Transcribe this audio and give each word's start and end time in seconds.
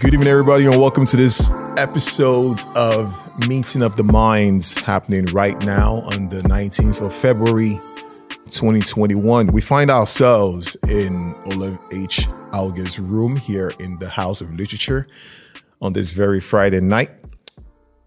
Good 0.00 0.14
evening, 0.14 0.28
everybody, 0.28 0.64
and 0.64 0.80
welcome 0.80 1.04
to 1.04 1.16
this 1.18 1.50
episode 1.76 2.58
of 2.74 3.46
Meeting 3.46 3.82
of 3.82 3.96
the 3.96 4.02
Minds 4.02 4.78
happening 4.78 5.26
right 5.26 5.62
now 5.62 5.96
on 5.96 6.30
the 6.30 6.40
19th 6.40 7.04
of 7.04 7.14
February, 7.14 7.78
2021. 8.46 9.48
We 9.48 9.60
find 9.60 9.90
ourselves 9.90 10.74
in 10.88 11.34
Olav 11.44 11.78
H. 11.92 12.20
Hauge's 12.50 12.98
room 12.98 13.36
here 13.36 13.74
in 13.78 13.98
the 13.98 14.08
House 14.08 14.40
of 14.40 14.54
Literature 14.54 15.06
on 15.82 15.92
this 15.92 16.12
very 16.12 16.40
Friday 16.40 16.80
night. 16.80 17.20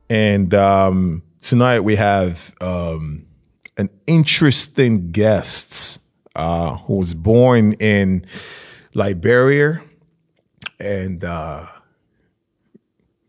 And 0.10 0.52
um, 0.56 1.22
tonight 1.42 1.82
we 1.82 1.96
have 1.98 2.56
um, 2.60 3.28
an 3.78 3.90
interesting 4.08 5.12
guest 5.12 6.00
uh, 6.36 6.76
who 6.76 6.96
was 6.96 7.14
born 7.14 7.74
in 7.74 8.26
Liberia 8.96 9.80
and 10.80 11.24
uh, 11.24 11.68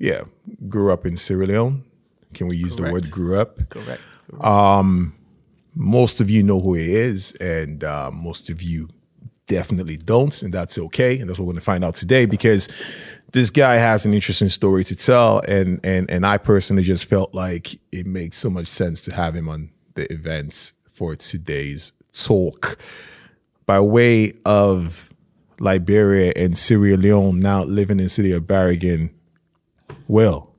yeah, 0.05 0.23
grew 0.69 0.93
up 0.93 1.07
in 1.07 1.17
Sierra 1.17 1.47
Leone. 1.47 1.85
Can 2.35 2.49
we 2.49 2.57
use 2.57 2.77
Correct. 2.77 2.89
the 2.89 2.93
word 2.93 3.11
grew 3.11 3.39
up? 3.39 3.59
Correct. 3.71 4.03
Most 5.77 6.21
of 6.21 6.31
you 6.31 6.43
know 6.43 6.61
who 6.61 6.75
he 6.75 6.95
is, 6.95 7.33
and 7.41 7.83
uh, 7.83 8.11
most 8.13 8.49
of 8.49 8.63
you 8.63 8.89
definitely 9.47 9.97
don't, 9.97 10.43
and 10.43 10.53
that's 10.53 10.79
okay. 10.79 11.19
And 11.19 11.29
that's 11.29 11.39
what 11.39 11.47
we're 11.47 11.53
going 11.55 11.61
to 11.61 11.65
find 11.65 11.85
out 11.85 11.95
today 11.97 12.27
because 12.27 12.69
this 13.33 13.51
guy 13.51 13.75
has 13.75 14.07
an 14.07 14.15
interesting 14.15 14.49
story 14.49 14.85
to 14.85 14.95
tell, 14.95 15.41
and 15.49 15.81
and 15.83 16.09
and 16.11 16.25
I 16.27 16.39
personally 16.39 16.85
just 16.85 17.07
felt 17.07 17.35
like 17.35 17.75
it 17.93 18.07
makes 18.07 18.37
so 18.37 18.51
much 18.51 18.69
sense 18.69 19.03
to 19.03 19.15
have 19.15 19.35
him 19.35 19.49
on 19.49 19.71
the 19.95 20.11
events 20.13 20.75
for 20.93 21.17
today's 21.17 21.93
talk. 22.13 22.79
By 23.67 23.81
way 23.81 24.35
of 24.45 25.11
Liberia 25.59 26.33
and 26.37 26.57
Sierra 26.57 26.97
Leone, 26.97 27.41
now 27.41 27.65
living 27.65 27.99
in 27.99 28.05
the 28.05 28.11
city 28.11 28.33
of 28.33 28.47
Bergen. 28.47 29.14
Will, 30.09 30.51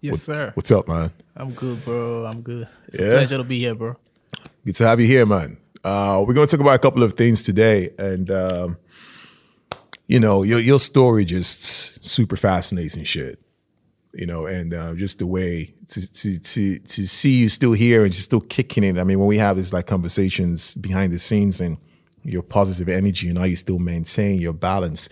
Yes, 0.00 0.22
sir. 0.22 0.52
what's 0.54 0.70
up, 0.70 0.88
man? 0.88 1.10
I'm 1.36 1.50
good, 1.52 1.84
bro. 1.84 2.24
I'm 2.26 2.40
good. 2.42 2.66
It's 2.88 2.98
Yeah? 2.98 3.06
a 3.06 3.10
pleasure 3.12 3.36
to 3.38 3.44
be 3.44 3.58
here, 3.58 3.74
bro. 3.74 3.96
Good 4.64 4.74
to 4.76 4.86
have 4.86 5.00
you 5.00 5.06
here, 5.06 5.26
man. 5.26 5.56
Uh, 5.84 6.24
we're 6.26 6.34
going 6.34 6.46
to 6.46 6.50
talk 6.50 6.60
about 6.60 6.74
a 6.74 6.78
couple 6.78 7.02
of 7.02 7.14
things 7.14 7.42
today, 7.42 7.90
and 7.98 8.30
um, 8.30 8.76
you 10.06 10.20
know, 10.20 10.42
your 10.44 10.60
your 10.60 10.78
story 10.78 11.24
just 11.24 12.04
super 12.04 12.36
fascinating 12.36 13.04
shit. 13.04 13.38
You 14.14 14.26
know, 14.26 14.46
and 14.46 14.72
uh, 14.74 14.94
just 14.94 15.18
the 15.18 15.26
way 15.26 15.74
to 15.88 16.12
to 16.12 16.38
to 16.38 16.78
to 16.78 17.06
see 17.08 17.36
you 17.38 17.48
still 17.48 17.72
here 17.72 18.04
and 18.04 18.12
just 18.12 18.26
still 18.26 18.40
kicking 18.42 18.84
it. 18.84 18.98
I 18.98 19.04
mean, 19.04 19.18
when 19.18 19.26
we 19.26 19.38
have 19.38 19.56
these 19.56 19.72
like 19.72 19.86
conversations 19.86 20.74
behind 20.74 21.12
the 21.12 21.18
scenes 21.18 21.60
and 21.60 21.78
your 22.22 22.42
positive 22.42 22.88
energy 22.88 23.28
and 23.28 23.38
how 23.38 23.44
you 23.44 23.56
still 23.56 23.80
maintain 23.80 24.38
your 24.40 24.52
balance 24.52 25.08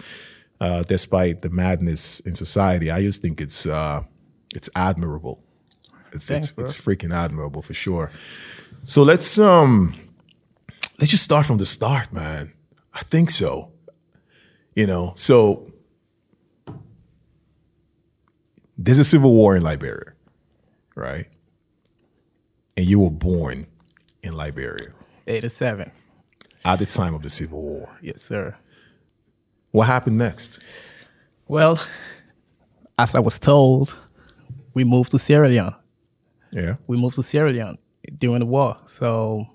uh, 0.60 0.82
despite 0.82 1.42
the 1.42 1.50
madness 1.50 2.20
in 2.20 2.34
society, 2.34 2.90
I 2.90 3.02
just 3.02 3.22
think 3.22 3.40
it's 3.40 3.66
uh, 3.66 4.02
it's 4.54 4.68
admirable. 4.74 5.42
It's 6.12 6.28
Thanks, 6.28 6.48
it's, 6.48 6.52
bro. 6.52 6.64
it's 6.64 6.74
freaking 6.74 7.12
admirable 7.12 7.62
for 7.62 7.74
sure. 7.74 8.10
So 8.84 9.02
let's 9.02 9.38
um 9.38 9.94
let's 10.98 11.10
just 11.10 11.24
start 11.24 11.46
from 11.46 11.58
the 11.58 11.66
start, 11.66 12.12
man. 12.12 12.52
I 12.94 13.00
think 13.00 13.30
so. 13.30 13.70
You 14.74 14.86
know, 14.86 15.12
so 15.16 15.72
there's 18.76 18.98
a 18.98 19.04
civil 19.04 19.32
war 19.34 19.56
in 19.56 19.62
Liberia, 19.62 20.14
right? 20.94 21.26
And 22.76 22.86
you 22.86 23.00
were 23.00 23.10
born 23.10 23.66
in 24.22 24.34
Liberia 24.34 24.92
87. 25.26 25.90
at 26.64 26.78
the 26.78 26.86
time 26.86 27.14
of 27.14 27.22
the 27.22 27.30
civil 27.30 27.60
war. 27.62 27.98
Yes, 28.00 28.22
sir. 28.22 28.56
What 29.72 29.86
happened 29.86 30.18
next? 30.18 30.62
Well, 31.48 31.80
as 32.98 33.14
I 33.14 33.20
was 33.20 33.38
told, 33.38 33.96
we 34.74 34.84
moved 34.84 35.10
to 35.12 35.18
Sierra 35.18 35.48
Leone. 35.48 35.74
Yeah. 36.50 36.76
We 36.86 36.96
moved 36.96 37.16
to 37.16 37.22
Sierra 37.22 37.52
Leone 37.52 37.78
during 38.18 38.40
the 38.40 38.46
war. 38.46 38.76
So, 38.86 39.46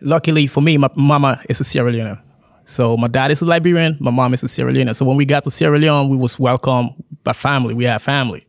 luckily 0.00 0.46
for 0.46 0.60
me, 0.60 0.76
my 0.76 0.90
mama 0.96 1.40
is 1.48 1.60
a 1.60 1.64
Sierra 1.64 1.92
Leonean. 1.92 2.20
So 2.64 2.96
my 2.96 3.08
dad 3.08 3.32
is 3.32 3.42
a 3.42 3.46
Liberian, 3.46 3.96
my 3.98 4.12
mom 4.12 4.32
is 4.32 4.44
a 4.44 4.48
Sierra 4.48 4.72
Leonean. 4.72 4.94
So 4.94 5.04
when 5.04 5.16
we 5.16 5.24
got 5.24 5.42
to 5.44 5.50
Sierra 5.50 5.78
Leone, 5.78 6.08
we 6.08 6.16
was 6.16 6.38
welcomed 6.38 6.92
by 7.24 7.32
family. 7.32 7.74
We 7.74 7.84
had 7.84 8.00
family. 8.00 8.46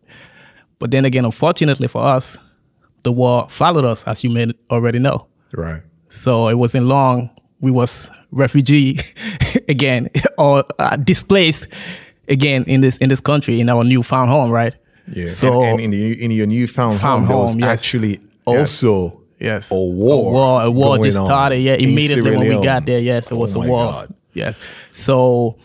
But 0.77 0.91
then 0.91 1.05
again, 1.05 1.25
unfortunately 1.25 1.87
for 1.87 2.03
us, 2.03 2.37
the 3.03 3.11
war 3.11 3.47
followed 3.49 3.85
us, 3.85 4.03
as 4.03 4.23
you 4.23 4.29
may 4.29 4.45
already 4.69 4.99
know. 4.99 5.27
Right. 5.53 5.81
So 6.09 6.49
it 6.49 6.55
wasn't 6.55 6.85
long. 6.85 7.31
We 7.61 7.71
was 7.71 8.11
refugee 8.31 8.99
again 9.69 10.09
or 10.37 10.63
uh, 10.79 10.95
displaced 10.97 11.67
again 12.27 12.63
in 12.65 12.81
this 12.81 12.97
in 12.97 13.09
this 13.09 13.21
country 13.21 13.59
in 13.59 13.69
our 13.69 13.83
newfound 13.83 14.29
home, 14.29 14.51
right? 14.51 14.75
Yeah. 15.11 15.27
So 15.27 15.61
and, 15.63 15.71
and 15.71 15.79
in, 15.81 15.91
the, 15.91 16.23
in 16.23 16.31
your 16.31 16.47
newfound 16.47 16.99
Found 16.99 17.25
home, 17.25 17.27
there 17.27 17.37
was 17.37 17.55
yes. 17.55 17.67
actually 17.67 18.19
also 18.45 19.21
yes, 19.39 19.69
a 19.71 19.75
war. 19.75 20.29
a 20.29 20.33
war, 20.33 20.63
a 20.63 20.71
war 20.71 20.97
just 20.99 21.17
started. 21.17 21.57
Yeah, 21.57 21.73
immediately 21.73 22.37
when 22.37 22.57
we 22.57 22.63
got 22.63 22.85
there. 22.85 22.99
Yes, 22.99 23.27
it 23.27 23.33
Oh 23.33 23.37
was 23.37 23.55
a 23.55 23.59
war. 23.59 23.93
God. 23.93 24.13
Yes. 24.33 24.59
So, 24.91 25.57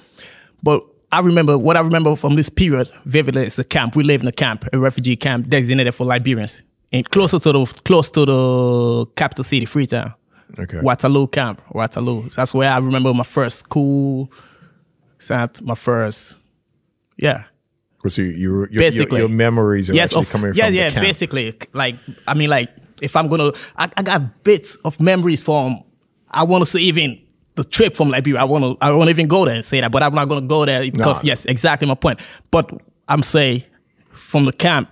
but 0.62 0.82
I 1.12 1.20
remember 1.20 1.56
what 1.56 1.76
I 1.76 1.80
remember 1.80 2.16
from 2.16 2.34
this 2.34 2.48
period 2.48 2.90
vividly 3.04 3.46
is 3.46 3.56
the 3.56 3.64
camp. 3.64 3.94
We 3.94 4.02
live 4.02 4.22
in 4.22 4.28
a 4.28 4.32
camp, 4.32 4.64
a 4.72 4.78
refugee 4.78 5.16
camp 5.16 5.48
designated 5.48 5.94
for 5.94 6.04
Liberians, 6.04 6.62
and 6.92 7.08
closer 7.08 7.38
to 7.38 7.52
the 7.52 7.64
close 7.84 8.10
to 8.10 8.24
the 8.24 9.06
capital 9.14 9.44
city, 9.44 9.66
Freetown. 9.66 10.14
Okay. 10.58 10.80
Waterloo 10.80 11.26
camp, 11.26 11.60
Waterloo. 11.74 12.28
That's 12.30 12.54
where 12.54 12.70
I 12.70 12.78
remember 12.78 13.12
my 13.12 13.24
first 13.24 13.58
school, 13.60 14.30
sat 15.18 15.60
my 15.62 15.74
first, 15.74 16.38
yeah. 17.16 17.44
So 18.08 18.22
you, 18.22 18.28
you, 18.28 18.38
your, 18.38 18.70
your, 18.70 18.80
Basically. 18.82 19.18
your 19.18 19.28
memories 19.28 19.90
are 19.90 19.94
yes, 19.94 20.10
actually 20.10 20.22
of, 20.22 20.30
coming 20.30 20.54
yeah, 20.54 20.66
from 20.66 20.74
yeah. 20.74 20.88
the 20.88 20.94
camp. 20.94 21.06
Basically, 21.06 21.54
like 21.72 21.96
I 22.28 22.34
mean, 22.34 22.48
like 22.48 22.70
if 23.02 23.16
I'm 23.16 23.26
gonna, 23.28 23.52
I, 23.76 23.90
I 23.96 24.02
got 24.02 24.44
bits 24.44 24.76
of 24.84 25.00
memories 25.00 25.42
from. 25.42 25.82
I 26.30 26.44
want 26.44 26.62
to 26.62 26.70
say 26.70 26.80
even 26.80 27.20
the 27.56 27.64
trip 27.64 27.96
from 27.96 28.10
Liberia. 28.10 28.40
I 28.40 28.44
want 28.44 28.62
to, 28.62 28.76
I 28.84 28.92
won't 28.92 29.10
even 29.10 29.26
go 29.26 29.44
there 29.44 29.54
and 29.56 29.64
say 29.64 29.80
that, 29.80 29.90
but 29.90 30.02
I'm 30.04 30.14
not 30.14 30.28
gonna 30.28 30.46
go 30.46 30.64
there 30.64 30.82
because 30.82 31.24
Nah. 31.24 31.28
yes, 31.28 31.46
exactly 31.46 31.88
my 31.88 31.94
point. 31.94 32.20
But 32.52 32.70
I'm 33.08 33.22
say 33.24 33.66
from 34.12 34.44
the 34.44 34.52
camp, 34.52 34.88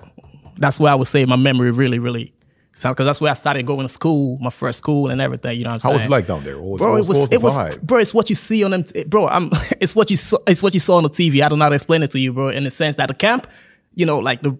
that's 0.56 0.80
where 0.80 0.90
I 0.90 0.96
would 0.96 1.06
say 1.06 1.24
my 1.24 1.36
memory 1.36 1.70
really, 1.70 2.00
really. 2.00 2.33
Because 2.74 3.06
that's 3.06 3.20
where 3.20 3.30
I 3.30 3.34
started 3.34 3.64
going 3.66 3.86
to 3.86 3.92
school, 3.92 4.36
my 4.40 4.50
first 4.50 4.78
school 4.78 5.10
and 5.10 5.20
everything. 5.20 5.56
You 5.56 5.64
know 5.64 5.70
what 5.70 5.74
I'm 5.74 5.80
How 5.80 5.88
saying? 5.90 5.94
was 5.94 6.06
it 6.06 6.10
like 6.10 6.26
down 6.26 6.42
there? 6.44 6.60
Was, 6.60 6.82
bro, 6.82 6.94
it 6.94 6.98
was, 6.98 7.08
what 7.08 7.32
it 7.32 7.42
was 7.42 7.56
vibe? 7.56 7.80
bro. 7.82 7.98
It's 7.98 8.12
what 8.12 8.28
you 8.28 8.36
see 8.36 8.64
on 8.64 8.72
them, 8.72 8.84
bro. 9.06 9.28
I'm, 9.28 9.50
it's 9.80 9.94
what 9.94 10.10
you 10.10 10.16
saw, 10.16 10.38
it's 10.46 10.62
what 10.62 10.74
you 10.74 10.80
saw 10.80 10.96
on 10.96 11.04
the 11.04 11.10
TV. 11.10 11.44
I 11.44 11.48
don't 11.48 11.58
know 11.58 11.64
how 11.64 11.68
to 11.68 11.76
explain 11.76 12.02
it 12.02 12.10
to 12.10 12.18
you, 12.18 12.32
bro. 12.32 12.48
In 12.48 12.64
the 12.64 12.70
sense 12.70 12.96
that 12.96 13.06
the 13.08 13.14
camp, 13.14 13.46
you 13.94 14.04
know, 14.04 14.18
like 14.18 14.42
the 14.42 14.58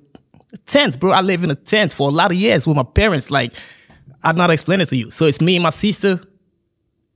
tent, 0.67 1.01
bro. 1.01 1.11
I 1.11 1.21
live 1.21 1.43
in 1.43 1.51
a 1.51 1.57
tent 1.57 1.93
for 1.93 2.09
a 2.09 2.13
lot 2.13 2.31
of 2.31 2.37
years 2.37 2.67
with 2.67 2.77
my 2.77 2.85
parents. 2.85 3.31
Like, 3.31 3.53
I 4.23 4.29
don't 4.29 4.37
know 4.37 4.43
how 4.43 4.47
to 4.49 4.53
explain 4.53 4.81
it 4.81 4.87
to 4.87 4.97
you. 4.97 5.11
So 5.11 5.27
it's 5.27 5.41
me 5.41 5.57
and 5.57 5.63
my 5.63 5.71
sister, 5.71 6.21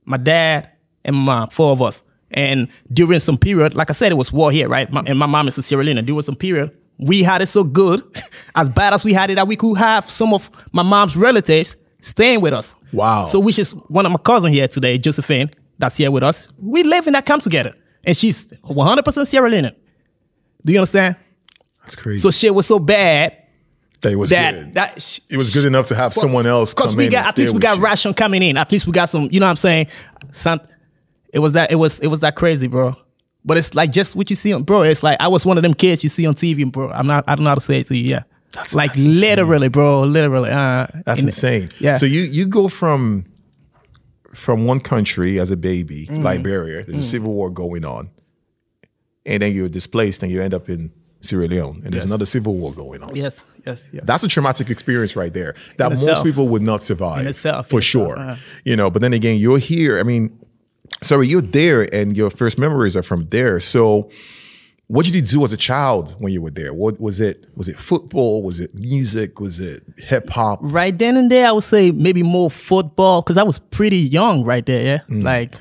my 0.05 0.17
dad, 0.17 0.69
and 1.05 1.15
my 1.15 1.23
mom, 1.39 1.49
four 1.49 1.71
of 1.71 1.81
us. 1.81 2.03
And 2.31 2.67
during 2.91 3.19
some 3.19 3.37
period, 3.37 3.73
like 3.73 3.89
I 3.89 3.93
said, 3.93 4.11
it 4.11 4.15
was 4.15 4.31
war 4.31 4.51
here, 4.51 4.69
right? 4.69 4.91
My, 4.91 5.01
and 5.07 5.17
my 5.17 5.25
mom 5.25 5.47
is 5.47 5.57
a 5.57 5.61
Sierra 5.61 5.83
Leonean. 5.83 6.05
During 6.05 6.21
some 6.21 6.35
period, 6.35 6.75
we 6.99 7.23
had 7.23 7.41
it 7.41 7.47
so 7.47 7.63
good, 7.63 8.03
as 8.55 8.69
bad 8.69 8.93
as 8.93 9.03
we 9.03 9.13
had 9.13 9.31
it, 9.31 9.35
that 9.35 9.47
we 9.47 9.55
could 9.55 9.77
have 9.77 10.09
some 10.09 10.33
of 10.33 10.49
my 10.71 10.83
mom's 10.83 11.15
relatives 11.15 11.75
staying 12.01 12.41
with 12.41 12.53
us. 12.53 12.75
Wow. 12.93 13.25
So 13.25 13.39
which 13.39 13.57
is 13.57 13.71
one 13.87 14.05
of 14.05 14.11
my 14.11 14.17
cousin 14.19 14.51
here 14.51 14.67
today, 14.67 14.97
Josephine, 14.97 15.49
that's 15.77 15.97
here 15.97 16.11
with 16.11 16.23
us. 16.23 16.49
We 16.61 16.83
live 16.83 17.07
in 17.07 17.13
that 17.13 17.25
camp 17.25 17.41
together. 17.43 17.73
And 18.03 18.15
she's 18.15 18.45
100% 18.45 19.27
Sierra 19.27 19.49
Leonean. 19.49 19.75
Do 20.65 20.73
you 20.73 20.79
understand? 20.79 21.15
That's 21.81 21.95
crazy. 21.95 22.19
So 22.19 22.31
shit 22.31 22.53
was 22.53 22.67
so 22.67 22.79
bad 22.79 23.35
that 24.01 24.13
it 24.13 24.15
was 24.15 24.29
that 24.29 24.53
good. 24.53 24.73
that 24.75 25.01
sh- 25.01 25.19
it 25.29 25.37
was 25.37 25.53
good 25.53 25.65
enough 25.65 25.87
to 25.87 25.95
have 25.95 26.13
someone 26.13 26.45
else 26.45 26.73
because 26.73 26.91
come 26.91 26.97
we 26.97 27.05
in 27.05 27.11
got 27.11 27.27
at 27.27 27.37
least 27.37 27.53
we 27.53 27.59
got 27.59 27.77
you. 27.77 27.83
ration 27.83 28.13
coming 28.13 28.41
in. 28.43 28.57
At 28.57 28.71
least 28.71 28.87
we 28.87 28.93
got 28.93 29.09
some. 29.09 29.27
You 29.31 29.39
know 29.39 29.45
what 29.45 29.51
I'm 29.51 29.55
saying? 29.57 29.87
Some, 30.31 30.61
it 31.33 31.39
was 31.39 31.53
that. 31.53 31.71
It 31.71 31.75
was 31.75 31.99
it 31.99 32.07
was 32.07 32.21
that 32.21 32.35
crazy, 32.35 32.67
bro. 32.67 32.95
But 33.49 33.57
it's 33.57 33.73
like 33.75 33.91
just 33.91 34.15
what 34.15 34.29
you 34.29 34.35
see 34.37 34.53
on, 34.53 34.63
bro. 34.63 34.83
It's 34.83 35.03
like 35.03 35.17
I 35.19 35.27
was 35.27 35.45
one 35.45 35.57
of 35.57 35.63
them 35.63 35.73
kids 35.73 36.03
you 36.03 36.09
see 36.09 36.25
on 36.25 36.35
TV, 36.35 36.71
bro. 36.71 36.89
I'm 36.91 37.07
not. 37.07 37.23
I 37.27 37.35
don't 37.35 37.43
know 37.43 37.49
how 37.49 37.55
to 37.55 37.61
say 37.61 37.79
it 37.81 37.87
to 37.87 37.97
you. 37.97 38.05
Yeah, 38.15 38.23
That's- 38.53 38.73
like 38.75 38.91
that's 38.91 39.03
insane. 39.03 39.21
literally, 39.21 39.67
bro. 39.69 40.03
Literally. 40.03 40.51
Uh, 40.51 40.87
That's 41.05 41.21
in- 41.21 41.27
insane. 41.27 41.67
Yeah. 41.79 41.95
So 41.95 42.05
you 42.05 42.21
you 42.21 42.45
go 42.45 42.69
from 42.69 43.25
from 44.33 44.65
one 44.67 44.79
country 44.79 45.39
as 45.39 45.51
a 45.51 45.57
baby, 45.57 46.07
Mm. 46.09 46.23
Liberia. 46.23 46.83
There's 46.85 46.99
a 46.99 47.03
civil 47.03 47.33
war 47.33 47.49
going 47.49 47.83
on, 47.83 48.09
and 49.25 49.41
then 49.41 49.53
you're 49.53 49.69
displaced, 49.69 50.23
and 50.23 50.31
you 50.31 50.41
end 50.41 50.53
up 50.53 50.69
in 50.69 50.91
Sierra 51.21 51.47
Leone, 51.47 51.81
and 51.83 51.93
there's 51.93 52.05
another 52.05 52.25
civil 52.25 52.55
war 52.55 52.71
going 52.73 53.01
on. 53.03 53.15
Yes. 53.15 53.43
Yes. 53.65 53.89
Yes. 53.91 54.03
That's 54.05 54.23
a 54.23 54.27
traumatic 54.27 54.69
experience 54.69 55.15
right 55.15 55.33
there 55.33 55.53
that 55.77 55.91
In 55.91 55.97
most 55.97 56.07
itself. 56.07 56.25
people 56.25 56.47
would 56.47 56.61
not 56.61 56.81
survive 56.83 57.21
In 57.21 57.27
itself, 57.27 57.67
for 57.69 57.79
itself, 57.79 58.07
sure. 58.07 58.17
uh-huh. 58.19 58.35
You 58.63 58.75
know, 58.77 58.89
but 58.89 59.01
then 59.01 59.13
again, 59.13 59.37
you're 59.37 59.57
here. 59.57 59.99
I 59.99 60.03
mean, 60.03 60.31
sorry, 61.01 61.27
you're 61.27 61.41
there, 61.41 61.93
and 61.93 62.15
your 62.17 62.29
first 62.29 62.57
memories 62.57 62.95
are 62.95 63.03
from 63.03 63.21
there. 63.25 63.59
So, 63.59 64.09
what 64.87 65.05
did 65.05 65.13
you 65.15 65.21
do 65.21 65.43
as 65.43 65.53
a 65.53 65.57
child 65.57 66.15
when 66.19 66.33
you 66.33 66.41
were 66.41 66.49
there? 66.51 66.73
What 66.73 66.99
was 66.99 67.21
it? 67.21 67.45
Was 67.55 67.67
it 67.69 67.75
football? 67.77 68.41
Was 68.43 68.59
it 68.59 68.73
music? 68.73 69.39
Was 69.39 69.59
it 69.59 69.83
hip 69.97 70.29
hop? 70.29 70.59
right 70.61 70.97
then 70.97 71.15
and 71.17 71.29
there, 71.31 71.47
I 71.47 71.51
would 71.51 71.63
say 71.63 71.91
maybe 71.91 72.23
more 72.23 72.49
football 72.49 73.21
because 73.21 73.37
I 73.37 73.43
was 73.43 73.59
pretty 73.59 73.97
young 73.99 74.43
right 74.43 74.65
there. 74.65 74.83
Yeah, 74.83 74.99
Mm. 75.15 75.23
like 75.23 75.53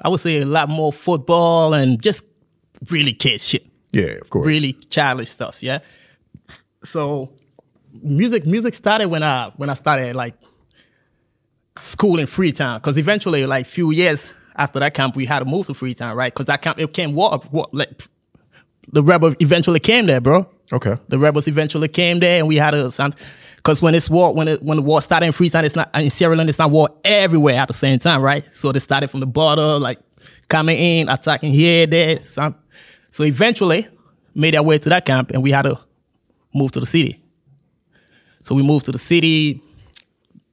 I 0.00 0.08
would 0.08 0.20
say 0.20 0.40
a 0.40 0.44
lot 0.44 0.68
more 0.68 0.92
football 0.92 1.74
and 1.74 2.00
just 2.02 2.24
really 2.90 3.12
kid 3.12 3.40
shit. 3.40 3.64
Yeah, 3.92 4.16
of 4.22 4.30
course. 4.30 4.46
really 4.46 4.72
childish 4.90 5.30
stuff. 5.30 5.62
Yeah. 5.62 5.80
So 6.84 7.32
music 8.02 8.46
music 8.46 8.74
started 8.74 9.08
when 9.08 9.22
I 9.22 9.50
when 9.56 9.70
I 9.70 9.74
started 9.74 10.16
like 10.16 10.34
school 11.78 12.18
in 12.18 12.26
Freetown 12.26 12.78
because 12.78 12.96
eventually 12.98 13.44
like 13.46 13.66
few 13.66 13.90
years 13.92 14.32
after 14.56 14.80
that 14.80 14.94
camp 14.94 15.16
we 15.16 15.26
had 15.26 15.40
to 15.40 15.44
move 15.44 15.66
to 15.66 15.74
Freetown 15.74 16.16
right? 16.16 16.32
Because 16.32 16.46
that 16.46 16.62
camp 16.62 16.78
it 16.78 16.92
came 16.92 17.14
war, 17.14 17.40
war 17.50 17.68
like 17.72 18.02
the 18.92 19.02
rebels 19.02 19.34
eventually 19.40 19.80
came 19.80 20.06
there 20.06 20.20
bro. 20.20 20.46
Okay. 20.72 20.96
the 21.08 21.18
rebels 21.18 21.48
eventually 21.48 21.88
came 21.88 22.18
there 22.18 22.38
and 22.38 22.48
we 22.48 22.56
had 22.56 22.74
a 22.74 22.90
because 23.56 23.82
when 23.82 23.94
it's 23.94 24.08
war 24.08 24.34
when 24.34 24.48
it 24.48 24.62
when 24.62 24.76
the 24.76 24.82
war 24.82 25.02
started 25.02 25.26
in 25.26 25.32
Freetown 25.32 25.64
it's 25.64 25.76
not 25.76 25.90
in 25.94 26.10
Sierra 26.10 26.34
Leone 26.34 26.48
it's 26.48 26.58
not 26.58 26.70
war 26.70 26.88
everywhere 27.04 27.56
at 27.56 27.68
the 27.68 27.74
same 27.74 27.98
time 27.98 28.22
right? 28.22 28.44
So 28.52 28.72
they 28.72 28.78
started 28.78 29.08
from 29.08 29.20
the 29.20 29.26
border 29.26 29.78
like 29.78 29.98
coming 30.48 30.78
in 30.78 31.08
attacking 31.08 31.52
here 31.52 31.86
there 31.86 32.20
some 32.22 32.56
so 33.10 33.24
eventually 33.24 33.86
made 34.34 34.54
our 34.54 34.62
way 34.62 34.78
to 34.78 34.88
that 34.88 35.04
camp 35.04 35.30
and 35.30 35.42
we 35.42 35.50
had 35.50 35.62
to 35.62 35.78
move 36.54 36.72
to 36.72 36.80
the 36.80 36.86
city. 36.86 37.22
So 38.40 38.54
we 38.54 38.62
moved 38.62 38.86
to 38.86 38.92
the 38.92 38.98
city. 38.98 39.62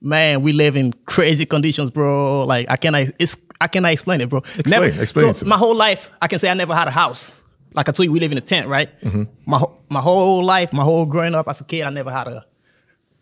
Man 0.02 0.42
we 0.42 0.52
live 0.52 0.76
in 0.76 0.94
crazy 1.06 1.46
conditions 1.46 1.90
bro. 1.90 2.46
Like 2.46 2.70
I 2.70 2.76
cannot 2.76 3.08
it's 3.20 3.38
I 3.62 3.68
cannot 3.68 3.92
explain 3.92 4.22
it 4.22 4.30
bro. 4.30 4.40
Explain, 4.40 5.00
explain 5.00 5.26
so 5.26 5.30
it 5.32 5.34
to 5.36 5.46
me. 5.46 5.50
my 5.50 5.58
whole 5.58 5.76
life 5.76 6.12
I 6.22 6.28
can 6.28 6.40
say 6.40 6.50
I 6.50 6.54
never 6.54 6.74
had 6.74 6.88
a 6.88 6.92
house. 6.92 7.36
Like 7.74 7.88
I 7.90 7.92
told 7.92 8.06
you 8.06 8.12
we 8.12 8.20
live 8.20 8.32
in 8.32 8.38
a 8.38 8.42
tent 8.42 8.68
right? 8.68 8.90
Mm-hmm. 9.02 9.24
my 9.46 9.58
whole 9.58 9.80
my 9.90 10.00
whole 10.00 10.44
life 10.44 10.72
my 10.74 10.84
whole 10.84 11.06
growing 11.06 11.36
up 11.36 11.48
as 11.48 11.62
a 11.62 11.64
kid 11.64 11.84
I 11.84 11.90
never 11.90 12.12
had 12.12 12.28
a 12.28 12.46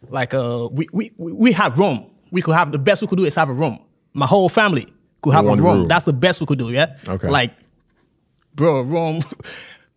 like 0.09 0.33
uh 0.33 0.69
we 0.71 0.87
we 0.93 1.11
we 1.17 1.51
had 1.51 1.77
room. 1.77 2.09
We 2.31 2.41
could 2.41 2.55
have 2.55 2.71
the 2.71 2.77
best 2.77 3.01
we 3.01 3.07
could 3.07 3.17
do 3.17 3.25
is 3.25 3.35
have 3.35 3.49
a 3.49 3.53
room. 3.53 3.79
My 4.13 4.25
whole 4.27 4.49
family 4.49 4.87
could 5.21 5.33
have 5.33 5.45
a 5.45 5.49
One 5.49 5.59
room. 5.61 5.77
room. 5.79 5.87
that's 5.87 6.05
the 6.05 6.13
best 6.13 6.39
we 6.39 6.45
could 6.45 6.59
do 6.59 6.71
yeah? 6.71 6.95
Okay. 7.07 7.27
like 7.29 7.51
bro 8.55 8.81
room. 8.81 9.23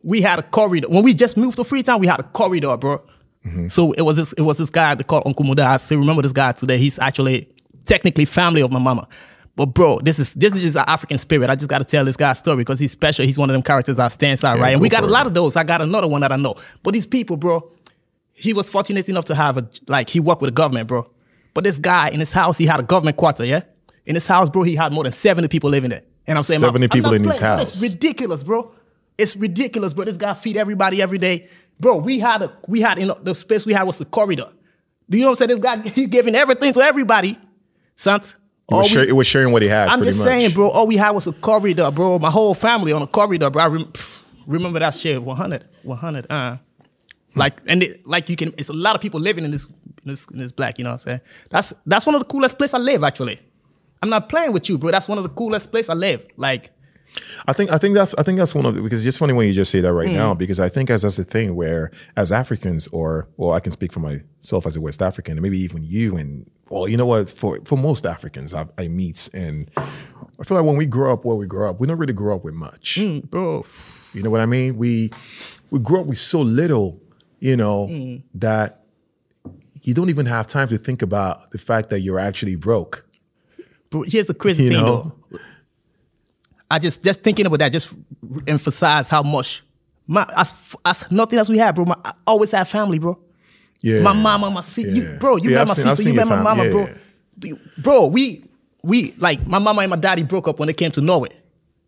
We 0.02 0.22
had 0.22 0.38
a 0.38 0.42
corridor. 0.42 0.88
When 0.88 1.02
we 1.04 1.12
just 1.12 1.36
moved 1.36 1.56
to 1.58 1.64
Freetown 1.64 2.00
we 2.00 2.06
had 2.06 2.20
a 2.20 2.22
corridor 2.22 2.74
bro. 2.78 3.02
Mm-hmm. 3.46 3.68
so 3.68 3.92
it 3.92 4.00
was 4.02 4.16
this 4.16 4.32
it 4.34 4.42
was 4.42 4.56
this 4.58 4.70
guy 4.70 4.94
they 4.94 5.04
called 5.04 5.24
Uncle 5.26 5.44
Muda. 5.44 5.64
I 5.66 5.76
still 5.76 5.98
remember 5.98 6.22
this 6.22 6.32
guy 6.32 6.52
today. 6.52 6.78
He's 6.78 6.98
actually 6.98 7.48
technically 7.84 8.24
family 8.24 8.62
of 8.62 8.70
my 8.72 8.78
mama 8.78 9.06
but 9.56 9.66
bro 9.66 9.98
this 10.02 10.18
is 10.18 10.34
this 10.34 10.52
is 10.54 10.62
just 10.62 10.76
an 10.76 10.84
African 10.86 11.18
spirit 11.18 11.50
I 11.50 11.54
just 11.56 11.68
got 11.68 11.78
to 11.78 11.84
tell 11.84 12.04
this 12.04 12.16
guy's 12.16 12.38
story 12.38 12.58
because 12.58 12.78
he's 12.78 12.92
special 12.92 13.24
he's 13.24 13.38
one 13.38 13.50
of 13.50 13.54
them 13.54 13.62
characters 13.62 13.98
I 13.98 14.08
stands 14.08 14.44
out 14.44 14.56
Yeah, 14.56 14.62
right 14.62 14.72
and 14.72 14.80
we 14.80 14.88
got 14.88 15.02
a 15.02 15.08
lot 15.08 15.26
of 15.26 15.34
those 15.34 15.56
I 15.56 15.64
got 15.64 15.80
another 15.80 16.08
one 16.08 16.20
that 16.22 16.32
I 16.32 16.36
know 16.36 16.54
but 16.82 16.92
these 16.94 17.06
people 17.06 17.36
bro 17.36 17.70
he 18.40 18.54
was 18.54 18.70
fortunate 18.70 19.06
enough 19.08 19.26
to 19.26 19.34
have 19.34 19.58
a 19.58 19.68
like 19.86 20.08
he 20.08 20.18
worked 20.18 20.40
with 20.40 20.48
the 20.48 20.52
government, 20.52 20.88
bro. 20.88 21.06
But 21.52 21.64
this 21.64 21.78
guy 21.78 22.08
in 22.08 22.20
his 22.20 22.32
house, 22.32 22.56
he 22.56 22.64
had 22.64 22.80
a 22.80 22.82
government 22.82 23.18
quarter, 23.18 23.44
yeah. 23.44 23.62
In 24.06 24.14
his 24.14 24.26
house, 24.26 24.48
bro, 24.48 24.62
he 24.62 24.74
had 24.74 24.92
more 24.94 25.04
than 25.04 25.12
seventy 25.12 25.46
people 25.46 25.68
living 25.68 25.90
there. 25.90 26.02
And 26.26 26.38
I'm 26.38 26.44
saying, 26.44 26.60
70 26.60 26.84
I'm 26.84 26.90
people 26.90 27.10
not 27.10 27.16
in 27.16 27.24
his 27.24 27.38
playing, 27.38 27.56
bro. 27.56 27.58
house. 27.58 27.82
It's 27.82 27.82
ridiculous, 27.92 28.42
bro. 28.42 28.72
It's 29.18 29.36
ridiculous, 29.36 29.92
bro. 29.92 30.06
This 30.06 30.16
guy 30.16 30.32
feed 30.32 30.56
everybody 30.56 31.02
every 31.02 31.18
day, 31.18 31.48
bro. 31.78 31.96
We 31.96 32.18
had 32.18 32.42
a 32.42 32.52
we 32.66 32.80
had 32.80 32.98
you 32.98 33.06
know 33.06 33.18
the 33.22 33.34
space 33.34 33.66
we 33.66 33.74
had 33.74 33.82
was 33.82 33.98
the 33.98 34.06
corridor. 34.06 34.48
Do 35.10 35.18
you 35.18 35.24
know 35.24 35.32
what 35.32 35.42
I'm 35.42 35.48
saying? 35.48 35.60
This 35.60 35.84
guy 35.84 35.88
he 35.94 36.06
giving 36.06 36.34
everything 36.34 36.72
to 36.72 36.80
everybody, 36.80 37.38
son. 37.96 38.22
It 38.70 38.74
All 38.74 38.82
was, 38.82 38.90
we- 38.90 38.94
share, 38.94 39.08
it 39.08 39.16
was 39.16 39.26
sharing 39.26 39.52
what 39.52 39.62
he 39.62 39.68
had. 39.68 39.88
I'm 39.88 40.02
just 40.04 40.18
much. 40.18 40.28
saying, 40.28 40.52
bro. 40.52 40.68
All 40.68 40.86
we 40.86 40.96
had 40.96 41.10
was 41.10 41.26
a 41.26 41.32
corridor, 41.32 41.90
bro. 41.90 42.18
My 42.20 42.30
whole 42.30 42.54
family 42.54 42.92
on 42.92 43.02
a 43.02 43.06
corridor, 43.06 43.50
bro. 43.50 43.62
I 43.62 43.66
rem- 43.66 43.92
remember 44.46 44.78
that 44.78 44.94
shit. 44.94 45.20
100, 45.22 45.64
100. 45.82 46.26
Uh, 46.30 46.56
like 47.34 47.60
and 47.66 47.82
it, 47.82 48.06
like 48.06 48.28
you 48.28 48.36
can. 48.36 48.52
It's 48.58 48.68
a 48.68 48.72
lot 48.72 48.94
of 48.94 49.00
people 49.00 49.20
living 49.20 49.44
in 49.44 49.50
this 49.50 49.66
in 49.66 49.74
this 50.04 50.26
in 50.32 50.38
this 50.38 50.52
black. 50.52 50.78
You 50.78 50.84
know 50.84 50.90
what 50.90 50.94
I'm 51.02 51.10
saying? 51.10 51.20
That's 51.50 51.72
that's 51.86 52.06
one 52.06 52.14
of 52.14 52.20
the 52.20 52.24
coolest 52.26 52.58
places 52.58 52.74
I 52.74 52.78
live. 52.78 53.02
Actually, 53.04 53.40
I'm 54.02 54.08
not 54.10 54.28
playing 54.28 54.52
with 54.52 54.68
you, 54.68 54.78
bro. 54.78 54.90
That's 54.90 55.08
one 55.08 55.18
of 55.18 55.24
the 55.24 55.30
coolest 55.30 55.70
places 55.70 55.88
I 55.90 55.94
live. 55.94 56.24
Like, 56.36 56.70
I 57.46 57.52
think 57.52 57.70
I 57.70 57.78
think 57.78 57.94
that's 57.94 58.14
I 58.14 58.22
think 58.22 58.38
that's 58.38 58.54
one 58.54 58.66
of 58.66 58.74
the, 58.74 58.82
because 58.82 59.00
it's 59.00 59.04
just 59.04 59.18
funny 59.18 59.32
when 59.32 59.46
you 59.48 59.54
just 59.54 59.70
say 59.70 59.80
that 59.80 59.92
right 59.92 60.10
now 60.10 60.34
because 60.34 60.60
I 60.60 60.68
think 60.68 60.90
as 60.90 61.02
that's 61.02 61.16
the 61.16 61.24
thing 61.24 61.54
where 61.56 61.90
as 62.16 62.30
Africans 62.32 62.86
or 62.88 63.28
well 63.36 63.52
I 63.52 63.60
can 63.60 63.72
speak 63.72 63.92
for 63.92 64.00
myself 64.00 64.66
as 64.66 64.76
a 64.76 64.80
West 64.80 65.02
African 65.02 65.32
and 65.32 65.42
maybe 65.42 65.58
even 65.58 65.82
you 65.82 66.16
and 66.16 66.48
well 66.70 66.86
you 66.88 66.96
know 66.96 67.06
what 67.06 67.28
for 67.30 67.58
for 67.64 67.76
most 67.76 68.06
Africans 68.06 68.54
I, 68.54 68.66
I 68.78 68.88
meet 68.88 69.28
and 69.34 69.70
I 69.76 70.44
feel 70.44 70.56
like 70.56 70.66
when 70.66 70.76
we 70.76 70.86
grow 70.86 71.12
up 71.12 71.24
where 71.24 71.36
we 71.36 71.46
grow 71.46 71.70
up 71.70 71.80
we 71.80 71.86
don't 71.86 71.98
really 71.98 72.12
grow 72.12 72.36
up 72.36 72.44
with 72.44 72.54
much 72.54 73.00
bro, 73.24 73.64
you 74.14 74.22
know 74.22 74.30
what 74.30 74.40
I 74.40 74.46
mean 74.46 74.76
we 74.76 75.10
we 75.70 75.80
grow 75.80 76.00
up 76.02 76.06
with 76.06 76.18
so 76.18 76.40
little 76.40 77.00
you 77.40 77.56
know 77.56 77.86
Hmm. 77.88 78.16
that 78.34 78.82
you 79.82 79.94
don't 79.94 80.10
even 80.10 80.26
have 80.26 80.46
time 80.46 80.68
to 80.68 80.78
think 80.78 81.00
about 81.02 81.50
the 81.52 81.58
fact 81.58 81.90
that 81.90 82.00
you're 82.00 82.18
actually 82.20 82.54
broke 82.56 83.06
bro. 83.88 84.02
Here's 84.02 84.26
the 84.26 84.34
crazy 84.34 84.64
You 84.64 84.70
thing, 84.70 84.80
know? 84.80 85.16
though. 85.32 85.38
I 86.70 86.78
just 86.78 87.02
just 87.02 87.22
thinking 87.22 87.46
about 87.46 87.58
that 87.60 87.72
just 87.72 87.92
emphasize 88.46 89.08
how 89.08 89.22
much 89.22 89.62
my 90.06 90.24
as 90.36 90.52
as 90.84 91.10
nothing 91.10 91.38
else 91.38 91.48
we 91.48 91.58
have, 91.58 91.74
bro. 91.74 91.84
My, 91.84 91.96
I 92.04 92.12
always 92.26 92.50
have 92.52 92.68
family, 92.68 92.98
bro. 92.98 93.18
yeah 93.82 94.02
My 94.02 94.12
mama, 94.12 94.50
my 94.50 94.60
sister, 94.60 94.90
you, 94.90 95.02
Yeah. 95.02 95.18
bro. 95.18 95.36
You 95.36 95.50
Yeah, 95.50 95.56
met 95.56 95.60
I've 95.62 95.68
my 95.68 95.74
seen- 95.74 95.96
sister, 95.96 96.10
you 96.10 96.16
met 96.16 96.28
my 96.28 96.42
mama, 96.42 96.64
yeah, 96.64 96.70
bro. 96.70 96.88
Bro, 97.78 98.06
we 98.08 98.44
we 98.84 99.12
like 99.18 99.46
my 99.46 99.58
mama 99.58 99.82
and 99.82 99.90
my 99.90 99.96
daddy 99.96 100.22
broke 100.22 100.46
up 100.48 100.58
when 100.58 100.66
they 100.68 100.72
came 100.72 100.90
to 100.92 101.00
Norway. 101.00 101.30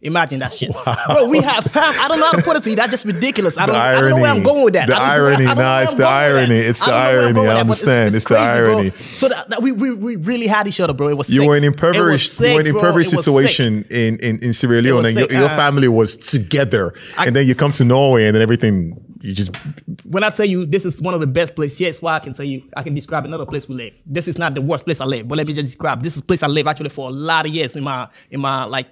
Imagine 0.04 0.40
that 0.40 0.52
shit, 0.52 0.72
bro. 1.06 1.28
We 1.28 1.40
have 1.43 1.62
fam. 1.64 1.94
I 2.00 2.08
don't 2.08 2.19
know 2.19 2.26
how 2.26 2.32
to 2.32 2.43
put 2.43 2.56
it 2.56 2.64
to 2.64 2.70
you. 2.70 2.75
That's 2.76 2.90
just 2.90 3.04
ridiculous. 3.04 3.56
I 3.56 3.66
don't, 3.66 3.76
I 3.76 3.93
don't 3.94 4.10
know 4.10 4.16
where 4.16 4.31
I'm 4.32 4.43
going 4.43 4.64
with 4.64 4.75
that. 4.75 4.88
The 4.88 4.96
irony. 4.96 5.46
I 5.46 5.54
Nah, 5.54 5.78
it's 5.81 5.94
the 5.94 5.99
going 6.02 6.25
with 6.25 6.32
that. 6.32 6.37
irony. 6.40 6.56
It's 6.56 6.81
the 6.81 6.87
don't 6.87 6.94
know 6.94 7.00
where 7.02 7.20
I'm 7.20 7.37
irony. 7.37 7.49
I 7.50 7.54
that, 7.54 7.66
but 7.69 7.78
it's- 7.78 7.82
understand. 7.88 8.14
It's 8.16 8.25
the 8.25 8.34
crazy, 8.34 8.60
bro. 8.60 8.72
irony. 8.75 8.90
So 8.90 9.28
that, 9.28 9.49
that 9.50 9.62
we, 9.62 9.70
we 9.70 9.93
we 9.94 10.16
really 10.16 10.49
had 10.49 10.66
each 10.66 10.81
other, 10.81 10.93
bro. 10.93 11.08
It 11.08 11.16
was 11.16 11.31
You 11.31 11.40
sick. 11.40 11.49
were 11.49 11.56
in 11.56 11.62
impoverished, 11.64 12.38
was 12.40 12.49
you 12.49 12.54
were 12.54 12.60
in 12.60 12.66
sick, 12.66 12.72
bro. 12.72 12.81
impoverished 12.81 13.10
situation 13.10 13.84
in, 13.90 14.16
in, 14.16 14.38
in 14.43 14.52
Sierra 14.52 14.82
Leone, 14.82 15.06
and 15.06 15.16
your, 15.16 15.28
your 15.31 15.44
Uh, 15.44 15.56
family 15.56 15.87
was 15.88 16.16
together, 16.16 16.93
I- 17.16 17.26
and 17.26 17.37
then 17.37 17.46
you 17.46 17.54
come 17.54 17.70
to 17.72 17.84
Norway, 17.84 18.26
and 18.26 18.34
then 18.34 18.43
everything 18.43 19.00
you 19.20 19.34
just 19.34 19.54
when 20.02 20.25
I 20.25 20.31
tell 20.31 20.46
you 20.46 20.66
this 20.66 20.84
is 20.84 21.00
one 21.00 21.14
of 21.14 21.20
the 21.20 21.28
best 21.28 21.54
places, 21.54 21.81
yes, 21.81 22.02
why 22.02 22.16
I 22.16 22.19
can 22.19 22.32
tell 22.34 22.44
you 22.44 22.64
I 22.76 22.82
can 22.82 22.93
describe 22.93 23.25
another 23.25 23.46
place 23.46 23.69
we 23.69 23.76
live. 23.76 23.94
This 24.04 24.26
is 24.26 24.37
not 24.37 24.54
the 24.54 24.60
worst 24.60 24.84
place 24.84 25.00
I 25.00 25.04
live, 25.04 25.28
but 25.28 25.38
let 25.38 25.46
me 25.46 25.52
just 25.52 25.66
describe. 25.66 26.02
This 26.02 26.16
is 26.16 26.22
a 26.22 26.25
place 26.25 26.43
I 26.43 26.49
live 26.49 26.66
actually 26.66 26.88
for 26.90 27.08
a 27.08 27.12
lot 27.12 27.46
of 27.46 27.52
years 27.54 27.76
in 27.76 27.84
my 27.84 28.08
in 28.32 28.40
my 28.40 28.64
like 28.64 28.88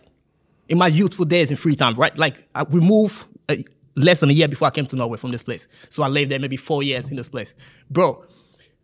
in 0.70 0.78
my 0.78 0.86
youthful 0.86 1.26
days 1.26 1.50
in 1.50 1.56
free 1.56 1.72
Freetown, 1.72 1.94
right? 1.94 2.16
Like 2.16 2.46
I, 2.54 2.62
we 2.62 2.80
moved 2.80 3.24
uh, 3.48 3.56
less 3.96 4.20
than 4.20 4.30
a 4.30 4.32
year 4.32 4.48
before 4.48 4.68
I 4.68 4.70
came 4.70 4.86
to 4.86 4.96
Norway 4.96 5.18
from 5.18 5.32
this 5.32 5.42
place, 5.42 5.68
so 5.90 6.02
I 6.02 6.08
lived 6.08 6.30
there 6.30 6.38
maybe 6.38 6.56
four 6.56 6.82
years 6.82 7.10
in 7.10 7.16
this 7.16 7.28
place, 7.28 7.52
bro. 7.90 8.24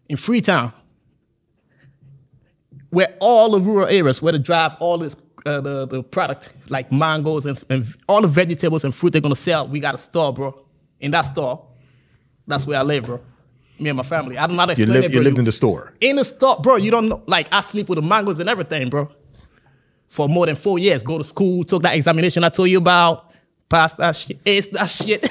In 0.08 0.16
free 0.16 0.38
Freetown, 0.40 0.72
where 2.90 3.16
all 3.20 3.52
the 3.52 3.60
rural 3.60 3.86
areas 3.88 4.20
where 4.20 4.32
they 4.32 4.38
drive 4.38 4.76
all 4.80 4.98
this 4.98 5.16
uh, 5.46 5.60
the, 5.60 5.86
the 5.86 6.02
product 6.02 6.48
like 6.68 6.90
mangoes 6.90 7.46
and, 7.46 7.62
and 7.70 7.86
all 8.08 8.20
the 8.20 8.28
vegetables 8.28 8.84
and 8.84 8.92
fruit 8.94 9.12
they're 9.12 9.22
gonna 9.22 9.36
sell, 9.36 9.66
we 9.68 9.78
got 9.80 9.94
a 9.94 9.98
store, 9.98 10.32
bro. 10.32 10.64
In 11.00 11.12
that 11.12 11.22
store, 11.22 11.64
that's 12.46 12.66
where 12.66 12.78
I 12.78 12.82
live, 12.82 13.04
bro. 13.04 13.20
Me 13.78 13.90
and 13.90 13.96
my 13.96 14.02
family. 14.02 14.38
I 14.38 14.46
don't 14.46 14.56
know 14.56 14.62
how 14.62 14.66
to 14.66 14.72
you 14.72 14.84
explain 14.84 15.02
lived 15.02 15.14
it, 15.14 15.16
you 15.16 15.22
lived 15.22 15.38
in 15.38 15.44
the 15.44 15.52
store. 15.52 15.92
in 16.00 16.16
the 16.16 16.24
store, 16.24 16.58
bro. 16.60 16.76
You 16.76 16.90
don't 16.90 17.08
know. 17.08 17.22
Like 17.26 17.48
I 17.52 17.60
sleep 17.60 17.88
with 17.88 17.96
the 17.96 18.02
mangoes 18.02 18.38
and 18.40 18.48
everything, 18.48 18.88
bro. 18.90 19.08
For 20.16 20.30
more 20.30 20.46
than 20.46 20.56
four 20.56 20.78
years, 20.78 21.02
go 21.02 21.18
to 21.18 21.24
school, 21.24 21.62
took 21.62 21.82
that 21.82 21.94
examination 21.94 22.42
I 22.42 22.48
told 22.48 22.70
you 22.70 22.78
about, 22.78 23.30
passed 23.68 23.98
that 23.98 24.16
shit, 24.16 24.42
aced 24.44 24.70
that 24.70 24.86
shit. 24.86 25.28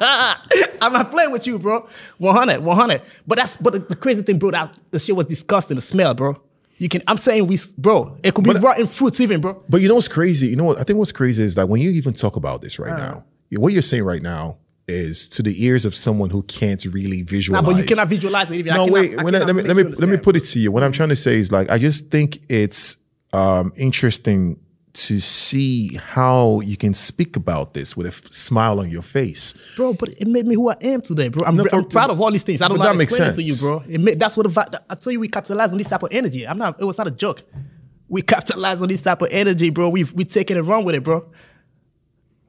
I'm 0.82 0.94
not 0.94 1.10
playing 1.10 1.30
with 1.30 1.46
you, 1.46 1.58
bro. 1.58 1.86
100, 2.16 2.62
100. 2.62 3.02
But 3.26 3.36
that's 3.38 3.58
but 3.58 3.74
the, 3.74 3.78
the 3.80 3.96
crazy 3.96 4.22
thing, 4.22 4.38
bro. 4.38 4.50
That 4.50 4.78
the 4.92 4.98
shit 4.98 5.14
was 5.14 5.26
disgusting. 5.26 5.74
The 5.76 5.82
smell, 5.82 6.14
bro. 6.14 6.40
You 6.78 6.88
can. 6.88 7.02
I'm 7.06 7.18
saying 7.18 7.48
we, 7.48 7.58
bro. 7.76 8.16
It 8.22 8.32
could 8.34 8.44
be 8.44 8.54
But- 8.54 8.62
rotten 8.62 8.86
fruits, 8.86 9.20
even, 9.20 9.42
bro. 9.42 9.62
But 9.68 9.82
you 9.82 9.88
know 9.88 9.96
what's 9.96 10.08
crazy? 10.08 10.46
You 10.48 10.56
know 10.56 10.64
what 10.64 10.78
I 10.80 10.84
think 10.84 10.98
what's 10.98 11.12
crazy 11.12 11.42
is 11.42 11.54
that 11.56 11.68
when 11.68 11.82
you 11.82 11.90
even 11.90 12.14
talk 12.14 12.36
about 12.36 12.62
this 12.62 12.80
Uh. 12.80 12.84
right 12.84 12.96
now, 12.96 13.24
what 13.52 13.74
you're 13.74 13.82
saying 13.82 14.04
right 14.04 14.22
now 14.22 14.56
is 14.86 15.28
to 15.28 15.42
the 15.42 15.62
ears 15.66 15.84
of 15.84 15.94
someone 15.94 16.30
who 16.30 16.42
can't 16.44 16.82
really 16.86 17.18
Nah, 17.20 17.26
visualize. 17.28 17.66
but 17.66 17.76
you 17.76 17.84
cannot 17.84 18.08
visualize 18.08 18.50
it. 18.50 18.54
Even. 18.56 18.72
I 18.72 18.76
no, 18.76 18.84
cannot- 18.86 18.94
wait. 18.94 19.18
I 19.18 19.20
I, 19.20 19.24
let 19.24 19.54
me 19.54 19.62
let 19.64 19.76
me 19.76 19.82
let 19.82 20.08
me 20.08 20.16
put 20.16 20.34
it 20.36 20.44
to 20.44 20.58
you. 20.58 20.72
What 20.72 20.82
I'm 20.82 20.92
trying 20.92 21.10
to 21.10 21.16
say 21.16 21.34
is 21.34 21.52
like 21.52 21.68
I 21.68 21.76
just 21.76 22.10
think 22.10 22.40
it's 22.48 22.96
um, 23.32 23.72
interesting 23.76 24.58
to 24.94 25.20
see 25.20 25.94
how 25.96 26.60
you 26.60 26.76
can 26.76 26.92
speak 26.92 27.36
about 27.36 27.72
this 27.72 27.96
with 27.96 28.06
a 28.06 28.10
f- 28.10 28.32
smile 28.32 28.80
on 28.80 28.90
your 28.90 29.02
face. 29.02 29.54
bro. 29.76 29.92
But 29.92 30.14
it 30.18 30.26
made 30.26 30.46
me 30.46 30.56
who 30.56 30.70
I 30.70 30.76
am 30.80 31.00
today, 31.00 31.28
bro. 31.28 31.44
I'm, 31.44 31.56
No, 31.56 31.66
I'm 31.72 31.84
proud 31.84 32.10
of 32.10 32.20
all 32.20 32.32
these 32.32 32.42
things. 32.42 32.60
I 32.60 32.68
don't 32.68 32.78
know 32.78 32.82
how 32.82 32.88
that 32.88 32.92
to 32.94 32.98
makes 32.98 33.12
explain 33.12 33.30
it 33.30 33.36
to 33.36 33.42
you, 33.42 33.54
bro. 33.60 33.84
It 33.88 34.00
made, 34.00 34.18
that's 34.18 34.36
what 34.36 34.52
the 34.52 34.82
I 34.90 34.94
tell 34.96 35.12
you. 35.12 35.20
We 35.20 35.28
capitalize 35.28 35.70
on 35.70 35.78
this 35.78 35.88
type 35.88 36.02
of 36.02 36.08
energy. 36.12 36.46
I'm 36.46 36.58
not. 36.58 36.80
It 36.80 36.84
was 36.84 36.98
not 36.98 37.06
a 37.06 37.12
joke. 37.12 37.44
We 38.08 38.22
capitalize 38.22 38.80
on 38.80 38.88
this 38.88 39.00
type 39.00 39.22
of 39.22 39.28
energy, 39.30 39.70
bro. 39.70 39.88
We 39.90 40.04
we 40.04 40.24
taking 40.24 40.56
it 40.56 40.62
wrong 40.62 40.84
with 40.84 40.96
it, 40.96 41.04
bro. 41.04 41.20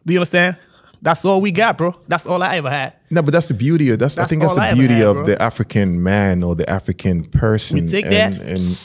Do 0.05 0.13
you 0.13 0.19
understand? 0.19 0.57
That's 1.01 1.23
all 1.23 1.39
we 1.41 1.51
got, 1.51 1.77
bro. 1.77 1.97
That's 2.07 2.25
all 2.25 2.41
I 2.41 2.57
ever 2.57 2.69
had. 2.69 2.93
No, 3.09 3.21
but 3.21 3.31
that's 3.31 3.47
the 3.47 3.53
beauty 3.53 3.89
of 3.89 3.99
that's, 3.99 4.17
I 4.17 4.25
think 4.25 4.41
that's 4.41 4.55
the 4.55 4.71
beauty 4.73 4.95
had, 4.95 5.03
of 5.03 5.15
bro. 5.17 5.25
the 5.25 5.41
African 5.41 6.03
man 6.03 6.43
or 6.43 6.55
the 6.55 6.69
African 6.69 7.23
person. 7.25 7.85
We 7.85 7.89
take 7.89 8.05
and, 8.05 8.33
that. 8.33 8.41
and 8.41 8.77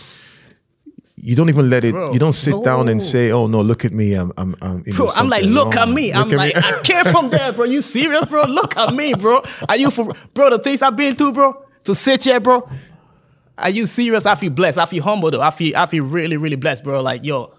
you 1.25 1.35
don't 1.35 1.49
even 1.49 1.71
let 1.71 1.87
it. 1.87 1.93
Bro, 1.93 2.13
you 2.13 2.19
don't 2.19 2.35
sit 2.35 2.63
down 2.63 2.87
and 2.89 3.03
say, 3.03 3.33
"Oh 3.33 3.47
no, 3.47 3.63
look 3.63 3.87
at 3.87 3.93
me, 3.93 4.13
I'm, 4.13 4.31
I'm, 4.37 4.55
I'm." 4.61 4.83
Bro, 4.83 5.09
I'm 5.17 5.31
like, 5.31 5.45
look 5.45 5.75
at 5.75 5.89
me. 5.89 6.13
Look 6.13 6.27
I'm 6.27 6.31
at 6.33 6.37
like, 6.37 6.55
me. 6.55 6.63
I 6.63 6.81
came 6.85 7.05
from 7.07 7.31
there, 7.31 7.51
bro. 7.51 7.65
You 7.65 7.81
serious, 7.81 8.27
bro? 8.27 8.45
Look 8.45 8.77
at 8.77 8.93
me, 8.93 9.15
bro. 9.15 9.41
Are 9.67 9.77
you 9.77 9.91
for 9.91 10.13
bro? 10.35 10.51
The 10.51 10.59
things 10.59 10.83
I've 10.83 10.97
been 10.97 11.17
through, 11.17 11.33
bro. 11.33 11.65
To 11.85 11.95
sit 11.95 12.25
here, 12.25 12.41
bro. 12.41 12.69
Are 13.57 13.71
you 13.71 13.87
serious? 13.87 14.27
I 14.27 14.35
feel 14.35 14.51
blessed. 14.51 14.77
I 14.77 14.85
feel 14.85 15.03
humble 15.03 15.31
though. 15.31 15.41
I 15.41 15.51
feel 15.51 15.75
I 15.75 15.87
feel 15.87 16.05
really, 16.05 16.37
really 16.37 16.57
blessed, 16.57 16.85
bro. 16.85 17.01
Like, 17.01 17.25
yo, 17.25 17.55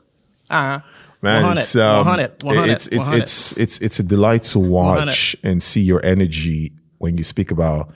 uh 0.48 0.80
huh. 0.80 0.80
Man, 1.24 1.42
100, 1.42 1.60
it's, 1.60 1.76
um, 1.76 2.06
100, 2.06 2.44
100, 2.44 2.72
it's 2.72 2.88
it's 2.88 2.98
100. 2.98 3.22
it's 3.24 3.58
it's 3.58 3.80
it's 3.80 4.00
a 4.00 4.04
delight 4.04 4.44
to 4.44 4.60
watch 4.60 5.36
and 5.42 5.64
see 5.64 5.82
your 5.82 6.06
energy 6.06 6.72
when 7.00 7.18
you 7.18 7.24
speak 7.24 7.50
about 7.50 7.90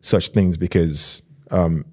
such 0.00 0.30
things 0.30 0.56
because 0.56 1.22
um, 1.52 1.84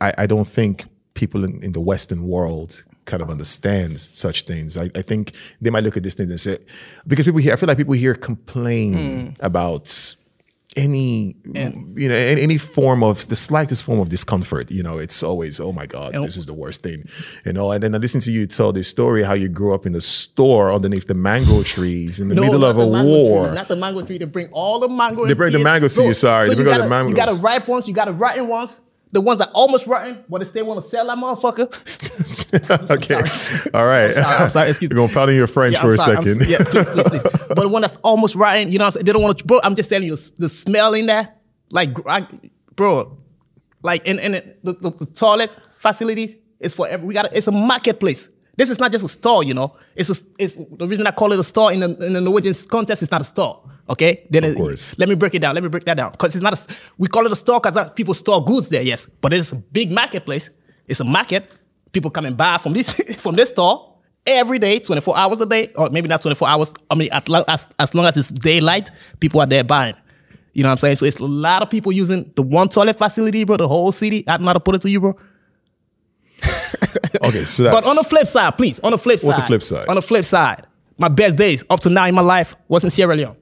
I, 0.00 0.14
I 0.18 0.26
don't 0.28 0.46
think 0.46 0.84
people 1.14 1.44
in, 1.44 1.62
in 1.62 1.72
the 1.72 1.80
Western 1.80 2.26
world 2.28 2.82
kind 3.06 3.22
of 3.22 3.30
understands 3.30 4.10
such 4.12 4.42
things. 4.46 4.76
I, 4.76 4.84
I 4.96 5.02
think 5.02 5.32
they 5.60 5.70
might 5.70 5.84
look 5.84 5.96
at 5.96 6.02
this 6.02 6.14
thing 6.14 6.30
and 6.30 6.40
say 6.40 6.58
because 7.06 7.24
people 7.26 7.40
here, 7.40 7.52
I 7.52 7.56
feel 7.56 7.66
like 7.68 7.78
people 7.78 7.94
here 7.94 8.14
complain 8.14 8.92
Hmm. 8.94 9.44
about 9.44 10.16
any 10.76 11.36
you 11.44 12.08
know 12.08 12.14
any, 12.16 12.40
any 12.42 12.58
form 12.58 13.04
of 13.04 13.28
the 13.28 13.36
slightest 13.36 13.84
form 13.84 14.00
of 14.00 14.08
discomfort 14.08 14.72
you 14.72 14.82
know 14.82 14.98
it's 14.98 15.22
always 15.22 15.60
oh 15.60 15.72
my 15.72 15.86
god 15.86 16.12
this 16.14 16.36
is 16.36 16.46
the 16.46 16.54
worst 16.54 16.82
thing 16.82 17.04
you 17.46 17.52
know 17.52 17.70
and 17.70 17.80
then 17.80 17.94
i 17.94 17.98
listen 17.98 18.20
to 18.20 18.32
you 18.32 18.44
tell 18.44 18.72
this 18.72 18.88
story 18.88 19.22
how 19.22 19.34
you 19.34 19.48
grew 19.48 19.72
up 19.72 19.86
in 19.86 19.92
the 19.92 20.00
store 20.00 20.72
underneath 20.72 21.06
the 21.06 21.14
mango 21.14 21.62
trees 21.62 22.18
in 22.18 22.26
the 22.28 22.34
middle 22.34 22.64
of 22.64 22.74
the 22.74 22.82
a 22.82 23.04
war 23.04 23.46
Tree, 23.46 23.54
not 23.54 23.68
the 23.68 23.76
mango 23.76 24.02
tree. 24.04 24.18
They 24.18 24.24
bring 24.24 24.48
all 24.48 24.80
the 24.80 24.88
mango. 24.88 25.26
They 25.26 25.34
bring 25.34 25.52
the 25.52 25.60
mangoes 25.60 25.94
to 25.94 26.02
you, 26.02 26.14
sorry. 26.14 26.48
They 26.48 26.56
you 26.56 26.64
bring 26.64 26.74
all 26.74 26.82
the 26.82 26.88
got 26.88 27.08
You 27.08 27.14
got 27.14 27.26
mangoes. 27.26 27.38
the 27.38 27.44
ripe 27.44 27.68
ones. 27.68 27.86
You 27.86 27.94
got 27.94 28.06
the 28.06 28.12
rotten 28.12 28.48
ones. 28.48 28.80
The 29.14 29.20
ones 29.20 29.38
that 29.38 29.50
almost 29.54 29.86
rotten, 29.86 30.24
but 30.28 30.38
they 30.40 30.44
still 30.44 30.66
want 30.66 30.82
to 30.82 30.86
sell 30.90 31.06
that 31.06 31.16
motherfucker. 31.16 31.70
okay 32.90 33.14
all 33.78 33.86
right 33.86 34.12
sorry, 34.12 34.24
I'm 34.42 34.50
sorry, 34.50 34.68
excuse 34.70 34.90
we're 34.90 34.96
gonna 34.96 35.12
pardon 35.12 35.36
your 35.36 35.46
french 35.46 35.74
Yeah, 35.74 35.80
for 35.82 35.86
I'm 35.88 35.94
a 35.94 35.98
sorry, 35.98 36.16
I'm- 36.16 36.24
second 36.24 36.48
yeah, 36.48 36.58
please, 36.58 36.84
please, 36.84 37.08
please. 37.10 37.22
But 37.48 37.60
the 37.60 37.68
one 37.68 37.82
that's 37.82 37.96
almost 37.98 38.34
rotten, 38.34 38.70
you 38.72 38.78
know 38.78 38.84
what 38.84 38.88
I'm 38.88 38.92
saying? 38.92 39.06
They 39.06 39.12
don't 39.12 39.22
want 39.22 39.38
to, 39.38 39.44
bro, 39.44 39.60
I'm 39.62 39.76
just 39.76 39.88
telling 39.88 40.08
you, 40.08 40.16
the, 40.16 40.32
the 40.38 40.48
smell 40.48 40.94
in 40.94 41.06
there, 41.06 41.32
like, 41.70 41.90
I, 42.08 42.26
bro, 42.74 43.16
like 43.82 44.04
in, 44.08 44.18
in 44.18 44.32
the, 44.32 44.72
the, 44.72 44.90
the 44.90 45.06
toilet 45.06 45.50
facilities 45.78 46.34
is 46.58 46.74
for 46.74 46.88
every, 46.88 47.06
we 47.06 47.14
got, 47.14 47.32
it's 47.36 47.46
a 47.46 47.52
marketplace. 47.52 48.28
This 48.56 48.70
is 48.70 48.78
not 48.78 48.92
just 48.92 49.04
a 49.04 49.08
store, 49.08 49.42
you 49.44 49.54
know. 49.54 49.74
It's 49.96 50.10
a, 50.10 50.22
it's 50.38 50.56
the 50.56 50.86
reason 50.86 51.06
I 51.06 51.10
call 51.10 51.32
it 51.32 51.38
a 51.38 51.44
store 51.44 51.72
in 51.72 51.80
the, 51.80 51.88
in 52.06 52.12
the 52.12 52.20
Norwegian 52.20 52.54
context. 52.68 53.02
It's 53.02 53.10
not 53.10 53.20
a 53.20 53.24
store, 53.24 53.60
okay? 53.90 54.26
Then 54.30 54.44
it- 54.44 54.56
course. 54.56 54.94
let 54.98 55.08
me 55.08 55.14
break 55.14 55.34
it 55.34 55.40
down. 55.40 55.54
Let 55.54 55.62
me 55.64 55.68
break 55.68 55.84
that 55.84 55.96
down 55.96 56.12
because 56.12 56.34
it's 56.34 56.42
not 56.42 56.54
a. 56.58 56.76
We 56.98 57.08
call 57.08 57.26
it 57.26 57.32
a 57.32 57.36
store 57.36 57.60
because 57.60 57.76
uh, 57.76 57.88
people 57.90 58.14
store 58.14 58.44
goods 58.44 58.68
there, 58.68 58.82
yes, 58.82 59.06
but 59.20 59.32
it's 59.32 59.52
a 59.52 59.56
big 59.56 59.90
marketplace. 59.90 60.50
It's 60.86 61.00
a 61.00 61.04
market. 61.04 61.50
People 61.92 62.10
come 62.10 62.26
and 62.26 62.36
buy 62.36 62.58
from 62.58 62.72
this 62.74 62.92
from 63.20 63.34
this 63.36 63.48
store 63.48 63.94
every 64.26 64.58
day, 64.58 64.78
twenty 64.78 65.00
four 65.00 65.16
hours 65.16 65.40
a 65.40 65.46
day, 65.46 65.72
or 65.76 65.90
maybe 65.90 66.08
not 66.08 66.22
twenty 66.22 66.34
four 66.36 66.48
hours. 66.48 66.72
I 66.90 66.94
mean, 66.94 67.08
at, 67.12 67.28
lo- 67.28 67.44
as 67.48 67.66
as 67.78 67.94
long 67.94 68.06
as 68.06 68.16
it's 68.16 68.30
daylight, 68.30 68.90
people 69.20 69.40
are 69.40 69.46
there 69.46 69.64
buying. 69.64 69.94
You 70.52 70.62
know 70.62 70.68
what 70.68 70.72
I'm 70.74 70.78
saying? 70.78 70.96
So 70.96 71.06
it's 71.06 71.18
a 71.18 71.24
lot 71.24 71.62
of 71.62 71.70
people 71.70 71.90
using 71.90 72.30
the 72.36 72.42
one 72.42 72.68
toilet 72.68 72.94
facility, 72.96 73.42
bro. 73.44 73.56
The 73.56 73.66
whole 73.66 73.90
city. 73.90 74.22
I 74.28 74.36
don't 74.36 74.42
know 74.42 74.50
how 74.50 74.52
to 74.54 74.60
put 74.60 74.76
it 74.76 74.82
to 74.82 74.90
you, 74.90 75.00
bro. 75.00 75.16
okay 77.22 77.44
so 77.44 77.62
that's 77.64 77.74
But 77.74 77.86
on 77.86 77.96
the 77.96 78.04
flip 78.08 78.26
side, 78.26 78.50
please, 78.52 78.80
on 78.80 78.92
the 78.92 78.98
flip 78.98 79.18
side. 79.20 79.26
What's 79.28 79.40
the 79.40 79.46
flip 79.46 79.62
side? 79.62 79.88
On 79.88 79.94
the 79.94 80.02
flip 80.02 80.24
side, 80.24 80.66
my 80.98 81.08
best 81.08 81.36
days 81.36 81.64
up 81.70 81.80
to 81.80 81.90
now 81.90 82.04
in 82.06 82.14
my 82.14 82.22
life 82.22 82.54
was 82.68 82.84
in 82.84 82.90
Sierra 82.90 83.14
Leone. 83.16 83.36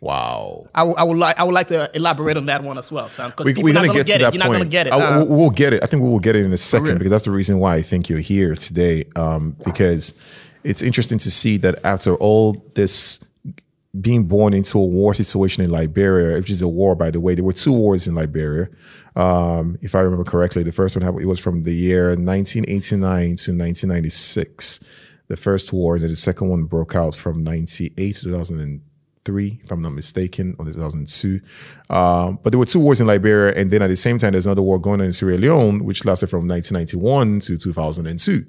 wow 0.00 0.66
I, 0.74 0.82
would- 0.84 0.96
I 0.96 1.02
would 1.04 1.18
like 1.18 1.38
I 1.38 1.44
would 1.44 1.54
like 1.54 1.66
to 1.68 1.90
elaborate 1.94 2.36
on 2.36 2.46
that 2.46 2.62
one 2.62 2.78
as 2.78 2.90
well, 2.92 3.08
Sam. 3.08 3.30
Because 3.30 3.46
we, 3.46 3.62
we're 3.62 3.74
gonna, 3.74 3.92
get, 3.92 4.06
to 4.06 4.14
it. 4.14 4.18
that 4.18 4.34
You're 4.34 4.42
point. 4.42 4.52
not 4.52 4.58
gonna 4.58 4.64
get 4.66 4.86
it. 4.88 4.92
I- 4.92 4.96
Uh, 4.98 5.24
we'll, 5.24 5.36
we'll 5.38 5.50
get 5.50 5.72
it. 5.74 5.82
I 5.82 5.86
think 5.86 6.02
we 6.02 6.08
will 6.08 6.20
get 6.20 6.36
it 6.36 6.44
in 6.44 6.52
a 6.52 6.56
second 6.58 6.98
because 6.98 7.10
that's 7.10 7.24
the 7.24 7.30
reason 7.30 7.58
why 7.58 7.76
I 7.76 7.82
think 7.82 8.08
you're 8.08 8.18
here 8.20 8.54
today. 8.54 9.04
Um, 9.16 9.56
because 9.64 10.14
it's 10.64 10.82
interesting 10.82 11.18
to 11.18 11.30
see 11.30 11.56
that 11.58 11.84
after 11.84 12.14
all 12.16 12.62
this 12.74 13.20
being 14.00 14.24
born 14.24 14.52
into 14.54 14.78
a 14.78 14.84
war 14.84 15.14
situation 15.14 15.64
in 15.64 15.70
Liberia, 15.70 16.36
which 16.38 16.50
is 16.50 16.62
a 16.62 16.68
war, 16.68 16.94
by 16.94 17.10
the 17.10 17.20
way, 17.20 17.34
there 17.34 17.44
were 17.44 17.52
two 17.54 17.72
wars 17.72 18.06
in 18.06 18.14
Liberia. 18.14 18.68
Um, 19.18 19.76
if 19.82 19.96
I 19.96 20.00
remember 20.00 20.22
correctly, 20.22 20.62
the 20.62 20.70
first 20.70 20.94
one 20.94 21.02
happened, 21.02 21.22
it 21.22 21.26
was 21.26 21.40
from 21.40 21.64
the 21.64 21.74
year 21.74 22.10
1989 22.10 23.02
to 23.02 23.50
1996. 23.50 24.80
The 25.26 25.36
first 25.36 25.72
war, 25.72 25.96
and 25.96 26.02
then 26.04 26.10
the 26.10 26.16
second 26.16 26.48
one 26.48 26.64
broke 26.64 26.94
out 26.94 27.14
from 27.14 27.44
98 27.44 28.14
to 28.14 28.22
2003, 28.22 29.60
if 29.62 29.70
I'm 29.70 29.82
not 29.82 29.90
mistaken, 29.90 30.54
or 30.58 30.64
2002. 30.64 31.40
Um, 31.90 32.38
but 32.42 32.50
there 32.50 32.58
were 32.58 32.64
two 32.64 32.78
wars 32.80 33.00
in 33.00 33.08
Liberia, 33.08 33.52
and 33.54 33.70
then 33.70 33.82
at 33.82 33.88
the 33.88 33.96
same 33.96 34.16
time, 34.18 34.32
there's 34.32 34.46
another 34.46 34.62
war 34.62 34.78
going 34.78 35.00
on 35.00 35.06
in 35.06 35.12
Sierra 35.12 35.36
Leone, 35.36 35.84
which 35.84 36.04
lasted 36.06 36.30
from 36.30 36.48
1991 36.48 37.40
to 37.40 37.58
2002. 37.58 38.46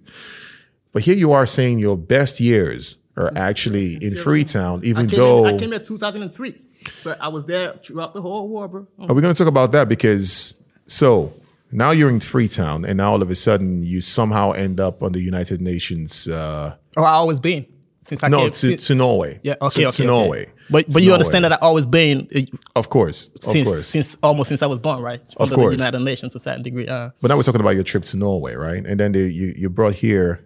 But 0.93 1.01
here 1.01 1.15
you 1.15 1.31
are 1.33 1.45
saying 1.45 1.79
your 1.79 1.97
best 1.97 2.39
years 2.39 2.97
are 3.17 3.31
actually 3.35 3.97
in 4.01 4.15
Freetown, 4.15 4.81
I 4.83 4.85
even 4.85 5.07
came, 5.07 5.19
though. 5.19 5.47
in, 5.47 5.55
I 5.55 5.57
came 5.57 5.71
here 5.71 5.79
2003. 5.79 6.61
So 7.01 7.15
I 7.19 7.27
was 7.27 7.45
there 7.45 7.73
throughout 7.73 8.13
the 8.13 8.21
whole 8.21 8.47
war, 8.47 8.67
bro. 8.67 8.87
Are 8.99 9.13
we 9.13 9.21
going 9.21 9.33
to 9.33 9.37
talk 9.37 9.49
about 9.49 9.73
that? 9.73 9.89
Because 9.89 10.55
so 10.89 11.33
now 11.71 11.91
you're 11.91 12.09
in 12.09 12.19
Freetown, 12.19 12.83
and 12.85 12.97
now 12.97 13.11
all 13.11 13.21
of 13.21 13.29
a 13.29 13.35
sudden 13.35 13.83
you 13.83 14.01
somehow 14.01 14.51
end 14.51 14.79
up 14.79 15.01
on 15.03 15.11
the 15.13 15.21
United 15.21 15.61
Nations. 15.61 16.27
Uh, 16.27 16.75
Oh, 16.97 17.03
I 17.03 17.11
always 17.11 17.39
been 17.39 17.65
since 17.99 18.23
I 18.23 18.27
no, 18.29 18.39
came. 18.39 18.49
to, 18.51 18.55
since, 18.55 18.87
to 18.87 18.95
Norway. 18.95 19.39
yeah, 19.43 19.53
to, 19.55 19.65
okay, 19.65 19.85
okay, 19.85 19.97
to 19.97 20.03
okay. 20.03 20.05
Norway. 20.07 20.45
But 20.71 20.87
but 20.93 21.01
you 21.03 21.09
Norway. 21.09 21.13
understand 21.19 21.45
that 21.45 21.53
I 21.53 21.57
always 21.57 21.85
been 21.85 22.27
uh, 22.35 22.39
Of 22.75 22.89
course, 22.89 23.29
of 23.35 23.43
since 23.53 23.67
course. 23.67 23.87
since 23.87 24.17
almost 24.23 24.47
since 24.49 24.61
I 24.63 24.67
was 24.67 24.79
born, 24.79 25.01
right? 25.01 25.21
Of 25.37 25.41
Under 25.43 25.55
course. 25.55 25.69
the 25.75 25.77
United 25.83 25.99
Nations 25.99 26.33
to 26.33 26.37
a 26.37 26.39
certain 26.39 26.63
degree. 26.63 26.87
Uh, 26.87 27.11
but 27.21 27.27
now 27.29 27.37
we're 27.37 27.43
talking 27.43 27.61
about 27.61 27.75
your 27.75 27.83
trip 27.83 28.03
to 28.03 28.17
Norway, 28.17 28.55
right? 28.55 28.83
And 28.85 28.99
then 28.99 29.11
they, 29.13 29.27
you 29.27 29.53
you 29.55 29.69
brought 29.69 29.95
here 29.95 30.43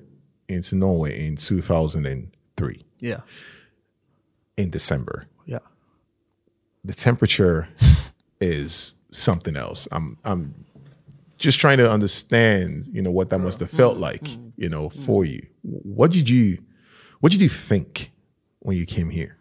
into 0.49 0.75
Norway 0.75 1.25
in 1.25 1.35
2003 1.37 2.81
yeah, 2.99 3.21
in 4.57 4.69
December. 4.69 5.27
yeah. 5.45 5.59
the 6.83 6.93
temperature 6.93 7.67
is 8.41 8.93
something 9.13 9.55
else. 9.55 9.87
I'm 9.91 10.17
I'm 10.23 10.65
just 11.37 11.59
trying 11.59 11.77
to 11.77 11.89
understand, 11.89 12.87
you 12.91 13.01
know, 13.01 13.11
what 13.11 13.29
that 13.29 13.39
must 13.39 13.59
have 13.59 13.69
felt 13.69 13.97
like, 13.97 14.27
you 14.55 14.69
know, 14.69 14.89
for 14.89 15.25
you. 15.25 15.45
What 15.61 16.11
did 16.11 16.29
you 16.29 16.57
what 17.19 17.31
did 17.31 17.41
you 17.41 17.49
think 17.49 18.11
when 18.59 18.77
you 18.77 18.85
came 18.85 19.09
here? 19.09 19.37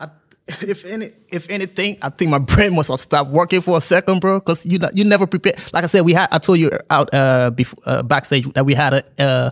I, 0.00 0.08
if 0.48 0.84
any, 0.84 1.12
if 1.28 1.50
anything, 1.50 1.98
I 2.02 2.10
think 2.10 2.30
my 2.30 2.38
brain 2.54 2.74
must 2.74 2.90
have 2.90 3.00
stopped 3.00 3.30
working 3.30 3.60
for 3.60 3.76
a 3.76 3.80
second, 3.80 4.20
bro. 4.20 4.38
Because 4.38 4.64
you 4.64 4.78
you 4.92 5.04
never 5.04 5.26
prepare. 5.26 5.54
Like 5.72 5.84
I 5.84 5.86
said, 5.86 6.02
we 6.02 6.12
had. 6.12 6.28
I 6.32 6.38
told 6.38 6.58
you 6.58 6.70
out 6.90 7.12
uh, 7.12 7.50
before, 7.50 7.82
uh 7.86 8.02
backstage 8.02 8.50
that 8.54 8.64
we 8.64 8.74
had 8.74 8.94
a 8.94 9.22
uh, 9.22 9.50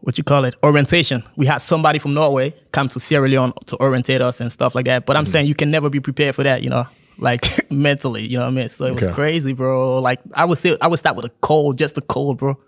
what 0.00 0.18
you 0.18 0.24
call 0.24 0.44
it 0.44 0.54
orientation. 0.62 1.22
We 1.36 1.46
had 1.46 1.58
somebody 1.58 1.98
from 1.98 2.12
Norway 2.12 2.54
come 2.72 2.88
to 2.90 3.00
Sierra 3.00 3.28
Leone 3.28 3.52
to 3.66 3.76
orientate 3.80 4.20
us 4.20 4.40
and 4.40 4.50
stuff 4.50 4.74
like 4.74 4.86
that. 4.86 5.06
But 5.06 5.16
I'm 5.16 5.26
saying 5.26 5.46
you 5.46 5.54
can 5.54 5.70
never 5.70 5.88
be 5.88 6.00
prepared 6.00 6.34
for 6.34 6.42
that, 6.42 6.62
you 6.62 6.70
know. 6.70 6.86
Like 7.18 7.44
mentally, 7.70 8.26
you 8.26 8.38
know 8.38 8.44
what 8.44 8.48
I 8.48 8.52
mean. 8.52 8.68
So 8.68 8.84
it 8.86 8.94
was 8.94 9.04
Okay. 9.04 9.12
crazy, 9.12 9.52
bro. 9.52 9.98
Like 10.00 10.20
I 10.34 10.44
would 10.44 10.58
say, 10.58 10.76
I 10.80 10.88
would 10.88 10.98
start 10.98 11.16
with 11.16 11.24
a 11.26 11.30
cold, 11.40 11.78
just 11.78 11.96
a 11.98 12.00
cold, 12.02 12.38
bro, 12.38 12.58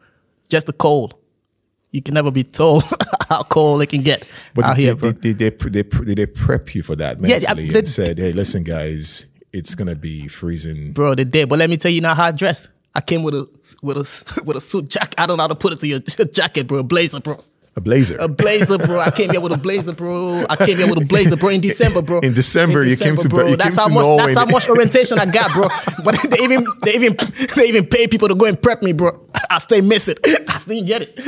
just 0.49 0.69
a 0.69 0.73
cold. 0.73 1.15
You 1.91 2.03
can 2.03 2.15
never 2.15 2.31
be 2.31 2.43
told 2.45 2.83
how 3.29 3.45
cold 3.45 3.81
it 3.83 3.87
can 3.87 4.03
get 4.03 4.27
But 4.55 4.65
out 4.65 4.77
did, 4.77 4.83
here, 4.83 4.95
bro. 4.97 5.13
did, 5.13 5.23
they, 5.39 5.51
did, 5.51 5.71
they, 5.73 6.05
did 6.05 6.19
they 6.19 6.27
prep 6.27 6.75
you 6.75 6.83
for 6.83 6.97
that 6.97 7.21
mentally 7.21 7.41
Yeah, 7.43 7.49
mentally 7.55 7.71
they- 7.71 7.79
and 7.79 7.89
said, 7.89 8.19
hey, 8.19 8.33
listen, 8.33 8.65
guys, 8.65 9.27
it's 9.53 9.75
gonna 9.77 9.95
be 9.95 10.27
freezing. 10.29 10.93
bro. 10.93 11.15
They 11.15 11.25
did, 11.25 11.49
but 11.49 11.59
let 11.61 11.71
me 11.71 11.77
tell 11.77 11.91
you 11.93 12.01
now 12.01 12.15
how 12.15 12.25
I 12.25 12.31
dressed. 12.33 12.69
I 12.97 13.01
came 13.01 13.23
with 13.23 13.35
a 13.35 13.47
with 13.83 13.97
a 13.97 14.43
with 14.45 14.57
a 14.57 14.61
suit 14.61 14.89
jacket. 14.89 15.15
I 15.19 15.27
don't 15.27 15.37
know 15.37 15.43
how 15.45 15.49
to 15.49 15.55
put 15.55 15.73
it 15.73 15.81
to 15.81 15.87
your 15.87 16.01
jacket, 16.01 16.67
bro. 16.67 16.83
Blazer, 16.83 17.21
bro. 17.21 17.43
A 17.77 17.81
blazer. 17.81 18.17
A 18.21 18.29
blazer, 18.29 18.79
bro. 18.79 19.01
I 19.01 19.11
came 19.11 19.31
here 19.31 19.41
with 19.41 19.53
a 19.53 19.59
blazer, 19.59 19.93
bro. 19.93 20.45
I 20.49 20.55
came 20.57 20.77
here 20.77 20.87
with 20.89 21.03
a 21.03 21.07
blazer, 21.07 21.37
bro. 21.37 21.49
In 21.49 21.61
December, 21.61 22.03
bro. 22.03 22.21
In 22.21 22.33
December, 22.33 22.85
you 22.85 22.97
came 22.97 23.17
to- 23.17 23.29
you 23.49 23.57
that's 23.57 23.71
came 23.71 23.77
how 23.77 23.89
to 23.89 23.95
much. 23.95 24.05
Norway. 24.07 24.27
That's 24.27 24.39
how 24.39 24.47
much 24.47 24.69
orientation 24.69 25.19
I 25.19 25.27
got, 25.27 25.53
bro. 25.53 25.69
But 26.05 26.21
they 26.31 26.39
even 26.45 26.65
they 26.85 26.95
even 26.95 27.17
they 27.57 27.67
even 27.67 27.87
pay 27.87 28.07
people 28.07 28.29
to 28.29 28.35
go 28.37 28.47
and 28.47 28.61
prep 28.61 28.83
me, 28.83 28.93
bro. 28.93 29.27
I 29.51 29.59
stay 29.59 29.81
missing. 29.81 30.17
I 30.49 30.59
still 30.61 30.85
get 30.85 31.03
it. 31.03 31.21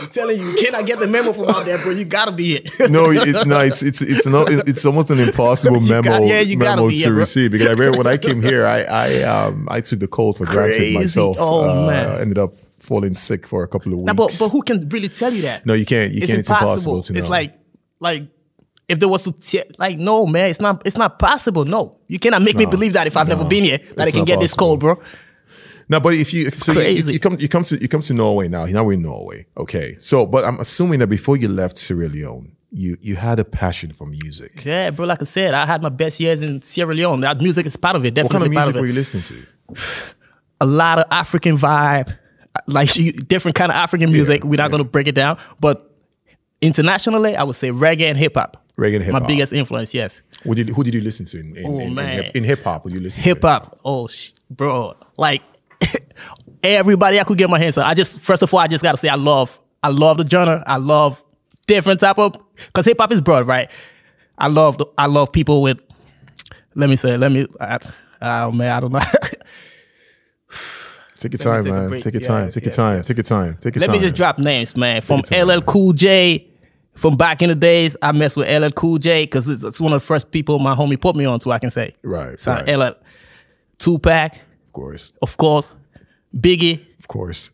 I'm 0.00 0.08
telling 0.08 0.40
you, 0.40 0.54
can 0.58 0.74
I 0.74 0.82
get 0.82 0.98
the 0.98 1.06
memo 1.06 1.32
from 1.32 1.44
out 1.48 1.64
there, 1.64 1.78
bro. 1.78 1.92
You 1.92 2.04
gotta 2.04 2.32
be 2.32 2.56
it. 2.56 2.90
no, 2.90 3.10
it, 3.10 3.46
no, 3.46 3.60
it's 3.60 3.82
it's 3.82 4.02
it's 4.02 4.26
not. 4.26 4.48
It's 4.50 4.84
almost 4.84 5.10
an 5.10 5.20
impossible 5.20 5.80
You 5.82 5.88
memo 5.88 6.08
got- 6.18 6.24
yeah, 6.26 6.40
you 6.40 6.56
gotta 6.58 6.76
memo 6.82 6.88
be, 6.88 6.98
to 6.98 7.08
bro. 7.08 7.16
receive 7.18 7.52
because 7.52 7.68
I 7.68 7.72
remember 7.72 7.98
when 7.98 8.06
I 8.06 8.16
came 8.16 8.42
here, 8.42 8.66
I 8.66 8.82
I 8.82 9.22
um 9.22 9.68
I 9.70 9.80
took 9.80 10.00
the 10.00 10.08
cold 10.08 10.36
for 10.38 10.44
granted 10.46 10.76
Crazy. 10.76 10.94
myself. 10.98 11.36
Oh, 11.38 11.84
uh, 11.84 11.86
man. 11.86 12.20
ended 12.20 12.38
up 12.38 12.54
falling 12.82 13.14
sick 13.14 13.46
for 13.46 13.62
a 13.62 13.68
couple 13.68 13.92
of 13.92 13.98
weeks. 14.00 14.06
Nah, 14.08 14.14
but 14.14 14.36
but 14.38 14.48
who 14.50 14.62
can 14.62 14.88
really 14.88 15.08
tell 15.08 15.32
you 15.32 15.42
that? 15.42 15.64
no, 15.64 15.74
you 15.74 15.86
can't. 15.86 16.12
You 16.12 16.18
it's 16.18 16.26
can't. 16.26 16.40
It's 16.40 16.50
impossible. 16.50 16.94
impossible 16.94 17.02
to 17.02 17.12
know. 17.12 17.18
It's 17.18 17.28
like 17.28 17.58
like 18.00 18.28
if 18.88 18.98
there 18.98 19.08
was 19.08 19.22
to 19.22 19.32
te- 19.32 19.62
like 19.78 19.98
no 19.98 20.26
man, 20.26 20.50
it's 20.50 20.60
not 20.60 20.82
it's 20.84 20.96
not 20.96 21.18
possible. 21.18 21.64
No, 21.64 21.98
you 22.08 22.18
cannot 22.18 22.42
make 22.42 22.56
me 22.56 22.66
believe 22.66 22.92
that 22.94 23.06
if 23.06 23.16
I've 23.16 23.28
never 23.28 23.44
been 23.44 23.64
here 23.64 23.78
that 23.96 24.08
I 24.08 24.10
can 24.10 24.20
not 24.20 24.26
get 24.26 24.40
this 24.40 24.54
cold, 24.54 24.80
bro. 24.80 25.00
no, 25.88 26.00
but 26.00 26.14
if 26.14 26.34
you 26.34 26.50
so 26.50 26.72
you, 26.72 26.78
Crazy. 26.78 27.12
you 27.12 27.20
come 27.20 27.36
you 27.38 27.48
come 27.48 27.64
to 27.64 27.80
you 27.80 27.88
come 27.88 28.02
to 28.02 28.14
Norway 28.14 28.48
now. 28.48 28.66
Now 28.66 28.84
we're 28.84 28.94
in 28.94 29.02
Norway. 29.02 29.46
Okay, 29.56 29.96
so 29.98 30.26
but 30.26 30.44
I'm 30.44 30.58
assuming 30.60 30.98
that 30.98 31.06
before 31.06 31.36
you 31.36 31.48
left 31.48 31.78
Sierra 31.78 32.08
Leone, 32.08 32.56
you 32.72 32.96
you 33.00 33.16
had 33.16 33.38
a 33.38 33.44
passion 33.44 33.92
for 33.92 34.06
music. 34.06 34.64
Yeah, 34.64 34.90
bro. 34.90 35.06
Like 35.06 35.22
I 35.22 35.26
said, 35.26 35.54
I 35.54 35.66
had 35.66 35.82
my 35.82 35.88
best 35.88 36.18
years 36.18 36.42
in 36.42 36.62
Sierra 36.62 36.94
Leone. 36.94 37.20
That 37.20 37.40
music 37.40 37.66
is 37.66 37.76
part 37.76 37.96
of 37.96 38.04
it. 38.04 38.16
What 38.16 38.30
kind 38.30 38.44
of 38.44 38.50
music 38.50 38.74
were 38.74 38.86
you 38.86 38.92
listening 38.92 39.22
to? 39.22 39.46
a 40.60 40.66
lot 40.66 40.98
of 40.98 41.04
African 41.10 41.58
vibe, 41.58 42.16
like 42.66 42.90
different 43.28 43.54
kind 43.56 43.70
of 43.72 43.76
African 43.76 44.12
music. 44.12 44.44
We're 44.44 44.56
not 44.56 44.70
gonna 44.70 44.84
break 44.84 45.06
it 45.06 45.14
down, 45.14 45.38
but 45.60 45.90
internationally, 46.60 47.36
I 47.36 47.42
would 47.44 47.56
say 47.56 47.70
reggae 47.70 48.02
and 48.08 48.18
hip 48.18 48.34
hop. 48.36 48.58
Reggae 48.78 48.96
and 48.96 49.04
hip 49.04 49.12
hop. 49.12 49.22
My 49.22 49.26
biggest 49.28 49.52
influence, 49.52 49.94
yes. 49.94 50.22
What 50.44 50.56
did 50.56 50.68
who 50.70 50.82
did 50.84 50.94
you 50.94 51.00
listen 51.00 51.26
to 51.26 51.38
in 51.40 51.56
in, 51.56 51.66
Oh, 51.66 51.78
in, 51.80 51.98
in 52.34 52.44
hip 52.44 52.64
hop? 52.64 52.84
Would 52.84 52.92
you 52.94 53.00
listen 53.00 53.22
hip 53.22 53.42
hop? 53.42 53.78
Oh, 53.84 54.06
sh- 54.06 54.32
bro, 54.50 54.94
like 55.16 55.42
everybody 56.62 57.20
I 57.20 57.24
could 57.24 57.38
get 57.38 57.50
my 57.50 57.58
hands 57.58 57.78
on. 57.78 57.84
I 57.84 57.94
just 57.94 58.20
first 58.20 58.42
of 58.42 58.52
all, 58.52 58.60
I 58.60 58.66
just 58.68 58.82
gotta 58.82 58.96
say 58.98 59.08
I 59.08 59.14
love 59.16 59.58
I 59.82 59.88
love 59.88 60.18
the 60.18 60.26
genre. 60.26 60.62
I 60.66 60.76
love 60.76 61.22
different 61.66 62.00
type 62.00 62.18
of 62.18 62.34
because 62.56 62.84
hip 62.86 62.98
hop 63.00 63.12
is 63.12 63.20
broad, 63.20 63.46
right? 63.46 63.70
I 64.38 64.48
love 64.48 64.78
the, 64.78 64.86
I 64.98 65.06
love 65.06 65.32
people 65.32 65.62
with. 65.62 65.80
Let 66.74 66.88
me 66.88 66.96
say. 66.96 67.16
Let 67.16 67.30
me. 67.32 67.46
I, 67.60 67.78
oh 68.22 68.50
man, 68.52 68.72
I 68.72 68.80
don't 68.80 68.92
know. 68.92 69.00
Take 71.22 71.32
your 71.32 71.38
time, 71.38 71.64
take 71.64 71.72
man. 71.72 71.90
Take 71.98 72.14
your 72.14 72.22
Yeah, 72.22 72.28
time. 72.28 72.50
Take 72.50 72.64
your 72.64 72.72
time. 72.74 73.02
Take 73.02 73.16
your 73.16 73.22
time. 73.24 73.56
Take 73.60 73.74
your 73.76 73.80
Let 73.80 73.86
time. 73.86 73.96
me 73.96 74.00
just 74.02 74.14
drop 74.16 74.38
names, 74.38 74.76
man. 74.76 75.00
From. 75.00 75.20
LL 75.32 75.60
Cool 75.62 75.92
J. 75.92 76.48
From 76.94 77.16
back 77.16 77.40
in 77.40 77.48
the 77.48 77.54
days, 77.54 77.96
I 78.02 78.12
messed 78.12 78.36
with 78.36 78.48
LL 78.50 78.68
Cool 78.70 78.98
J 78.98 79.24
because 79.24 79.48
it's, 79.48 79.62
it's 79.64 79.80
one 79.80 79.92
of 79.94 80.00
the 80.02 80.06
first 80.06 80.30
people 80.30 80.58
my 80.58 80.74
homie 80.74 81.00
put 81.00 81.16
me 81.16 81.24
on 81.24 81.40
to. 81.40 81.50
I 81.52 81.58
can 81.58 81.70
say. 81.70 81.94
Right, 82.02 82.38
So 82.38 82.52
right. 82.52 82.68
LL, 82.78 82.92
Tupac, 83.78 84.34
Of 84.66 84.72
course. 84.72 85.12
of 85.22 85.36
course, 85.36 85.74
Biggie, 86.36 86.80
Of 86.98 87.08
course. 87.08 87.50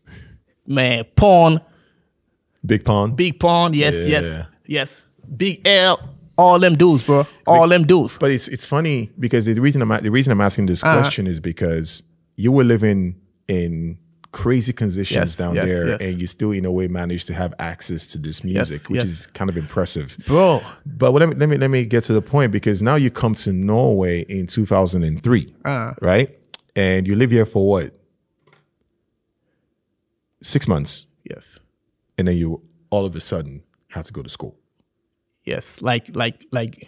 man, 0.67 1.05
Pun, 1.15 1.59
Big 2.65 2.83
Pun, 2.83 3.15
Big 3.15 3.39
Pun, 3.39 3.73
yes, 3.73 3.95
Yeah. 3.95 4.05
yes, 4.19 4.45
yes, 4.65 5.03
Big 5.37 5.65
L, 5.65 5.99
all 6.37 6.59
them 6.59 6.75
dudes, 6.75 7.03
bro, 7.03 7.25
all 7.47 7.67
them 7.67 7.85
dudes. 7.85 8.17
But 8.19 8.31
it's 8.31 8.47
it's 8.49 8.65
funny 8.65 9.09
because 9.19 9.45
the 9.45 9.59
reason 9.59 9.81
I'm 9.81 10.03
the 10.03 10.11
reason 10.11 10.31
I'm 10.33 10.41
asking 10.41 10.65
this 10.67 10.83
Uh-huh. 10.83 10.99
question 11.01 11.27
is 11.27 11.39
because 11.39 12.03
you 12.35 12.51
were 12.51 12.63
living 12.65 13.15
in 13.49 13.97
crazy 14.31 14.71
conditions 14.71 15.15
Yes, 15.15 15.35
down 15.35 15.55
yes, 15.55 15.65
there, 15.65 15.87
yes. 15.89 16.01
and 16.01 16.21
you 16.21 16.27
still 16.27 16.51
in 16.51 16.63
a 16.65 16.71
way 16.71 16.87
manage 16.87 17.25
to 17.25 17.33
have 17.33 17.51
access 17.57 18.05
to 18.11 18.19
this 18.19 18.43
music, 18.43 18.87
which 18.87 19.03
is 19.03 19.25
kind 19.27 19.49
of 19.49 19.57
impressive. 19.57 20.15
Bro, 20.27 20.61
But 20.85 21.11
let 21.13 21.27
me 21.29 21.35
let 21.35 21.49
me 21.49 21.57
let 21.57 21.69
me 21.71 21.83
get 21.85 22.03
to 22.05 22.13
the 22.13 22.21
point 22.21 22.51
because 22.51 22.81
now 22.81 22.95
you 22.95 23.09
come 23.09 23.33
to 23.35 23.51
Norway 23.51 24.21
in 24.29 24.45
2003, 24.47 25.53
Uh-huh. 25.65 25.93
right? 26.01 26.29
And 26.75 27.07
you 27.07 27.15
live 27.15 27.31
here 27.31 27.45
for 27.47 27.67
what? 27.67 27.91
Six 30.41 30.67
months, 30.69 31.07
yes, 31.29 31.59
and 32.17 32.27
then 32.27 32.37
you 32.37 32.61
all 32.91 33.05
of 33.05 33.13
a 33.15 33.19
sudden 33.21 33.61
had 33.89 34.05
to 34.05 34.13
go 34.13 34.21
to 34.21 34.29
school. 34.29 34.55
Yes, 35.49 35.81
like 35.81 36.15
like 36.15 36.45
like 36.51 36.87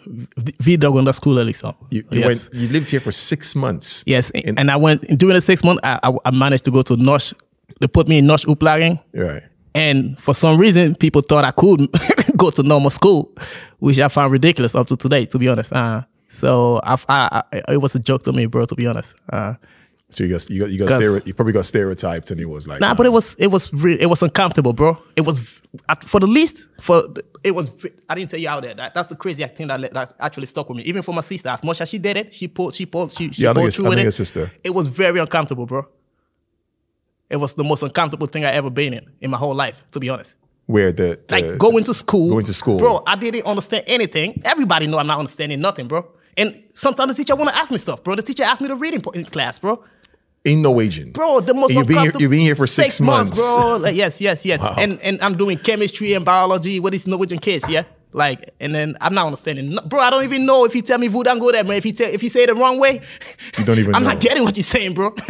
videregående 0.58 1.12
skole 1.12 1.44
liksom. 1.44 1.72
You, 1.90 2.02
you 2.10 2.20
yes. 2.20 2.26
went. 2.26 2.48
You 2.54 2.68
lived 2.68 2.90
here 2.90 3.00
for 3.00 3.12
six 3.12 3.54
months. 3.56 4.04
Yes, 4.06 4.30
and 4.58 4.70
I 4.70 4.76
went 4.76 5.00
during 5.18 5.34
the 5.34 5.40
six 5.40 5.64
months. 5.64 5.80
I, 5.84 5.98
I, 6.02 6.12
I 6.24 6.30
managed 6.30 6.64
to 6.64 6.70
go 6.70 6.82
to 6.82 6.96
Nosh. 6.96 7.34
They 7.80 7.88
put 7.88 8.08
me 8.08 8.18
in 8.18 8.26
norskopplæring, 8.26 9.00
Right. 9.14 9.42
and 9.74 10.16
for 10.20 10.34
some 10.34 10.56
reason, 10.60 10.94
people 10.94 11.22
thought 11.22 11.44
I 11.44 11.50
could 11.50 11.88
go 12.36 12.50
to 12.50 12.62
normal 12.62 12.90
school, 12.90 13.32
which 13.80 13.98
I 13.98 14.08
found 14.08 14.32
ridiculous 14.32 14.74
up 14.76 14.86
to 14.88 14.96
today. 14.96 15.26
To 15.26 15.38
be 15.38 15.48
honest, 15.48 15.72
uh, 15.72 16.02
so 16.28 16.80
I, 16.84 16.96
I, 17.08 17.42
I, 17.52 17.72
it 17.72 17.80
was 17.80 17.94
a 17.96 17.98
joke 17.98 18.22
to 18.24 18.32
me, 18.32 18.46
bro. 18.46 18.66
To 18.66 18.74
be 18.76 18.86
honest, 18.86 19.16
uh, 19.32 19.54
So 20.12 20.24
you 20.24 20.30
got 20.30 20.50
you 20.50 20.60
got 20.60 20.70
you 20.70 20.78
got 20.78 21.26
you 21.26 21.32
probably 21.32 21.54
got 21.54 21.64
stereotyped, 21.64 22.30
and 22.30 22.38
it 22.38 22.44
was 22.48 22.68
like 22.68 22.80
nah, 22.80 22.92
but 22.94 23.06
uh, 23.06 23.08
it 23.08 23.12
was 23.12 23.34
it 23.38 23.46
was 23.46 23.72
re- 23.72 23.96
it 23.98 24.06
was 24.10 24.22
uncomfortable, 24.22 24.74
bro. 24.74 24.98
It 25.16 25.22
was 25.22 25.38
for 26.04 26.20
the 26.20 26.26
least 26.26 26.66
for 26.80 26.96
the- 27.08 27.24
it 27.42 27.52
was. 27.54 27.70
I 28.10 28.14
didn't 28.14 28.30
tell 28.30 28.38
you 28.38 28.48
out 28.50 28.62
there. 28.62 28.74
That, 28.74 28.92
that's 28.94 29.08
the 29.08 29.16
crazy 29.16 29.42
thing 29.46 29.68
that, 29.68 29.80
that 29.94 30.14
actually 30.20 30.46
stuck 30.46 30.68
with 30.68 30.76
me. 30.76 30.82
Even 30.84 31.00
for 31.02 31.12
my 31.14 31.22
sister, 31.22 31.48
as 31.48 31.64
much 31.64 31.80
as 31.80 31.88
she 31.88 31.98
did 31.98 32.16
it, 32.18 32.34
she 32.34 32.46
pulled, 32.46 32.74
she 32.74 32.84
pulled, 32.86 33.10
she, 33.10 33.32
she 33.32 33.42
Yeah, 33.42 33.54
pulled 33.54 33.72
through 33.72 33.86
I 33.86 33.88
with 33.88 33.98
it. 34.00 34.12
sister. 34.12 34.50
It 34.62 34.74
was 34.74 34.86
very 34.88 35.18
uncomfortable, 35.18 35.64
bro. 35.66 35.86
It 37.30 37.36
was 37.36 37.54
the 37.54 37.64
most 37.64 37.82
uncomfortable 37.82 38.26
thing 38.26 38.44
I 38.44 38.50
ever 38.52 38.70
been 38.70 38.92
in 38.94 39.10
in 39.20 39.30
my 39.30 39.38
whole 39.38 39.54
life, 39.54 39.82
to 39.92 39.98
be 40.00 40.08
honest. 40.10 40.34
where 40.66 40.92
the, 40.92 41.18
the 41.26 41.34
Like 41.40 41.58
going 41.58 41.84
to 41.84 41.94
school, 41.94 42.28
going 42.30 42.44
to 42.44 42.52
school. 42.54 42.76
bro. 42.78 43.02
I 43.06 43.16
didn't 43.16 43.46
understand 43.46 43.84
anything. 43.86 44.42
Everybody 44.44 44.86
know 44.86 44.98
I'm 44.98 45.06
not 45.06 45.18
understanding 45.18 45.60
nothing, 45.60 45.88
bro. 45.88 46.06
And 46.36 46.62
sometimes 46.74 47.10
the 47.16 47.24
teacher 47.24 47.34
want 47.36 47.50
to 47.50 47.56
ask 47.56 47.70
me 47.70 47.78
stuff, 47.78 48.02
bro. 48.04 48.14
The 48.14 48.22
teacher 48.22 48.42
asked 48.44 48.60
me 48.60 48.68
to 48.68 48.76
read 48.76 48.94
in, 48.94 49.02
in 49.14 49.24
class, 49.24 49.58
bro. 49.58 49.82
In 50.44 50.60
Norwegian, 50.62 51.12
Bro, 51.12 51.40
the 51.42 51.54
most 51.54 51.72
you've 51.72 51.86
been 51.86 51.98
here- 52.00 52.12
you've 52.18 52.30
been 52.30 52.40
here 52.40 52.56
for 52.56 52.66
six 52.66 53.00
months. 53.00 53.38
bro. 53.38 53.76
Like, 53.80 53.94
yes, 53.94 54.20
yes, 54.20 54.44
yes. 54.44 54.60
Wow. 54.60 54.74
And 54.78 55.00
and 55.02 55.20
I'm 55.22 55.36
doing 55.36 55.56
chemistry 55.58 56.14
and 56.14 56.24
biology 56.24 56.80
with 56.80 56.92
these 56.92 57.06
Norwegian 57.06 57.38
kids, 57.38 57.68
yeah. 57.68 57.84
Like, 58.14 58.50
and 58.60 58.74
then 58.74 58.96
I'm 59.00 59.14
not 59.14 59.26
understanding, 59.26 59.70
no- 59.70 59.82
bro. 59.82 60.00
I 60.00 60.10
don't 60.10 60.24
even 60.24 60.44
know 60.44 60.64
if 60.66 60.72
he 60.72 60.82
tell 60.82 60.98
me 60.98 61.08
Vudan 61.08 61.38
go 61.40 61.50
there, 61.52 61.64
man. 61.64 61.76
If 61.76 61.84
he 61.84 61.92
tell, 61.92 62.10
if 62.12 62.20
he 62.20 62.28
say 62.28 62.42
it 62.42 62.48
the 62.48 62.54
wrong 62.54 62.78
way, 62.78 63.00
You 63.58 63.64
don't 63.64 63.78
even 63.78 63.94
I'm 63.94 64.02
know. 64.02 64.10
not 64.10 64.20
getting 64.20 64.42
what 64.44 64.56
you're 64.56 64.64
saying, 64.64 64.94
bro. 64.94 65.14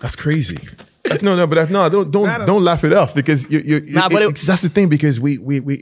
That's 0.00 0.16
crazy. 0.16 0.56
Like, 1.08 1.22
no, 1.22 1.36
no, 1.36 1.46
but 1.46 1.56
that, 1.56 1.70
no, 1.70 1.88
don't 1.88 2.10
don't 2.10 2.46
don't 2.46 2.64
laugh 2.64 2.82
it 2.84 2.92
off 2.94 3.14
because 3.14 3.50
you 3.50 3.60
you. 3.64 3.82
Nah, 3.88 4.06
it- 4.10 4.22
it- 4.22 4.36
that's 4.46 4.62
the 4.62 4.68
thing 4.70 4.88
because 4.88 5.20
we 5.20 5.38
we 5.38 5.60
we 5.60 5.74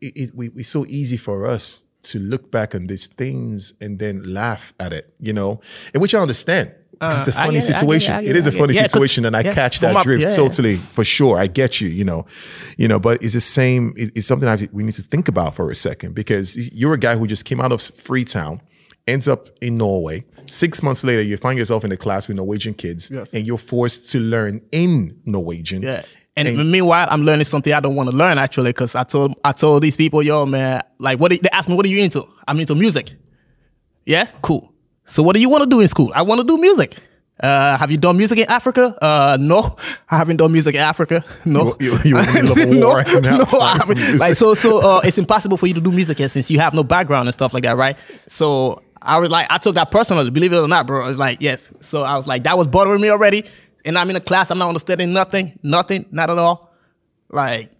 it, 0.00 0.12
it, 0.16 0.30
we 0.34 0.50
it's 0.56 0.68
so 0.68 0.84
easy 0.86 1.16
for 1.16 1.46
us 1.46 1.84
to 2.02 2.18
look 2.18 2.50
back 2.50 2.74
on 2.74 2.86
these 2.86 3.06
things 3.06 3.72
and 3.80 3.98
then 3.98 4.22
laugh 4.24 4.74
at 4.78 4.92
it, 4.92 5.12
you 5.20 5.32
know, 5.32 5.60
and 5.94 6.02
which 6.02 6.14
I 6.14 6.18
understand. 6.20 6.72
It's 7.00 7.28
a 7.28 7.30
Uh, 7.30 7.34
funny 7.44 7.52
get 7.60 7.68
it, 7.68 7.72
situation. 7.78 8.24
It, 8.24 8.36
is 8.36 8.46
a 8.46 8.52
funny 8.52 8.74
it. 8.76 8.90
Situation, 8.90 9.24
and 9.26 9.36
I 9.36 9.40
yeah, 9.40 9.52
catch 9.52 9.80
that 9.80 10.02
drift 10.02 10.22
yeah, 10.22 10.28
yeah. 10.30 10.36
totally 10.36 10.76
for 10.76 11.04
sure. 11.04 11.38
I 11.38 11.46
get 11.46 11.80
you, 11.80 11.88
you 11.88 12.04
know, 12.04 12.24
you 12.78 12.88
know, 12.88 12.98
but 12.98 13.22
it's 13.22 13.34
the 13.34 13.40
same. 13.40 13.92
it- 13.96 14.12
it's 14.16 14.26
something 14.26 14.48
I, 14.48 14.56
we 14.72 14.82
need 14.82 14.94
to 14.94 15.02
think 15.02 15.28
about 15.28 15.54
for 15.54 15.70
a 15.70 15.74
second 15.74 16.14
because 16.14 16.56
you're 16.74 16.94
a 16.94 16.98
guy 16.98 17.16
who 17.16 17.26
just 17.26 17.44
came 17.44 17.60
out 17.60 17.72
of 17.72 17.80
Freetown, 17.82 18.60
ends 19.06 19.28
up 19.28 19.48
in 19.60 19.76
Norway. 19.76 20.24
Six 20.46 20.82
months 20.82 21.04
later, 21.04 21.22
you 21.22 21.36
find 21.36 21.58
yourself 21.58 21.84
in 21.84 21.92
a 21.92 21.96
class 21.96 22.28
with 22.28 22.36
Norwegian 22.38 22.74
kids, 22.74 23.10
Yes. 23.12 23.32
and 23.34 23.46
you're 23.46 23.58
forced 23.58 24.10
to 24.12 24.18
learn 24.20 24.60
in 24.72 25.16
Norwegian. 25.24 25.82
Yeah. 25.82 26.02
And, 26.38 26.70
meanwhile, 26.70 27.08
I'm 27.10 27.22
learning 27.22 27.44
something 27.44 27.72
I 27.72 27.80
don't 27.80 27.94
want 27.94 28.10
to 28.10 28.16
learn 28.16 28.38
actually, 28.38 28.70
because 28.70 28.94
I 28.94 29.04
told 29.04 29.34
I 29.42 29.52
told 29.52 29.82
these 29.82 29.96
people, 29.96 30.22
yo, 30.22 30.44
man, 30.44 30.82
like 30.98 31.18
what? 31.18 31.32
Are, 31.32 31.36
they 31.38 31.48
asked 31.50 31.68
me, 31.68 31.74
what 31.76 31.86
are 31.86 31.88
you 31.88 32.02
into? 32.02 32.26
I'm 32.46 32.60
into 32.60 32.74
music. 32.74 33.12
Yeah, 34.04 34.26
cool. 34.42 34.72
So 35.06 35.22
what 35.22 35.34
do 35.34 35.40
you 35.40 35.48
want 35.48 35.62
to 35.64 35.70
do 35.70 35.80
in 35.80 35.88
school? 35.88 36.12
I 36.14 36.22
want 36.22 36.40
to 36.40 36.46
do 36.46 36.58
music. 36.58 36.96
Uh, 37.38 37.76
have 37.76 37.90
you 37.90 37.96
done 37.98 38.16
music 38.16 38.38
in 38.38 38.48
Africa? 38.48 38.96
Uh, 39.00 39.36
no, 39.40 39.76
I 40.10 40.16
haven't 40.16 40.36
done 40.38 40.52
music 40.52 40.74
in 40.74 40.80
Africa. 40.80 41.24
No, 41.44 41.76
You- 41.78 41.92
you- 41.92 41.98
you 42.04 42.18
in 42.38 42.46
the 42.46 42.54
middle 42.56 42.90
of 42.96 43.06
a 43.06 43.20
no, 43.20 43.36
no, 43.52 43.60
I 43.60 43.76
haven't. 43.76 44.18
Like 44.18 44.34
so, 44.34 44.54
so 44.54 44.78
uh, 44.78 45.00
it's 45.04 45.18
impossible 45.18 45.56
for 45.56 45.66
you 45.66 45.74
to 45.74 45.80
do 45.80 45.90
music 45.92 46.18
here 46.18 46.28
since 46.28 46.50
you 46.50 46.58
have 46.60 46.74
no 46.74 46.82
background 46.82 47.28
and 47.28 47.32
stuff 47.34 47.52
like 47.54 47.62
that, 47.64 47.76
right? 47.76 47.96
So 48.26 48.82
I 49.02 49.18
was 49.18 49.30
like, 49.30 49.46
I 49.50 49.58
took 49.58 49.74
that 49.74 49.90
personally, 49.90 50.30
believe 50.30 50.52
it 50.52 50.58
or 50.58 50.66
not, 50.68 50.86
bro. 50.86 51.06
It's 51.08 51.18
like 51.18 51.40
yes. 51.40 51.70
So 51.80 52.02
I 52.02 52.16
was 52.16 52.26
like, 52.26 52.42
that 52.44 52.56
was 52.56 52.66
bothering 52.66 53.00
me 53.00 53.10
already, 53.10 53.44
and 53.84 53.96
I'm 53.98 54.08
in 54.10 54.16
a 54.16 54.20
class, 54.20 54.50
I'm 54.50 54.58
not 54.58 54.68
understanding 54.68 55.12
nothing, 55.12 55.58
nothing, 55.62 56.06
not 56.10 56.30
at 56.30 56.38
all. 56.38 56.72
Like, 57.28 57.70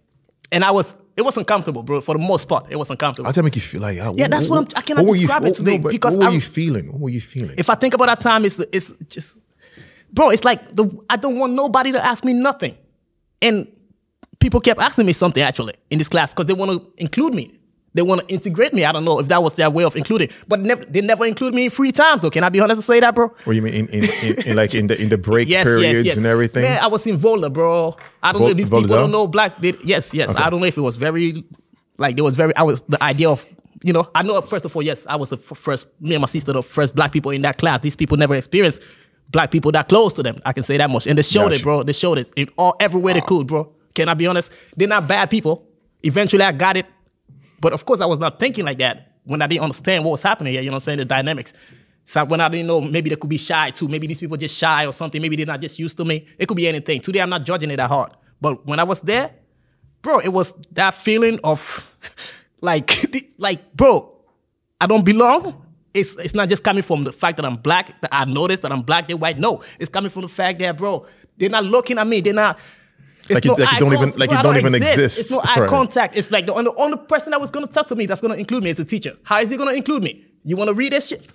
and 0.51 0.63
I 0.63 0.71
was, 0.71 0.95
it 1.17 1.23
was 1.25 1.35
uncomfortable, 1.35 1.83
bro. 1.83 1.99
For 1.99 2.13
the 2.15 2.19
most 2.23 2.47
part, 2.47 2.67
it 2.69 2.75
was 2.77 2.89
uncomfortable. 2.91 3.25
How 3.25 3.31
did 3.31 3.39
that 3.39 3.43
make 3.43 3.55
you 3.55 3.61
feel? 3.61 3.81
Like, 3.81 3.97
Yeah, 4.15 4.27
that's 4.27 4.47
what 4.47 4.57
I'm- 4.59 4.67
I 4.75 4.81
cannot 4.81 5.05
were 5.05 5.15
you- 5.15 5.21
describe 5.21 5.43
it 5.43 5.45
what- 5.47 5.55
today 5.55 5.77
but 5.79 5.91
because 5.91 6.13
what 6.13 6.19
were 6.19 6.25
I'm- 6.25 6.35
you 6.35 6.41
feeling? 6.41 6.91
What 6.93 7.01
were 7.01 7.09
you 7.09 7.21
feeling? 7.21 7.55
if 7.57 7.69
I 7.69 7.75
think 7.75 7.93
about 7.95 8.05
that 8.07 8.19
time, 8.21 8.45
it's 8.45 8.59
it's 8.71 8.93
just, 9.09 9.35
bro. 10.13 10.29
It's 10.29 10.45
like 10.45 10.73
the 10.75 10.85
I 11.09 11.15
don't 11.17 11.37
want 11.37 11.53
nobody 11.53 11.91
to 11.91 12.05
ask 12.05 12.23
me 12.23 12.33
nothing, 12.33 12.75
and 13.41 13.67
people 14.39 14.59
kept 14.59 14.79
asking 14.79 15.05
me 15.07 15.13
something 15.13 15.41
actually 15.43 15.73
in 15.89 15.97
this 15.97 16.07
class 16.07 16.33
because 16.33 16.45
they 16.45 16.53
want 16.53 16.71
to 16.71 16.79
include 17.03 17.33
me. 17.33 17.51
They 17.97 18.03
want 18.03 18.21
to 18.21 18.27
integrate 18.27 18.73
me. 18.75 18.85
I 18.85 18.91
don't 18.91 19.03
know 19.03 19.19
if 19.19 19.27
that 19.29 19.41
was 19.41 19.55
their 19.55 19.69
way 19.71 19.83
of 19.83 19.95
including, 19.95 20.29
but 20.47 20.59
never, 20.59 20.85
they 20.85 21.01
never 21.01 21.25
include 21.25 21.55
me 21.55 21.65
in 21.65 21.71
free 21.71 21.91
time. 21.91 22.19
Though, 22.19 22.29
can 22.29 22.43
I 22.43 22.49
be 22.49 22.59
honest 22.59 22.81
to 22.81 22.85
say 22.85 22.99
that, 22.99 23.15
bro? 23.15 23.29
What 23.43 23.55
you 23.55 23.61
mean 23.63 23.73
in, 23.73 23.87
in, 23.89 24.03
in, 24.23 24.47
in 24.49 24.55
like 24.55 24.75
in 24.75 24.85
the 24.85 25.01
in 25.01 25.09
the 25.09 25.17
break 25.17 25.47
Yes, 25.49 25.65
periods 25.65 25.93
yes, 25.97 26.05
yes. 26.05 26.17
and 26.17 26.27
everything? 26.27 26.61
Man, 26.61 26.79
I 26.81 26.85
was 26.87 27.07
in 27.07 27.17
Vola, 27.17 27.49
bro. 27.49 27.97
I 28.21 28.31
don't 28.31 28.41
Vol- 28.41 28.49
know 28.49 28.53
these 28.53 28.69
people 28.69 28.83
don't 28.87 29.09
know 29.09 29.25
black. 29.25 29.57
They, 29.57 29.73
yes, 29.83 30.13
yes. 30.13 30.35
I 30.35 30.49
don't 30.51 30.59
know 30.59 30.67
if 30.67 30.77
it 30.77 30.81
was 30.81 30.95
very, 30.95 31.43
like 31.97 32.15
there 32.15 32.23
was 32.23 32.35
very. 32.35 32.55
I 32.55 32.61
was 32.61 32.81
the 32.83 33.01
idea 33.03 33.29
of, 33.29 33.43
you 33.83 33.93
know, 33.93 34.07
I 34.13 34.21
know 34.21 34.39
first 34.41 34.63
of 34.63 34.75
all, 34.75 34.83
yes, 34.83 35.07
I 35.09 35.15
was 35.15 35.29
the 35.29 35.37
first. 35.37 35.87
Me 35.99 36.13
and 36.13 36.21
my 36.21 36.27
sister, 36.27 36.53
the 36.53 36.61
first 36.61 36.93
black 36.93 37.11
people 37.11 37.31
in 37.31 37.41
that 37.41 37.57
class. 37.57 37.79
These 37.79 37.95
people 37.95 38.15
never 38.15 38.35
experienced 38.35 38.83
black 39.29 39.49
people 39.49 39.71
that 39.71 39.89
close 39.89 40.13
to 40.13 40.21
them. 40.23 40.39
I 40.45 40.53
can 40.53 40.63
say 40.63 40.77
that 40.77 40.89
much, 40.91 41.07
and 41.07 41.17
they 41.17 41.23
showed 41.23 41.49
Gotcha. 41.49 41.55
it, 41.55 41.63
bro. 41.63 41.81
They 41.83 41.93
showed 41.93 42.19
it 42.19 42.31
in 42.35 42.47
all 42.57 42.75
everywhere 42.79 43.15
they 43.15 43.21
could, 43.21 43.47
bro. 43.47 43.73
Can 43.95 44.07
I 44.07 44.13
be 44.13 44.27
honest? 44.27 44.51
They're 44.75 44.87
not 44.87 45.07
bad 45.07 45.31
people. 45.31 45.65
Eventually, 46.03 46.43
I 46.43 46.51
got 46.51 46.77
it, 46.77 46.85
but 47.59 47.73
of 47.73 47.85
course, 47.85 48.01
I 48.01 48.05
was 48.05 48.19
not 48.19 48.39
thinking 48.39 48.65
like 48.65 48.77
that 48.79 49.13
when 49.23 49.41
I 49.41 49.47
didn't 49.47 49.63
understand 49.63 50.03
what 50.03 50.11
was 50.11 50.23
happening 50.23 50.53
here. 50.53 50.61
You 50.61 50.69
know 50.69 50.75
what 50.75 50.83
I'm 50.83 50.85
saying? 50.85 50.97
The 50.99 51.05
dynamics. 51.05 51.53
So 52.05 52.23
when 52.23 52.39
I 52.39 52.47
didn't 52.47 52.67
know, 52.67 52.79
maybe 52.79 53.09
they 53.09 53.17
could 53.17 53.29
be 53.29 53.37
shy 53.37 53.69
too. 53.71 53.87
Maybe 53.89 54.07
these 54.07 54.21
people 54.21 54.37
just 54.37 54.57
shy 54.57 54.85
or 54.85 54.93
something. 54.93 55.21
Maybe 55.21 55.35
they're 55.35 55.45
not 55.45 55.59
just 55.59 55.77
used 55.77 55.97
to 55.97 56.05
me. 56.05 56.25
It 56.39 56.47
could 56.47 56.55
be 56.55 56.67
anything. 56.67 57.01
Today, 57.01 57.19
I'm 57.19 57.29
not 57.29 57.45
judging 57.45 57.69
it 57.69 57.77
that 57.77 57.89
hard. 57.89 58.13
But 58.39 58.65
when 58.65 58.79
I 58.79 58.83
was 58.83 59.01
there, 59.01 59.31
bro, 60.01 60.19
it 60.19 60.29
was 60.29 60.53
that 60.71 60.93
feeling 60.93 61.39
of 61.43 61.85
like, 62.61 62.97
like, 63.37 63.73
bro, 63.75 64.15
I 64.79 64.87
don't 64.87 65.03
belong. 65.03 65.65
It's 65.93 66.15
it's 66.15 66.33
not 66.33 66.47
just 66.47 66.63
coming 66.63 66.83
from 66.83 67.03
the 67.03 67.11
fact 67.11 67.37
that 67.37 67.45
I'm 67.45 67.57
black, 67.57 67.99
that 68.01 68.09
I 68.13 68.23
noticed 68.23 68.61
that 68.61 68.71
I'm 68.71 68.83
black, 68.83 69.07
they're 69.07 69.17
white. 69.17 69.37
No, 69.37 69.61
it's 69.79 69.89
coming 69.89 70.09
from 70.09 70.21
the 70.21 70.29
fact 70.29 70.59
that, 70.59 70.77
bro, 70.77 71.05
they're 71.37 71.49
not 71.49 71.65
looking 71.65 71.97
at 71.97 72.07
me. 72.07 72.21
They're 72.21 72.33
not. 72.33 72.57
Like 73.29 73.45
you- 73.45 73.55
like 73.55 73.79
don't 73.79 73.93
even- 73.93 74.11
like 74.15 74.29
bro, 74.29 74.35
you 74.35 74.39
I 74.39 74.41
don't 74.41 74.57
even 74.57 74.75
exist. 74.75 75.19
It's 75.19 75.31
no 75.31 75.41
eye 75.43 75.59
Right. 75.61 75.69
contact. 75.69 76.15
It's 76.15 76.31
like 76.31 76.45
the 76.45 76.53
only, 76.53 76.71
only 76.77 76.97
person 76.97 77.31
that 77.31 77.41
was 77.41 77.51
gonna 77.51 77.67
talk 77.67 77.87
to 77.87 77.95
me 77.95 78.05
that's 78.05 78.21
gonna 78.21 78.35
include 78.35 78.63
me 78.63 78.69
is 78.69 78.77
the 78.77 78.85
teacher. 78.85 79.13
How 79.23 79.39
is 79.41 79.49
he 79.49 79.57
gonna 79.57 79.73
include 79.73 80.03
me? 80.03 80.23
You 80.43 80.55
wanna 80.55 80.73
read 80.73 80.93
this 80.93 81.07
shit? 81.09 81.27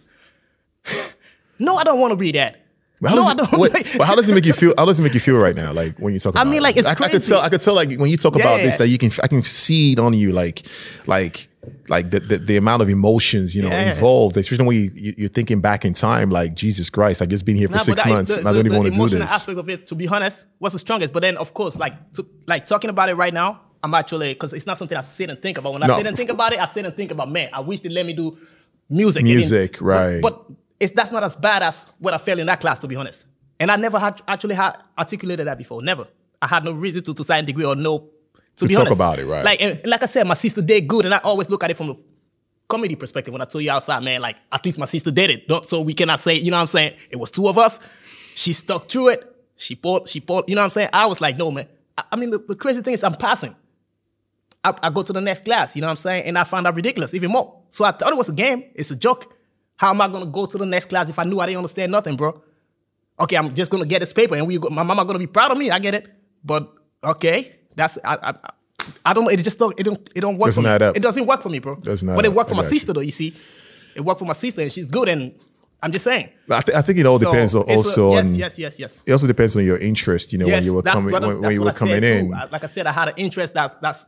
no, 1.59 1.76
I 1.76 1.85
don't 1.85 2.00
wanna 2.00 2.14
read 2.16 2.35
that. 2.35 2.62
But 3.02 3.08
how 3.10 3.16
no, 3.16 3.34
does 3.34 3.48
I 3.50 3.54
it, 3.54 3.58
what- 3.58 3.74
like- 3.74 3.98
but 3.98 4.06
how 4.06 4.14
does 4.14 4.28
it 4.30 4.34
make 4.34 4.46
you 4.46 4.52
feel? 4.52 4.72
How 4.78 4.86
does 4.86 5.00
it 5.00 5.02
make 5.02 5.12
you 5.12 5.20
feel 5.20 5.36
right 5.38 5.56
now? 5.56 5.72
Like 5.72 5.98
when 5.98 6.14
you 6.14 6.20
talk. 6.20 6.36
I 6.36 6.42
About 6.42 6.50
mean, 6.50 6.60
it? 6.60 6.62
like, 6.62 6.76
it's 6.76 6.86
I, 6.86 6.92
I 6.92 7.08
could 7.08 7.22
tell. 7.22 7.40
I 7.40 7.48
could 7.48 7.60
tell. 7.60 7.74
Like 7.74 7.98
when 7.98 8.08
you 8.08 8.16
talk 8.16 8.36
about 8.36 8.58
this, 8.58 8.78
that 8.78 8.88
you 8.88 8.96
can. 8.96 9.10
I 9.22 9.26
can 9.26 9.42
see 9.42 9.92
it 9.92 9.98
on 9.98 10.14
you. 10.14 10.30
Like, 10.32 10.64
like 11.06 11.48
like 11.88 12.10
the, 12.10 12.20
the, 12.20 12.38
the 12.38 12.56
amount 12.56 12.82
of 12.82 12.88
emotions 12.88 13.54
you 13.56 13.62
know 13.62 13.68
Yeah. 13.68 13.90
involved, 13.90 14.36
especially 14.36 14.66
when 14.66 14.76
you, 14.76 14.90
you 14.94 15.14
you're 15.18 15.28
thinking 15.28 15.60
back 15.60 15.84
in 15.84 15.92
time, 15.94 16.30
like 16.30 16.54
Jesus 16.54 16.90
Christ, 16.90 17.22
I 17.22 17.26
just 17.26 17.44
been 17.44 17.56
here 17.56 17.68
for 17.68 17.74
Nah, 17.76 17.82
six 17.82 18.04
I- 18.04 18.08
months 18.08 18.32
the- 18.32 18.38
and 18.40 18.48
I 18.48 18.52
don't 18.52 18.66
even 18.66 18.78
want 18.78 18.94
to 18.94 18.98
do 19.00 19.08
this. 19.08 19.32
aspect 19.32 19.58
of 19.58 19.68
it, 19.68 19.86
to 19.88 19.94
be 19.96 20.06
honest, 20.08 20.44
was 20.60 20.72
the 20.72 20.78
strongest. 20.78 21.12
But 21.12 21.20
then, 21.20 21.36
of 21.36 21.54
course, 21.54 21.76
like 21.76 22.12
to, 22.14 22.26
like 22.46 22.66
talking 22.66 22.90
about 22.90 23.08
it 23.10 23.14
right 23.14 23.34
now, 23.34 23.60
I'm 23.82 23.94
actually 23.94 24.32
because 24.34 24.52
it's 24.52 24.66
not 24.66 24.78
something 24.78 24.96
I 24.96 25.02
sit 25.02 25.28
and 25.28 25.42
think 25.42 25.58
about. 25.58 25.72
When 25.74 25.82
I 25.82 25.86
No, 25.88 25.96
sit 25.96 26.06
and 26.06 26.16
think 26.16 26.30
about 26.30 26.52
it, 26.52 26.60
I 26.60 26.66
sit 26.72 26.84
and 26.86 26.94
think 26.94 27.10
about 27.10 27.30
man. 27.30 27.48
I 27.52 27.60
wish 27.60 27.80
they 27.80 27.88
let 27.88 28.06
me 28.06 28.12
do 28.12 28.38
music. 28.88 29.22
Music, 29.24 29.80
right. 29.80 30.20
But, 30.20 30.46
but 30.48 30.56
it's 30.83 30.92
that's 30.92 31.12
not 31.12 31.23
as 31.23 31.37
bad 31.37 31.62
as 31.62 31.85
what 31.99 32.12
I 32.12 32.18
felt 32.18 32.38
in 32.40 32.47
that 32.47 32.61
class, 32.61 32.79
to 32.81 32.88
be 32.88 32.97
honest. 32.97 33.25
And 33.61 33.71
I 33.71 33.77
never 33.77 33.99
had 33.99 34.21
actually 34.27 34.57
had 34.57 34.77
articulated 34.99 35.47
that 35.47 35.57
before. 35.57 35.81
Never. 35.83 36.09
I 36.40 36.49
had 36.49 36.64
no 36.64 36.73
reason 36.73 37.03
to 37.05 37.14
to 37.14 37.25
sign 37.25 37.45
a 37.45 37.47
degree 37.47 37.64
or 37.64 37.77
no. 37.77 38.09
To, 38.57 38.66
be 38.66 38.75
talk 38.75 38.83
honest, 38.83 38.97
about 38.97 39.18
it, 39.18 39.27
right. 39.27 39.45
Like 39.45 39.62
and 39.62 39.81
like 39.87 40.03
I 40.03 40.07
said, 40.07 40.27
my 40.27 40.35
sister 40.35 40.61
did 40.61 40.87
good, 40.87 41.07
and 41.07 41.14
I 41.14 41.18
always 41.18 41.49
look 41.49 41.64
at 41.64 41.71
it 41.71 41.77
from 41.77 41.87
the 41.87 41.97
comedy 42.68 42.97
perspective. 42.97 43.33
When 43.33 43.40
I 43.40 43.45
told 43.45 43.64
you 43.64 43.71
outside, 43.71 44.03
man, 44.03 44.21
like 44.21 44.37
at 44.51 44.64
least 44.64 44.79
my 44.79 44.85
sister 44.85 45.11
did 45.11 45.31
it. 45.31 45.49
Don't, 45.49 45.64
so 45.64 45.81
we 45.81 45.95
cannot 45.95 46.21
say, 46.21 46.35
you 46.35 46.51
know 46.51 46.57
what 46.57 46.62
I'm 46.62 46.66
saying? 46.66 46.97
It 47.11 47.16
was 47.16 47.31
two 47.31 47.49
of 47.49 47.57
us. 47.57 47.79
She 48.35 48.53
stuck 48.53 48.88
to 48.88 49.09
it. 49.09 49.29
She 49.57 49.75
pulled, 49.77 50.09
she 50.09 50.21
pulled, 50.21 50.49
you 50.49 50.57
know 50.57 50.62
what 50.62 50.64
I'm 50.64 50.71
saying? 50.71 50.88
I 50.92 51.07
was 51.07 51.21
like, 51.21 51.37
no, 51.37 51.51
man. 51.51 51.68
I, 51.97 52.05
I 52.12 52.16
mean, 52.16 52.31
the, 52.31 52.38
the 52.38 52.57
crazy 52.57 52.83
thing 52.83 52.95
is 52.95 53.05
I'm 53.05 53.14
passing. 53.14 53.55
I, 54.64 54.75
I 54.83 54.90
go 54.90 55.03
to 55.03 55.12
the 55.12 55.21
next 55.21 55.45
class, 55.45 55.77
you 55.77 55.83
know 55.83 55.87
what 55.87 55.92
I'm 55.92 55.97
saying? 55.99 56.25
And 56.25 56.38
I 56.38 56.45
found 56.45 56.66
that 56.66 56.75
ridiculous 56.75 57.14
even 57.14 57.31
more. 57.31 57.62
So 57.71 57.85
I 57.85 57.92
thought 57.92 58.11
it 58.11 58.16
was 58.16 58.29
a 58.29 58.33
game. 58.33 58.64
It's 58.75 58.90
a 58.90 58.97
joke. 58.97 59.35
How 59.83 59.90
am 59.90 60.01
I 60.01 60.07
gonna 60.07 60.27
go 60.27 60.47
to 60.47 60.57
the 60.57 60.64
next 60.64 60.88
class 60.88 61.11
if 61.11 61.18
I 61.18 61.25
knew 61.25 61.40
I 61.40 61.47
didn't 61.47 61.59
understand 61.59 61.90
nothing, 61.90 62.16
bro? 62.16 62.40
Okay, 63.18 63.37
I'm 63.37 63.53
just 63.53 63.68
gonna 63.68 63.85
get 63.85 63.99
this 63.99 64.12
paper 64.12 64.37
and 64.37 64.47
we 64.47 64.57
go, 64.57 64.71
my 64.71 64.85
mama 64.85 65.05
gonna 65.05 65.18
be 65.18 65.27
proud 65.27 65.51
of 65.51 65.59
me. 65.59 65.73
I 65.73 65.81
get 65.81 65.92
it. 65.95 66.09
But 66.45 66.73
okay, 67.03 67.57
that's 67.75 67.99
I 68.05 68.14
I, 68.23 68.35
I- 69.05 69.12
don't 69.12 69.25
know. 69.25 69.31
It 69.31 69.42
just 69.42 69.59
don't 69.59 69.79
it 69.81 69.83
don't 69.83 69.99
it 70.14 70.21
don't 70.21 70.38
work 70.38 70.55
for 70.55 70.62
me. 70.62 70.68
up. 70.68 70.97
It 70.97 71.03
doesn't 71.03 71.27
work 71.27 71.42
for 71.42 71.49
me, 71.49 71.59
bro. 71.59 71.75
Doesn't 71.75 72.09
add 72.09 72.14
but 72.14 72.25
it 72.25 72.33
worked 72.33 72.51
for 72.51 72.55
my 72.55 72.62
got 72.62 72.71
you. 72.71 72.79
sister 72.79 72.92
though. 72.92 73.01
You 73.01 73.11
see, 73.11 73.35
it 73.97 74.03
worked 74.03 74.21
for 74.21 74.25
my 74.25 74.35
sister 74.35 74.61
and 74.62 74.71
she's 74.73 74.87
good. 74.87 75.09
And 75.09 75.35
I'm 75.83 75.90
just 75.90 76.05
saying. 76.05 76.29
I, 76.49 76.61
th- 76.61 76.79
I 76.79 76.83
think 76.83 77.01
it 77.01 77.07
all 77.07 77.18
So, 77.18 77.33
depends 77.33 77.53
on 77.57 77.62
it's 77.62 77.73
a- 77.73 77.75
also 77.75 78.12
yes, 78.12 78.27
on 78.29 78.35
yes, 78.37 78.59
yes, 78.61 78.79
yes. 78.79 79.03
it 79.05 79.11
also 79.11 79.27
depends 79.27 79.57
on 79.57 79.64
your 79.64 79.79
interest. 79.79 80.33
You 80.33 80.38
know, 80.38 80.47
when 80.47 80.62
you 80.62 80.75
were 80.75 80.83
coming 80.83 81.11
when, 81.12 81.40
when 81.40 81.53
you 81.53 81.61
were 81.61 81.71
I 81.71 81.73
coming 81.73 82.05
in. 82.05 82.33
I- 82.33 82.45
Like 82.45 82.62
I 82.62 82.68
said, 82.68 82.87
I 82.87 82.92
had 82.92 83.09
an 83.09 83.14
interest 83.16 83.53
that's 83.55 83.75
that's, 83.83 84.07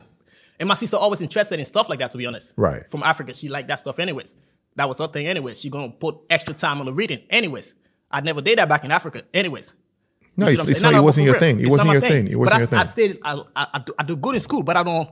and 0.57 0.69
my 0.69 0.75
sister 0.75 0.95
always 0.95 1.19
interested 1.19 1.59
in 1.59 1.65
stuff 1.65 1.89
like 1.89 1.99
that. 1.99 2.11
To 2.11 2.17
be 2.17 2.25
honest, 2.25 2.53
Right. 2.55 2.89
From 2.89 3.03
Africa, 3.03 3.33
she 3.33 3.49
liked 3.49 3.67
that 3.67 3.79
stuff 3.79 3.99
anyways. 3.99 4.37
That 4.75 4.87
was 4.87 4.99
her 4.99 5.07
thing 5.07 5.27
anyways. 5.27 5.59
She 5.61 5.69
gonna 5.69 5.89
put 5.89 6.17
extra 6.29 6.53
time 6.53 6.79
on 6.79 6.85
the 6.85 6.93
reading 6.93 7.21
anyways. 7.29 7.73
I 8.11 8.21
never 8.21 8.41
did 8.41 8.59
that 8.59 8.69
back 8.69 8.83
in 8.83 8.91
Africa 8.91 9.23
anyways. 9.33 9.73
No, 10.37 10.47
it's, 10.47 10.67
it's 10.67 10.81
saying? 10.81 10.93
not, 10.93 10.99
it 10.99 11.03
wasn't 11.03 11.27
your 11.27 11.39
thing. 11.39 11.59
It 11.59 11.63
it's 11.63 11.71
wasn't 11.71 11.91
your 11.93 12.01
my 12.01 12.07
thing. 12.09 12.27
It 12.27 12.35
wasn't 12.35 12.59
your 12.59 12.67
I, 12.67 12.69
thing. 12.69 12.79
I 12.79 12.85
stayed. 12.85 13.19
I, 13.23 13.69
I, 13.73 13.79
do, 13.79 13.93
I 13.97 14.03
do 14.03 14.15
good 14.17 14.35
in 14.35 14.41
school, 14.41 14.63
but 14.63 14.75
I 14.75 14.83
don't. 14.83 15.09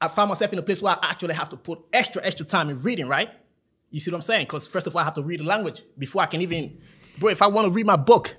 I 0.00 0.08
found 0.08 0.28
myself 0.28 0.52
in 0.52 0.58
a 0.58 0.62
place 0.62 0.80
where 0.80 0.92
I 0.92 1.10
actually 1.10 1.34
have 1.34 1.48
to 1.48 1.56
put 1.56 1.80
extra, 1.92 2.24
extra 2.24 2.46
time 2.46 2.70
in 2.70 2.80
reading. 2.82 3.08
Right? 3.08 3.30
You 3.90 4.00
see 4.00 4.10
what 4.10 4.18
I'm 4.18 4.22
saying? 4.22 4.46
Because 4.46 4.66
first 4.66 4.86
of 4.86 4.94
all, 4.94 5.02
I 5.02 5.04
have 5.04 5.14
to 5.14 5.22
read 5.22 5.40
the 5.40 5.44
language 5.44 5.82
before 5.98 6.22
I 6.22 6.26
can 6.26 6.42
even, 6.42 6.78
bro. 7.18 7.30
If 7.30 7.42
I 7.42 7.48
want 7.48 7.66
to 7.66 7.72
read 7.72 7.86
my 7.86 7.96
book, 7.96 8.36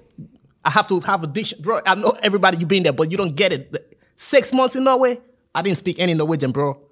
I 0.63 0.69
have 0.69 0.87
to 0.87 0.99
have 1.01 1.23
a 1.23 1.27
diction, 1.27 1.61
bro. 1.61 1.81
I 1.85 1.95
know 1.95 2.17
everybody 2.21 2.57
you've 2.57 2.69
been 2.69 2.83
there, 2.83 2.93
but 2.93 3.11
you 3.11 3.17
don't 3.17 3.35
get 3.35 3.51
it. 3.51 3.97
Six 4.15 4.53
months 4.53 4.75
in 4.75 4.85
Norway, 4.85 5.19
I 5.53 5.61
didn't 5.61 5.77
speak 5.77 5.99
any 5.99 6.13
Norwegian, 6.13 6.51
bro. 6.51 6.84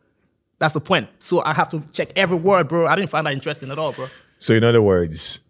That's 0.60 0.74
the 0.74 0.82
point. 0.82 1.10
So 1.20 1.44
I 1.44 1.54
have 1.54 1.70
to 1.70 1.84
check 1.92 2.12
every 2.16 2.38
word, 2.38 2.68
bro. 2.68 2.88
I 2.88 2.96
didn't 2.96 3.10
find 3.10 3.26
that 3.28 3.34
interesting 3.34 3.72
at 3.72 3.80
all, 3.80 3.92
bro. 3.92 4.08
So 4.38 4.54
in 4.54 4.64
other 4.64 4.82
words, 4.82 5.42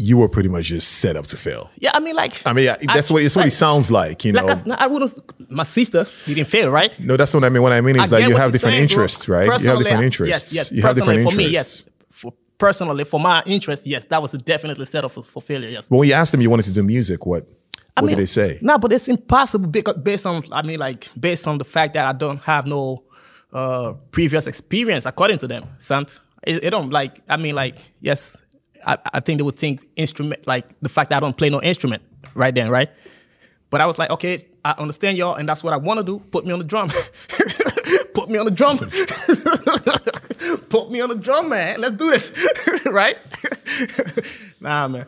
you 0.00 0.16
were 0.16 0.28
pretty 0.28 0.48
much 0.48 0.66
just 0.66 0.98
set 0.98 1.14
up 1.14 1.26
to 1.26 1.36
fail. 1.36 1.70
Yeah, 1.76 1.90
I 1.92 2.00
mean, 2.00 2.14
like, 2.14 2.40
I 2.46 2.54
mean, 2.54 2.64
yeah, 2.64 2.76
that's 2.86 3.10
what 3.10 3.22
it's 3.22 3.36
what 3.36 3.46
it 3.46 3.50
sounds 3.50 3.90
like. 3.90 4.24
You 4.24 4.32
know, 4.32 4.46
like 4.46 4.66
I 4.80 4.86
wouldn't. 4.86 5.50
My 5.50 5.64
sister 5.64 6.06
didn't 6.24 6.46
fail, 6.46 6.70
right? 6.70 6.98
no, 6.98 7.16
that's 7.16 7.34
what 7.34 7.44
I 7.44 7.50
mean. 7.50 7.62
What 7.62 7.72
I 7.72 7.82
mean 7.82 7.96
is 7.96 8.10
I 8.10 8.20
that 8.20 8.28
you 8.28 8.36
have 8.36 8.52
different 8.52 8.76
saying, 8.76 8.88
bro. 8.88 8.94
interests, 8.94 9.28
right? 9.28 9.60
You 9.60 9.68
have 9.68 9.78
different 9.78 10.04
interests. 10.04 10.54
Yes, 10.54 10.54
yes. 10.54 10.72
You 10.72 10.82
have 10.82 10.94
different 10.94 11.24
personally, 11.24 11.44
interests. 11.46 11.82
For 11.82 12.26
me, 12.26 12.32
yes. 12.32 12.32
For 12.32 12.32
personally, 12.56 13.04
for 13.04 13.20
my 13.20 13.42
interest, 13.44 13.86
yes, 13.86 14.06
that 14.06 14.22
was 14.22 14.32
definitely 14.32 14.86
set 14.86 15.04
up 15.04 15.12
for, 15.12 15.22
for 15.22 15.42
failure. 15.42 15.68
Yes. 15.68 15.88
But 15.88 15.98
when 15.98 16.08
you 16.08 16.14
asked 16.14 16.32
them 16.32 16.40
you 16.40 16.48
wanted 16.48 16.64
to 16.64 16.72
do 16.72 16.82
music, 16.82 17.26
what 17.26 17.46
I 17.94 18.00
what 18.00 18.06
mean, 18.06 18.16
did 18.16 18.22
they 18.22 18.26
say? 18.26 18.58
No, 18.62 18.78
but 18.78 18.92
it's 18.92 19.06
impossible 19.06 19.68
because 19.68 19.96
based 19.96 20.24
on 20.24 20.44
I 20.50 20.62
mean, 20.62 20.78
like 20.78 21.10
based 21.18 21.46
on 21.46 21.58
the 21.58 21.64
fact 21.64 21.92
that 21.94 22.06
I 22.06 22.12
don't 22.12 22.38
have 22.38 22.66
no 22.66 23.04
uh, 23.52 23.92
previous 24.10 24.46
experience, 24.46 25.06
according 25.06 25.38
to 25.38 25.48
them, 25.48 25.68
sant. 25.78 26.20
It, 26.42 26.64
it 26.64 26.70
don't 26.70 26.90
like 26.90 27.20
I 27.28 27.36
mean, 27.36 27.54
like 27.54 27.78
yes, 28.00 28.36
I, 28.86 28.98
I 29.12 29.20
think 29.20 29.38
they 29.38 29.42
would 29.42 29.58
think 29.58 29.80
instrument 29.96 30.46
like 30.46 30.66
the 30.80 30.88
fact 30.88 31.10
that 31.10 31.16
I 31.16 31.20
don't 31.20 31.36
play 31.36 31.50
no 31.50 31.60
instrument 31.62 32.02
right 32.34 32.54
then, 32.54 32.70
right? 32.70 32.88
But 33.70 33.80
I 33.80 33.86
was 33.86 33.98
like, 33.98 34.10
okay, 34.10 34.44
I 34.64 34.74
understand 34.78 35.16
y'all, 35.16 35.36
and 35.36 35.48
that's 35.48 35.62
what 35.62 35.72
I 35.72 35.76
want 35.76 35.98
to 35.98 36.04
do. 36.04 36.18
Put 36.18 36.44
me 36.44 36.52
on 36.52 36.58
the 36.58 36.64
drum. 36.64 36.90
Put 38.14 38.28
me 38.28 38.38
on 38.38 38.46
the 38.46 38.50
drum. 38.50 38.78
Put 40.68 40.90
me 40.90 41.00
on 41.00 41.08
the 41.08 41.14
drum, 41.14 41.48
man. 41.48 41.80
Let's 41.80 41.94
do 41.94 42.10
this, 42.10 42.32
right? 42.86 43.16
nah, 44.60 44.88
man. 44.88 45.06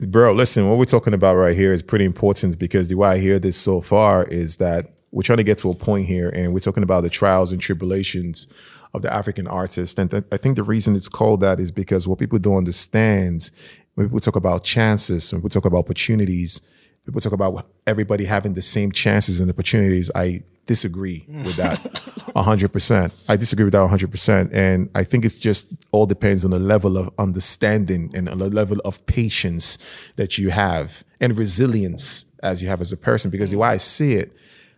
Bro, 0.00 0.32
listen, 0.32 0.68
what 0.68 0.78
we're 0.78 0.84
talking 0.84 1.14
about 1.14 1.36
right 1.36 1.54
here 1.54 1.72
is 1.72 1.82
pretty 1.82 2.04
important 2.04 2.58
because 2.58 2.88
the 2.88 2.96
way 2.96 3.08
I 3.10 3.18
hear 3.18 3.38
this 3.38 3.56
so 3.56 3.80
far 3.80 4.24
is 4.24 4.56
that 4.56 4.86
we're 5.12 5.22
trying 5.22 5.38
to 5.38 5.44
get 5.44 5.58
to 5.58 5.70
a 5.70 5.74
point 5.74 6.06
here 6.06 6.28
and 6.30 6.52
we're 6.52 6.60
talking 6.60 6.82
about 6.82 7.02
the 7.02 7.10
trials 7.10 7.52
and 7.52 7.60
tribulations 7.60 8.46
of 8.94 9.02
the 9.02 9.12
African 9.12 9.46
artist. 9.46 9.98
And 9.98 10.10
th- 10.10 10.24
I 10.32 10.36
think 10.36 10.56
the 10.56 10.62
reason 10.62 10.94
it's 10.94 11.08
called 11.08 11.40
that 11.40 11.60
is 11.60 11.70
because 11.70 12.06
what 12.06 12.18
people 12.18 12.38
don't 12.38 12.56
understand 12.56 13.50
when 13.94 14.06
people 14.06 14.20
talk 14.20 14.36
about 14.36 14.64
chances, 14.64 15.32
when 15.32 15.40
people 15.40 15.50
talk 15.50 15.66
about 15.66 15.78
opportunities, 15.78 16.60
people 17.04 17.20
talk 17.20 17.32
about 17.32 17.66
everybody 17.86 18.24
having 18.24 18.54
the 18.54 18.62
same 18.62 18.92
chances 18.92 19.40
and 19.40 19.50
opportunities. 19.50 20.10
I 20.14 20.42
disagree 20.66 21.26
mm. 21.28 21.44
with 21.44 21.56
that 21.56 21.78
100%. 22.36 23.12
I 23.28 23.36
disagree 23.36 23.64
with 23.64 23.72
that 23.72 23.88
100%. 23.90 24.54
And 24.54 24.88
I 24.94 25.04
think 25.04 25.24
it's 25.24 25.40
just 25.40 25.72
all 25.90 26.06
depends 26.06 26.44
on 26.44 26.52
the 26.52 26.58
level 26.58 26.96
of 26.96 27.10
understanding 27.18 28.12
and 28.14 28.28
the 28.28 28.36
level 28.36 28.78
of 28.84 29.04
patience 29.06 29.78
that 30.16 30.38
you 30.38 30.50
have 30.50 31.02
and 31.20 31.36
resilience 31.36 32.26
as 32.42 32.62
you 32.62 32.68
have 32.68 32.80
as 32.80 32.92
a 32.92 32.96
person. 32.96 33.30
Because 33.30 33.50
the 33.50 33.56
mm. 33.56 33.60
way 33.60 33.68
I 33.68 33.76
see 33.78 34.12
it, 34.12 34.32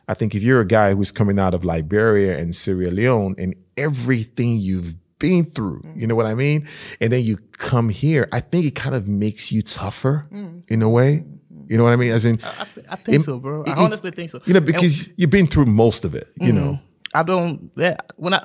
I 0.08 0.14
think 0.14 0.34
if 0.34 0.42
you're 0.42 0.60
a 0.60 0.66
guy 0.66 0.94
who's 0.94 1.12
coming 1.12 1.38
out 1.38 1.54
of 1.54 1.64
Liberia 1.64 2.38
and 2.38 2.54
Sierra 2.54 2.90
Leone 2.90 3.34
and 3.38 3.54
everything 3.76 4.58
you've 4.58 4.96
been 5.18 5.44
through, 5.44 5.82
you 5.96 6.06
mm. 6.06 6.08
know 6.08 6.14
what 6.14 6.26
I 6.26 6.34
mean? 6.34 6.66
And 7.00 7.12
then 7.12 7.22
you 7.22 7.38
come 7.52 7.88
here, 7.88 8.28
I 8.32 8.40
think 8.40 8.66
it 8.66 8.74
kind 8.74 8.94
of 8.94 9.06
makes 9.06 9.52
you 9.52 9.62
tougher 9.62 10.26
mm. 10.32 10.68
in 10.68 10.82
a 10.82 10.88
way. 10.90 11.24
Mm-hmm. 11.24 11.66
You 11.68 11.78
know 11.78 11.84
what 11.84 11.92
I 11.92 11.96
mean? 11.96 12.12
As 12.12 12.24
in, 12.24 12.38
I, 12.42 12.66
I 12.90 12.96
think 12.96 13.20
It- 13.20 13.22
so, 13.22 13.38
bro. 13.38 13.62
it- 13.62 13.70
I 13.70 13.84
honestly 13.84 14.10
think 14.10 14.30
so. 14.30 14.40
you 14.44 14.52
know, 14.52 14.58
And- 14.58 14.66
because 14.66 15.08
you've 15.16 15.30
been 15.30 15.46
through 15.46 15.66
most 15.66 16.04
of 16.04 16.14
it, 16.14 16.28
you 16.40 16.52
know. 16.52 16.72
Mm. 16.72 16.80
I 17.14 17.22
don't. 17.22 17.70
Yeah, 17.76 17.98
when 18.16 18.34
I, 18.34 18.44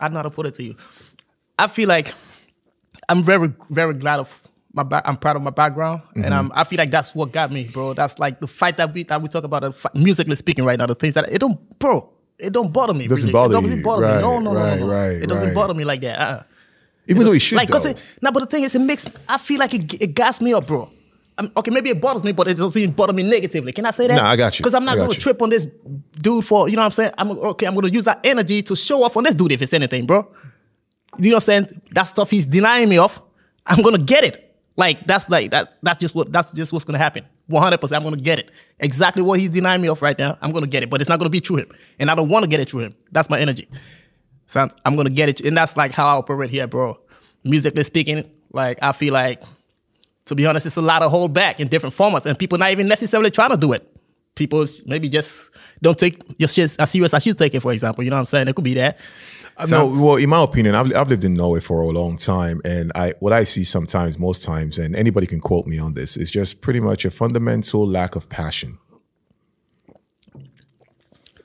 I 0.00 0.06
don't 0.06 0.14
know 0.14 0.18
how 0.18 0.22
to 0.24 0.30
put 0.30 0.46
it 0.46 0.54
to 0.54 0.62
you. 0.62 0.76
I 1.58 1.68
feel 1.68 1.88
like 1.88 2.12
I'm 3.08 3.22
very, 3.22 3.52
very 3.70 3.94
glad 3.94 4.20
of 4.20 4.42
my 4.72 4.82
back. 4.82 5.02
I'm 5.06 5.16
proud 5.16 5.36
of 5.36 5.42
my 5.42 5.50
background, 5.50 6.02
Mm-hmm. 6.02 6.24
and 6.24 6.34
I'm, 6.34 6.52
I 6.54 6.64
feel 6.64 6.78
like 6.78 6.90
that's 6.90 7.14
what 7.14 7.32
got 7.32 7.52
me, 7.52 7.64
bro. 7.64 7.94
That's 7.94 8.18
like 8.18 8.40
the 8.40 8.46
fight 8.46 8.76
that 8.78 8.92
we 8.94 9.04
that 9.04 9.20
we 9.22 9.28
talk 9.28 9.44
about, 9.44 9.64
uh, 9.64 9.72
fi- 9.72 9.90
musically 9.94 10.36
speaking, 10.36 10.64
right 10.64 10.78
now. 10.78 10.86
The 10.86 10.94
things 10.94 11.14
that 11.14 11.30
it 11.32 11.38
don't, 11.38 11.58
bro. 11.78 12.08
It 12.38 12.52
don't 12.52 12.72
bother 12.72 12.92
me. 12.94 13.06
Doesn't 13.06 13.28
really. 13.28 13.32
bother 13.32 13.56
it 13.58 13.60
doesn't 13.60 13.76
you. 13.78 13.84
bother 13.84 14.02
Right, 14.02 14.16
me. 14.16 14.22
No, 14.22 14.38
no, 14.40 14.52
right, 14.54 14.80
no, 14.80 14.86
no, 14.86 14.86
no. 14.86 14.92
right, 14.92 15.12
It 15.22 15.26
doesn't 15.28 15.48
right. 15.48 15.54
bother 15.54 15.74
me 15.74 15.84
like 15.84 16.00
that. 16.00 16.18
Uh-uh. 16.18 16.42
Even 17.06 17.24
though 17.24 17.32
it 17.32 17.40
should, 17.40 17.56
Like, 17.56 17.68
cause 17.70 17.84
it, 17.86 17.98
now, 18.20 18.30
but 18.32 18.40
the 18.40 18.46
thing 18.46 18.64
is, 18.64 18.74
it 18.74 18.80
makes. 18.80 19.06
I 19.28 19.38
feel 19.38 19.58
like 19.60 19.74
it, 19.74 19.94
it 20.02 20.14
gas 20.14 20.40
me 20.40 20.52
up, 20.52 20.66
bro. 20.66 20.88
I'm, 21.38 21.50
okay, 21.56 21.70
maybe 21.70 21.90
it 21.90 22.00
bothers 22.00 22.24
me, 22.24 22.32
but 22.32 22.48
it 22.48 22.56
doesn't 22.56 22.80
even 22.80 22.94
bother 22.94 23.12
me 23.12 23.22
negatively. 23.22 23.72
Can 23.72 23.86
I 23.86 23.90
say 23.90 24.06
that? 24.08 24.16
Nah, 24.16 24.28
I 24.28 24.36
got 24.36 24.58
you. 24.58 24.62
Because 24.62 24.74
I'm 24.74 24.84
not 24.84 24.96
going 24.96 25.10
to 25.10 25.14
you. 25.16 25.20
trip 25.20 25.40
on 25.40 25.50
this 25.50 25.66
dude 26.20 26.44
for 26.44 26.68
you 26.68 26.76
know 26.76 26.82
what 26.82 26.86
I'm 26.86 26.90
saying. 26.92 27.12
I'm 27.18 27.30
okay. 27.30 27.66
I'm 27.66 27.74
going 27.74 27.86
to 27.86 27.92
use 27.92 28.04
that 28.06 28.20
energy 28.24 28.62
to 28.64 28.74
show 28.76 29.02
off 29.04 29.16
on 29.16 29.24
this 29.24 29.34
dude 29.34 29.52
if 29.52 29.62
it's 29.62 29.72
anything, 29.72 30.06
bro. 30.06 30.26
You 31.18 31.30
know 31.30 31.36
what 31.36 31.42
I'm 31.48 31.64
saying? 31.66 31.82
That 31.92 32.04
stuff 32.04 32.30
he's 32.30 32.46
denying 32.46 32.88
me 32.88 32.98
of, 32.98 33.20
I'm 33.66 33.82
gonna 33.82 33.98
get 33.98 34.24
it. 34.24 34.51
Like 34.76 35.06
that's 35.06 35.28
like 35.28 35.50
that. 35.50 35.78
That's 35.82 35.98
just 35.98 36.14
what. 36.14 36.32
That's 36.32 36.52
just 36.52 36.72
what's 36.72 36.84
gonna 36.84 36.98
happen. 36.98 37.26
100. 37.46 37.78
percent 37.78 38.02
I'm 38.02 38.04
gonna 38.04 38.20
get 38.22 38.38
it. 38.38 38.50
Exactly 38.78 39.22
what 39.22 39.38
he's 39.38 39.50
denying 39.50 39.82
me 39.82 39.88
of 39.88 40.00
right 40.00 40.18
now. 40.18 40.38
I'm 40.40 40.52
gonna 40.52 40.66
get 40.66 40.82
it, 40.82 40.90
but 40.90 41.00
it's 41.00 41.10
not 41.10 41.18
gonna 41.18 41.30
be 41.30 41.40
through 41.40 41.58
him, 41.58 41.72
and 41.98 42.10
I 42.10 42.14
don't 42.14 42.28
want 42.28 42.44
to 42.44 42.48
get 42.48 42.60
it 42.60 42.70
through 42.70 42.80
him. 42.80 42.94
That's 43.10 43.28
my 43.28 43.38
energy. 43.38 43.68
So 44.46 44.68
I'm 44.84 44.96
gonna 44.96 45.10
get 45.10 45.28
it, 45.28 45.40
and 45.42 45.56
that's 45.56 45.76
like 45.76 45.92
how 45.92 46.06
I 46.06 46.18
operate 46.18 46.50
here, 46.50 46.66
bro. 46.66 46.98
Musically 47.44 47.84
speaking, 47.84 48.30
like 48.52 48.78
I 48.80 48.92
feel 48.92 49.12
like, 49.12 49.42
to 50.26 50.34
be 50.34 50.46
honest, 50.46 50.66
it's 50.66 50.76
a 50.76 50.82
lot 50.82 51.02
of 51.02 51.10
hold 51.10 51.34
back 51.34 51.60
in 51.60 51.68
different 51.68 51.94
formats, 51.94 52.24
and 52.24 52.38
people 52.38 52.56
not 52.56 52.70
even 52.70 52.88
necessarily 52.88 53.30
trying 53.30 53.50
to 53.50 53.56
do 53.58 53.72
it. 53.72 53.86
People 54.34 54.64
maybe 54.86 55.10
just 55.10 55.50
don't 55.82 55.98
take 55.98 56.22
your 56.38 56.48
shit 56.48 56.74
as 56.78 56.90
serious 56.90 57.12
as 57.12 57.26
you 57.26 57.34
take 57.34 57.54
it, 57.54 57.60
for 57.60 57.72
example. 57.72 58.02
You 58.02 58.08
know 58.08 58.16
what 58.16 58.20
I'm 58.20 58.26
saying? 58.26 58.48
It 58.48 58.54
could 58.54 58.64
be 58.64 58.74
that. 58.74 58.98
Uh, 59.56 59.66
no, 59.66 59.86
well, 59.86 60.16
in 60.16 60.28
my 60.30 60.42
opinion, 60.42 60.74
I've, 60.74 60.94
I've 60.96 61.08
lived 61.08 61.24
in 61.24 61.34
Norway 61.34 61.60
for 61.60 61.82
a 61.82 61.88
long 61.88 62.16
time, 62.16 62.60
and 62.64 62.90
I 62.94 63.12
what 63.20 63.32
I 63.32 63.44
see 63.44 63.64
sometimes, 63.64 64.18
most 64.18 64.42
times, 64.42 64.78
and 64.78 64.96
anybody 64.96 65.26
can 65.26 65.40
quote 65.40 65.66
me 65.66 65.78
on 65.78 65.94
this, 65.94 66.16
is 66.16 66.30
just 66.30 66.60
pretty 66.62 66.80
much 66.80 67.04
a 67.04 67.10
fundamental 67.10 67.86
lack 67.86 68.16
of 68.16 68.28
passion 68.28 68.78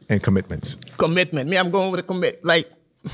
and 0.09 0.23
commitment. 0.23 0.77
Commitment. 0.97 1.49
Me, 1.49 1.57
I'm 1.57 1.69
going 1.69 1.91
with 1.91 1.99
a 1.99 2.03
commit. 2.03 2.43
Like 2.43 2.71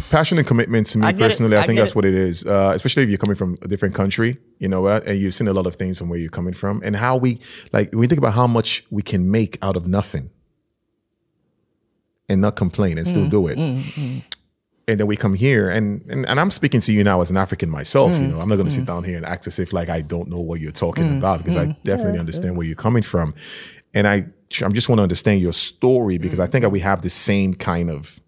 Passion 0.10 0.38
and 0.40 0.48
commitment 0.48 0.88
to 0.88 0.98
me 0.98 1.06
I 1.06 1.10
it. 1.10 1.20
personally, 1.20 1.56
I, 1.58 1.62
I 1.64 1.68
think 1.68 1.78
that's 1.78 1.92
it. 1.92 1.96
what 1.96 2.06
it 2.06 2.14
is. 2.16 2.46
Uh, 2.46 2.72
especially 2.74 3.04
if 3.04 3.10
you're 3.10 3.18
coming 3.20 3.36
from 3.36 3.56
a 3.62 3.68
different 3.68 3.94
country, 3.94 4.38
you 4.58 4.68
know 4.68 4.82
what, 4.82 5.06
and 5.06 5.20
you've 5.20 5.34
seen 5.36 5.48
a 5.48 5.54
lot 5.54 5.68
of 5.68 5.76
things 5.76 6.00
from 6.00 6.10
where 6.10 6.18
you're 6.18 6.30
coming 6.32 6.54
from, 6.54 6.82
and 6.84 6.96
how 6.96 7.18
we 7.18 7.40
like 7.74 7.92
when 7.92 8.00
we 8.00 8.08
think 8.08 8.18
about 8.20 8.34
how 8.34 8.48
much 8.48 8.86
we 8.90 9.02
can 9.04 9.30
make 9.30 9.58
out 9.62 9.76
of 9.76 9.86
nothing. 9.88 10.30
and 12.30 12.40
not 12.42 12.56
complain 12.56 12.98
and 12.98 13.06
Mm, 13.06 13.10
still 13.10 13.28
do 13.28 13.48
it. 13.48 13.58
And 14.86 15.00
then 15.00 15.08
we 15.08 15.16
come 15.16 15.34
here, 15.34 15.70
and, 15.70 16.02
and 16.12 16.26
and 16.26 16.40
I'm 16.42 16.52
speaking 16.52 16.82
to 16.82 16.92
you 16.92 17.06
now 17.06 17.22
as 17.22 17.30
an 17.32 17.38
African 17.38 17.70
myself. 17.70 18.12
Mm, 18.14 18.22
You 18.22 18.28
know, 18.28 18.40
I'm 18.42 18.50
not 18.50 18.56
going 18.58 18.68
to 18.68 18.74
sit 18.74 18.86
down 18.86 19.06
here 19.06 19.16
and 19.16 19.26
act 19.26 19.48
as 19.48 19.58
if 19.58 19.72
like 19.72 19.88
I 19.88 20.02
don't 20.02 20.28
know 20.28 20.42
what 20.42 20.60
you're 20.60 20.74
talking 20.74 21.06
Mm, 21.06 21.18
about 21.20 21.38
because 21.38 21.56
I 21.56 21.68
definitely 21.84 22.20
understand 22.20 22.58
where 22.58 22.68
you're 22.68 22.76
coming 22.76 23.02
from, 23.04 23.34
and 23.94 24.06
I 24.06 24.16
I 24.62 24.70
just 24.70 24.90
want 24.90 25.00
to 25.00 25.04
understand 25.04 25.40
your 25.40 25.54
story 25.54 26.18
because 26.18 26.40
I 26.42 26.48
think 26.48 26.64
that 26.64 26.70
we 26.72 26.80
have 26.82 27.02
the 27.02 27.10
same 27.10 27.54
kind 27.54 27.90
of 27.90 28.20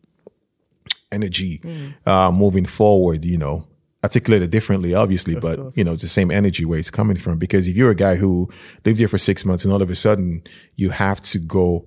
energy 1.11 1.61
uh, 2.05 2.31
moving 2.31 2.65
forward. 2.65 3.25
You 3.25 3.37
know, 3.37 3.67
articulated 4.03 4.49
differently, 4.51 4.93
obviously, 4.93 5.35
but 5.35 5.75
you 5.77 5.83
know, 5.83 5.93
it's 5.93 6.03
the 6.03 6.07
same 6.07 6.31
energy 6.31 6.63
where 6.65 6.79
it's 6.79 6.91
coming 6.91 7.17
from. 7.17 7.37
Because 7.37 7.67
if 7.67 7.75
you're 7.75 7.91
a 7.91 7.95
guy 7.95 8.15
who 8.15 8.49
lived 8.85 8.99
here 8.99 9.07
for 9.09 9.17
six 9.17 9.43
months 9.45 9.65
and 9.65 9.73
all 9.73 9.81
of 9.81 9.89
a 9.89 9.95
sudden 9.95 10.43
you 10.75 10.91
have 10.91 11.19
to 11.21 11.39
go 11.39 11.85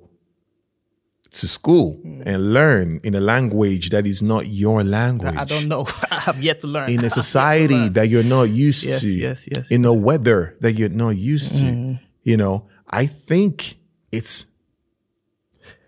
to 1.30 1.48
school 1.48 1.94
hmm. 1.94 2.22
and 2.24 2.52
learn 2.54 3.00
in 3.04 3.14
a 3.14 3.20
language 3.20 3.90
that 3.90 4.06
is 4.06 4.22
not 4.22 4.46
your 4.46 4.82
language. 4.82 5.36
I 5.36 5.44
don't 5.44 5.68
know. 5.68 5.86
I 6.10 6.20
have 6.20 6.42
yet 6.42 6.60
to 6.60 6.66
learn. 6.66 6.90
In 6.90 7.04
a 7.04 7.10
society 7.22 7.88
that 7.90 8.08
you're 8.08 8.24
not 8.24 8.44
used 8.44 8.86
Yes, 8.86 9.00
to, 9.00 9.08
yes, 9.08 9.48
yes. 9.54 9.66
in 9.70 9.84
a 9.84 9.92
weather 9.92 10.56
that 10.60 10.72
you're 10.72 10.88
not 10.88 11.16
used 11.16 11.60
to, 11.60 11.66
hmm. 11.66 11.92
you 12.22 12.36
know, 12.36 12.66
I 12.88 13.06
think 13.06 13.76
it's 14.12 14.46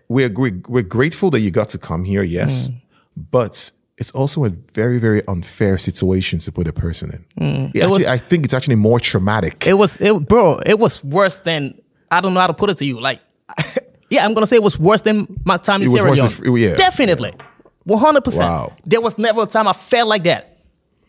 we're 0.07 0.29
we're, 0.31 0.61
we're 0.67 0.83
grateful 0.83 1.31
that 1.31 1.39
you 1.39 1.51
got 1.51 1.69
to 1.69 1.77
come 1.77 2.03
here, 2.03 2.23
yes, 2.23 2.67
hmm. 2.67 2.75
but 3.31 3.71
it's 3.97 4.11
also 4.11 4.45
a 4.45 4.49
very 4.73 4.99
very 4.99 5.25
unfair 5.27 5.77
situation 5.77 6.39
to 6.39 6.51
put 6.51 6.67
a 6.67 6.73
person 6.73 7.25
in. 7.37 7.71
Yeah, 7.73 7.85
It 7.85 7.89
was- 7.89 7.99
actually, 7.99 8.13
I 8.13 8.17
think 8.17 8.45
it's 8.45 8.53
actually 8.53 8.75
more 8.75 8.99
traumatic. 8.99 9.65
It 9.65 9.73
was 9.73 9.97
it 9.99 10.13
bro, 10.27 10.59
it 10.65 10.77
was 10.77 11.03
worse 11.03 11.39
than 11.39 11.81
I 12.11 12.21
don't 12.21 12.33
know 12.33 12.41
how 12.41 12.47
to 12.47 12.53
put 12.53 12.69
it 12.69 12.77
to 12.77 12.85
you. 12.85 12.99
Like 12.99 13.21
yeah, 14.11 14.23
I'm 14.25 14.33
gonna 14.35 14.45
say 14.45 14.57
it 14.57 14.63
was 14.63 14.77
worse 14.79 15.01
than 15.01 15.25
my 15.45 15.57
time 15.57 15.81
in 15.81 15.87
It 15.87 15.91
Sierra 15.91 16.11
Leone. 16.11 16.29
than- 16.29 16.55
yeah. 16.57 16.75
Definitely. 16.75 17.33
One 17.85 17.99
hundred 17.99 18.23
percent. 18.23 18.43
Wow. 18.49 18.73
There 18.85 19.01
was 19.01 19.17
never 19.17 19.41
a 19.41 19.45
time 19.47 19.67
I 19.67 19.73
felt 19.73 20.07
like 20.07 20.23
that. 20.25 20.59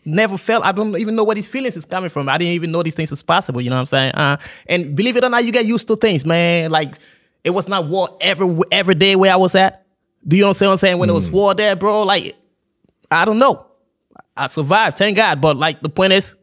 Never 0.05 0.37
felt. 0.37 0.65
I 0.65 0.71
don't 0.71 0.97
even 0.97 1.15
know 1.15 1.23
where 1.23 1.35
these 1.35 1.47
feelings 1.47 1.77
is 1.77 1.85
coming 1.85 2.09
from. 2.09 2.27
I 2.27 2.37
didn't 2.37 2.53
even 2.53 2.71
know 2.71 2.81
these 2.83 2.95
things 2.95 3.11
is 3.11 3.21
possible. 3.21 3.61
You 3.61 3.69
know 3.69 3.75
what 3.75 3.81
I'm 3.81 3.85
saying? 3.85 4.11
Uh, 4.15 4.37
and 4.67 4.95
believe 4.95 5.15
it 5.15 5.23
or 5.23 5.29
not, 5.29 5.45
you 5.45 5.51
get 5.51 5.65
used 5.65 5.87
to 5.89 5.95
things, 5.95 6.25
man. 6.25 6.71
Like 6.71 6.95
it 7.43 7.51
was 7.51 7.67
not 7.67 7.87
war 7.87 8.09
every 8.21 8.57
every 8.71 8.95
day 8.95 9.15
where 9.15 9.31
I 9.31 9.35
was 9.37 9.53
at. 9.55 9.85
Do 10.27 10.35
you 10.35 10.41
know 10.43 10.49
what 10.49 10.61
I'm 10.63 10.77
saying? 10.77 10.97
When 10.97 11.09
it 11.09 11.13
Mm. 11.13 11.15
was 11.15 11.29
war 11.29 11.53
there, 11.53 11.75
bro, 11.75 12.03
like 12.03 12.35
I 13.11 13.25
don't 13.25 13.37
know. 13.39 13.65
I 14.35 14.47
survived, 14.47 14.97
thank 14.97 15.15
God. 15.17 15.39
But 15.41 15.57
like 15.57 15.81
the 15.81 15.89
point 15.89 16.13
is, 16.13 16.33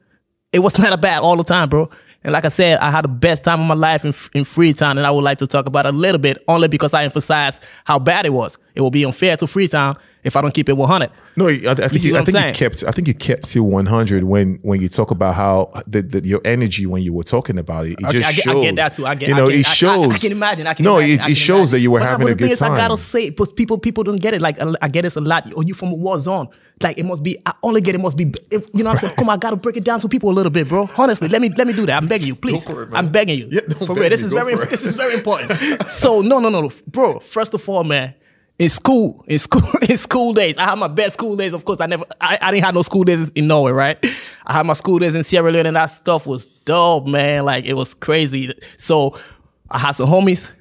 it 0.53 0.61
was 0.61 0.79
not 0.79 0.93
a 0.93 0.97
bad 0.99 1.21
all 1.23 1.37
the 1.37 1.45
time, 1.45 1.69
bro. 1.69 1.91
And 2.23 2.33
like 2.33 2.45
I 2.45 2.49
said, 2.49 2.79
I 2.79 2.91
had 2.91 3.05
the 3.05 3.09
best 3.09 3.45
time 3.45 3.61
of 3.61 3.67
my 3.67 3.75
life 3.75 4.05
in, 4.05 4.15
in 4.35 4.45
Freetown, 4.45 4.99
and 4.99 5.07
I 5.07 5.11
would 5.11 5.25
like 5.25 5.39
to 5.39 5.47
talk 5.47 5.67
about 5.67 5.87
a 5.87 5.93
little 5.93 6.19
bit, 6.19 6.43
only 6.49 6.69
because 6.69 6.93
I 6.93 7.05
emphasize 7.05 7.61
how 7.85 7.99
bad 7.99 8.27
it 8.27 8.33
was. 8.33 8.59
It 8.75 8.83
will 8.83 8.91
be 8.91 9.05
unfair 9.05 9.37
to 9.39 9.47
Freetown 9.47 9.97
if 10.23 10.37
I 10.37 10.41
don't 10.43 10.53
keep 10.53 10.69
it 10.69 10.77
100. 10.77 11.11
No, 11.37 11.49
I, 11.49 11.51
I 11.51 11.75
think 11.75 11.93
see 11.95 12.09
you, 12.09 12.17
I 12.17 12.25
think 12.25 12.39
you 12.39 12.53
kept. 12.53 12.85
I 12.87 12.91
think 12.91 13.09
you 13.09 13.15
kept 13.15 13.45
to 13.53 13.63
100 13.63 14.25
when 14.25 14.59
when 14.63 14.81
you 14.81 14.89
talk 14.89 15.11
about 15.11 15.35
how 15.35 15.71
the, 15.87 16.03
the, 16.03 16.27
your 16.27 16.41
energy 16.45 16.87
when 16.87 17.03
you 17.03 17.13
were 17.13 17.23
talking 17.23 17.59
about 17.59 17.87
it. 17.87 17.93
It 17.93 18.05
Okay, 18.05 18.19
just 18.19 18.29
I 18.29 18.33
get, 18.33 18.45
shows. 18.45 18.57
I 18.57 18.63
get 18.63 18.77
that 18.77 18.95
too. 18.95 19.07
I 19.07 19.15
get, 19.15 19.29
you 19.29 19.35
know, 19.35 19.47
I 19.47 19.51
can, 19.51 19.61
it 19.61 19.67
shows. 19.67 20.15
I, 20.15 20.19
can 20.19 20.33
imagine. 20.33 20.67
I 20.67 20.75
can 20.75 20.85
no, 20.85 20.99
imagine, 20.99 21.15
it, 21.15 21.23
I 21.23 21.31
it 21.31 21.37
shows 21.37 21.57
imagine. 21.57 21.71
that 21.71 21.81
you 21.81 21.91
were 21.91 22.01
But 22.01 22.09
having 22.09 22.29
a 22.29 22.35
good 22.35 22.51
is, 22.51 22.63
I 22.63 22.69
gotta 22.69 22.97
say, 22.99 23.31
but 23.31 23.57
people 23.57 23.79
people 23.79 24.05
don't 24.05 24.21
get 24.21 24.35
it. 24.35 24.43
Like 24.43 24.59
I 24.83 24.89
get 24.89 25.03
this 25.03 25.17
a 25.17 25.21
lot. 25.21 25.51
Oh, 25.57 25.63
you 25.63 25.75
from 25.75 25.93
a 25.93 25.97
war 25.97 26.21
zone? 26.21 26.49
Like 26.83 26.99
it 26.99 27.05
must 27.05 27.23
be. 27.23 27.39
I 27.45 27.53
only 27.63 27.81
get 27.83 27.95
it 27.95 27.99
must 27.99 28.17
be. 28.17 28.33
If, 28.51 28.67
you 28.73 28.83
know 28.83 28.91
what 28.91 28.95
I'm 28.95 29.01
saying? 29.01 29.17
Come 29.17 29.29
on, 29.29 29.35
I 29.35 29.39
gotta 29.39 29.57
break 29.57 29.77
it 29.77 29.85
down 29.85 30.01
to 30.01 30.09
people 30.09 30.31
a 30.31 30.33
little 30.33 30.51
bit, 30.51 30.67
bro. 30.67 30.89
Honestly, 30.97 31.29
let 31.29 31.43
me 31.43 31.51
let 31.57 31.67
me 31.67 31.75
do 31.75 31.85
that. 31.87 31.97
I'm 31.97 32.09
begging 32.09 32.29
you, 32.29 32.35
please. 32.37 32.65
it, 32.65 32.75
man. 32.75 32.89
I'm 32.95 33.13
begging 33.13 33.39
you. 33.39 33.49
Yeah, 33.51 33.61
for 33.87 33.95
real. 33.95 34.09
This 34.09 34.23
is 34.23 34.33
go 34.33 34.45
very 34.45 34.57
this 34.67 34.85
is 34.85 34.95
very 34.95 35.15
important. 35.15 35.53
so 35.89 36.21
no 36.23 36.39
no 36.39 36.49
no 36.49 36.63
no, 36.63 36.71
bro. 36.87 37.19
First 37.21 37.55
of 37.55 37.69
all, 37.69 37.85
man. 37.85 38.15
In 38.61 38.69
school, 38.69 39.25
in 39.27 39.39
school, 39.39 39.63
in 39.89 39.97
school 39.97 40.35
days, 40.35 40.59
I 40.59 40.67
had 40.67 40.79
my 40.79 40.87
best 40.87 41.15
school 41.15 41.35
days. 41.35 41.55
Of 41.55 41.65
course, 41.65 41.81
I 41.81 41.87
never, 41.87 42.05
I, 42.21 42.37
I 42.43 42.51
didn't 42.51 42.67
have 42.67 42.75
no 42.75 42.83
school 42.83 43.05
days 43.05 43.31
in 43.31 43.47
Norway, 43.47 43.73
right? 43.73 44.07
I 44.47 44.53
had 44.53 44.67
my 44.67 44.75
school 44.75 44.99
days 44.99 45.15
in 45.15 45.25
Sierra 45.25 45.51
Leone, 45.51 45.65
and 45.65 45.77
that 45.77 45.87
stuff 45.87 46.27
was 46.27 46.45
dope, 46.67 47.07
man. 47.07 47.47
Like 47.47 47.65
it 47.65 47.73
was 47.73 47.95
crazy. 47.95 48.53
So 48.77 49.19
I 49.71 49.79
had 49.79 49.93
some 49.93 50.11
homies, 50.11 50.53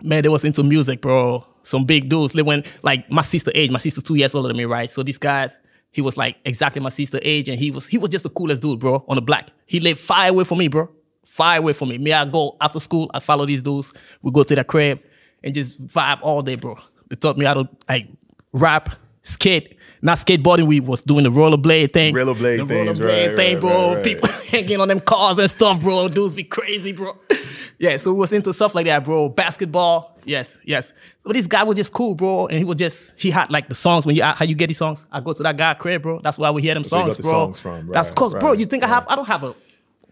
man, 0.00 0.22
they 0.22 0.28
was 0.28 0.44
into 0.44 0.62
music, 0.62 1.00
bro. 1.00 1.44
Some 1.62 1.84
big 1.86 2.08
dudes. 2.08 2.34
They 2.34 2.42
went 2.42 2.72
like 2.84 3.10
my 3.10 3.22
sister 3.22 3.50
age. 3.52 3.72
My 3.72 3.78
sister 3.78 4.00
two 4.00 4.14
years 4.14 4.36
older 4.36 4.46
than 4.46 4.56
me, 4.56 4.64
right? 4.64 4.88
So 4.88 5.02
these 5.02 5.18
guys, 5.18 5.58
he 5.90 6.00
was 6.00 6.16
like 6.16 6.36
exactly 6.44 6.80
my 6.80 6.88
sister 6.88 7.18
age, 7.22 7.48
and 7.48 7.58
he 7.58 7.72
was 7.72 7.88
he 7.88 7.98
was 7.98 8.10
just 8.10 8.22
the 8.22 8.30
coolest 8.30 8.62
dude, 8.62 8.78
bro, 8.78 9.04
on 9.08 9.16
the 9.16 9.22
block. 9.22 9.48
He 9.66 9.80
lived 9.80 9.98
far 9.98 10.28
away 10.28 10.44
from 10.44 10.58
me, 10.58 10.68
bro. 10.68 10.88
Far 11.26 11.56
away 11.56 11.72
from 11.72 11.88
me. 11.88 11.98
Me, 11.98 12.12
I 12.12 12.24
go 12.26 12.56
after 12.60 12.78
school, 12.78 13.10
I 13.12 13.18
follow 13.18 13.44
these 13.44 13.60
dudes. 13.60 13.92
We 14.22 14.30
go 14.30 14.44
to 14.44 14.54
their 14.54 14.62
crib 14.62 15.00
and 15.42 15.52
just 15.52 15.84
vibe 15.84 16.20
all 16.22 16.42
day, 16.42 16.54
bro. 16.54 16.78
They 17.08 17.16
taught 17.16 17.38
me 17.38 17.44
how 17.44 17.54
to 17.54 17.68
like 17.88 18.06
rap, 18.52 18.90
skate. 19.22 19.76
Not 20.00 20.18
skateboarding, 20.18 20.68
we 20.68 20.78
was 20.78 21.02
doing 21.02 21.24
the 21.24 21.30
rollerblade 21.30 21.92
thing. 21.92 22.14
Rollerblade 22.14 22.58
the 22.58 22.66
things, 22.66 23.00
rollerblade 23.00 23.26
right, 23.28 23.36
thing, 23.36 23.54
right, 23.54 23.60
bro. 23.60 23.94
right. 23.94 24.04
People 24.04 24.28
hanging 24.48 24.80
on 24.80 24.86
them 24.86 25.00
cars 25.00 25.38
and 25.38 25.50
stuff, 25.50 25.80
bro. 25.80 26.08
Dudes 26.08 26.36
be 26.36 26.44
crazy, 26.44 26.92
bro. 26.92 27.12
Yeah, 27.80 27.96
so 27.96 28.12
we 28.12 28.18
was 28.18 28.32
into 28.32 28.52
stuff 28.52 28.74
like 28.74 28.86
that, 28.86 29.04
bro. 29.04 29.28
Basketball, 29.28 30.18
yes, 30.24 30.58
yes. 30.64 30.92
But 31.22 31.34
this 31.34 31.46
guy 31.46 31.62
was 31.62 31.76
just 31.76 31.92
cool, 31.92 32.16
bro. 32.16 32.48
And 32.48 32.58
he 32.58 32.64
was 32.64 32.76
just 32.76 33.14
he 33.16 33.30
had 33.30 33.50
like 33.52 33.68
the 33.68 33.74
songs 33.76 34.04
when 34.04 34.16
you 34.16 34.24
how 34.24 34.44
you 34.44 34.56
get 34.56 34.66
these 34.66 34.78
songs. 34.78 35.06
I 35.12 35.20
go 35.20 35.32
to 35.32 35.42
that 35.44 35.56
guy 35.56 35.74
crib, 35.74 36.02
bro. 36.02 36.20
That's 36.20 36.38
why 36.38 36.50
we 36.50 36.60
hear 36.60 36.74
them 36.74 36.82
songs, 36.82 37.10
got 37.10 37.16
the 37.18 37.22
bro. 37.22 37.30
songs 37.30 37.60
from, 37.60 37.86
That's 37.86 38.10
cause, 38.10 38.34
bro. 38.34 38.52
You 38.52 38.66
think 38.66 38.82
I 38.82 38.88
have? 38.88 39.06
I 39.06 39.14
don't 39.14 39.26
have 39.26 39.44
a, 39.44 39.54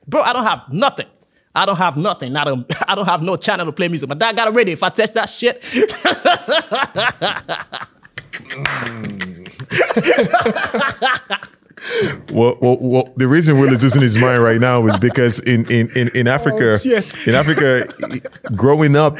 bro. 0.07 0.23
I 0.23 0.33
don't 0.33 0.45
have 0.45 0.63
nothing. 0.71 1.07
I 1.57 1.67
don't 1.67 1.77
have 1.77 1.97
nothing. 1.97 2.33
Not 2.33 2.49
a, 2.49 2.65
I 2.89 2.95
don't 2.95 3.07
have 3.07 3.23
no 3.23 3.37
channel 3.37 3.67
to 3.67 3.73
play 3.73 3.89
music. 3.89 4.09
My 4.09 4.15
dad 4.15 4.37
got 4.37 4.49
a 4.49 4.53
radio. 4.53 4.73
If 4.75 4.83
I 4.83 4.91
touch 4.91 5.13
that 5.15 5.29
shit, 5.29 5.63
Well, 12.33 12.59
well, 12.61 12.79
well, 12.81 13.13
the 13.17 13.29
reason 13.29 13.59
Will 13.61 13.73
is 13.73 13.83
losing 13.83 14.03
his 14.03 14.21
mind 14.21 14.43
right 14.43 14.61
now 14.61 14.85
is 14.87 14.99
because 14.99 15.39
in 15.41 15.71
in 15.71 15.89
in, 15.95 16.11
in 16.17 16.27
Africa, 16.27 16.79
Oh, 16.85 17.01
in 17.27 17.35
Africa, 17.35 17.87
growing 18.57 18.97
up, 18.97 19.17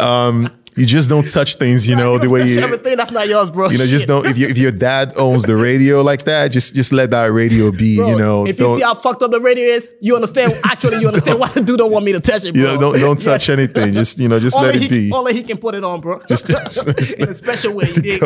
um, 0.00 0.50
you 0.76 0.86
just 0.86 1.08
don't 1.08 1.26
touch 1.30 1.56
things, 1.56 1.88
you 1.88 1.96
know, 1.96 2.18
the 2.18 2.28
way 2.28 2.46
you. 2.46 2.60
everything 2.60 2.96
that's 2.96 3.10
not 3.10 3.28
yours, 3.28 3.50
bro. 3.50 3.70
You 3.70 3.78
know, 3.78 3.86
just 3.86 4.06
don't. 4.06 4.26
If, 4.26 4.36
you, 4.38 4.46
if 4.48 4.58
your 4.58 4.70
dad 4.72 5.12
owns 5.16 5.44
the 5.44 5.56
radio 5.56 6.02
like 6.02 6.24
that, 6.24 6.48
just 6.52 6.74
just 6.74 6.92
let 6.92 7.10
that 7.10 7.32
radio 7.32 7.72
be. 7.72 7.96
Bro, 7.96 8.08
you 8.10 8.18
know, 8.18 8.46
if 8.46 8.58
you 8.60 8.76
see 8.76 8.82
how 8.82 8.94
fucked 8.94 9.22
up 9.22 9.30
the 9.30 9.40
radio 9.40 9.64
is, 9.64 9.94
you 10.00 10.14
understand. 10.14 10.52
Actually, 10.64 10.98
you 11.00 11.08
understand 11.08 11.38
why 11.40 11.48
the 11.48 11.60
dude 11.62 11.78
don't 11.78 11.92
want 11.92 12.04
me 12.04 12.12
to 12.12 12.20
touch 12.20 12.44
it, 12.44 12.52
bro. 12.54 12.60
you 12.62 12.68
know, 12.68 12.78
don't 12.80 12.98
don't 13.00 13.20
touch 13.20 13.48
Yes. 13.48 13.58
anything. 13.58 13.92
Just 13.92 14.18
you 14.18 14.28
know, 14.28 14.38
just 14.38 14.56
Only 14.56 14.68
let 14.68 14.76
it 14.76 14.82
he, 14.82 14.88
be. 14.88 15.12
Only 15.12 15.32
he 15.34 15.42
can 15.42 15.58
put 15.58 15.74
it 15.74 15.84
on, 15.84 16.00
bro. 16.00 16.20
Just- 16.28 16.46
just- 16.46 17.14
in 17.18 17.28
a 17.28 17.34
special 17.34 17.72
way. 17.74 17.88
You. 18.02 18.18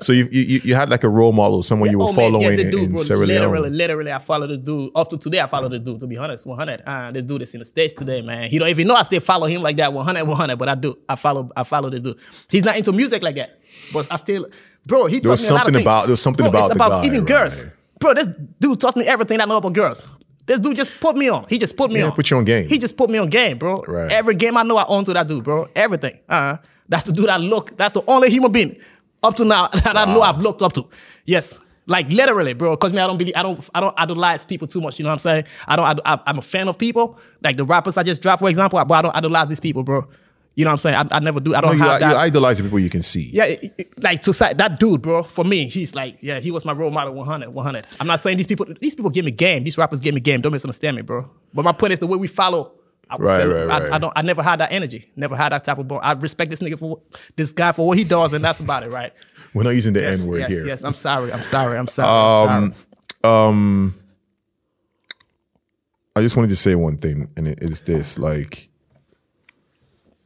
So 0.00 0.12
you, 0.12 0.28
you 0.30 0.60
you 0.64 0.74
had 0.74 0.90
like 0.90 1.04
a 1.04 1.08
role 1.08 1.32
model, 1.32 1.62
someone 1.62 1.90
you 1.90 1.98
were 1.98 2.04
Oh, 2.04 2.12
man, 2.12 2.16
following 2.32 2.58
yeah, 2.58 2.64
in, 2.64 2.70
dude, 2.70 2.82
in 2.82 2.92
bro, 2.92 3.02
Sierra 3.02 3.26
literally, 3.26 3.60
Leone. 3.70 3.76
literally, 3.76 4.12
I 4.12 4.18
follow 4.18 4.46
this 4.46 4.60
dude. 4.60 4.90
Up 4.94 5.08
to 5.10 5.18
today, 5.18 5.40
I 5.40 5.46
follow 5.46 5.68
this 5.68 5.80
dude, 5.80 6.00
to 6.00 6.06
be 6.06 6.16
honest, 6.16 6.46
100. 6.46 6.82
Uh, 6.86 7.12
this 7.12 7.24
dude 7.24 7.42
is 7.42 7.54
in 7.54 7.60
the 7.60 7.64
States 7.64 7.94
today, 7.94 8.22
man. 8.22 8.48
He 8.48 8.58
don't 8.58 8.68
even 8.68 8.86
know 8.88 8.94
I 8.96 9.02
still 9.02 9.20
follow 9.20 9.46
him 9.46 9.62
like 9.62 9.76
that, 9.76 9.92
100, 9.92 10.24
100, 10.24 10.56
but 10.56 10.68
I 10.68 10.74
do. 10.74 10.98
I 11.08 11.16
follow 11.20 11.50
I 11.56 11.62
follow 11.62 11.90
this 11.90 12.02
dude. 12.02 12.18
He's 12.48 12.64
not 12.64 12.76
into 12.76 12.92
music 12.92 13.22
like 13.22 13.36
that, 13.36 13.60
but 13.92 14.06
I 14.10 14.16
still, 14.16 14.46
bro, 14.86 15.06
he 15.06 15.20
There 15.20 15.30
was 15.30 15.46
taught 15.46 15.52
me 15.52 15.54
a 15.54 15.54
lot 15.54 15.66
of 15.66 15.66
something 15.76 15.82
about- 15.82 16.02
there 16.06 16.12
was 16.12 16.22
something 16.22 16.50
Bro, 16.50 16.60
about 16.66 16.72
about 16.74 16.90
guy, 16.90 17.06
even 17.06 17.20
right. 17.20 17.28
girls. 17.28 17.62
Bro, 18.00 18.14
this 18.14 18.28
dude 18.58 18.80
taught 18.80 18.96
me 18.96 19.04
everything 19.06 19.40
I 19.40 19.44
know 19.44 19.58
about 19.58 19.72
girls. 19.74 20.08
This 20.46 20.58
dude 20.58 20.76
just 20.76 20.98
put 21.00 21.16
me 21.16 21.28
on. 21.28 21.44
He 21.48 21.58
just 21.58 21.76
put 21.76 21.90
me 21.92 22.00
Yeah, 22.00 22.06
on. 22.06 22.12
put 22.12 22.30
you 22.30 22.36
on 22.38 22.44
game. 22.44 22.66
He 22.68 22.78
just 22.78 22.96
put 22.96 23.10
me 23.10 23.18
on 23.18 23.28
game, 23.28 23.58
bro. 23.58 23.74
Right. 23.86 24.10
Every 24.10 24.34
game 24.34 24.56
I 24.56 24.62
know, 24.64 24.76
I 24.78 24.86
own 24.86 25.04
to 25.04 25.12
that 25.12 25.28
dude, 25.28 25.44
bro. 25.44 25.68
Everything. 25.76 26.18
Uh, 26.28 26.56
that's 26.88 27.04
the 27.04 27.12
dude 27.12 27.28
I 27.28 27.36
look. 27.36 27.76
That's 27.76 27.92
the 27.92 28.02
only 28.08 28.30
human 28.30 28.50
being 28.50 28.76
up 29.22 29.36
to 29.36 29.44
now 29.44 29.68
that 29.84 29.96
I 29.96 30.06
know 30.06 30.22
I've 30.22 30.40
looked 30.40 30.62
up 30.62 30.72
to. 30.72 30.88
Yes, 31.26 31.60
like 31.86 32.10
literally, 32.10 32.54
bro. 32.54 32.70
Because 32.70 32.92
me, 32.92 32.98
I 32.98 33.06
don't 33.06 33.18
believe, 33.18 33.34
I 33.36 33.42
don't, 33.42 33.68
I 33.74 33.80
don't 33.80 33.94
idolize 33.98 34.44
people 34.44 34.66
too 34.66 34.80
much. 34.80 34.98
You 34.98 35.02
know 35.04 35.10
what 35.10 35.14
I'm 35.14 35.18
saying? 35.18 35.44
I 35.68 35.76
don't. 35.76 36.00
I, 36.04 36.18
I'm 36.26 36.38
a 36.38 36.42
fan 36.42 36.68
of 36.68 36.78
people, 36.78 37.18
like 37.44 37.56
the 37.56 37.64
rappers 37.64 37.96
I 37.96 38.02
just 38.02 38.20
dropped, 38.22 38.40
for 38.40 38.48
example. 38.48 38.82
But 38.86 38.94
I 38.94 39.02
don't 39.02 39.14
idolize 39.16 39.48
these 39.48 39.60
people, 39.60 39.82
bro. 39.84 40.08
You 40.56 40.64
know 40.64 40.70
what 40.70 40.72
I'm 40.72 40.78
saying? 40.78 40.96
I, 41.12 41.16
I 41.16 41.20
never 41.20 41.38
do. 41.40 41.54
I 41.54 41.60
No, 41.60 41.68
don't 41.68 41.78
you, 41.78 41.84
have 41.84 41.92
you 41.94 42.08
that. 42.08 42.16
idolize 42.16 42.58
the 42.58 42.64
people 42.64 42.80
you 42.80 42.90
can 42.90 43.02
see. 43.02 43.30
Yeah, 43.32 43.44
it- 43.44 43.74
it- 43.78 44.02
like 44.02 44.22
to 44.24 44.32
say 44.32 44.52
that 44.52 44.80
dude, 44.80 45.00
bro. 45.00 45.22
For 45.22 45.44
me, 45.44 45.68
he's 45.68 45.94
like, 45.94 46.18
yeah, 46.20 46.40
he 46.40 46.50
was 46.50 46.64
my 46.64 46.72
role 46.72 46.90
model. 46.90 47.14
100, 47.14 47.50
100. 47.50 47.86
I'm 48.00 48.06
not 48.06 48.20
saying 48.20 48.36
these 48.36 48.46
people. 48.48 48.66
These 48.80 48.94
people 48.94 49.10
give 49.10 49.24
me 49.24 49.30
game. 49.30 49.64
These 49.64 49.78
rappers 49.78 50.00
give 50.00 50.14
me 50.14 50.20
game. 50.20 50.40
Don't 50.40 50.52
misunderstand 50.52 50.96
me, 50.96 51.02
bro. 51.02 51.30
But 51.54 51.64
my 51.64 51.72
point 51.72 51.92
is 51.92 51.98
the 52.00 52.06
way 52.06 52.18
we 52.18 52.26
follow. 52.26 52.72
I 53.08 53.16
Right, 53.16 53.36
say, 53.40 53.46
right, 53.46 53.66
right. 53.66 53.92
I 53.92 53.98
don't. 53.98 54.12
I 54.14 54.22
never 54.22 54.40
had 54.42 54.60
that 54.60 54.70
energy. 54.70 55.10
Never 55.16 55.34
had 55.34 55.50
that 55.50 55.64
type 55.64 55.78
of. 55.78 55.88
Bone. 55.88 55.98
I 56.02 56.12
respect 56.12 56.50
this 56.50 56.60
nigga 56.60 56.78
for 56.78 57.00
this 57.36 57.50
guy 57.52 57.72
for 57.72 57.86
what 57.88 57.98
he 57.98 58.04
does, 58.04 58.32
and 58.32 58.44
that's 58.44 58.60
about 58.60 58.84
it, 58.84 58.90
right? 58.90 59.12
We're 59.54 59.64
not 59.64 59.70
using 59.70 59.94
the 59.94 60.00
Yes, 60.00 60.20
N 60.20 60.28
word 60.28 60.38
yes, 60.40 60.50
here. 60.50 60.66
yes. 60.66 60.84
I'm 60.84 60.94
sorry. 60.94 61.32
I'm 61.32 61.40
sorry. 61.42 61.76
I'm 61.76 61.88
sorry. 61.88 62.08
I'm 62.52 62.72
sorry. 63.24 63.48
Um, 63.48 63.94
I 66.16 66.20
just 66.22 66.36
wanted 66.36 66.48
to 66.48 66.56
say 66.56 66.74
one 66.74 66.98
thing, 66.98 67.28
and 67.36 67.46
it 67.48 67.60
is 67.62 67.80
this: 67.82 68.18
like, 68.18 68.68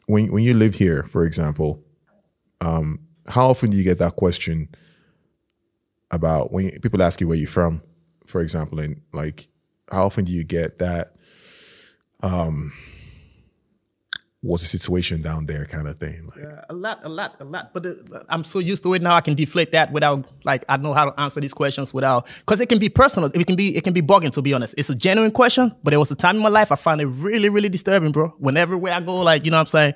when 0.07 0.31
when 0.33 0.43
you 0.45 0.55
live 0.55 0.75
here, 0.75 1.03
for 1.05 1.25
example, 1.25 1.83
um, 2.61 2.99
how 3.29 3.49
often 3.49 3.71
do 3.71 3.77
you 3.77 3.85
get 3.85 3.99
that 3.99 4.17
question 4.17 4.69
about 6.11 6.53
when 6.53 6.67
you- 6.67 6.81
people 6.81 7.03
ask 7.03 7.21
you 7.21 7.29
where 7.29 7.37
you're 7.37 7.49
from, 7.49 7.83
for 8.27 8.41
example, 8.41 8.79
and 8.81 9.01
like, 9.13 9.49
how 9.91 10.05
often 10.07 10.25
do 10.25 10.33
you 10.33 10.45
get 10.45 10.79
that, 10.79 11.15
um, 12.23 12.73
what's 14.45 14.63
the 14.63 14.69
situation 14.69 15.23
down 15.23 15.47
there, 15.47 15.65
kind 15.65 15.89
of 15.89 15.99
thing. 15.99 16.31
Like, 16.31 16.45
Uh, 16.45 16.61
a 16.69 16.75
lot, 16.75 17.01
a 17.03 17.09
lot, 17.09 17.37
a 17.41 17.45
lot. 17.45 17.73
But 17.73 17.87
uh, 17.87 17.95
I'm 18.29 18.45
so 18.45 18.59
used 18.59 18.83
to 18.83 18.93
it 18.95 19.03
now. 19.03 19.15
I 19.17 19.21
can 19.23 19.35
deflate 19.35 19.73
that 19.73 19.91
without 19.93 20.31
like 20.45 20.65
I 20.69 20.77
know 20.77 20.93
how 20.93 21.07
to 21.11 21.21
answer 21.21 21.41
these 21.41 21.55
questions 21.55 21.95
without 21.95 22.27
because 22.41 22.61
it 22.61 22.69
can 22.69 22.79
be 22.79 22.89
personal. 22.89 23.31
It 23.33 23.47
can 23.47 23.57
be 23.57 23.75
it 23.77 23.85
can 23.85 23.95
be 23.95 24.03
bugging 24.03 24.33
to 24.33 24.43
be 24.43 24.53
honest. 24.55 24.75
It's 24.77 24.91
a 24.91 24.95
genuine 24.95 25.31
question, 25.33 25.75
but 25.83 25.91
there 25.91 25.99
was 25.99 26.11
a 26.11 26.15
time 26.17 26.37
in 26.37 26.43
my 26.43 26.51
life 26.51 26.71
I 26.71 26.77
found 26.77 27.01
it 27.01 27.07
really 27.07 27.49
really 27.49 27.71
disturbing, 27.71 28.13
bro. 28.13 28.29
Whenever 28.39 28.77
where 28.77 28.93
I 28.95 29.01
go, 29.01 29.17
like 29.21 29.45
you 29.45 29.51
know 29.51 29.57
what 29.59 29.69
I'm 29.69 29.77
saying. 29.79 29.95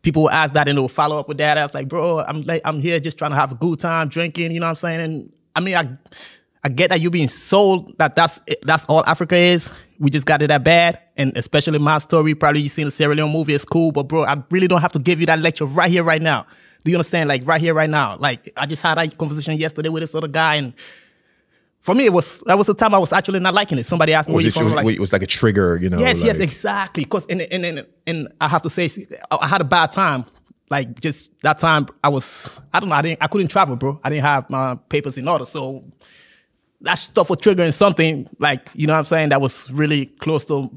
People 0.00 0.22
will 0.22 0.30
ask 0.30 0.54
that 0.54 0.68
and 0.68 0.78
they'll 0.78 0.86
follow 0.88 1.18
up 1.18 1.26
with 1.28 1.38
that. 1.38 1.58
I 1.58 1.62
was 1.62 1.74
like, 1.74 1.88
bro, 1.88 2.20
I'm 2.20 2.42
like, 2.42 2.62
I'm 2.64 2.80
here 2.80 3.00
just 3.00 3.18
trying 3.18 3.32
to 3.32 3.36
have 3.36 3.50
a 3.50 3.56
good 3.56 3.80
time 3.80 4.06
drinking. 4.08 4.52
You 4.52 4.60
know 4.60 4.66
what 4.66 4.70
I'm 4.70 4.76
saying? 4.76 5.00
And 5.00 5.32
I 5.56 5.60
mean, 5.60 5.74
I 5.74 5.88
I 6.64 6.68
get 6.68 6.90
that 6.90 7.00
you 7.00 7.10
being 7.10 7.28
sold 7.28 7.96
that 7.98 8.16
that's 8.16 8.40
that's 8.62 8.84
all 8.86 9.04
Africa 9.06 9.36
is. 9.36 9.70
We 10.00 10.10
just 10.10 10.26
got 10.26 10.42
it 10.42 10.48
that 10.48 10.64
bad, 10.64 11.00
and 11.16 11.36
especially 11.36 11.78
my 11.78 11.98
story. 11.98 12.34
Probably 12.34 12.60
you 12.60 12.68
seen 12.68 12.84
the 12.84 12.90
Sierra 12.90 13.14
Leone 13.14 13.32
movie. 13.32 13.54
It's 13.54 13.64
cool, 13.64 13.92
but 13.92 14.04
bro, 14.04 14.24
I 14.24 14.42
really 14.50 14.68
don't 14.68 14.80
have 14.80 14.92
to 14.92 14.98
give 14.98 15.20
you 15.20 15.26
that 15.26 15.40
lecture 15.40 15.64
right 15.64 15.90
here, 15.90 16.04
right 16.04 16.22
now. 16.22 16.46
Do 16.84 16.90
you 16.90 16.96
understand? 16.96 17.28
Like 17.28 17.46
right 17.46 17.60
here, 17.60 17.74
right 17.74 17.90
now. 17.90 18.16
Like 18.18 18.52
I 18.56 18.66
just 18.66 18.82
had 18.82 18.98
that 18.98 19.16
conversation 19.18 19.54
yesterday 19.56 19.88
with 19.88 20.02
this 20.02 20.14
other 20.14 20.28
guy, 20.28 20.56
and 20.56 20.74
for 21.80 21.94
me, 21.94 22.04
it 22.04 22.12
was 22.12 22.42
that 22.46 22.58
was 22.58 22.66
the 22.66 22.74
time 22.74 22.94
I 22.94 22.98
was 22.98 23.12
actually 23.12 23.40
not 23.40 23.54
liking 23.54 23.78
it. 23.78 23.86
Somebody 23.86 24.12
asked 24.12 24.28
me, 24.28 24.34
was 24.34 24.44
"Where 24.44 24.46
you 24.46 24.48
it, 24.48 24.54
from?" 24.54 24.64
was, 24.64 24.74
like, 24.74 24.86
it 24.86 25.00
was 25.00 25.12
like 25.12 25.22
a 25.22 25.26
trigger, 25.26 25.78
you 25.80 25.88
know? 25.90 25.98
Yes, 25.98 26.22
yes, 26.22 26.38
exactly. 26.38 27.04
Because 27.04 27.26
and, 27.26 27.42
and 27.42 27.64
and 27.64 27.86
and 28.06 28.28
I 28.40 28.48
have 28.48 28.62
to 28.62 28.70
say, 28.70 28.88
I 29.30 29.46
had 29.46 29.60
a 29.60 29.64
bad 29.64 29.90
time. 29.90 30.24
Like 30.70 31.00
just 31.00 31.32
that 31.40 31.58
time, 31.58 31.86
I 32.04 32.10
was 32.10 32.60
I 32.74 32.80
don't 32.80 32.90
know. 32.90 32.94
I 32.94 33.02
didn't. 33.02 33.22
I 33.22 33.26
couldn't 33.26 33.48
travel, 33.48 33.76
bro. 33.76 33.98
I 34.04 34.10
didn't 34.10 34.24
have 34.24 34.50
my 34.50 34.74
papers 34.88 35.16
in 35.16 35.26
order, 35.26 35.46
so 35.46 35.82
that 36.82 36.94
stuff 36.94 37.30
was 37.30 37.38
triggering 37.38 37.72
something. 37.74 38.28
Like 38.38 38.70
you 38.74 38.86
know 38.86 38.92
what 38.94 39.00
I'm 39.00 39.04
saying? 39.04 39.28
That 39.30 39.40
was 39.40 39.70
really 39.70 40.06
close 40.06 40.44
to. 40.46 40.70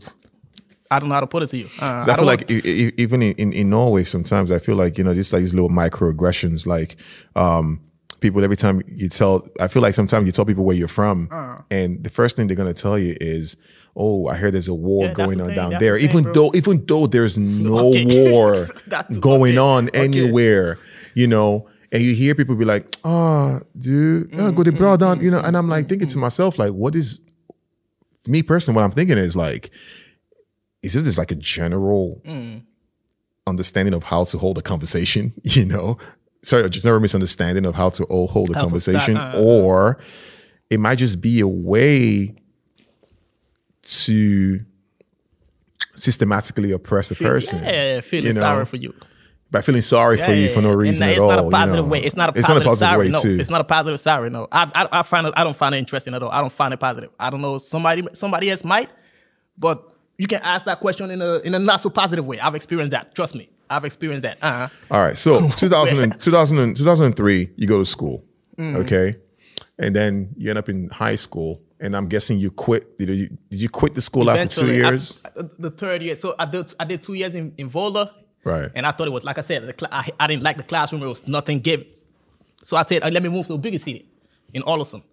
I 0.90 1.00
don't 1.00 1.08
know 1.08 1.16
how 1.16 1.22
to 1.22 1.28
put 1.28 1.44
it 1.44 1.48
to 1.52 1.58
you. 1.58 1.70
Uh, 1.80 2.04
I, 2.04 2.04
don't 2.06 2.18
feel 2.18 2.26
like 2.26 2.52
even 2.52 3.22
in, 3.22 3.54
in, 3.54 3.70
Norway, 3.70 4.04
sometimes 4.04 4.52
I 4.52 4.60
feel 4.60 4.76
like 4.76 4.98
you 4.98 5.06
know 5.06 5.14
just 5.14 5.32
like 5.32 5.40
these 5.42 5.54
little 5.54 5.70
microaggressions. 5.70 6.66
Like 6.68 6.98
um, 7.36 7.80
people, 8.20 8.44
every 8.44 8.58
time 8.58 8.82
you 8.88 9.08
tell, 9.08 9.48
I 9.62 9.70
feel 9.70 9.82
like 9.82 9.94
sometimes 9.94 10.26
you 10.26 10.34
tell 10.34 10.44
people 10.46 10.66
where 10.66 10.76
you're 10.76 10.90
from, 10.90 11.30
Uh. 11.32 11.56
and 11.72 12.04
the 12.04 12.10
first 12.10 12.36
thing 12.36 12.48
they're 12.48 12.58
gonna 12.58 12.74
tell 12.74 13.00
you 13.00 13.16
is, 13.22 13.56
"Oh, 13.96 14.28
I 14.28 14.36
hear 14.38 14.52
there's 14.52 14.68
a 14.68 14.74
war 14.74 15.06
Yeah, 15.06 15.14
going 15.14 15.40
on 15.40 15.48
thing, 15.48 15.56
down 15.56 15.76
there." 15.80 15.98
the 15.98 16.04
even 16.04 16.24
bro. 16.24 16.34
though, 16.34 16.52
even 16.56 16.86
though 16.86 17.08
there's 17.08 17.38
no 17.38 17.92
Okay. 17.94 18.32
war 18.34 18.68
going 19.22 19.58
on 19.58 19.88
Okay. 19.90 20.04
anywhere, 20.04 20.78
you 21.14 21.28
know. 21.28 21.68
And 21.92 22.02
you 22.02 22.14
hear 22.16 22.36
people 22.36 22.56
be 22.56 22.64
like, 22.66 22.88
"Ah, 23.04 23.60
dude, 23.78 24.32
Mm, 24.32 24.40
oh, 24.40 24.52
go 24.52 24.64
to 24.64 24.72
bro 24.72 24.96
down," 24.98 25.22
you 25.22 25.30
know. 25.30 25.40
And 25.40 25.58
I'm 25.58 25.68
like 25.68 25.90
thinking 25.90 26.08
to 26.10 26.18
myself, 26.18 26.58
like, 26.58 26.72
what 26.72 26.96
is 26.96 27.20
me 28.26 28.42
personally? 28.44 28.76
What 28.78 28.84
I'm 28.86 28.92
thinking 28.92 29.18
is 29.18 29.36
like, 29.36 29.72
is 30.84 30.96
it 30.96 31.04
just 31.04 31.18
like 31.18 31.32
a 31.32 31.36
general 31.36 32.22
Mm. 32.26 32.62
understanding 33.46 33.94
of 33.94 34.04
how 34.04 34.24
to 34.24 34.38
hold 34.38 34.58
a 34.58 34.62
conversation, 34.62 35.34
you 35.44 35.66
know, 35.66 35.98
sorry, 36.44 36.64
a 36.64 36.70
general 36.70 37.02
misunderstanding 37.02 37.66
of 37.66 37.76
how 37.76 37.90
to 37.90 38.06
hold 38.06 38.52
a 38.52 38.54
How 38.54 38.62
conversation, 38.62 39.18
uh, 39.18 39.34
or 39.36 39.98
it 40.70 40.80
might 40.80 40.96
just 40.96 41.20
be 41.20 41.42
a 41.42 41.48
way 41.48 42.36
to 43.84 44.62
systematically 45.96 46.72
oppress 46.72 47.12
a 47.12 47.16
person 47.16 47.62
yeah, 47.64 48.00
feeling 48.00 48.28
you 48.28 48.34
know, 48.34 48.40
sorry 48.42 48.66
for 48.66 48.78
you. 48.78 48.94
By 49.52 49.62
feeling 49.62 49.82
sorry 49.82 50.16
for 50.18 50.32
you 50.34 50.48
yeah, 50.48 50.54
for 50.54 50.62
no 50.62 50.72
reason 50.72 51.10
at 51.10 51.18
all. 51.20 51.30
It's 51.30 51.36
not 51.36 51.40
a 51.40 51.44
you 51.44 51.52
positive 51.52 51.86
know. 51.86 51.92
way. 51.92 52.00
It's 52.04 52.16
not 52.16 52.30
a 52.30 52.40
It's 52.40 52.48
positive, 52.48 52.64
not 52.66 52.66
a 52.66 52.70
positive 52.70 52.90
sorry. 52.90 53.06
way 53.06 53.12
no, 53.12 53.22
too. 53.22 53.40
it's 53.42 53.50
not 53.50 53.62
a 53.62 53.64
positive 53.66 54.00
sorry. 54.00 54.30
No, 54.30 54.48
I, 54.50 54.72
I, 54.74 55.00
I 55.00 55.02
find 55.04 55.28
it, 55.28 55.34
I 55.36 55.44
don't 55.44 55.56
find 55.58 55.76
it 55.76 55.80
interesting 55.80 56.14
at 56.14 56.24
all. 56.24 56.32
I 56.32 56.40
don't 56.40 56.54
find 56.54 56.74
it 56.74 56.80
positive. 56.80 57.10
I 57.20 57.30
don't 57.30 57.42
know. 57.42 57.58
Somebody, 57.58 58.08
somebody 58.14 58.50
else 58.50 58.64
might, 58.64 58.90
but 59.58 59.94
you 60.18 60.28
can 60.28 60.42
ask 60.42 60.66
that 60.66 60.80
question 60.80 61.12
in 61.12 61.22
a 61.22 61.40
in 61.40 61.54
a 61.54 61.60
not 61.60 61.82
so 61.82 61.90
positive 61.90 62.26
way. 62.26 62.40
I've 62.40 62.56
experienced 62.56 62.92
that. 62.92 63.14
Trust 63.14 63.36
me, 63.36 63.50
I've 63.70 63.84
experienced 63.86 64.22
that. 64.24 64.38
Uh-huh. 64.42 64.68
All 64.90 65.02
right. 65.02 65.18
So 65.18 65.50
2000 65.56 66.00
and, 66.00 66.20
2000 66.20 66.58
and, 66.60 66.78
2003, 66.78 67.50
you 67.58 67.68
go 67.68 67.80
to 67.80 67.86
school. 67.86 68.24
Mm. 68.58 68.78
Okay. 68.86 69.16
And 69.80 69.96
then 69.96 70.34
you 70.38 70.50
end 70.50 70.60
up 70.60 70.70
in 70.70 70.90
high 70.90 71.16
school. 71.16 71.62
And 71.84 71.96
I'm 71.96 72.08
guessing 72.08 72.38
you 72.38 72.52
quit. 72.52 72.96
Did 72.96 73.10
you, 73.10 73.30
did 73.50 73.60
you 73.60 73.68
quit 73.68 73.96
the 73.96 74.02
school 74.02 74.30
after 74.30 74.48
two 74.48 74.72
years? 74.72 75.20
after- 75.26 75.50
the 75.58 75.72
third 75.72 76.04
year. 76.04 76.14
So 76.14 76.36
I 76.38 76.46
did 76.46 76.74
I 76.80 76.86
did 76.86 77.02
two 77.02 77.16
years 77.16 77.34
in, 77.34 77.54
in 77.58 77.72
Volda. 77.72 78.12
Right. 78.44 78.72
And 78.76 78.86
I 78.86 78.92
thought 78.92 79.08
it 79.08 79.12
was 79.12 79.24
like 79.24 79.38
I 79.38 79.42
said, 79.42 79.74
I, 79.92 80.10
I 80.20 80.28
didn't 80.28 80.44
like 80.44 80.58
the 80.58 80.64
classroom. 80.64 81.04
It 81.04 81.08
was 81.08 81.28
nothing 81.28 81.60
given. 81.60 81.86
So 82.64 82.78
I 82.78 82.84
said, 82.84 83.04
uh, 83.04 83.10
let 83.10 83.22
me 83.24 83.30
move 83.30 83.48
to 83.48 83.54
a 83.54 83.58
bigger 83.58 83.78
city 83.80 84.08
in 84.54 84.62
Ålesund. 84.64 85.04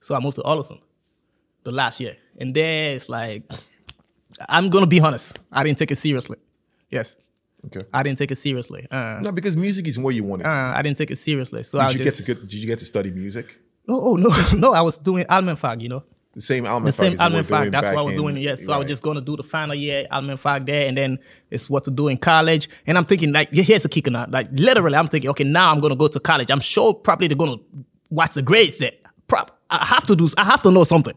So 0.00 0.14
I 0.14 0.20
moved 0.20 0.36
to 0.36 0.42
Ålesund 0.42 0.80
the 1.64 1.72
last 1.72 2.00
year. 2.00 2.16
And 2.38 2.54
then 2.54 2.94
it's 2.96 3.08
like, 3.08 3.42
I'm 4.48 4.68
gonna 4.70 4.86
be 4.86 5.00
honest. 5.00 5.38
I 5.52 5.62
didn't 5.64 5.78
take 5.78 5.90
it 5.90 5.96
seriously. 5.96 6.38
Yes. 6.90 7.16
Okay. 7.66 7.84
I 7.92 8.02
didn't 8.02 8.18
take 8.18 8.30
it 8.30 8.36
seriously. 8.36 8.86
Uh, 8.90 9.20
No, 9.22 9.32
because 9.32 9.56
music 9.56 9.88
is 9.88 9.98
where 9.98 10.12
you 10.14 10.22
wanted 10.24 10.44
to. 10.44 10.50
uh, 10.50 10.72
I 10.76 10.82
didn't 10.82 10.98
take 10.98 11.10
it 11.10 11.16
seriously. 11.16 11.62
So 11.62 11.78
I 11.78 11.88
did 11.88 11.98
you 11.98 12.04
just, 12.04 12.26
get 12.26 12.34
to 12.34 12.40
get, 12.42 12.50
Did 12.50 12.54
you 12.60 12.66
get 12.66 12.78
to 12.80 12.84
study 12.84 13.10
music? 13.10 13.58
no, 13.88 14.00
oh, 14.00 14.16
no, 14.16 14.30
no. 14.58 14.72
I 14.72 14.82
was 14.82 14.98
doing 14.98 15.24
Almenfag, 15.26 15.80
you 15.80 15.88
know. 15.88 16.04
The 16.34 16.40
same 16.40 16.66
Alman 16.66 16.86
the 16.86 16.92
same 16.92 17.12
Fag 17.12 17.14
as 17.14 17.20
you 17.20 17.24
were 17.24 17.42
Almen 17.42 17.44
Fag. 17.44 17.70
That's 17.70 17.86
what 17.88 17.98
I 17.98 18.02
was 18.02 18.14
in- 18.14 18.20
doing. 18.20 18.36
Yes, 18.36 18.64
so 18.64 18.72
I 18.72 18.78
was 18.78 18.88
just 18.88 19.02
going 19.02 19.14
to 19.14 19.20
do 19.20 19.36
the 19.36 19.42
final 19.42 19.74
year 19.74 20.06
Almen 20.10 20.36
Fag 20.36 20.66
there, 20.66 20.88
and 20.88 20.96
then 20.96 21.18
it's 21.50 21.70
what 21.70 21.84
to 21.84 21.90
do 21.90 22.08
in 22.08 22.16
college. 22.16 22.68
And 22.86 22.98
I'm 22.98 23.04
thinking, 23.04 23.32
like, 23.32 23.50
here's 23.52 23.84
the 23.84 23.88
kicker 23.88 24.10
now. 24.10 24.26
Like, 24.28 24.48
literally, 24.52 24.96
I'm 24.96 25.08
thinking, 25.08 25.30
okay, 25.30 25.44
now 25.44 25.70
I'm 25.70 25.80
going 25.80 25.92
to 25.92 25.96
go 25.96 26.08
to 26.08 26.20
college. 26.20 26.50
I'm 26.50 26.60
sure 26.60 26.92
probably 26.94 27.28
they're 27.28 27.36
going 27.36 27.58
to 27.58 27.64
watch 28.10 28.34
the 28.34 28.42
grades 28.42 28.78
there. 28.78 28.92
Prop, 29.28 29.58
I 29.70 29.84
have 29.84 30.04
to 30.08 30.16
do. 30.16 30.28
I 30.36 30.44
have 30.44 30.62
to 30.62 30.70
know 30.70 30.84
something. 30.84 31.14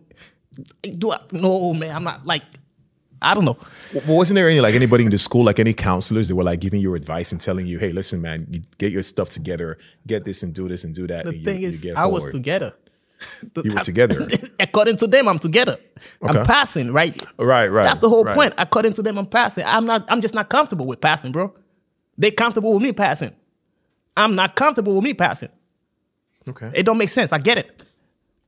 Do 0.97 1.12
I? 1.12 1.19
No, 1.32 1.73
man. 1.73 1.95
I'm 1.95 2.03
not 2.03 2.25
like. 2.25 2.43
I 3.19 3.34
don't 3.34 3.45
know. 3.45 3.58
Well, 3.93 4.17
wasn't 4.17 4.36
there 4.36 4.47
any 4.47 4.60
like 4.60 4.75
anybody 4.75 5.03
in 5.03 5.10
the 5.10 5.17
school, 5.17 5.43
like 5.43 5.58
any 5.58 5.73
counselors 5.73 6.27
that 6.27 6.36
were 6.36 6.43
like 6.43 6.60
giving 6.60 6.80
you 6.80 6.93
advice 6.93 7.32
and 7.32 7.41
telling 7.41 7.65
you, 7.65 7.80
"Hey, 7.80 7.91
listen, 7.91 8.21
man, 8.21 8.45
you 8.51 8.62
get 8.77 8.91
your 8.91 9.01
stuff 9.01 9.32
together, 9.32 9.80
get 10.06 10.23
this 10.23 10.43
and 10.43 10.53
do 10.53 10.67
this 10.67 10.84
and 10.84 10.93
do 10.93 11.08
that." 11.08 11.25
The 11.25 11.32
thing 11.32 11.62
you, 11.62 11.69
is, 11.69 11.84
you 11.84 11.95
I 11.95 12.06
was 12.06 12.25
together. 12.25 12.75
You 13.63 13.73
were 13.73 13.80
together. 13.82 14.27
According 14.60 14.97
to 14.97 15.08
them, 15.08 15.27
I'm 15.27 15.39
together. 15.39 15.77
Okay. 16.21 16.39
I'm 16.39 16.45
passing, 16.45 16.93
right? 16.93 17.21
Right, 17.39 17.67
right. 17.67 17.84
That's 17.84 17.99
the 17.99 18.10
whole 18.10 18.23
right. 18.23 18.36
point. 18.36 18.53
According 18.58 18.93
to 18.93 19.01
them, 19.01 19.17
I'm 19.17 19.25
passing. 19.25 19.63
I'm 19.65 19.86
not. 19.86 20.06
I'm 20.10 20.21
just 20.21 20.34
not 20.34 20.49
comfortable 20.49 20.86
with 20.86 21.01
passing, 21.01 21.32
bro. 21.32 21.53
They 22.17 22.32
comfortable 22.32 22.73
with 22.73 22.84
me 22.84 22.93
passing. 22.93 23.34
I'm 24.15 24.36
not 24.36 24.56
comfortable 24.56 24.95
with 24.95 25.03
me 25.03 25.13
passing. 25.13 25.49
Okay. 26.47 26.71
It 26.73 26.84
don't 26.84 26.97
make 26.97 27.10
sense. 27.10 27.34
I 27.34 27.39
get 27.39 27.58
it. 27.58 27.84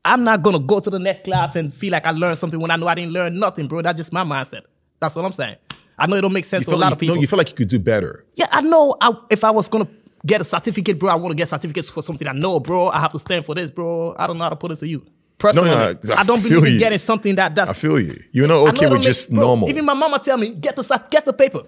I'm 0.06 0.24
not 0.24 0.42
gonna 0.42 0.60
go 0.60 0.80
to 0.80 0.90
the 0.90 1.00
next 1.00 1.24
class 1.24 1.56
and 1.56 1.74
feel 1.74 1.92
like 1.92 2.08
I 2.08 2.12
learned 2.12 2.38
something 2.38 2.60
when 2.60 2.72
I 2.72 2.76
know 2.76 2.88
I 2.88 2.96
didn't 2.96 3.12
learn 3.12 3.38
nothing, 3.40 3.68
bro. 3.68 3.82
That's 3.82 3.98
just 3.98 4.14
my 4.14 4.24
mindset. 4.24 4.62
That's 5.00 5.16
what 5.16 5.26
I'm 5.26 5.34
saying. 5.34 5.58
I 5.98 6.08
know 6.08 6.16
it 6.16 6.22
don't 6.22 6.34
make 6.34 6.46
sense 6.46 6.62
you 6.62 6.72
to 6.72 6.76
a 6.76 6.78
lot 6.78 6.86
like, 6.88 6.94
of 6.94 7.00
people. 7.00 7.16
No, 7.16 7.22
you 7.22 7.28
feel 7.28 7.38
like 7.38 7.50
you 7.50 7.56
could 7.56 7.68
do 7.68 7.80
better. 7.80 8.26
yeah, 8.36 8.48
I 8.52 8.62
know. 8.62 8.96
I, 9.02 9.14
if 9.30 9.44
I 9.44 9.52
was 9.52 9.68
gonna 9.68 9.88
get 10.26 10.42
a 10.42 10.44
certificate, 10.44 11.00
bro, 11.00 11.10
I 11.10 11.16
want 11.16 11.32
to 11.32 11.36
get 11.36 11.48
certificates 11.48 11.90
for 11.90 12.02
something 12.04 12.28
I 12.28 12.34
know, 12.34 12.60
bro. 12.60 12.88
I 12.88 13.00
have 13.00 13.12
to 13.14 13.20
stand 13.20 13.46
for 13.46 13.56
this, 13.56 13.70
bro. 13.72 14.16
I 14.18 14.28
don't 14.28 14.38
know 14.38 14.44
how 14.44 14.50
to 14.50 14.56
put 14.56 14.72
it 14.72 14.80
to 14.80 14.88
you. 14.88 15.06
Personally, 15.38 15.70
I- 15.70 15.92
I 15.92 16.20
I 16.20 16.24
don't 16.24 16.42
feel 16.42 16.60
believe 16.60 16.66
in 16.68 16.74
you. 16.74 16.80
getting 16.80 16.98
something 17.00 17.36
that 17.36 17.56
that's 17.56 17.72
I 17.72 17.74
feel 17.74 18.00
you. 18.00 18.18
You're 18.32 18.48
not 18.48 18.56
know 18.56 18.68
okay 18.70 18.88
with 18.88 19.02
just 19.02 19.30
bro, 19.32 19.40
normal. 19.40 19.70
Even 19.70 19.86
my 19.86 19.94
mama 19.94 20.20
tell 20.20 20.38
me, 20.38 20.50
get 20.50 20.76
the 20.76 21.02
get 21.10 21.26
the 21.26 21.32
paper. 21.34 21.64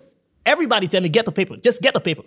Everybody 0.45 0.87
tell 0.87 1.01
me, 1.01 1.07
get 1.09 1.25
the 1.25 1.31
paper. 1.31 1.55
Just 1.57 1.81
get 1.81 1.93
the 1.93 2.01
paper. 2.01 2.23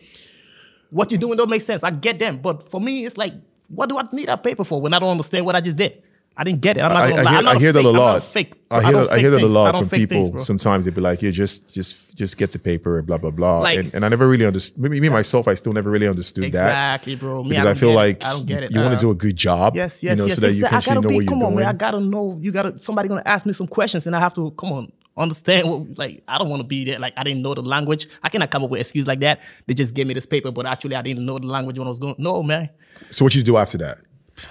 What 0.90 1.10
you 1.12 1.18
doing 1.18 1.36
don't 1.36 1.50
make 1.50 1.62
sense. 1.62 1.82
I 1.82 1.90
get 1.90 2.18
them. 2.18 2.38
But 2.38 2.70
for 2.70 2.80
me, 2.80 3.04
it's 3.04 3.16
like, 3.16 3.34
what 3.68 3.88
do 3.88 3.98
I 3.98 4.04
need 4.12 4.28
that 4.28 4.42
paper 4.42 4.64
for 4.64 4.80
when 4.80 4.94
I 4.94 4.98
don't 4.98 5.10
understand 5.10 5.44
what 5.44 5.56
I 5.56 5.60
just 5.60 5.76
did? 5.76 6.02
I 6.36 6.42
didn't 6.42 6.62
get 6.62 6.76
it. 6.76 6.80
I'm 6.82 6.92
not 6.92 7.02
I, 7.02 7.10
gonna 7.10 7.20
I 7.20 7.22
lie. 7.22 7.30
hear, 7.30 7.48
I 7.48 7.58
hear 7.58 7.70
a 7.70 7.72
that 7.72 7.82
fake, 7.82 7.86
a 7.86 7.98
lot. 7.98 8.24
fake. 8.24 8.52
I 8.70 8.82
hear, 8.82 8.96
I 8.96 9.06
fake 9.06 9.20
hear 9.20 9.30
that 9.30 9.42
a 9.42 9.46
lot 9.46 9.76
from 9.78 9.88
people. 9.88 10.26
things. 10.26 10.44
Sometimes 10.46 10.84
they'd 10.84 10.94
be 10.94 11.00
like, 11.00 11.22
"Yeah, 11.22 11.30
just, 11.30 11.72
just, 11.72 12.16
just 12.16 12.36
get 12.36 12.50
the 12.50 12.58
paper, 12.58 12.98
and 12.98 13.06
blah 13.06 13.18
blah 13.18 13.30
blah." 13.30 13.60
Like- 13.60 13.78
and, 13.78 13.94
and 13.94 14.04
I 14.04 14.08
never 14.08 14.26
really 14.26 14.44
understood. 14.44 14.82
Maybe 14.82 15.00
me 15.00 15.08
myself, 15.08 15.46
I 15.46 15.54
still 15.54 15.72
never 15.72 15.90
really 15.90 16.08
understood 16.08 16.42
that 16.44 16.48
Exactly, 16.48 17.14
bro. 17.14 17.44
Me, 17.44 17.50
because 17.50 17.66
I, 17.66 17.70
I, 17.70 17.74
feel 17.74 17.92
like 17.92 18.24
I 18.24 18.32
don't 18.32 18.46
get 18.46 18.64
it. 18.64 18.72
you 18.72 18.80
want 18.80 18.94
Uh, 18.94 18.96
to 18.96 19.00
do 19.02 19.10
a 19.10 19.14
good 19.14 19.36
job. 19.36 19.76
Yes, 19.76 20.02
yes, 20.02 20.12
you 20.12 20.16
know, 20.22 20.26
yes. 20.26 20.34
so 20.34 20.40
that 20.40 20.46
yes. 20.48 20.56
you 20.56 20.66
I 20.66 20.68
can 20.70 20.80
gotta 20.80 21.00
know 21.02 21.08
be. 21.08 21.14
what 21.14 21.24
you're 21.24 21.32
Come 21.32 21.42
on, 21.44 21.54
man. 21.54 21.66
I 21.66 21.72
gotta 21.72 22.00
know. 22.00 22.36
You 22.40 22.50
gotta. 22.50 22.78
Somebody 22.78 23.08
gonna 23.08 23.22
ask 23.24 23.46
me 23.46 23.52
some 23.52 23.68
questions, 23.68 24.06
and 24.06 24.16
I 24.16 24.20
have 24.20 24.34
to 24.34 24.50
come 24.52 24.72
on 24.72 24.92
understand 25.16 25.68
what. 25.68 25.96
Like, 25.98 26.22
I 26.26 26.38
don't 26.38 26.50
want 26.50 26.60
to 26.60 26.66
be 26.66 26.84
there. 26.84 26.98
Like, 26.98 27.14
I 27.16 27.22
didn't 27.22 27.42
know 27.42 27.54
the 27.54 27.62
language. 27.62 28.08
I 28.22 28.28
cannot 28.28 28.50
come 28.50 28.64
up 28.64 28.70
with 28.70 28.80
excuse 28.80 29.06
like 29.06 29.20
that. 29.20 29.40
They 29.66 29.74
just 29.74 29.94
gave 29.94 30.06
me 30.08 30.14
this 30.14 30.26
paper, 30.26 30.50
but 30.50 30.66
actually, 30.66 30.96
I 30.96 31.02
didn't 31.02 31.24
know 31.24 31.38
the 31.38 31.46
language 31.46 31.78
when 31.78 31.86
I 31.86 31.90
was 31.90 32.00
going. 32.00 32.16
No, 32.18 32.42
man. 32.42 32.70
so 33.10 33.24
what 33.24 33.34
you 33.36 33.42
do 33.42 33.56
after 33.56 33.78
that? 33.78 33.98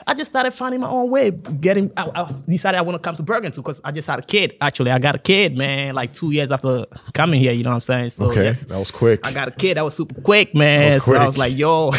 I 0.08 0.14
just 0.14 0.32
started 0.32 0.52
finding 0.52 0.80
my 0.80 0.90
own 0.90 1.10
way. 1.10 1.32
Getting, 1.32 1.92
I, 1.98 2.10
I 2.16 2.32
decided 2.48 2.78
I 2.78 2.82
want 2.82 2.96
to 2.96 3.00
come 3.00 3.16
to 3.16 3.24
Bergen 3.24 3.52
too 3.52 3.62
because 3.62 3.82
I 3.84 3.92
just 3.92 4.08
had 4.08 4.20
a 4.20 4.22
kid. 4.22 4.56
Actually, 4.62 4.92
I 4.92 5.00
got 5.00 5.16
a 5.16 5.20
kid, 5.20 5.58
man. 5.58 5.96
Like 5.96 6.14
two 6.14 6.32
years 6.32 6.52
after 6.52 6.86
coming 7.14 7.40
here, 7.40 7.52
you 7.52 7.64
know 7.64 7.72
what 7.72 7.76
I'm 7.76 7.82
saying? 7.82 8.10
So 8.12 8.30
Okay, 8.30 8.44
yes, 8.44 8.66
that 8.66 8.80
was 8.80 8.92
quick. 8.92 9.26
I 9.26 9.34
got 9.34 9.48
a 9.48 9.52
kid. 9.52 9.78
That 9.78 9.84
was 9.84 9.96
super 9.96 10.20
quick, 10.22 10.56
man. 10.56 10.90
That 10.90 10.96
was 10.96 11.06
So 11.06 11.16
I 11.16 11.26
was 11.26 11.38
like, 11.38 11.56
yo. 11.56 11.92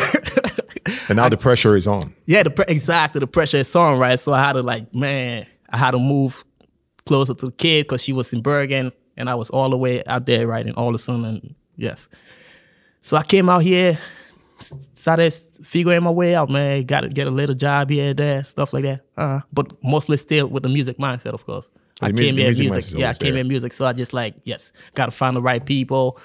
and 1.08 1.16
now 1.16 1.28
the 1.28 1.36
pressure 1.36 1.76
is 1.76 1.86
on. 1.86 2.14
Yeah, 2.26 2.42
the 2.42 2.50
pre- 2.50 2.64
exactly 2.68 3.20
the 3.20 3.26
pressure 3.26 3.58
is 3.58 3.74
on, 3.76 3.98
right? 3.98 4.18
So 4.18 4.32
I 4.32 4.42
had 4.42 4.54
to 4.54 4.62
like, 4.62 4.94
man, 4.94 5.46
I 5.70 5.76
had 5.76 5.92
to 5.92 5.98
move 5.98 6.44
closer 7.06 7.34
to 7.34 7.46
the 7.46 7.52
kid 7.52 7.84
because 7.84 8.02
she 8.02 8.12
was 8.12 8.32
in 8.32 8.42
Bergen 8.42 8.92
and 9.16 9.28
I 9.28 9.34
was 9.34 9.50
all 9.50 9.70
the 9.70 9.76
way 9.76 10.02
out 10.06 10.26
there, 10.26 10.46
right, 10.46 10.64
in 10.64 10.74
Ålesund, 10.74 11.26
and 11.26 11.54
yes. 11.76 12.08
So 13.00 13.16
I 13.16 13.22
came 13.22 13.48
out 13.48 13.62
here, 13.62 13.98
s- 14.72 14.88
started 14.94 15.32
figuring 15.62 16.02
my 16.02 16.10
way 16.10 16.34
out, 16.34 16.50
man. 16.50 16.84
Got 16.84 17.02
to 17.02 17.08
get 17.08 17.26
a 17.26 17.30
little 17.30 17.54
job 17.54 17.90
here, 17.90 18.14
there, 18.14 18.42
stuff 18.44 18.72
like 18.72 18.84
that. 18.84 19.00
Uh, 19.16 19.40
but 19.52 19.72
mostly 19.82 20.16
still 20.16 20.46
with 20.48 20.62
the 20.62 20.68
music 20.68 20.98
mindset, 20.98 21.34
of 21.34 21.44
course. 21.46 21.68
I 22.00 22.10
music- 22.10 22.26
came 22.26 22.38
in 22.38 22.44
music 22.46 22.70
music, 22.70 22.98
yeah, 22.98 23.10
I 23.10 23.14
came 23.14 23.34
here 23.34 23.44
music. 23.44 23.72
So 23.72 23.86
I 23.86 23.92
just 23.92 24.12
like, 24.12 24.34
yes, 24.44 24.72
got 24.94 25.06
to 25.06 25.12
find 25.12 25.36
the 25.36 25.42
right 25.42 25.64
people, 25.64 26.18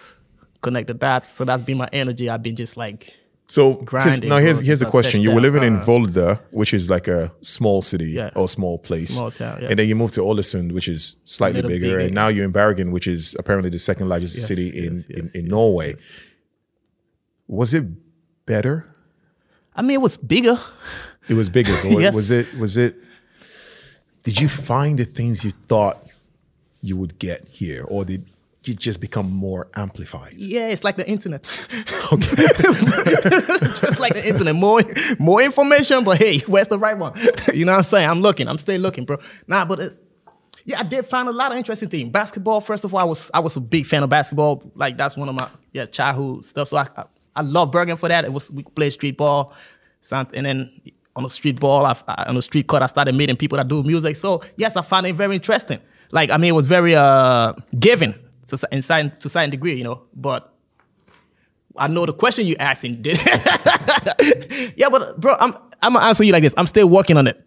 connect 0.62 0.88
the 0.88 0.94
dots. 0.96 1.30
So 1.30 1.46
that's 1.46 1.62
been 1.62 1.78
my 1.78 1.90
energy. 1.94 2.30
I've 2.30 2.42
been 2.44 2.56
just 2.56 2.76
like 2.78 3.14
so 3.48 3.74
Grinding, 3.74 4.30
now 4.30 4.38
here's 4.38 4.60
here's 4.64 4.80
the 4.80 4.86
question: 4.86 5.22
You 5.22 5.32
were 5.32 5.42
living 5.42 5.64
in. 5.64 5.80
Volda, 5.80 6.40
which 6.52 6.72
is 6.72 6.88
like 6.88 7.08
a 7.08 7.32
small 7.42 7.82
city 7.82 8.12
Yeah. 8.12 8.30
or 8.36 8.48
small 8.48 8.78
place, 8.78 9.16
Small 9.18 9.32
town, 9.32 9.60
yeah. 9.62 9.70
and 9.70 9.80
then 9.80 9.88
you 9.88 9.96
moved 9.96 10.14
to 10.16 10.22
Ålesund, 10.22 10.72
which 10.72 10.88
is 10.88 11.16
slightly 11.24 11.62
bigger, 11.64 11.98
bigger. 11.98 12.00
and 12.00 12.14
now 12.14 12.28
you're 12.28 12.46
in 12.46 12.52
Bergen, 12.52 12.92
which 12.92 13.08
is 13.08 13.36
apparently 13.40 13.72
the 13.72 13.80
second 13.80 14.08
largest 14.08 14.38
Yes, 14.38 14.46
city 14.48 14.66
yes, 14.76 14.86
in, 14.88 15.06
yes, 15.10 15.20
in 15.20 15.32
in 15.34 15.48
Norway. 15.48 15.96
Was 17.48 17.74
it 17.74 17.86
better? 18.50 18.86
I 19.76 19.82
mean 19.82 19.92
it 20.00 20.02
was 20.02 20.18
bigger. 20.18 20.58
It 21.30 21.36
was 21.36 21.50
bigger. 21.50 21.76
but 21.84 21.92
Yes. 22.06 22.14
Was 22.16 22.32
it? 22.32 22.48
Was 22.58 22.76
it? 22.76 22.96
Did 24.24 24.42
you 24.42 24.50
find 24.50 24.98
the 25.00 25.06
things 25.06 25.46
you 25.46 25.52
thought 25.70 25.98
you 26.82 26.98
would 26.98 27.18
get 27.20 27.48
here, 27.48 27.86
or 27.88 28.04
did 28.04 28.26
it 28.68 28.78
just 28.80 29.00
become 29.00 29.32
more 29.32 29.68
amplified? 29.76 30.34
Yeah, 30.38 30.68
it's 30.74 30.84
like 30.84 30.98
the 30.98 31.08
internet. 31.08 31.46
Okay, 32.12 32.36
just 33.84 34.00
like 34.00 34.16
the 34.16 34.24
internet. 34.26 34.56
More 34.56 34.82
more 35.20 35.42
information, 35.44 36.04
but 36.04 36.18
hey, 36.18 36.40
where's 36.48 36.68
the 36.68 36.80
right 36.80 36.98
one? 36.98 37.14
you 37.54 37.64
know 37.66 37.74
what 37.74 37.78
I'm 37.78 37.84
saying? 37.84 38.10
I'm 38.10 38.22
looking. 38.22 38.48
I'm 38.48 38.58
still 38.58 38.82
looking, 38.82 39.06
bro. 39.06 39.18
Nah, 39.48 39.64
but 39.66 39.80
it's 39.80 40.02
yeah, 40.66 40.80
I 40.80 40.84
did 40.84 41.06
find 41.06 41.28
a 41.30 41.32
lot 41.32 41.52
of 41.52 41.58
interesting 41.60 41.90
things. 41.90 42.10
Basketball, 42.10 42.62
first 42.62 42.84
of 42.86 42.94
all, 42.96 43.00
I 43.00 43.04
was 43.04 43.30
I 43.32 43.42
was 43.42 43.56
a 43.58 43.60
big 43.62 43.86
fan 43.86 44.02
of 44.02 44.10
basketball. 44.10 44.64
Like 44.74 44.98
that's 44.98 45.16
one 45.16 45.30
of 45.30 45.36
my 45.36 45.48
yeah 45.72 45.86
childhood 45.86 46.46
stuff. 46.46 46.68
So 46.70 46.78
I 46.78 46.88
I, 46.98 47.04
I 47.36 47.42
love 47.42 47.72
Bergen 47.72 47.98
for 47.98 48.10
that. 48.10 48.26
It 48.26 48.34
was 48.34 48.52
we 48.52 48.64
played 48.64 48.92
street 48.92 49.18
ball, 49.18 49.54
and 50.12 50.46
then 50.46 50.82
on 51.16 51.24
the 51.24 51.30
street 51.30 51.60
ball, 51.60 51.86
I, 51.86 51.96
I- 52.08 52.26
on 52.28 52.36
the 52.36 52.42
street 52.42 52.68
court, 52.68 52.82
I 52.84 52.86
started 52.88 53.16
meeting 53.16 53.36
people 53.38 53.58
that 53.58 53.68
do 53.68 53.84
music. 53.84 54.16
So 54.16 54.42
yes, 54.58 54.76
I 54.76 54.82
found 54.82 55.08
it 55.08 55.16
very 55.16 55.36
interesting. 55.36 55.80
Like 56.12 56.32
I 56.32 56.38
mean, 56.38 56.50
it 56.50 56.56
was 56.56 56.68
very 56.68 56.96
uh 56.96 57.54
giving 57.80 58.14
to 58.48 58.58
in 58.72 58.82
certain 58.82 59.12
to 59.20 59.30
certain 59.30 59.50
degree, 59.52 59.76
you 59.76 59.84
know. 59.84 60.02
But 60.16 60.54
I 61.78 61.88
know 61.88 62.06
the 62.06 62.14
question 62.14 62.46
you 62.48 62.56
asking 62.60 63.02
did. 63.02 63.20
yeah, 64.76 64.90
but 64.90 65.20
bro, 65.20 65.36
I'm 65.40 65.54
I'm 65.82 65.94
gonna 65.94 66.06
answer 66.06 66.24
you 66.24 66.34
like 66.34 66.44
this. 66.44 66.54
I'm 66.58 66.68
still 66.68 66.90
working 66.90 67.18
on 67.18 67.28
it. 67.28 67.40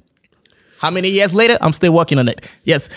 How 0.78 0.90
many 0.90 1.10
years 1.10 1.32
later? 1.34 1.58
I'm 1.60 1.72
still 1.72 1.92
working 1.92 2.18
on 2.18 2.28
it. 2.28 2.48
Yes, 2.64 2.88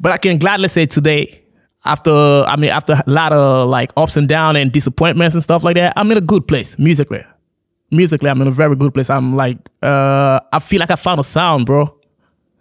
but 0.00 0.12
I 0.12 0.16
can 0.18 0.38
gladly 0.38 0.68
say 0.68 0.86
today, 0.86 1.42
after 1.84 2.44
I 2.46 2.56
mean 2.56 2.70
after 2.70 2.94
a 2.94 3.10
lot 3.10 3.32
of 3.32 3.68
like 3.68 3.92
ups 3.96 4.16
and 4.16 4.28
downs 4.28 4.58
and 4.58 4.72
disappointments 4.72 5.34
and 5.34 5.42
stuff 5.42 5.64
like 5.64 5.76
that, 5.76 5.92
I'm 5.96 6.10
in 6.10 6.18
a 6.18 6.22
good 6.22 6.46
place 6.46 6.78
musically. 6.78 7.24
Musically, 7.90 8.28
I'm 8.28 8.40
in 8.42 8.48
a 8.48 8.50
very 8.52 8.76
good 8.76 8.92
place. 8.92 9.08
I'm 9.08 9.34
like, 9.34 9.56
uh, 9.82 10.40
I 10.52 10.58
feel 10.58 10.78
like 10.80 10.90
I 10.90 10.96
found 10.96 11.20
a 11.20 11.24
sound, 11.24 11.64
bro. 11.64 11.97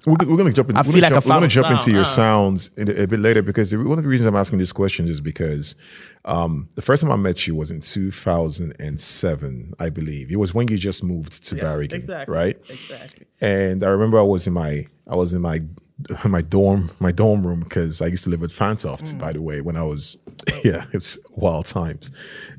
We're, 0.08 0.16
we're 0.26 0.38
going 0.38 0.48
to 0.48 0.54
jump. 0.54 0.70
In, 0.70 0.78
I 0.78 0.84
feel 0.84 0.94
like 1.02 1.12
jump, 1.12 1.26
we're 1.26 1.30
gonna 1.30 1.42
found 1.42 1.52
jump 1.52 1.72
into 1.72 1.92
your 1.92 2.06
sounds 2.06 2.70
a, 2.78 3.04
a 3.04 3.08
bit 3.08 3.20
later 3.20 3.42
because 3.42 3.72
the, 3.72 3.78
one 3.78 3.98
of 3.98 4.04
the 4.06 4.10
reasons 4.10 4.26
I'm 4.28 4.38
asking 4.38 4.58
this 4.60 4.72
question 4.72 5.08
is 5.10 5.20
because 5.20 5.76
um, 6.24 6.70
the 6.76 6.82
first 6.82 7.04
time 7.04 7.12
I 7.12 7.18
met 7.18 7.46
you 7.46 7.56
was 7.56 7.72
in 7.72 7.82
2007, 7.82 9.74
I 9.80 9.90
believe. 9.90 10.32
It 10.32 10.38
was 10.38 10.54
when 10.54 10.70
you 10.70 10.78
just 10.78 11.04
moved 11.04 11.44
to 11.46 11.56
Bergen, 11.56 12.06
right? 12.28 12.58
Exactly. 12.70 13.28
And 13.42 13.84
I 13.84 13.90
remember 13.90 14.18
I 14.18 14.24
was 14.24 14.48
in 14.48 14.54
my 14.54 14.88
I 15.10 15.16
was 15.16 15.34
in 15.34 15.42
my 15.42 15.60
my 16.26 16.42
dorm 16.42 16.90
my 17.00 17.12
dorm 17.12 17.46
room 17.46 17.60
because 17.62 18.02
I 18.02 18.08
used 18.08 18.24
to 18.26 18.30
live 18.30 18.44
at 18.44 18.50
Fantoft, 18.50 19.14
Mm. 19.14 19.20
by 19.20 19.34
the 19.34 19.42
way, 19.42 19.60
when 19.62 19.76
I 19.76 19.84
was 19.84 20.18
yeah, 20.64 20.86
it's 20.94 21.20
wild 21.36 21.66
times, 21.66 22.12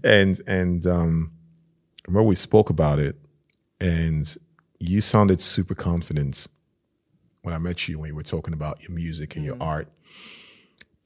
and 0.05 0.39
and 0.47 0.87
um, 0.87 1.33
I 2.07 2.09
remember 2.09 2.29
we 2.29 2.35
spoke 2.35 2.69
about 2.69 2.99
it, 2.99 3.17
and 3.81 4.37
you 4.81 5.01
sounded 5.01 5.41
super 5.41 5.75
confident 5.75 6.47
when 7.43 7.55
I 7.55 7.59
met 7.59 7.89
you 7.89 7.99
when 7.99 8.09
you 8.09 8.15
were 8.15 8.23
talking 8.23 8.55
about 8.55 8.83
your 8.83 8.93
music 8.93 9.37
and 9.37 9.45
your 9.45 9.55
mm-hmm. 9.55 9.63
art, 9.63 9.89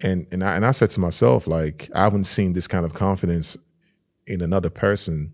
and 0.01 0.27
and 0.33 0.43
I 0.43 0.57
and 0.57 0.67
I 0.67 0.73
said 0.73 0.91
to 0.91 1.01
myself 1.01 1.47
like 1.47 1.91
I 1.95 2.05
haven't 2.05 2.25
seen 2.25 2.53
this 2.53 2.67
kind 2.67 2.85
of 2.85 2.95
confidence 2.95 3.57
in 4.27 4.41
another 4.41 4.71
person 4.71 5.33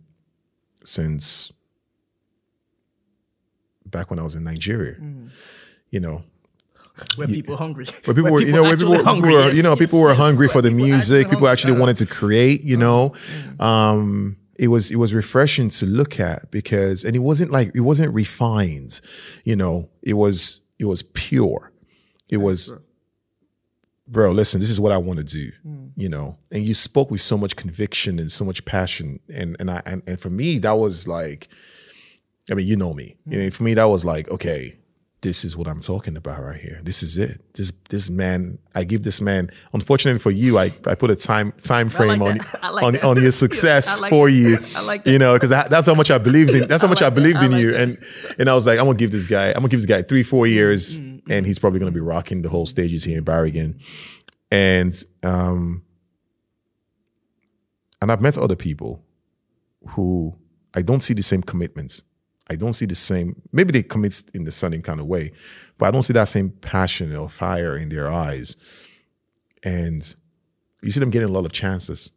since 0.84 1.52
back 3.86 4.10
when 4.10 4.18
I 4.18 4.22
was 4.22 4.34
in 4.34 4.44
Nigeria. 4.44 4.94
Mm-hmm. 4.94 5.28
You 5.90 6.00
know, 6.00 6.24
Where 7.16 7.26
people 7.26 7.56
hungry. 7.56 7.86
where 8.04 8.14
people 8.14 8.32
were, 8.32 8.42
you 8.42 8.52
know, 8.52 8.62
where 8.62 8.76
people, 8.76 8.98
people 8.98 9.22
were, 9.22 9.50
you 9.50 9.62
know, 9.62 9.76
people 9.76 10.00
were 10.00 10.14
hungry 10.14 10.48
for 10.48 10.60
the 10.60 10.70
music. 10.70 11.30
People 11.30 11.48
actually 11.48 11.78
wanted 11.78 11.96
to 11.98 12.06
create, 12.06 12.62
you 12.62 12.76
know. 12.76 13.10
Mm-hmm. 13.10 13.62
Um, 13.62 14.36
it 14.58 14.68
was 14.68 14.90
it 14.90 14.96
was 14.96 15.14
refreshing 15.14 15.70
to 15.70 15.86
look 15.86 16.20
at 16.20 16.50
because, 16.50 17.04
and 17.04 17.14
it 17.14 17.20
wasn't 17.20 17.50
like 17.50 17.70
it 17.74 17.80
wasn't 17.80 18.12
refined, 18.12 19.00
you 19.44 19.56
know. 19.56 19.88
It 20.02 20.14
was 20.14 20.60
it 20.78 20.84
was 20.84 21.02
pure. 21.02 21.72
It 22.28 22.38
was, 22.38 22.72
bro. 24.06 24.30
Listen, 24.30 24.60
this 24.60 24.70
is 24.70 24.80
what 24.80 24.92
I 24.92 24.98
want 24.98 25.18
to 25.18 25.24
do, 25.24 25.50
mm. 25.66 25.90
you 25.96 26.08
know. 26.08 26.38
And 26.52 26.64
you 26.64 26.74
spoke 26.74 27.10
with 27.10 27.20
so 27.20 27.36
much 27.36 27.56
conviction 27.56 28.18
and 28.18 28.30
so 28.30 28.44
much 28.44 28.64
passion, 28.64 29.20
and 29.34 29.56
and 29.58 29.70
I 29.70 29.82
and, 29.86 30.02
and 30.06 30.20
for 30.20 30.30
me 30.30 30.58
that 30.58 30.72
was 30.72 31.08
like, 31.08 31.48
I 32.50 32.54
mean, 32.54 32.66
you 32.66 32.76
know 32.76 32.94
me. 32.94 33.16
Mm. 33.26 33.32
You 33.32 33.42
know, 33.42 33.50
for 33.50 33.62
me, 33.62 33.74
that 33.74 33.84
was 33.84 34.04
like, 34.04 34.30
okay, 34.30 34.76
this 35.20 35.44
is 35.44 35.56
what 35.56 35.66
I'm 35.66 35.80
talking 35.80 36.16
about 36.16 36.40
right 36.42 36.60
here. 36.60 36.80
This 36.84 37.02
is 37.02 37.18
it. 37.18 37.40
This 37.54 37.72
this 37.90 38.08
man, 38.08 38.58
I 38.74 38.84
give 38.84 39.02
this 39.02 39.20
man. 39.20 39.50
Unfortunately 39.72 40.20
for 40.20 40.30
you, 40.30 40.58
I, 40.58 40.70
I 40.86 40.94
put 40.94 41.10
a 41.10 41.16
time 41.16 41.50
time 41.62 41.88
frame 41.88 42.22
on 42.22 42.38
like 42.72 42.84
on, 42.84 42.96
on 43.00 43.20
your 43.20 43.32
success 43.32 43.88
I 43.98 44.00
like 44.00 44.10
for 44.10 44.28
that. 44.30 44.36
you. 44.36 44.58
I 44.76 44.80
like 44.82 45.02
that. 45.04 45.10
You 45.10 45.18
know, 45.18 45.32
because 45.34 45.50
that's 45.50 45.86
how 45.86 45.94
much 45.94 46.12
I 46.12 46.18
believed 46.18 46.50
in. 46.50 46.68
That's 46.68 46.82
how 46.82 46.88
much 46.94 47.02
I, 47.02 47.06
like 47.06 47.14
that. 47.14 47.20
believed 47.20 47.38
I 47.38 47.46
in 47.46 47.52
like 47.52 47.60
you. 47.62 47.70
that. 47.72 47.80
And 47.80 47.98
and 48.38 48.48
I 48.48 48.54
was 48.54 48.64
like, 48.66 48.78
I'm 48.78 48.84
gonna 48.86 48.96
give 48.96 49.10
this 49.10 49.26
guy. 49.26 49.48
I'm 49.48 49.54
gonna 49.54 49.68
give 49.68 49.80
this 49.80 49.86
guy 49.86 50.02
three 50.02 50.22
four 50.22 50.46
years, 50.46 51.00
Mm-hmm. 51.00 51.32
and 51.32 51.44
he's 51.46 51.58
probably 51.58 51.80
gonna 51.80 51.90
be 51.90 52.00
rocking 52.00 52.42
the 52.42 52.48
whole 52.48 52.66
stages 52.66 53.02
here 53.02 53.18
in 53.18 53.24
Bergen. 53.24 53.80
And 54.52 54.94
um, 55.24 55.82
and 58.00 58.12
I've 58.12 58.20
met 58.20 58.38
other 58.38 58.56
people 58.56 59.04
who 59.90 60.34
I 60.74 60.82
don't 60.82 61.02
see 61.02 61.14
the 61.14 61.22
same 61.22 61.42
commitments. 61.42 62.02
I 62.50 62.56
don't 62.56 62.72
see 62.72 62.86
the 62.86 62.94
same. 62.94 63.40
Maybe 63.52 63.72
they 63.72 63.82
commit 63.82 64.22
in 64.34 64.44
the 64.44 64.52
same 64.52 64.80
kind 64.82 65.00
of 65.00 65.06
way, 65.06 65.32
but 65.76 65.86
I 65.86 65.90
don't 65.90 66.02
see 66.02 66.14
that 66.14 66.28
same 66.28 66.50
passion 66.50 67.14
or 67.14 67.28
fire 67.28 67.76
in 67.76 67.88
their 67.88 68.10
eyes. 68.10 68.56
And 69.62 70.14
you 70.82 70.90
see 70.90 71.00
them 71.00 71.10
getting 71.10 71.28
a 71.28 71.32
lot 71.32 71.44
of 71.44 71.52
chances. 71.52 72.12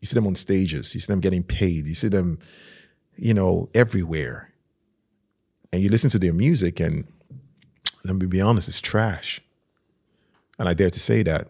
You 0.00 0.06
see 0.06 0.14
them 0.14 0.26
on 0.26 0.34
stages. 0.34 0.94
You 0.94 1.00
see 1.00 1.12
them 1.12 1.20
getting 1.20 1.42
paid. 1.42 1.86
You 1.86 1.94
see 1.94 2.08
them, 2.08 2.38
you 3.16 3.34
know, 3.34 3.68
everywhere. 3.74 4.52
And 5.72 5.82
you 5.82 5.90
listen 5.90 6.10
to 6.10 6.18
their 6.18 6.32
music, 6.32 6.80
and 6.80 7.06
let 8.04 8.16
me 8.16 8.26
be 8.26 8.40
honest, 8.40 8.68
it's 8.68 8.80
trash. 8.80 9.40
And 10.58 10.68
I 10.68 10.74
dare 10.74 10.90
to 10.90 11.00
say 11.00 11.22
that. 11.22 11.48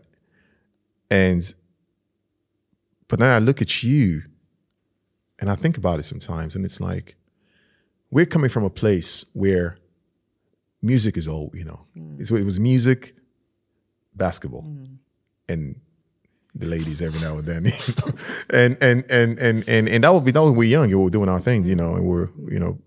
And, 1.11 1.55
but 3.09 3.19
then 3.19 3.35
I 3.35 3.39
look 3.39 3.63
at 3.63 3.83
you 3.83 4.23
and 5.41 5.51
I 5.51 5.55
think 5.55 5.79
about 5.79 5.99
it 5.99 6.05
sometimes, 6.05 6.55
and 6.55 6.65
it's 6.65 6.81
like, 6.81 7.17
we're 8.11 8.27
coming 8.27 8.51
from 8.51 8.65
a 8.65 8.71
place 8.71 9.25
where 9.35 9.79
music 10.83 11.17
is 11.17 11.29
all, 11.29 11.51
you 11.55 11.65
know, 11.65 11.87
mm. 11.97 12.21
it's, 12.21 12.31
it 12.31 12.45
was 12.45 12.59
music, 12.59 13.15
basketball, 14.15 14.63
mm. 14.63 14.87
and 15.49 15.81
the 16.55 16.67
ladies 16.67 17.01
every 17.01 17.21
now 17.21 17.39
and 17.39 17.47
then, 17.47 17.65
you 17.87 17.95
know? 17.99 18.13
and 18.53 18.77
and 18.81 19.05
and 19.11 19.39
and 19.39 19.69
and 19.69 19.89
and 19.89 20.05
that 20.05 20.13
would 20.13 20.25
be 20.25 20.33
that 20.33 20.43
when 20.43 20.53
we 20.53 20.59
were 20.59 20.71
young, 20.71 20.89
we 20.89 20.95
were 20.95 21.11
doing 21.11 21.29
our 21.29 21.41
things, 21.41 21.69
you 21.69 21.77
know, 21.77 21.95
and 21.95 22.05
we're 22.05 22.29
you 22.49 22.59
know, 22.59 22.79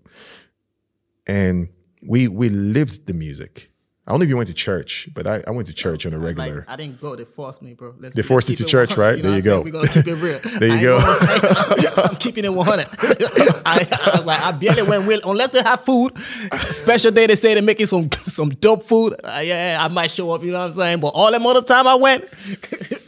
and 1.26 1.68
we 2.02 2.28
we 2.28 2.48
lived 2.48 3.06
the 3.06 3.14
music. 3.14 3.70
I 4.06 4.10
don't 4.12 4.20
know 4.20 4.24
if 4.24 4.28
you 4.28 4.36
went 4.36 4.48
to 4.48 4.54
church, 4.54 5.08
but 5.14 5.26
I, 5.26 5.42
I 5.46 5.50
went 5.50 5.66
to 5.68 5.72
church 5.72 6.04
on 6.04 6.12
a 6.12 6.18
regular. 6.18 6.56
Like, 6.56 6.68
I 6.68 6.76
didn't 6.76 7.00
go. 7.00 7.16
They 7.16 7.24
forced 7.24 7.62
me, 7.62 7.72
bro. 7.72 7.94
Let's, 7.98 8.14
They 8.14 8.20
forced 8.20 8.50
you 8.50 8.56
to 8.56 8.64
church, 8.64 8.98
100, 8.98 9.00
right? 9.00 9.22
know 9.24 9.30
There 9.30 9.36
you 9.38 9.42
go. 9.42 9.62
We're 9.62 9.70
gonna 9.72 9.88
keep 9.88 10.06
it 10.06 10.14
real. 10.16 10.40
There 10.60 10.76
you 10.76 10.86
go. 10.88 10.98
gonna- 11.00 12.02
I'm 12.10 12.16
keeping 12.16 12.44
it 12.44 12.52
100. 12.52 12.86
I, 13.64 13.88
I 13.90 14.16
was 14.18 14.26
like, 14.26 14.40
I 14.42 14.52
barely 14.52 14.82
went 14.82 15.06
with 15.06 15.24
unless 15.24 15.50
they 15.50 15.62
have 15.62 15.86
food. 15.86 16.18
Special 16.18 17.12
day 17.12 17.26
they 17.28 17.34
say 17.34 17.54
they're 17.54 17.62
making 17.62 17.86
some 17.86 18.10
some 18.26 18.50
dope 18.50 18.82
food. 18.82 19.14
Uh, 19.24 19.40
yeah, 19.42 19.78
I 19.80 19.88
might 19.88 20.10
show 20.10 20.30
up. 20.32 20.44
You 20.44 20.52
know 20.52 20.58
what 20.58 20.66
I'm 20.66 20.72
saying? 20.74 21.00
But 21.00 21.08
all 21.08 21.30
them 21.30 21.46
other 21.46 21.62
time 21.62 21.86
I 21.86 21.94
went, 21.94 22.28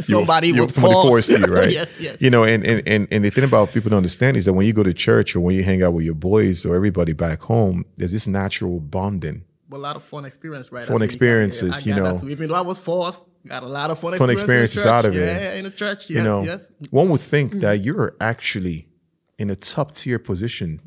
somebody 0.01 0.49
you, 0.49 0.63
was 0.63 0.75
somebody 0.75 0.95
forced 0.95 1.29
you, 1.31 1.45
right? 1.45 1.71
yes, 1.71 2.01
yes. 2.01 2.23
You 2.23 2.31
know, 2.31 2.45
and, 2.45 2.65
and 2.65 2.83
and 2.89 3.09
and 3.11 3.23
the 3.23 3.29
thing 3.31 3.45
about 3.45 3.71
people 3.73 3.91
to 3.91 3.97
understand 3.99 4.39
is 4.39 4.47
that 4.47 4.55
when 4.55 4.67
you 4.67 4.73
go 4.73 4.83
to 4.83 4.95
church 4.95 5.37
or 5.37 5.41
when 5.41 5.55
you 5.55 5.63
hang 5.63 5.83
out 5.83 5.93
with 5.93 6.07
your 6.07 6.15
boys 6.15 6.65
or 6.65 6.75
everybody 6.75 7.13
back 7.13 7.43
home, 7.43 7.85
there's 7.99 8.13
this 8.13 8.27
natural 8.27 8.81
bonding. 8.81 9.45
A 9.73 9.77
lot 9.77 9.97
of 9.97 10.05
fun 10.05 10.25
experience, 10.25 10.71
right? 10.71 10.85
Fun 10.85 11.03
experiences, 11.03 11.85
you 11.85 11.95
know. 11.95 12.19
too. 12.19 12.29
Even 12.29 12.49
though 12.49 12.55
I 12.55 12.61
was 12.61 12.79
forced, 12.79 13.25
got 13.47 13.63
a 13.65 13.67
lot 13.67 13.91
of 13.91 13.99
fun, 13.99 14.17
Fun 14.17 14.31
experiences, 14.31 14.87
out 14.87 15.05
of 15.05 15.17
it. 15.17 15.21
Yeah, 15.21 15.55
in 15.55 15.65
the 15.65 15.71
church. 15.71 16.09
Yes, 16.09 16.19
you 16.19 16.23
know, 16.23 16.43
yes. 16.43 16.71
one 16.91 17.09
would 17.09 17.21
think 17.21 17.53
that 17.55 17.85
you're 17.85 18.15
actually 18.21 18.87
in 19.39 19.51
a 19.51 19.57
top 19.57 19.93
tier 19.93 20.19
position 20.19 20.81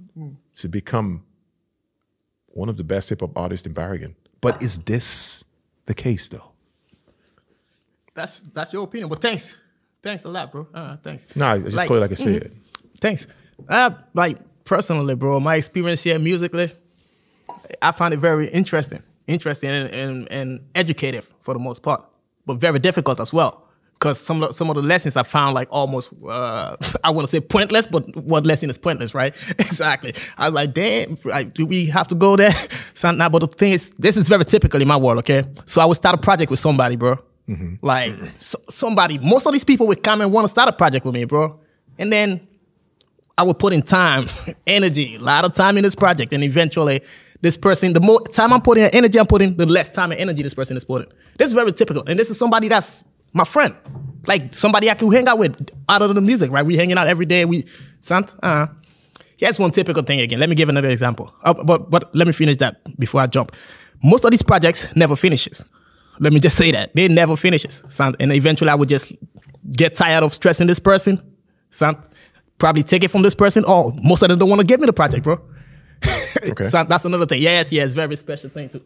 to 0.55 0.67
become 0.69 1.23
one 2.47 2.69
of 2.69 2.77
the 2.77 2.83
best 2.83 3.09
hip 3.09 3.19
hop 3.21 3.37
artists 3.37 3.67
in 3.67 3.73
Bergen. 3.73 4.15
But 4.41 4.63
is 4.63 4.77
this 4.83 5.43
the 5.85 5.93
case 5.93 6.27
though? 6.29 6.51
That's 8.15 8.39
that's 8.53 8.73
your 8.73 8.83
opinion. 8.83 9.09
But 9.09 9.21
thanks, 9.21 9.55
thanks 10.01 10.23
a 10.25 10.29
lot, 10.29 10.51
bro. 10.51 10.67
Uh, 10.73 10.97
thanks. 11.03 11.27
No, 11.35 11.47
I 11.47 11.59
just 11.59 11.73
Like- 11.75 11.87
call 11.87 11.97
it 11.97 12.01
like 12.01 12.11
I 12.11 12.15
said. 12.15 12.55
Thanks. 13.01 13.27
Uh, 13.67 13.91
like 14.13 14.37
personally, 14.63 15.15
bro, 15.15 15.39
my 15.39 15.55
experience 15.55 16.03
here 16.03 16.17
musically, 16.19 16.71
I 17.81 17.91
find 17.91 18.13
it 18.13 18.17
very 18.17 18.47
interesting, 18.49 19.03
interesting 19.27 19.69
and, 19.69 19.89
and, 19.89 20.31
and 20.31 20.59
educative 20.75 21.29
for 21.41 21.53
the 21.53 21.59
most 21.59 21.83
part, 21.83 22.03
but 22.45 22.55
very 22.55 22.79
difficult 22.79 23.19
as 23.19 23.33
well. 23.33 23.69
because 23.99 24.17
some 24.17 24.41
of, 24.43 24.55
some 24.55 24.69
of 24.69 24.75
the 24.77 24.81
lessons 24.81 25.17
I 25.17 25.23
found 25.23 25.53
like 25.53 25.67
almost 25.71 26.11
uh, 26.25 26.77
I 27.03 27.09
want 27.09 27.27
to 27.27 27.31
say 27.31 27.41
pointless, 27.41 27.85
but 27.85 28.15
what 28.15 28.45
lesson 28.45 28.69
is 28.69 28.77
pointless, 28.77 29.13
right? 29.13 29.35
exactly. 29.59 30.13
I 30.37 30.45
was 30.45 30.53
like, 30.53 30.73
damn, 30.73 31.17
like, 31.25 31.53
do 31.53 31.65
we 31.65 31.85
have 31.87 32.07
to 32.07 32.15
go 32.15 32.35
there? 32.35 32.53
so 32.93 33.11
now, 33.11 33.29
but 33.29 33.39
the 33.39 33.47
thing 33.47 33.73
is, 33.73 33.91
this 33.99 34.15
is 34.17 34.27
very 34.27 34.45
typical 34.45 34.81
in 34.81 34.87
my 34.87 34.97
world. 34.97 35.19
Okay, 35.19 35.43
so 35.65 35.81
I 35.81 35.85
would 35.85 35.97
start 35.97 36.15
a 36.15 36.21
project 36.21 36.49
with 36.49 36.59
somebody, 36.59 36.95
bro. 36.95 37.19
Like 37.81 38.13
so, 38.37 38.59
somebody, 38.69 39.17
most 39.17 39.47
of 39.47 39.53
these 39.53 39.63
people 39.63 39.87
would 39.87 40.03
come 40.03 40.21
and 40.21 40.31
want 40.31 40.45
to 40.45 40.49
start 40.49 40.69
a 40.69 40.73
project 40.73 41.03
with 41.03 41.15
me, 41.15 41.23
bro, 41.25 41.59
and 41.97 42.13
then 42.13 42.45
I 43.37 43.43
would 43.43 43.57
put 43.57 43.73
in 43.73 43.81
time, 43.81 44.27
energy, 44.67 45.15
a 45.15 45.19
lot 45.19 45.45
of 45.45 45.55
time 45.55 45.75
in 45.77 45.83
this 45.83 45.95
project, 45.95 46.31
and 46.31 46.43
eventually. 46.43 47.01
This 47.41 47.55
person, 47.55 47.93
the 47.93 48.01
more 48.01 48.21
time 48.27 48.51
I'm 48.51 48.61
putting 48.61 48.83
in 48.83 48.89
energy 48.91 49.17
I'm 49.19 49.25
putting, 49.25 49.55
the 49.55 49.65
less 49.65 49.89
time 49.89 50.11
and 50.11 50.19
energy 50.19 50.43
this 50.43 50.53
person 50.53 50.75
is 50.75 50.83
putting. 50.83 51.09
This 51.37 51.47
is 51.47 51.53
very 51.53 51.71
typical. 51.71 52.03
And 52.05 52.19
this 52.19 52.29
is 52.29 52.37
somebody 52.37 52.67
that's 52.67 53.03
my 53.33 53.45
friend. 53.45 53.75
Like 54.27 54.53
somebody 54.53 54.89
I 54.89 54.95
can 54.95 55.11
hang 55.11 55.27
out 55.27 55.39
with 55.39 55.71
out 55.87 56.01
of 56.01 56.13
the 56.13 56.21
music, 56.21 56.51
right? 56.51 56.65
We 56.65 56.75
hanging 56.75 56.97
out 56.97 57.07
every 57.07 57.25
day. 57.25 57.45
We 57.45 57.65
sant 58.01 58.35
uh 58.43 58.67
here's 59.37 59.57
one 59.57 59.71
typical 59.71 60.03
thing 60.03 60.19
again. 60.19 60.39
Let 60.39 60.49
me 60.49 60.55
give 60.55 60.67
another 60.69 60.89
example. 60.89 61.33
Uh, 61.43 61.53
but 61.53 61.89
but 61.89 62.13
let 62.13 62.27
me 62.27 62.33
finish 62.33 62.57
that 62.57 62.81
before 62.99 63.21
I 63.21 63.27
jump. 63.27 63.55
Most 64.03 64.25
of 64.25 64.31
these 64.31 64.43
projects 64.43 64.93
never 64.95 65.15
finishes. 65.15 65.63
Let 66.19 66.33
me 66.33 66.39
just 66.41 66.57
say 66.57 66.71
that. 66.71 66.93
They 66.95 67.07
never 67.07 67.35
finishes. 67.37 67.83
Sant? 67.87 68.17
And 68.19 68.33
eventually 68.33 68.69
I 68.69 68.75
would 68.75 68.89
just 68.89 69.13
get 69.71 69.95
tired 69.95 70.23
of 70.23 70.33
stressing 70.33 70.67
this 70.67 70.79
person. 70.79 71.21
Sant? 71.69 71.97
Probably 72.57 72.83
take 72.83 73.05
it 73.05 73.07
from 73.09 73.21
this 73.21 73.35
person. 73.35 73.63
Oh, 73.65 73.91
most 74.03 74.21
of 74.21 74.27
them 74.27 74.37
don't 74.37 74.49
want 74.49 74.59
to 74.59 74.67
give 74.67 74.81
me 74.81 74.85
the 74.85 74.93
project, 74.93 75.23
bro. 75.23 75.39
Okay. 76.51 76.69
Sant? 76.69 76.89
That's 76.89 77.05
another 77.05 77.25
thing. 77.25 77.41
Yes, 77.41 77.71
yes, 77.71 77.93
very 77.93 78.15
special 78.15 78.49
thing 78.49 78.69
too. 78.69 78.81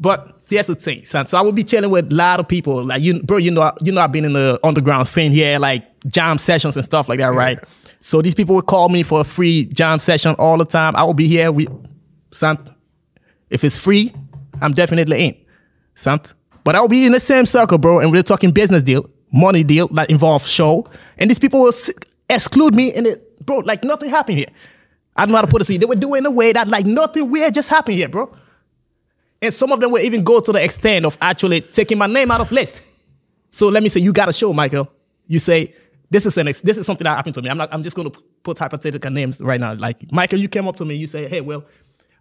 But 0.00 0.36
here's 0.48 0.68
the 0.68 0.76
thing, 0.76 1.04
son. 1.04 1.26
So 1.26 1.36
I 1.36 1.40
would 1.40 1.56
be 1.56 1.64
chilling 1.64 1.90
with 1.90 2.12
a 2.12 2.14
lot 2.14 2.38
of 2.38 2.46
people. 2.46 2.84
Like 2.84 3.02
you, 3.02 3.20
bro, 3.22 3.38
you 3.38 3.50
know, 3.50 3.72
you 3.80 3.90
know, 3.90 4.00
I've 4.00 4.12
been 4.12 4.24
in 4.24 4.32
the 4.32 4.58
underground 4.62 5.08
scene 5.08 5.32
here, 5.32 5.58
like 5.58 5.84
jam 6.06 6.38
sessions 6.38 6.76
and 6.76 6.84
stuff 6.84 7.08
like 7.08 7.18
that, 7.18 7.34
right? 7.34 7.58
So 7.98 8.22
these 8.22 8.34
people 8.34 8.54
would 8.54 8.66
call 8.66 8.88
me 8.88 9.02
for 9.02 9.20
a 9.20 9.24
free 9.24 9.64
jam 9.66 9.98
session 9.98 10.36
all 10.38 10.56
the 10.56 10.64
time. 10.64 10.94
I 10.94 11.02
will 11.02 11.14
be 11.14 11.26
here. 11.26 11.50
We, 11.50 11.66
son, 12.30 12.58
if 13.50 13.64
it's 13.64 13.76
free, 13.76 14.12
I'm 14.60 14.72
definitely 14.72 15.24
in, 15.24 15.36
son. 15.96 16.20
But 16.62 16.76
I'll 16.76 16.88
be 16.88 17.04
in 17.04 17.12
the 17.12 17.20
same 17.20 17.46
circle, 17.46 17.78
bro, 17.78 17.98
and 17.98 18.12
we're 18.12 18.22
talking 18.22 18.52
business 18.52 18.82
deal, 18.84 19.08
money 19.32 19.64
deal 19.64 19.88
that 19.88 20.10
involves 20.10 20.48
show, 20.48 20.86
and 21.18 21.28
these 21.28 21.38
people 21.38 21.60
will 21.60 21.72
exclude 22.30 22.74
me, 22.74 22.92
and 22.92 23.06
it, 23.06 23.44
bro, 23.46 23.58
like 23.58 23.82
nothing 23.82 24.10
happened 24.10 24.38
here. 24.38 24.48
I 25.18 25.22
don't 25.26 25.32
know 25.32 25.36
how 25.38 25.42
to 25.42 25.48
put 25.48 25.62
it 25.62 25.64
to. 25.66 25.78
They 25.78 25.84
were 25.84 25.96
doing 25.96 26.24
a 26.24 26.30
way 26.30 26.52
that 26.52 26.68
like 26.68 26.86
nothing 26.86 27.30
weird 27.30 27.52
just 27.52 27.68
happened 27.68 27.96
here, 27.96 28.08
bro. 28.08 28.32
And 29.42 29.52
some 29.52 29.72
of 29.72 29.80
them 29.80 29.90
will 29.90 30.00
even 30.02 30.22
go 30.22 30.40
to 30.40 30.52
the 30.52 30.62
extent 30.62 31.04
of 31.04 31.18
actually 31.20 31.60
taking 31.60 31.98
my 31.98 32.06
name 32.06 32.30
out 32.30 32.40
of 32.40 32.52
list. 32.52 32.82
So 33.50 33.68
let 33.68 33.82
me 33.82 33.88
say, 33.88 34.00
you 34.00 34.12
got 34.12 34.28
a 34.28 34.32
show, 34.32 34.52
Michael. 34.52 34.90
You 35.26 35.38
say, 35.40 35.74
this 36.10 36.24
is 36.24 36.36
an 36.38 36.48
ex- 36.48 36.60
this 36.60 36.78
is 36.78 36.86
something 36.86 37.04
that 37.04 37.16
happened 37.16 37.34
to 37.34 37.42
me. 37.42 37.50
I'm 37.50 37.58
not. 37.58 37.72
I'm 37.72 37.82
just 37.82 37.96
going 37.96 38.10
to 38.10 38.18
put 38.42 38.58
hypothetical 38.58 39.10
names 39.10 39.40
right 39.40 39.60
now. 39.60 39.74
Like 39.74 40.10
Michael, 40.12 40.38
you 40.38 40.48
came 40.48 40.66
up 40.68 40.76
to 40.76 40.84
me. 40.84 40.94
You 40.94 41.06
say, 41.06 41.28
hey, 41.28 41.40
well, 41.40 41.64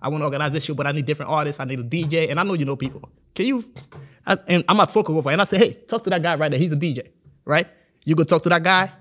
I 0.02 0.10
want 0.10 0.22
to 0.22 0.26
organize 0.26 0.52
this 0.52 0.66
show, 0.66 0.74
but 0.74 0.88
I 0.88 0.92
need 0.92 1.06
different 1.06 1.32
artists. 1.32 1.60
I 1.60 1.66
need 1.66 1.80
a 1.80 1.84
DJ, 1.84 2.30
and 2.30 2.40
I 2.40 2.44
know 2.44 2.54
you 2.56 2.66
know 2.66 2.76
people. 2.76 3.10
Can 3.34 3.46
you? 3.46 3.64
I, 4.26 4.38
and 4.48 4.64
I'm 4.68 4.80
at 4.80 4.92
Focal 4.92 5.18
over, 5.18 5.30
and 5.30 5.40
I 5.40 5.46
say, 5.46 5.58
hey, 5.58 5.74
talk 5.74 6.04
to 6.04 6.10
that 6.10 6.22
guy 6.22 6.36
right 6.36 6.50
there. 6.50 6.60
He's 6.60 6.72
a 6.72 6.76
DJ, 6.76 7.10
right? 7.46 7.68
You 8.04 8.16
go 8.16 8.24
talk 8.24 8.42
to 8.44 8.50
that 8.50 8.64
guy. 8.64 8.92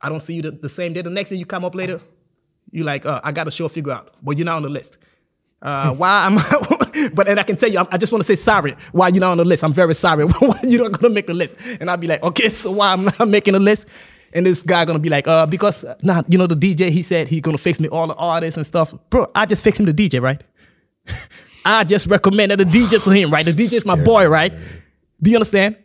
I 0.00 0.08
don't 0.08 0.20
see 0.20 0.34
you 0.34 0.42
the, 0.42 0.50
the 0.52 0.68
same 0.68 0.92
day. 0.92 1.02
The 1.02 1.10
next 1.10 1.30
day 1.30 1.36
you 1.36 1.46
come 1.46 1.64
up 1.64 1.74
later, 1.74 2.00
you 2.70 2.84
like, 2.84 3.06
uh, 3.06 3.20
I 3.24 3.32
got 3.32 3.48
a 3.48 3.50
show 3.50 3.68
figure 3.68 3.92
out, 3.92 4.14
but 4.22 4.36
you're 4.36 4.44
not 4.44 4.56
on 4.56 4.62
the 4.62 4.68
list. 4.68 4.98
Uh, 5.60 5.92
why 5.94 6.26
am 6.26 6.38
I? 6.38 7.10
but 7.14 7.28
and 7.28 7.40
I 7.40 7.42
can 7.42 7.56
tell 7.56 7.70
you, 7.70 7.84
I 7.90 7.98
just 7.98 8.12
want 8.12 8.22
to 8.22 8.26
say 8.26 8.36
sorry. 8.36 8.76
Why 8.92 9.08
you're 9.08 9.20
not 9.20 9.32
on 9.32 9.38
the 9.38 9.44
list? 9.44 9.64
I'm 9.64 9.72
very 9.72 9.94
sorry. 9.94 10.24
why 10.38 10.60
you're 10.62 10.82
not 10.82 11.00
gonna 11.00 11.12
make 11.12 11.26
the 11.26 11.34
list? 11.34 11.56
And 11.80 11.90
I'll 11.90 11.96
be 11.96 12.06
like, 12.06 12.22
okay, 12.22 12.48
so 12.48 12.70
why 12.70 12.92
I'm 12.92 13.04
not 13.04 13.18
making 13.28 13.54
the 13.54 13.60
list? 13.60 13.86
And 14.32 14.46
this 14.46 14.62
guy 14.62 14.84
gonna 14.84 14.98
be 14.98 15.08
like, 15.08 15.26
uh, 15.26 15.46
because 15.46 15.84
nah, 16.02 16.22
you 16.28 16.38
know 16.38 16.46
the 16.46 16.54
DJ. 16.54 16.90
He 16.90 17.02
said 17.02 17.28
he 17.28 17.40
gonna 17.40 17.58
fix 17.58 17.80
me 17.80 17.88
all 17.88 18.06
the 18.06 18.14
artists 18.14 18.56
and 18.56 18.64
stuff. 18.64 18.94
Bro, 19.10 19.30
I 19.34 19.46
just 19.46 19.64
fixed 19.64 19.80
him 19.80 19.86
the 19.86 19.94
DJ, 19.94 20.20
right? 20.20 20.42
I 21.64 21.84
just 21.84 22.06
recommended 22.06 22.60
the 22.60 22.64
DJ 22.64 23.02
to 23.02 23.10
him, 23.10 23.30
right? 23.30 23.44
The 23.44 23.50
DJ 23.50 23.74
is 23.74 23.84
my 23.84 24.02
boy, 24.02 24.28
right? 24.28 24.52
Do 25.20 25.30
you 25.30 25.36
understand? 25.36 25.76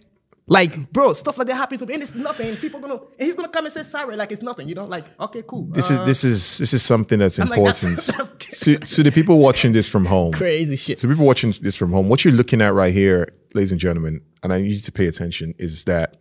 Like, 0.46 0.92
bro, 0.92 1.14
stuff 1.14 1.38
like 1.38 1.48
that 1.48 1.56
happens 1.56 1.80
to 1.80 1.86
me, 1.86 1.94
and 1.94 2.04
it's 2.04 2.14
nothing. 2.14 2.54
People 2.58 2.82
gonna, 2.82 2.96
and 2.96 3.02
he's 3.18 3.34
gonna 3.34 3.48
come 3.48 3.64
and 3.66 3.74
say 3.74 3.82
sorry, 3.82 4.18
like 4.18 4.30
it's 4.32 4.42
nothing. 4.42 4.68
You 4.68 4.76
know, 4.76 4.84
like 4.86 5.06
okay, 5.20 5.42
cool. 5.48 5.64
This 5.68 5.90
Uh, 5.90 5.94
is 5.94 6.06
this 6.06 6.24
is 6.26 6.58
this 6.58 6.74
is 6.74 6.84
something 6.84 7.18
that's 7.18 7.40
I'm 7.40 7.48
like, 7.48 7.60
important. 7.60 7.96
that's- 8.06 8.18
that's- 8.18 8.60
so, 8.60 8.76
so 8.86 9.04
the 9.04 9.12
people 9.12 9.40
watching 9.40 9.72
this 9.72 9.88
from 9.88 10.06
home, 10.06 10.34
crazy 10.34 10.76
shit. 10.76 11.00
so 11.00 11.08
people 11.08 11.26
watching 11.26 11.54
this 11.62 11.78
from 11.78 11.92
home, 11.94 12.10
what 12.10 12.26
you're 12.26 12.34
looking 12.34 12.62
at 12.62 12.74
right 12.74 12.94
here, 12.94 13.30
ladies 13.54 13.72
and 13.72 13.80
gentlemen, 13.80 14.20
and 14.44 14.52
I 14.52 14.62
need 14.62 14.72
you 14.74 14.80
to 14.82 14.92
pay 14.92 15.08
attention, 15.08 15.54
is 15.60 15.86
that 15.86 16.18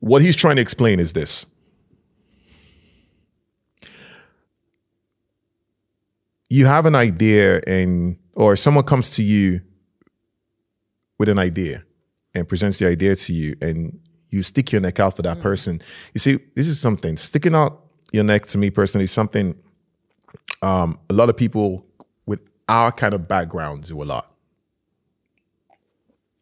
what 0.00 0.20
he's 0.20 0.34
trying 0.36 0.56
to 0.56 0.62
explain 0.62 0.98
is 0.98 1.12
this. 1.12 1.46
You 6.50 6.66
have 6.66 6.86
an 6.86 6.94
idea 6.94 7.60
and 7.66 8.18
or 8.34 8.56
someone 8.56 8.84
comes 8.84 9.12
to 9.16 9.22
you 9.22 9.60
with 11.18 11.28
an 11.28 11.38
idea 11.38 11.84
and 12.34 12.48
presents 12.48 12.78
the 12.78 12.86
idea 12.86 13.14
to 13.14 13.32
you 13.32 13.54
and 13.60 14.00
you 14.30 14.42
stick 14.42 14.72
your 14.72 14.80
neck 14.80 14.98
out 14.98 15.16
for 15.16 15.22
that 15.22 15.40
person. 15.40 15.80
You 16.12 16.18
see, 16.18 16.38
this 16.56 16.68
is 16.68 16.80
something 16.80 17.16
sticking 17.16 17.54
out 17.54 17.80
your 18.12 18.24
neck 18.24 18.46
to 18.46 18.58
me 18.58 18.70
personally, 18.70 19.04
is 19.04 19.12
something 19.12 19.54
um, 20.62 20.98
a 21.10 21.14
lot 21.14 21.28
of 21.28 21.36
people 21.36 21.86
with 22.26 22.40
our 22.68 22.90
kind 22.90 23.14
of 23.14 23.28
backgrounds 23.28 23.88
do 23.88 24.02
a 24.02 24.04
lot. 24.04 24.30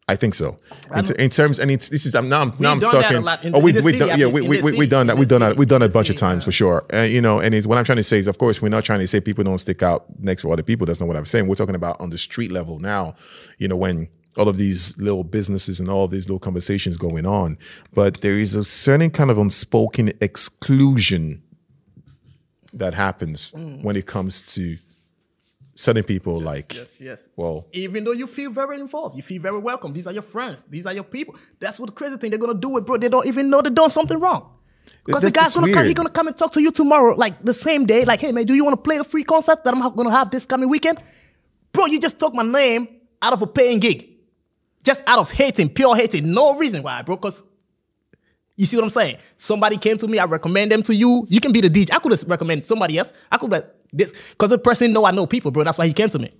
I 0.07 0.17
think 0.17 0.33
so. 0.33 0.57
In, 0.93 1.05
in 1.17 1.29
terms, 1.29 1.59
and 1.59 1.71
it's, 1.71 1.87
this 1.87 2.05
is 2.05 2.13
I'm 2.13 2.27
now 2.27 2.41
I'm, 2.41 2.53
now 2.59 2.73
I'm 2.73 2.81
talking. 2.81 3.25
in 3.43 3.55
oh, 3.55 3.59
we 3.59 3.71
we 3.71 3.81
city, 3.81 3.99
done, 3.99 4.19
yeah 4.19 4.25
we 4.25 4.41
we 4.41 4.47
we 4.47 4.61
we 4.61 4.71
city, 4.71 4.87
done 4.87 5.07
that 5.07 5.17
we 5.17 5.25
done 5.25 5.39
that 5.39 5.51
city, 5.51 5.59
we 5.59 5.65
done 5.65 5.81
a 5.81 5.87
bunch 5.87 6.09
of 6.09 6.17
times 6.17 6.43
yeah. 6.43 6.45
for 6.45 6.51
sure. 6.51 6.85
Uh, 6.93 7.03
you 7.03 7.21
know, 7.21 7.39
and 7.39 7.55
it's, 7.55 7.65
what 7.65 7.77
I'm 7.77 7.85
trying 7.85 7.97
to 7.97 8.03
say 8.03 8.19
is, 8.19 8.27
of 8.27 8.37
course, 8.37 8.61
we're 8.61 8.67
not 8.67 8.83
trying 8.83 8.99
to 8.99 9.07
say 9.07 9.21
people 9.21 9.45
don't 9.45 9.59
stick 9.59 9.81
out 9.81 10.05
next 10.19 10.41
to 10.41 10.51
other 10.51 10.61
people. 10.61 10.85
That's 10.85 10.99
not 10.99 11.07
what 11.07 11.15
I'm 11.15 11.25
saying. 11.25 11.47
We're 11.47 11.55
talking 11.55 11.75
about 11.75 12.01
on 12.01 12.09
the 12.09 12.17
street 12.17 12.51
level 12.51 12.79
now. 12.79 13.15
You 13.59 13.69
know, 13.69 13.77
when 13.77 14.09
all 14.37 14.49
of 14.49 14.57
these 14.57 14.97
little 14.97 15.23
businesses 15.23 15.79
and 15.79 15.89
all 15.89 16.07
these 16.07 16.27
little 16.27 16.39
conversations 16.39 16.97
going 16.97 17.25
on, 17.25 17.57
but 17.93 18.21
there 18.21 18.39
is 18.39 18.55
a 18.55 18.63
certain 18.63 19.09
kind 19.11 19.29
of 19.29 19.37
unspoken 19.37 20.11
exclusion 20.21 21.41
that 22.73 22.93
happens 22.93 23.51
Mm. 23.55 23.83
when 23.83 23.95
it 23.95 24.05
comes 24.07 24.41
to 24.55 24.77
certain 25.75 26.03
people. 26.03 26.39
Like, 26.41 26.73
Yes, 26.75 26.99
yes. 27.01 27.29
well, 27.35 27.67
Even 27.71 28.03
though 28.03 28.11
you 28.13 28.25
feel 28.27 28.51
very 28.51 28.79
involved, 28.79 29.15
you 29.17 29.23
feel 29.23 29.41
very 29.41 29.59
welcome. 29.59 29.93
These 29.93 30.07
are 30.07 30.13
your 30.13 30.23
friends. 30.23 30.63
These 30.69 30.85
are 30.87 30.93
your 30.93 31.03
people. 31.03 31.35
That's 31.59 31.79
what 31.79 31.87
the 31.87 31.93
crazy 31.93 32.17
thing 32.17 32.29
they're 32.31 32.39
gonna 32.39 32.53
do 32.59 32.75
it, 32.77 32.85
bro. 32.85 32.97
They 32.97 33.09
don't 33.09 33.27
even 33.27 33.49
know 33.49 33.61
they 33.61 33.69
done 33.69 33.89
something 33.89 34.19
wrong. 34.19 34.49
Because 35.05 35.23
the 35.23 35.31
guy's 35.31 35.53
gonna 35.53 35.71
come, 35.71 35.85
he's 35.85 35.93
gonna 35.93 36.09
come 36.09 36.27
and 36.27 36.37
talk 36.37 36.51
to 36.53 36.61
you 36.61 36.71
tomorrow, 36.71 37.15
like 37.15 37.43
the 37.43 37.53
same 37.53 37.85
day. 37.85 38.05
Like, 38.05 38.19
hey 38.21 38.31
man, 38.31 38.45
do 38.45 38.53
you 38.53 38.63
want 38.65 38.73
to 38.75 38.81
play 38.81 38.97
the 38.97 39.03
free 39.03 39.23
concert 39.23 39.63
that 39.63 39.73
I'm 39.73 39.81
gonna 39.95 40.11
have 40.11 40.29
this 40.29 40.45
coming 40.45 40.69
weekend? 40.69 40.99
Bro, 41.71 41.87
you 41.87 41.99
just 41.99 42.19
took 42.19 42.33
my 42.33 42.43
name 42.43 42.87
out 43.21 43.33
of 43.33 43.41
a 43.41 43.47
paying 43.47 43.79
gig, 43.79 44.09
just 44.83 45.01
out 45.07 45.19
of 45.19 45.31
hating, 45.31 45.69
pure 45.69 45.95
hating, 45.95 46.31
no 46.31 46.57
reason 46.57 46.83
why, 46.83 47.01
bro. 47.01 47.15
Because 47.15 47.43
you 48.55 48.65
see 48.65 48.75
what 48.77 48.83
I'm 48.83 48.89
saying? 48.89 49.17
Somebody 49.37 49.77
came 49.77 49.97
to 49.97 50.07
me, 50.07 50.19
I 50.19 50.25
recommend 50.25 50.71
them 50.71 50.83
to 50.83 50.93
you. 50.95 51.25
You 51.29 51.39
can 51.41 51.51
be 51.51 51.61
the 51.61 51.69
DJ. 51.69 51.93
I 51.93 51.99
could 51.99 52.11
have 52.11 52.23
recommend 52.29 52.65
somebody 52.67 52.97
else. 52.97 53.11
I 53.31 53.37
could 53.37 53.51
like 53.51 53.65
this 53.91 54.13
because 54.31 54.49
the 54.49 54.57
person 54.57 54.93
know 54.93 55.05
I 55.05 55.11
know 55.11 55.25
people, 55.25 55.51
bro. 55.51 55.63
That's 55.63 55.77
why 55.77 55.87
he 55.87 55.93
came 55.93 56.09
to 56.09 56.19
me. 56.19 56.31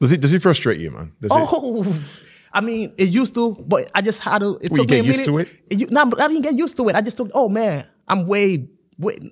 does 0.00 0.10
he 0.10 0.16
does 0.16 0.30
he 0.30 0.38
frustrate 0.38 0.80
you, 0.80 0.90
man? 0.90 1.12
Does 1.20 1.32
it? 1.32 1.38
Oh, 1.40 2.00
I 2.52 2.60
mean, 2.60 2.92
it 2.98 3.08
used 3.10 3.34
to, 3.34 3.54
but 3.66 3.90
I 3.94 4.02
just 4.02 4.20
had 4.22 4.40
to. 4.40 4.58
It 4.60 4.70
Well, 4.72 4.84
took 4.84 4.90
you 4.90 5.02
me 5.02 5.02
get 5.02 5.04
a 5.04 5.06
used 5.06 5.26
minute. 5.28 5.48
to 5.48 5.54
it? 5.74 5.78
you- 5.80 5.86
nah, 5.90 6.04
but 6.04 6.20
I 6.20 6.26
didn't 6.28 6.42
get 6.42 6.56
used 6.58 6.76
to 6.78 6.88
it. 6.88 6.94
I 6.96 7.00
just 7.00 7.16
took. 7.16 7.30
Oh 7.32 7.48
man, 7.48 7.86
I'm 8.08 8.26
way. 8.26 8.68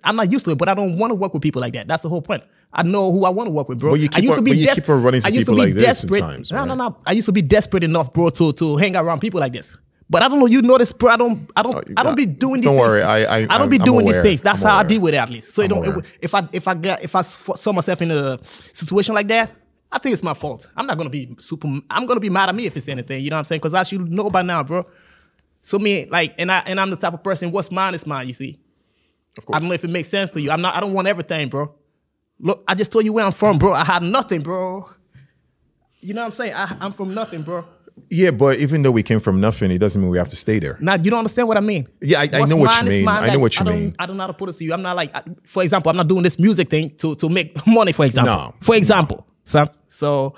I'm 0.04 0.16
not 0.16 0.30
used 0.30 0.44
to 0.46 0.50
it, 0.52 0.58
but 0.58 0.68
I 0.68 0.74
don't 0.74 0.98
want 0.98 1.10
to 1.10 1.14
work 1.14 1.34
with 1.34 1.42
people 1.42 1.60
like 1.60 1.72
that. 1.74 1.88
That's 1.88 2.02
the 2.02 2.08
whole 2.08 2.22
point. 2.22 2.44
I 2.72 2.82
know 2.82 3.12
who 3.12 3.24
I 3.24 3.30
want 3.30 3.46
to 3.48 3.50
work 3.52 3.68
with, 3.68 3.78
bro. 3.78 3.92
But 3.92 4.00
you 4.00 4.08
I 4.14 4.18
used 4.20 4.36
to 4.36 4.42
be 4.42 4.64
des- 4.64 4.74
keep 4.74 4.88
on 4.88 5.02
running 5.02 5.20
to 5.22 5.26
I 5.26 5.30
used 5.30 5.46
people 5.46 5.56
to 5.56 5.62
be 5.62 5.66
like 5.66 5.74
this 5.74 5.84
desperate. 6.02 6.20
sometimes, 6.20 6.52
no, 6.52 6.64
no, 6.64 6.74
no. 6.74 6.96
I 7.06 7.12
used 7.12 7.26
to 7.26 7.32
be 7.32 7.42
desperate 7.42 7.84
enough, 7.84 8.12
bro, 8.12 8.30
to 8.30 8.52
to 8.52 8.76
hang 8.76 8.96
around 8.96 9.20
people 9.20 9.40
like 9.40 9.52
this. 9.52 9.76
But 10.10 10.22
I 10.22 10.28
don't 10.28 10.40
know. 10.40 10.46
You 10.46 10.62
notice, 10.62 10.92
bro. 10.92 11.10
I 11.10 11.16
don't. 11.16 11.50
I 11.54 11.62
don't. 11.62 11.74
Oh, 11.76 11.82
I 11.96 12.02
don't 12.02 12.16
be 12.16 12.24
doing 12.26 12.60
these 12.60 12.64
don't 12.64 12.76
things. 12.78 12.88
worry, 12.88 13.02
I- 13.02 13.42
I- 13.42 13.58
don't 13.58 13.68
be 13.68 13.78
I'm- 13.78 13.84
doing 13.84 14.06
these 14.06 14.16
things. 14.18 14.40
That's 14.40 14.62
I'm 14.62 14.70
how 14.70 14.78
I 14.78 14.82
deal 14.84 15.00
with 15.02 15.12
it, 15.14 15.18
at 15.18 15.28
least. 15.28 15.52
So 15.52 15.62
it 15.62 15.68
don't. 15.68 15.84
aware. 15.86 16.02
if 16.20 16.34
I 16.34 16.48
if 16.52 16.66
I 16.66 16.74
get 16.74 17.02
if 17.04 17.14
I 17.14 17.20
saw 17.22 17.72
myself 17.72 18.00
in 18.00 18.10
a 18.10 18.38
situation 18.72 19.14
like 19.14 19.28
that, 19.28 19.50
I 19.92 19.98
think 19.98 20.14
it's 20.14 20.22
my 20.22 20.34
fault. 20.34 20.68
I'm 20.76 20.86
not 20.86 20.96
gonna 20.96 21.10
be 21.10 21.34
super. 21.40 21.68
I'm 21.90 22.06
gonna 22.06 22.20
be 22.20 22.30
mad 22.30 22.48
at 22.48 22.54
me 22.54 22.64
if 22.66 22.76
it's 22.76 22.88
anything. 22.88 23.22
You 23.22 23.28
know 23.30 23.36
what 23.36 23.40
I'm 23.40 23.44
saying? 23.46 23.60
Because 23.60 23.74
I 23.74 23.82
should 23.82 24.10
know 24.10 24.30
by 24.30 24.40
now, 24.42 24.62
bro. 24.62 24.86
So 25.60 25.78
me, 25.78 26.06
like, 26.06 26.34
and 26.38 26.50
I 26.50 26.62
and 26.66 26.80
I'm 26.80 26.88
the 26.90 26.96
type 26.96 27.12
of 27.12 27.22
person. 27.22 27.50
What's 27.50 27.70
mine 27.70 27.94
is 27.94 28.06
mine. 28.06 28.26
You 28.28 28.32
see. 28.34 28.58
Of 29.38 29.46
course. 29.46 29.56
I 29.56 29.60
don't 29.60 29.68
know 29.68 29.74
if 29.74 29.84
it 29.84 29.90
makes 29.90 30.08
sense 30.08 30.30
to 30.30 30.40
you. 30.40 30.50
I'm 30.50 30.60
not. 30.60 30.74
I 30.74 30.80
don't 30.80 30.92
want 30.92 31.08
everything, 31.08 31.48
bro. 31.48 31.72
Look, 32.40 32.62
I 32.68 32.74
just 32.74 32.92
told 32.92 33.04
you 33.04 33.12
where 33.12 33.24
I'm 33.24 33.32
from, 33.32 33.58
bro. 33.58 33.72
I 33.72 33.84
had 33.84 34.02
nothing, 34.02 34.42
bro. 34.42 34.88
You 36.00 36.14
know 36.14 36.20
what 36.22 36.26
I'm 36.26 36.32
saying? 36.32 36.52
I, 36.54 36.76
I'm 36.80 36.92
from 36.92 37.14
nothing, 37.14 37.42
bro. 37.42 37.64
Yeah, 38.10 38.30
but 38.30 38.58
even 38.58 38.82
though 38.82 38.92
we 38.92 39.02
came 39.02 39.18
from 39.18 39.40
nothing, 39.40 39.72
it 39.72 39.78
doesn't 39.78 40.00
mean 40.00 40.08
we 40.10 40.18
have 40.18 40.28
to 40.28 40.36
stay 40.36 40.60
there. 40.60 40.76
Now 40.80 40.94
you 40.94 41.10
don't 41.10 41.18
understand 41.18 41.48
what 41.48 41.56
I 41.56 41.60
mean. 41.60 41.88
Yeah, 42.00 42.20
I- 42.20 42.28
I 42.32 42.44
know 42.44 42.56
what 42.56 42.80
you 42.82 42.88
mean. 42.88 43.04
mine, 43.04 43.24
I 43.24 43.32
know 43.32 43.40
what 43.40 43.58
you 43.58 43.64
don't- 43.64 43.74
mean. 43.74 43.94
I 43.98 44.06
don't 44.06 44.16
know 44.16 44.22
how 44.22 44.28
to 44.28 44.34
put 44.34 44.48
it 44.50 44.56
to 44.56 44.64
you. 44.64 44.72
I'm 44.72 44.82
not 44.82 44.94
like, 44.94 45.14
I- 45.16 45.24
for 45.44 45.64
example, 45.64 45.90
I'm 45.90 45.96
not 45.96 46.06
doing 46.06 46.22
this 46.22 46.38
music 46.38 46.70
thing 46.70 46.90
to 46.98 47.16
to 47.16 47.28
make 47.28 47.56
money. 47.66 47.90
For 47.90 48.04
example, 48.04 48.32
No. 48.34 48.54
for 48.60 48.76
example, 48.76 49.16
Some, 49.18 49.26
so 49.88 50.34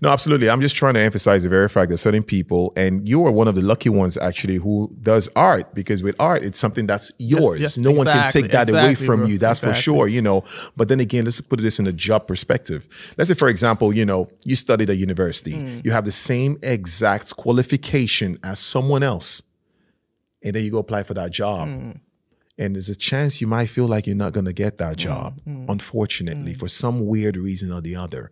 No, 0.00 0.08
absolutely. 0.10 0.50
I'm 0.50 0.60
just 0.60 0.76
trying 0.76 0.94
to 0.94 1.00
emphasize 1.00 1.42
the 1.44 1.48
very 1.48 1.68
fact 1.68 1.90
that 1.90 1.98
certain 1.98 2.22
people, 2.22 2.72
and 2.76 3.08
you 3.08 3.24
are 3.26 3.30
one 3.32 3.48
of 3.48 3.54
the 3.54 3.62
lucky 3.62 3.88
ones 3.88 4.16
actually 4.18 4.56
who 4.56 4.90
does 5.02 5.28
art 5.36 5.74
because 5.74 6.02
with 6.02 6.16
art, 6.18 6.42
it's 6.42 6.58
something 6.58 6.86
that's 6.86 7.12
yours. 7.18 7.60
yes, 7.60 7.78
no 7.78 7.90
one 7.92 8.06
can 8.06 8.26
take 8.28 8.50
that 8.50 8.68
away 8.68 8.94
from 8.94 9.18
bro, 9.20 9.26
you. 9.26 9.38
That's 9.38 9.60
for 9.60 9.72
sure, 9.72 10.08
you 10.08 10.20
know. 10.22 10.42
But 10.76 10.88
then 10.88 11.00
again, 11.00 11.24
let's 11.24 11.40
put 11.40 11.60
this 11.60 11.78
in 11.78 11.86
a 11.86 11.92
job 11.92 12.26
perspective. 12.26 12.88
Let's 13.16 13.28
say, 13.28 13.34
for 13.34 13.48
example, 13.48 13.92
you 13.92 14.04
know, 14.04 14.28
you 14.44 14.56
studied 14.56 14.90
at 14.90 14.98
university, 14.98 15.52
Mm. 15.52 15.84
you 15.84 15.90
have 15.92 16.04
the 16.04 16.12
same 16.12 16.58
exact 16.62 17.36
qualification 17.36 18.38
as 18.42 18.58
someone 18.58 19.02
else, 19.02 19.42
and 20.44 20.54
then 20.54 20.64
you 20.64 20.70
go 20.70 20.78
apply 20.78 21.02
for 21.04 21.14
that 21.14 21.30
job. 21.30 21.68
Mm. 21.68 22.00
And 22.58 22.74
there's 22.74 22.88
a 22.88 22.96
chance 22.96 23.40
you 23.40 23.46
might 23.46 23.66
feel 23.66 23.86
like 23.86 24.06
you're 24.06 24.16
not 24.16 24.32
going 24.32 24.46
to 24.46 24.52
get 24.52 24.78
that 24.78 24.96
job, 24.96 25.40
Mm, 25.46 25.66
unfortunately, 25.68 26.54
for 26.54 26.68
some 26.68 27.06
weird 27.06 27.36
reason 27.36 27.72
or 27.72 27.80
the 27.80 27.94
other. 27.96 28.30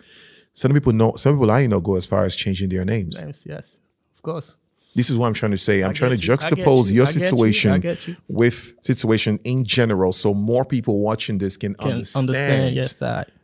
Some 0.53 0.73
people 0.73 0.93
know, 0.93 1.13
some 1.17 1.35
people 1.37 1.51
I 1.51 1.67
know 1.67 1.81
go 1.81 1.95
as 1.97 2.07
far 2.07 2.25
as 2.25 2.35
changing 2.35 2.71
their 2.71 2.85
names. 2.85 3.21
yes, 3.25 3.45
yes, 3.47 3.79
of 4.15 4.23
course. 4.23 4.57
This 4.95 5.11
is 5.11 5.19
what 5.19 5.27
I'm 5.27 5.35
trying 5.35 5.53
to 5.53 5.59
say. 5.59 5.83
I'm 5.85 5.93
trying 5.93 6.13
to 6.13 6.17
you. 6.17 6.29
Juxtapose 6.33 6.89
you. 6.89 6.97
your. 6.97 7.07
Situation 7.07 7.83
you. 7.83 8.17
with 8.29 8.75
situation 8.81 9.39
in 9.45 9.63
general, 9.65 10.11
so 10.13 10.33
more 10.33 10.65
people 10.65 11.01
watching 11.01 11.37
this 11.37 11.59
can, 11.59 11.75
Can 11.75 11.93
understand, 11.93 12.31
understand? 12.31 12.75
Yes, 12.75 12.99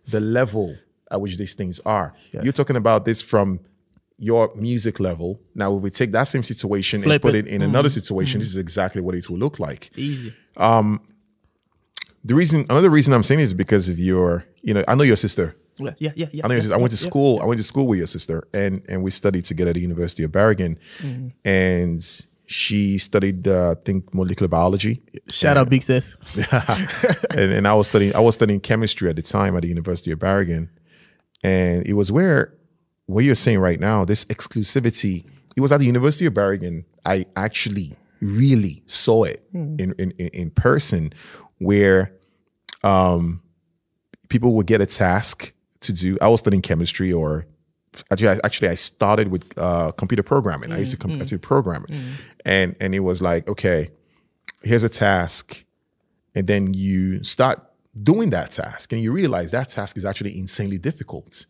the 0.08 0.20
level 0.20 0.74
at 1.10 1.20
which 1.20 1.36
these 1.36 1.54
things 1.54 1.78
are. 1.84 2.14
You're 2.32 2.54
talking 2.54 2.76
about 2.76 3.04
this 3.04 3.20
from 3.20 3.60
your 4.22 4.52
music 4.54 5.00
level. 5.00 5.40
Now, 5.52 5.76
if 5.76 5.82
we 5.82 5.90
take 5.90 6.12
that 6.12 6.24
same 6.24 6.44
situation 6.44 7.02
and 7.02 7.20
put 7.20 7.34
it. 7.34 7.48
it 7.48 7.54
in 7.54 7.60
another 7.60 7.90
situation, 7.90 8.38
this 8.38 8.48
is 8.48 8.56
exactly 8.56 9.02
what 9.02 9.16
it 9.16 9.28
will 9.28 9.38
look 9.38 9.58
like. 9.58 9.90
easy. 9.96 10.32
The 12.24 12.36
reason, 12.36 12.64
another 12.70 12.88
reason 12.88 13.12
I'm 13.14 13.24
saying 13.24 13.40
is 13.40 13.52
because 13.52 13.88
of 13.88 13.98
your, 13.98 14.44
you 14.62 14.74
know, 14.74 14.84
I 14.86 14.94
know 14.94 15.02
your 15.02 15.16
sister. 15.16 15.56
Yeah, 15.76 15.90
yeah, 15.98 16.12
yeah. 16.14 16.26
yeah 16.32 16.44
I 16.44 16.48
know 16.48 16.54
yeah, 16.54 16.60
sister. 16.60 16.74
I 16.76 16.78
went 16.78 16.92
to 16.92 17.04
yeah, 17.04 17.10
school. 17.10 17.40
I 17.42 17.46
went 17.46 17.58
to 17.58 17.64
school 17.64 17.86
with 17.88 17.98
your 17.98 18.06
sister, 18.06 18.46
and 18.54 18.84
and 18.88 19.02
we 19.02 19.10
studied 19.10 19.44
together 19.44 19.70
at 19.70 19.74
the 19.74 19.80
University 19.80 20.22
of 20.22 20.30
Bergen, 20.30 20.78
Mm-hmm. 20.98 21.28
and 21.44 22.00
she 22.46 22.98
studied, 22.98 23.48
uh, 23.48 23.72
I 23.72 23.74
think, 23.82 24.14
molecular 24.14 24.48
biology. 24.48 25.02
Shout 25.30 25.56
out, 25.56 25.68
Big 25.68 25.82
Sis. 25.82 26.16
and, 27.30 27.52
and 27.52 27.66
I 27.66 27.74
was 27.74 27.86
studying. 27.88 28.14
I 28.14 28.20
was 28.20 28.34
studying 28.34 28.60
chemistry 28.60 29.08
at 29.08 29.16
the 29.16 29.22
time 29.22 29.56
at 29.56 29.62
the 29.62 29.68
University 29.68 30.12
of 30.12 30.20
Bergen, 30.20 30.70
and 31.42 31.84
it 31.86 31.94
was 31.94 32.12
where 32.12 32.54
what 33.06 33.24
you're 33.24 33.34
saying 33.34 33.58
right 33.58 33.80
now, 33.80 34.04
this 34.04 34.24
exclusivity. 34.26 35.24
It 35.56 35.60
was 35.60 35.70
at 35.72 35.80
the 35.80 35.86
University 35.86 36.26
of 36.26 36.34
Bergen. 36.34 36.84
I 37.04 37.26
actually 37.36 37.94
really 38.20 38.82
saw 38.86 39.24
it 39.24 39.42
in, 39.52 39.94
in 39.98 40.12
in 40.18 40.28
in 40.28 40.50
person, 40.50 41.12
where 41.58 42.12
um, 42.82 43.42
people 44.28 44.54
would 44.54 44.66
get 44.66 44.80
a 44.80 44.86
task 44.86 45.52
to 45.80 45.92
do. 45.92 46.16
I 46.22 46.28
was 46.28 46.40
studying 46.40 46.62
chemistry, 46.62 47.12
or 47.12 47.46
actually, 48.10 48.28
I, 48.28 48.38
actually, 48.44 48.68
I 48.68 48.74
started 48.74 49.28
with 49.28 49.52
uh, 49.58 49.92
computer 49.92 50.22
programming. 50.22 50.72
I 50.72 50.78
used 50.78 50.92
to 50.92 50.96
com- 50.96 51.12
I 51.12 51.16
used 51.16 51.30
to 51.30 51.38
program 51.38 51.84
it, 51.88 51.96
and 52.46 52.74
and 52.80 52.94
it 52.94 53.00
was 53.00 53.20
like, 53.20 53.46
okay, 53.48 53.88
here's 54.62 54.84
a 54.84 54.88
task, 54.88 55.64
and 56.34 56.46
then 56.46 56.72
you 56.72 57.22
start 57.24 57.60
doing 58.02 58.30
that 58.30 58.52
task, 58.52 58.92
and 58.92 59.02
you 59.02 59.12
realize 59.12 59.50
that 59.50 59.68
task 59.68 59.98
is 59.98 60.04
actually 60.06 60.38
insanely 60.38 60.78
difficult. 60.78 61.44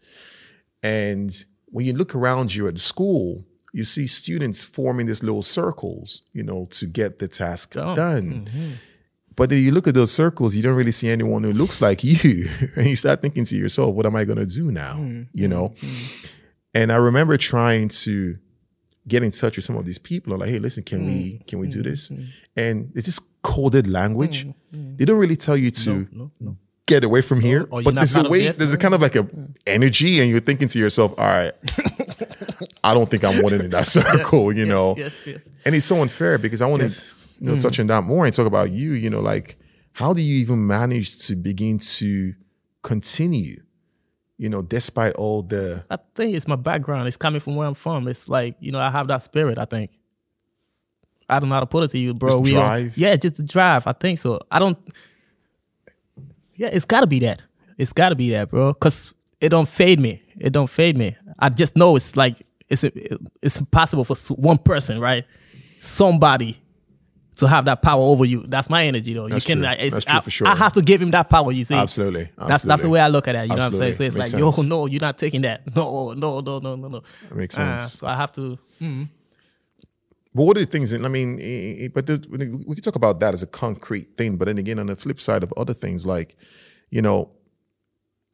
And 0.82 1.44
when 1.66 1.86
you 1.86 1.92
look 1.92 2.14
around 2.14 2.54
you 2.54 2.66
at 2.68 2.78
school, 2.78 3.44
you 3.72 3.84
see 3.84 4.06
students 4.06 4.64
forming 4.64 5.06
these 5.06 5.22
little 5.22 5.42
circles, 5.42 6.22
you 6.32 6.42
know, 6.42 6.66
to 6.70 6.86
get 6.86 7.18
the 7.18 7.28
task 7.28 7.72
Done. 7.72 7.96
done. 7.96 8.50
But 9.34 9.48
then 9.48 9.62
you 9.62 9.72
look 9.72 9.86
at 9.86 9.94
those 9.94 10.12
circles, 10.12 10.54
you 10.54 10.62
don't 10.62 10.76
really 10.76 10.92
see 10.92 11.08
anyone 11.08 11.42
who 11.42 11.52
looks 11.52 11.80
like 11.80 12.04
you. 12.04 12.48
and 12.76 12.86
you 12.86 12.96
start 12.96 13.22
thinking 13.22 13.44
to 13.46 13.56
yourself, 13.56 13.94
what 13.94 14.04
am 14.04 14.14
I 14.14 14.24
going 14.24 14.38
to 14.38 14.46
do 14.46 14.70
now? 14.70 14.94
Mm-hmm. 14.94 15.22
You 15.32 15.48
know? 15.48 15.68
Mm-hmm. 15.70 16.26
And 16.74 16.92
I 16.92 16.96
remember 16.96 17.36
trying 17.38 17.88
to 17.88 18.36
get 19.08 19.22
in 19.22 19.30
touch 19.30 19.56
with 19.56 19.64
some 19.64 19.76
of 19.76 19.84
these 19.84 19.98
people. 19.98 20.32
I'm 20.32 20.40
like, 20.40 20.50
hey, 20.50 20.58
listen, 20.58 20.84
can 20.84 21.06
we 21.06 21.42
can 21.46 21.58
we 21.58 21.68
do 21.68 21.82
this? 21.82 22.10
And 22.56 22.92
it's 22.94 23.06
this 23.06 23.20
coded 23.42 23.86
language. 23.88 24.46
They 24.70 25.04
don't 25.04 25.18
really 25.18 25.36
tell 25.36 25.56
you 25.56 25.70
to 25.70 26.08
No, 26.12 26.30
no. 26.40 26.56
Get 26.86 27.04
away 27.04 27.22
from 27.22 27.40
here. 27.40 27.66
but 27.66 27.94
there's 27.94 28.16
a 28.16 28.28
way, 28.28 28.48
there's 28.48 28.72
a 28.72 28.78
kind 28.78 28.94
of 28.94 29.00
like 29.00 29.16
a 29.16 29.28
energy, 29.66 30.20
and 30.20 30.30
you're 30.30 30.40
thinking 30.40 30.68
to 30.68 30.78
yourself, 30.78 31.12
all 31.18 31.26
right, 31.26 31.52
I 32.84 32.94
don't 32.94 33.10
think 33.10 33.24
I'm 33.24 33.42
wanting 33.42 33.60
in 33.60 33.70
that 33.70 33.86
circle, 33.86 34.52
you 34.52 34.66
know. 34.66 34.94
Yes, 34.96 35.26
yes. 35.26 35.48
And 35.64 35.74
it's 35.74 35.86
so 35.86 36.00
unfair 36.02 36.38
because 36.38 36.60
I 36.60 36.66
want 36.66 36.82
to 36.82 37.02
you 37.40 37.48
know, 37.48 37.58
touch 37.58 37.76
mm. 37.76 37.80
on 37.80 37.86
that 37.88 38.02
more 38.04 38.24
and 38.24 38.32
talk 38.32 38.46
about 38.46 38.70
you, 38.70 38.92
you 38.92 39.10
know, 39.10 39.20
like 39.20 39.56
how 39.92 40.12
do 40.12 40.22
you 40.22 40.36
even 40.36 40.66
manage 40.66 41.26
to 41.26 41.36
begin 41.36 41.78
to 41.78 42.34
continue, 42.82 43.60
you 44.38 44.48
know, 44.48 44.62
despite 44.62 45.14
all 45.14 45.42
the 45.42 45.84
I 45.90 45.98
think 46.14 46.34
it's 46.34 46.46
my 46.46 46.56
background. 46.56 47.08
It's 47.08 47.16
coming 47.16 47.40
from 47.40 47.56
where 47.56 47.66
I'm 47.66 47.74
from. 47.74 48.08
It's 48.08 48.28
like 48.28 48.56
you 48.60 48.72
know 48.72 48.78
I 48.78 48.90
have 48.90 49.08
that 49.08 49.22
spirit. 49.22 49.58
I 49.58 49.64
think. 49.64 49.90
I 51.28 51.38
don't 51.38 51.48
know 51.48 51.54
how 51.54 51.60
to 51.60 51.66
put 51.66 51.84
it 51.84 51.90
to 51.92 51.98
you, 51.98 52.12
bro. 52.12 52.30
Just 52.30 52.42
We 52.42 52.50
drive? 52.50 52.98
yeah, 52.98 53.16
just 53.16 53.46
drive. 53.46 53.86
I 53.86 53.92
think 53.92 54.18
so. 54.18 54.40
I 54.50 54.58
don't. 54.58 54.78
Yeah, 56.62 56.68
it's 56.72 56.84
got 56.84 57.00
to 57.00 57.08
be 57.08 57.18
that. 57.20 57.42
It's 57.76 57.92
got 57.92 58.10
to 58.10 58.14
be 58.14 58.30
that, 58.30 58.50
bro. 58.50 58.72
Cause 58.74 59.14
it 59.40 59.48
don't 59.48 59.68
fade 59.68 59.98
me. 59.98 60.22
It 60.38 60.52
don't 60.52 60.70
fade 60.70 60.96
me. 60.96 61.16
I 61.40 61.48
just 61.48 61.74
know 61.76 61.96
it's 61.96 62.16
like 62.16 62.36
it's 62.68 62.84
it's 62.84 63.58
impossible 63.58 64.04
for 64.04 64.14
one 64.36 64.58
person, 64.58 65.00
right? 65.00 65.24
Somebody 65.80 66.60
to 67.38 67.48
have 67.48 67.64
that 67.64 67.82
power 67.82 68.00
over 68.02 68.24
you. 68.24 68.44
That's 68.46 68.70
my 68.70 68.84
energy, 68.86 69.14
though. 69.14 69.26
That's 69.28 69.44
you 69.44 69.54
can. 69.56 69.62
true. 69.62 69.72
It's, 69.76 69.94
That's 69.94 70.04
true 70.04 70.18
I, 70.18 70.20
for 70.20 70.30
sure. 70.30 70.46
I 70.46 70.54
have 70.54 70.72
to 70.74 70.82
give 70.82 71.02
him 71.02 71.10
that 71.10 71.28
power. 71.28 71.50
You 71.50 71.64
see, 71.64 71.74
Absolutely. 71.74 72.30
That's 72.38 72.62
that's 72.62 72.82
the 72.82 72.88
way 72.90 73.00
I 73.00 73.08
look 73.08 73.26
at 73.26 73.34
it. 73.34 73.42
You 73.42 73.48
know 73.48 73.54
what 73.54 73.60
I'm 73.62 73.66
Absolutely. 73.66 73.92
saying? 73.94 74.10
So 74.12 74.18
it's 74.20 74.32
Makes 74.32 74.42
like, 74.44 74.56
yo, 74.56 74.62
no, 74.62 74.86
you're 74.86 75.00
not 75.00 75.18
taking 75.18 75.42
that. 75.42 75.62
No, 75.74 76.12
no, 76.12 76.38
no, 76.40 76.60
no, 76.60 76.76
no, 76.76 76.88
no. 76.88 77.02
That 77.28 77.36
makes 77.36 77.58
Uh, 77.58 77.78
sense. 77.78 77.94
so 77.94 78.06
I 78.06 78.14
have 78.14 78.30
to. 78.32 78.56
But 80.34 80.44
what 80.44 80.56
are 80.56 80.60
the 80.60 80.66
things? 80.66 80.92
And 80.92 81.04
I 81.04 81.08
mean, 81.08 81.36
but 81.94 82.08
we 82.08 82.48
we 82.48 82.74
can 82.74 82.82
talk 82.82 82.96
about 82.96 83.20
that 83.20 83.34
as 83.34 83.42
a 83.42 83.46
concrete 83.46 84.16
thing. 84.16 84.36
But 84.36 84.46
then 84.46 84.58
again, 84.58 84.78
on 84.78 84.86
the 84.86 84.96
flip 84.96 85.20
side 85.20 85.42
of 85.42 85.52
other 85.56 85.74
things, 85.74 86.06
like 86.06 86.36
you 86.90 87.02
know, 87.02 87.30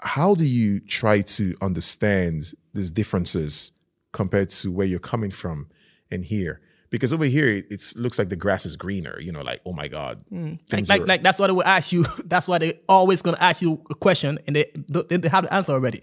how 0.00 0.34
do 0.34 0.44
you 0.44 0.80
try 0.80 1.22
to 1.22 1.56
understand 1.60 2.52
these 2.72 2.90
differences 2.90 3.72
compared 4.12 4.50
to 4.50 4.70
where 4.70 4.86
you're 4.86 5.00
coming 5.00 5.30
from 5.30 5.68
and 6.10 6.24
here? 6.24 6.60
Because 6.90 7.12
over 7.12 7.26
here, 7.26 7.48
it 7.48 7.82
looks 7.96 8.18
like 8.18 8.30
the 8.30 8.36
grass 8.36 8.64
is 8.64 8.76
greener. 8.76 9.18
You 9.20 9.32
know, 9.32 9.42
like 9.42 9.60
oh 9.66 9.72
my 9.72 9.88
god, 9.88 10.24
mm. 10.32 10.52
Like, 10.52 10.60
things 10.68 10.88
like, 10.88 11.02
are- 11.02 11.06
like 11.06 11.22
that's 11.22 11.38
why 11.38 11.48
they 11.48 11.52
will 11.52 11.64
ask 11.64 11.92
you. 11.92 12.06
That's 12.24 12.46
why 12.48 12.58
they 12.58 12.80
always 12.88 13.22
gonna 13.22 13.36
ask 13.40 13.60
you 13.60 13.82
a 13.90 13.94
question, 13.94 14.38
and 14.46 14.54
they 14.56 14.70
they, 14.88 15.16
they 15.16 15.28
have 15.28 15.44
the 15.44 15.52
answer 15.52 15.72
already. 15.72 16.02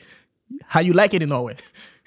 How 0.64 0.82
you 0.82 0.94
like 0.94 1.14
it 1.16 1.24
in 1.24 1.30
Norway? 1.30 1.56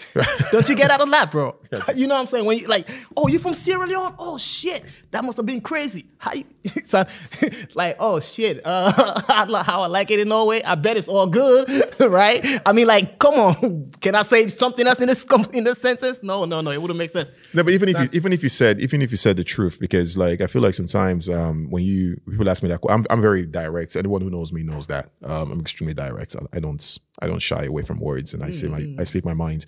Don't 0.52 0.68
you 0.68 0.76
get 0.76 0.90
out 0.90 1.00
of 1.00 1.10
that, 1.10 1.30
bro? 1.30 1.56
You 1.94 2.06
know 2.06 2.14
what 2.14 2.20
I'm 2.20 2.26
saying? 2.26 2.44
When 2.44 2.58
you 2.58 2.66
like, 2.66 2.88
oh, 3.16 3.26
you 3.26 3.38
from 3.38 3.54
Sierra 3.54 3.86
Leone? 3.86 4.14
Oh 4.18 4.38
shit, 4.38 4.84
that 5.10 5.24
must 5.24 5.36
have 5.36 5.46
been 5.46 5.60
crazy. 5.60 6.06
How 6.18 6.32
you, 6.34 6.44
so, 6.84 7.04
like, 7.74 7.96
oh 7.98 8.20
shit, 8.20 8.60
uh, 8.64 9.20
how 9.62 9.82
I 9.82 9.86
like 9.86 10.10
it 10.10 10.20
in 10.20 10.28
Norway? 10.28 10.62
I 10.62 10.76
bet 10.76 10.96
it's 10.96 11.08
all 11.08 11.26
good, 11.26 11.68
right? 12.00 12.44
I 12.64 12.72
mean, 12.72 12.86
like, 12.86 13.18
come 13.18 13.34
on, 13.34 13.90
can 14.00 14.14
I 14.14 14.22
say 14.22 14.48
something 14.48 14.86
else 14.86 15.00
in 15.00 15.08
this 15.08 15.24
in 15.52 15.64
this 15.64 15.78
sentence? 15.78 16.20
No, 16.22 16.44
no, 16.44 16.60
no, 16.60 16.70
it 16.70 16.80
wouldn't 16.80 16.98
make 16.98 17.10
sense. 17.10 17.30
No, 17.52 17.64
but 17.64 17.72
even 17.72 17.88
if 17.88 17.98
you 17.98 18.08
even 18.12 18.32
if 18.32 18.42
you 18.42 18.48
said 18.48 18.80
even 18.80 19.02
if 19.02 19.10
you 19.10 19.16
said 19.16 19.36
the 19.36 19.44
truth, 19.44 19.78
because 19.80 20.16
like 20.16 20.40
I 20.40 20.46
feel 20.46 20.62
like 20.62 20.74
sometimes 20.74 21.28
um, 21.28 21.68
when 21.70 21.82
you 21.82 22.16
people 22.30 22.48
ask 22.48 22.62
me 22.62 22.68
that, 22.68 22.80
I'm 22.88 23.04
I'm 23.10 23.20
very 23.20 23.46
direct. 23.46 23.96
Anyone 23.96 24.20
who 24.20 24.30
knows 24.30 24.52
me 24.52 24.62
knows 24.62 24.86
that 24.86 25.10
um, 25.24 25.52
I'm 25.52 25.60
extremely 25.60 25.94
direct. 25.94 26.36
I, 26.36 26.56
I 26.56 26.60
don't 26.60 26.98
I 27.20 27.26
don't 27.26 27.40
shy 27.40 27.64
away 27.64 27.82
from 27.82 28.00
words, 28.00 28.34
and 28.34 28.42
I 28.42 28.50
say 28.50 28.68
my 28.68 28.84
I 28.98 29.04
speak 29.04 29.24
my 29.24 29.34
mind. 29.34 29.66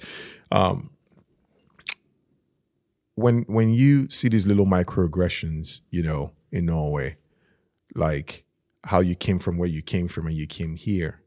Um, 0.51 0.91
when 3.14 3.43
when 3.43 3.71
you 3.71 4.09
see 4.09 4.29
these 4.29 4.47
little 4.47 4.66
microaggressions, 4.66 5.81
you 5.91 6.03
know, 6.03 6.33
in 6.51 6.66
Norway, 6.66 7.16
like 7.95 8.45
how 8.85 9.01
you 9.01 9.14
came 9.14 9.39
from 9.39 9.59
where 9.59 9.68
you 9.68 9.83
came 9.83 10.09
from 10.09 10.27
and 10.27 10.37
you 10.37 10.47
came 10.47 10.75
here, 10.75 11.21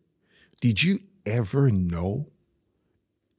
did 0.61 0.81
you 0.81 0.99
ever 1.25 1.69
know 1.69 2.27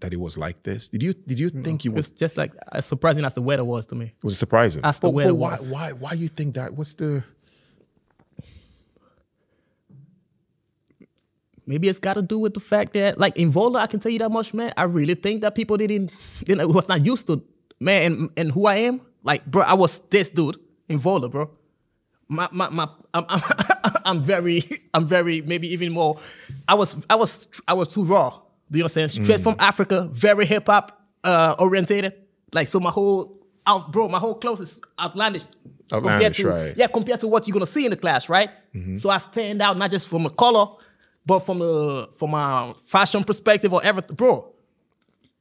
that 0.00 0.12
it 0.12 0.20
was 0.20 0.36
like 0.36 0.62
this? 0.62 0.88
Did 0.88 1.02
you 1.02 1.14
did 1.14 1.38
you 1.38 1.48
think 1.48 1.84
you 1.84 1.90
was 1.90 2.10
just 2.10 2.36
like 2.36 2.52
as 2.72 2.84
surprising 2.84 3.24
as 3.24 3.34
the 3.34 3.42
weather 3.42 3.64
was 3.64 3.86
to 3.86 3.94
me. 3.94 4.12
was 4.22 4.34
it 4.34 4.36
surprising? 4.36 4.82
That's 4.82 4.98
the 4.98 5.08
but, 5.08 5.14
way 5.14 5.24
but 5.24 5.34
why, 5.36 5.50
was. 5.52 5.68
why, 5.68 5.92
why 5.92 6.12
you 6.12 6.28
think 6.28 6.54
that? 6.56 6.74
What's 6.74 6.94
the? 6.94 7.24
Maybe 11.66 11.88
it's 11.88 11.98
got 11.98 12.14
to 12.14 12.22
do 12.22 12.38
with 12.38 12.54
the 12.54 12.60
fact 12.60 12.92
that, 12.92 13.18
like 13.18 13.36
in 13.36 13.52
Volda, 13.52 13.76
I 13.76 13.86
can 13.86 14.00
tell 14.00 14.12
you 14.12 14.18
that 14.18 14.30
much, 14.30 14.52
man. 14.52 14.72
I 14.76 14.82
really 14.84 15.14
think 15.14 15.40
that 15.42 15.54
people 15.54 15.76
didn't, 15.76 16.10
didn't 16.44 16.68
was 16.72 16.88
not 16.88 17.04
used 17.04 17.26
to, 17.28 17.42
man, 17.80 18.02
and, 18.12 18.30
and 18.36 18.52
who 18.52 18.66
I 18.66 18.76
am. 18.76 19.00
Like, 19.22 19.46
bro, 19.46 19.62
I 19.62 19.74
was 19.74 20.00
this 20.10 20.30
dude 20.30 20.58
in 20.88 21.00
Volda, 21.00 21.30
bro. 21.30 21.50
My, 22.28 22.48
my, 22.52 22.68
my, 22.68 22.88
I'm, 23.14 23.24
I'm, 23.28 23.40
I'm 24.04 24.22
very, 24.22 24.62
I'm 24.92 25.06
very, 25.06 25.40
maybe 25.42 25.68
even 25.72 25.92
more. 25.92 26.18
I 26.68 26.74
was, 26.74 26.94
I 27.08 27.14
was, 27.16 27.46
I 27.66 27.74
was 27.74 27.88
too 27.88 28.04
raw. 28.04 28.38
Do 28.70 28.78
you 28.78 28.84
understand? 28.84 29.10
Straight 29.10 29.40
from 29.40 29.56
Africa, 29.58 30.08
very 30.12 30.44
hip 30.46 30.66
hop 30.66 31.00
uh, 31.22 31.54
orientated. 31.58 32.14
Like, 32.52 32.66
so 32.68 32.80
my 32.80 32.90
whole, 32.90 33.40
out, 33.66 33.90
bro, 33.92 34.08
my 34.08 34.18
whole 34.18 34.34
clothes 34.34 34.60
is 34.60 34.80
outlandish. 35.00 35.44
Outlandish, 35.92 36.02
compared 36.02 36.34
to, 36.34 36.48
right. 36.48 36.76
Yeah, 36.76 36.86
compared 36.88 37.20
to 37.20 37.28
what 37.28 37.46
you're 37.46 37.52
gonna 37.52 37.66
see 37.66 37.84
in 37.84 37.90
the 37.90 37.96
class, 37.96 38.28
right? 38.28 38.50
So 38.96 39.08
I 39.10 39.18
stand 39.18 39.62
out 39.62 39.78
not 39.78 39.90
just 39.90 40.08
from 40.08 40.26
a 40.26 40.30
color, 40.30 40.66
But 41.26 41.40
from 41.40 41.58
the 41.58 42.08
from 42.16 42.34
a 42.34 42.74
fashion 42.86 43.24
perspective 43.24 43.72
or 43.72 43.82
everything, 43.82 44.16
bro. 44.16 44.50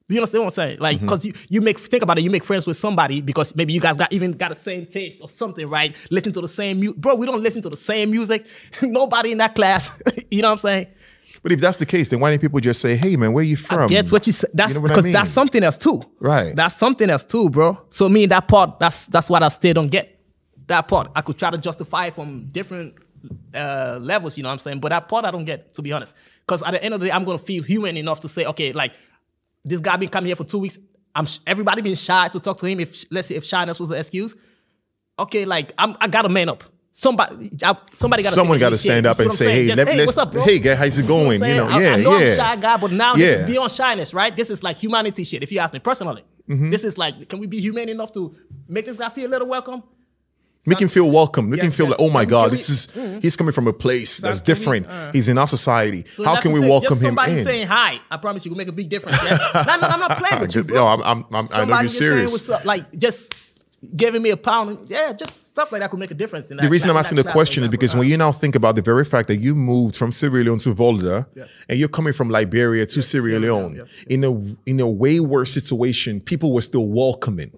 Do 0.08 0.16
you 0.16 0.20
understand 0.20 0.44
what 0.44 0.48
I'm 0.48 0.56
saying? 0.56 0.80
Like, 0.80 0.98
mm-hmm. 0.98 1.08
cause 1.08 1.24
you, 1.24 1.34
you 1.48 1.62
make 1.62 1.80
think 1.80 2.04
about 2.04 2.18
it, 2.18 2.24
you 2.24 2.30
make 2.30 2.44
friends 2.44 2.68
with 2.68 2.76
somebody 2.76 3.22
because 3.22 3.56
maybe 3.56 3.72
you 3.72 3.80
guys 3.80 3.96
got 3.96 4.12
even 4.12 4.34
got 4.34 4.50
the 4.50 4.56
same 4.56 4.86
taste 4.86 5.20
or 5.22 5.30
something, 5.30 5.68
right? 5.70 5.96
Listen 6.12 6.34
to 6.34 6.42
the 6.42 6.48
same 6.48 6.82
music. 6.82 7.00
Bro, 7.00 7.16
we 7.16 7.26
don't 7.26 7.42
listen 7.42 7.62
to 7.62 7.70
the 7.70 7.78
same 7.78 8.12
music. 8.12 8.46
Nobody 8.82 9.32
in 9.32 9.38
that 9.38 9.56
class. 9.56 9.92
you 10.30 10.42
know 10.42 10.50
what 10.50 10.54
I'm 10.54 10.60
saying? 10.60 10.88
But 11.42 11.52
if 11.52 11.60
that's 11.60 11.78
the 11.78 11.86
case, 11.86 12.10
then 12.10 12.20
why 12.20 12.32
didn't 12.32 12.42
people 12.42 12.60
just 12.60 12.80
say, 12.80 12.96
"Hey, 12.96 13.16
man, 13.16 13.34
where 13.34 13.44
you 13.44 13.58
from?" 13.58 13.80
I 13.80 13.88
Get 13.88 14.12
what 14.12 14.28
you 14.28 14.34
said. 14.34 14.50
That's 14.54 14.74
know 14.74 14.80
I 14.80 14.84
because 14.84 15.04
mean? 15.04 15.14
that's 15.14 15.30
something 15.30 15.64
else 15.64 15.78
too. 15.78 16.02
Right. 16.20 16.56
That's 16.56 16.76
something 16.76 17.10
else 17.10 17.24
too, 17.24 17.50
bro. 17.50 17.80
So 17.90 18.08
me 18.08 18.26
that 18.28 18.48
part, 18.48 18.80
that's 18.80 19.06
that's 19.08 19.30
what 19.30 19.42
I 19.42 19.50
still 19.50 19.74
don't 19.74 19.92
get. 19.92 20.20
That 20.68 20.88
part. 20.88 21.12
I 21.16 21.22
could 21.22 21.38
try 21.38 21.50
to 21.50 21.58
justify 21.58 22.08
it 22.08 22.14
from 22.14 22.48
different 22.48 22.96
uh 23.56 23.98
levels, 24.02 24.38
you 24.38 24.44
know 24.44 24.50
what 24.50 24.54
I'm 24.54 24.60
saying? 24.60 24.80
But 24.80 24.90
that 24.90 25.08
part 25.08 25.26
I 25.26 25.32
don't 25.32 25.46
get, 25.46 25.74
to 25.76 25.82
be 25.82 25.92
honest. 25.92 26.16
Because 26.46 26.62
at 26.64 26.72
the 26.72 26.84
end 26.84 26.94
of 26.94 27.00
the 27.00 27.08
day, 27.08 27.12
I'm 27.12 27.24
gonna 27.24 27.38
feel 27.38 27.64
human 27.64 27.98
enough 27.98 28.20
to 28.22 28.28
say, 28.30 28.46
okay, 28.46 28.74
like 28.74 28.94
this 29.64 29.80
guy 29.80 29.96
been 29.98 30.10
coming 30.10 30.28
here 30.28 30.36
for 30.36 30.44
two 30.44 30.60
weeks. 30.60 30.78
I'm 31.16 31.28
everybody 31.48 31.82
been 31.82 31.96
shy 31.96 32.28
to 32.30 32.40
talk 32.40 32.58
to 32.58 32.66
him. 32.66 32.80
If 32.80 33.06
let's 33.12 33.28
say 33.28 33.36
if 33.36 33.44
shyness 33.46 33.80
was 33.80 33.90
the 33.90 33.96
excuse, 33.96 34.36
okay, 35.20 35.46
like 35.46 35.74
I'm 35.78 35.96
I 36.00 36.08
gotta 36.08 36.30
man 36.30 36.50
up. 36.50 36.64
Somebody, 36.96 37.50
I, 37.64 37.76
somebody 37.96 38.22
got 38.22 38.34
Someone 38.34 38.60
got 38.60 38.70
to 38.70 38.78
stand 38.78 39.08
up 39.08 39.18
and 39.18 39.32
say, 39.32 39.52
"Hey, 39.66 39.74
let, 39.74 39.88
hey, 39.88 39.98
let's, 39.98 40.06
what's 40.10 40.18
up, 40.20 40.32
bro? 40.32 40.44
hey, 40.44 40.60
guy, 40.60 40.76
how's 40.76 40.96
it 41.00 41.02
You 41.02 41.08
know 41.08 41.24
going?" 41.24 41.44
You 41.44 41.56
know, 41.56 41.66
I, 41.66 41.82
yeah, 41.82 41.90
I 41.94 41.96
know 42.04 42.12
yeah. 42.12 42.26
I'm 42.26 42.32
a 42.32 42.36
shy 42.36 42.56
guy, 42.58 42.78
but 42.78 42.92
now 42.92 43.16
this 43.16 43.24
Yeah. 43.24 43.42
is 43.42 43.50
beyond 43.50 43.72
shyness, 43.72 44.14
right? 44.14 44.36
This 44.36 44.52
is 44.52 44.62
like 44.62 44.78
humanity 44.78 45.24
shit. 45.24 45.42
If 45.42 45.52
you 45.52 45.58
ask 45.58 45.74
me 45.74 45.80
personally, 45.80 46.24
Mm-hmm. 46.48 46.70
this 46.70 46.84
is 46.84 46.98
like, 46.98 47.28
can 47.30 47.40
we 47.40 47.48
be 47.48 47.60
humane 47.62 47.90
enough 47.90 48.12
to 48.12 48.36
make 48.68 48.86
this 48.86 48.96
guy 48.98 49.10
feel 49.10 49.28
a 49.28 49.32
little 49.32 49.48
welcome? 49.48 49.82
Make 50.66 50.80
him 50.82 50.88
feel 50.88 51.12
welcome. 51.12 51.50
Make 51.50 51.58
Yes, 51.58 51.66
him 51.68 51.72
feel 51.74 51.86
yes. 51.90 52.00
like, 52.00 52.00
oh 52.00 52.10
my 52.14 52.22
Can 52.22 52.28
we- 52.28 52.32
God, 52.32 52.52
this 52.54 52.70
is 52.70 53.22
he's 53.22 53.36
coming 53.36 53.52
from 53.52 53.68
a 53.68 53.74
place 53.74 54.20
that's 54.20 54.40
can 54.40 54.54
we- 54.54 54.60
different. 54.60 54.88
uh. 54.88 55.12
he's 55.12 55.28
in 55.28 55.38
our 55.38 55.48
society. 55.48 56.06
So 56.10 56.24
How 56.24 56.40
can 56.40 56.54
we 56.54 56.62
take 56.62 56.70
welcome 56.70 56.90
just 57.00 57.04
him 57.04 57.20
in? 57.20 57.44
saying 57.44 57.68
hi, 57.68 58.00
I 58.10 58.18
promise 58.18 58.46
you, 58.46 58.52
will 58.52 58.58
make 58.58 58.70
a 58.70 58.72
big 58.72 58.88
difference. 58.90 59.18
Yeah? 59.24 59.38
no, 59.68 59.76
no, 59.82 59.88
I'm 59.88 60.00
not 60.00 60.18
playing 60.18 60.42
with 60.42 60.56
you, 60.56 60.64
bro. 60.64 60.78
Yo, 60.78 60.86
I'm, 60.88 61.02
I'm, 61.34 61.48
I'm, 61.54 61.70
know 61.70 61.80
you're 61.82 61.90
serious. 61.90 62.32
what's 62.32 62.50
up, 62.50 62.64
like 62.64 62.98
just 62.98 63.36
giving 63.98 64.22
me 64.22 64.30
a 64.30 64.38
pound, 64.38 64.90
yeah, 64.90 65.12
just 65.12 65.50
stuff 65.50 65.70
like 65.74 65.82
that 65.82 65.90
could 65.92 66.00
make 66.00 66.10
a 66.12 66.14
difference. 66.14 66.50
In 66.50 66.56
that, 66.56 66.64
The 66.64 66.70
reason 66.70 66.90
I'm 66.90 66.96
asking 66.96 67.18
the 67.18 67.26
question 67.26 67.64
is 67.64 67.70
because 67.70 67.94
when 67.94 68.08
you 68.08 68.16
now 68.16 68.32
think 68.32 68.56
about 68.56 68.78
the 68.78 68.82
very 68.82 69.04
fact 69.04 69.28
that 69.28 69.38
you 69.38 69.56
moved 69.56 69.98
from 69.98 70.14
Sierra 70.14 70.42
Leone 70.42 70.60
to 70.60 70.74
Volda, 70.74 71.28
Yes. 71.36 71.52
and 71.68 71.78
you're 71.78 71.90
coming 71.90 72.14
from 72.14 72.30
Liberia 72.30 72.86
to 72.86 73.02
Sierra 73.04 73.38
Leone, 73.40 73.86
in 74.10 74.24
a 74.24 74.32
in 74.70 74.80
a 74.80 74.88
way 74.88 75.20
worse 75.20 75.52
situation, 75.52 76.22
people 76.22 76.54
were 76.54 76.62
still 76.62 76.88
welcoming. 76.88 77.52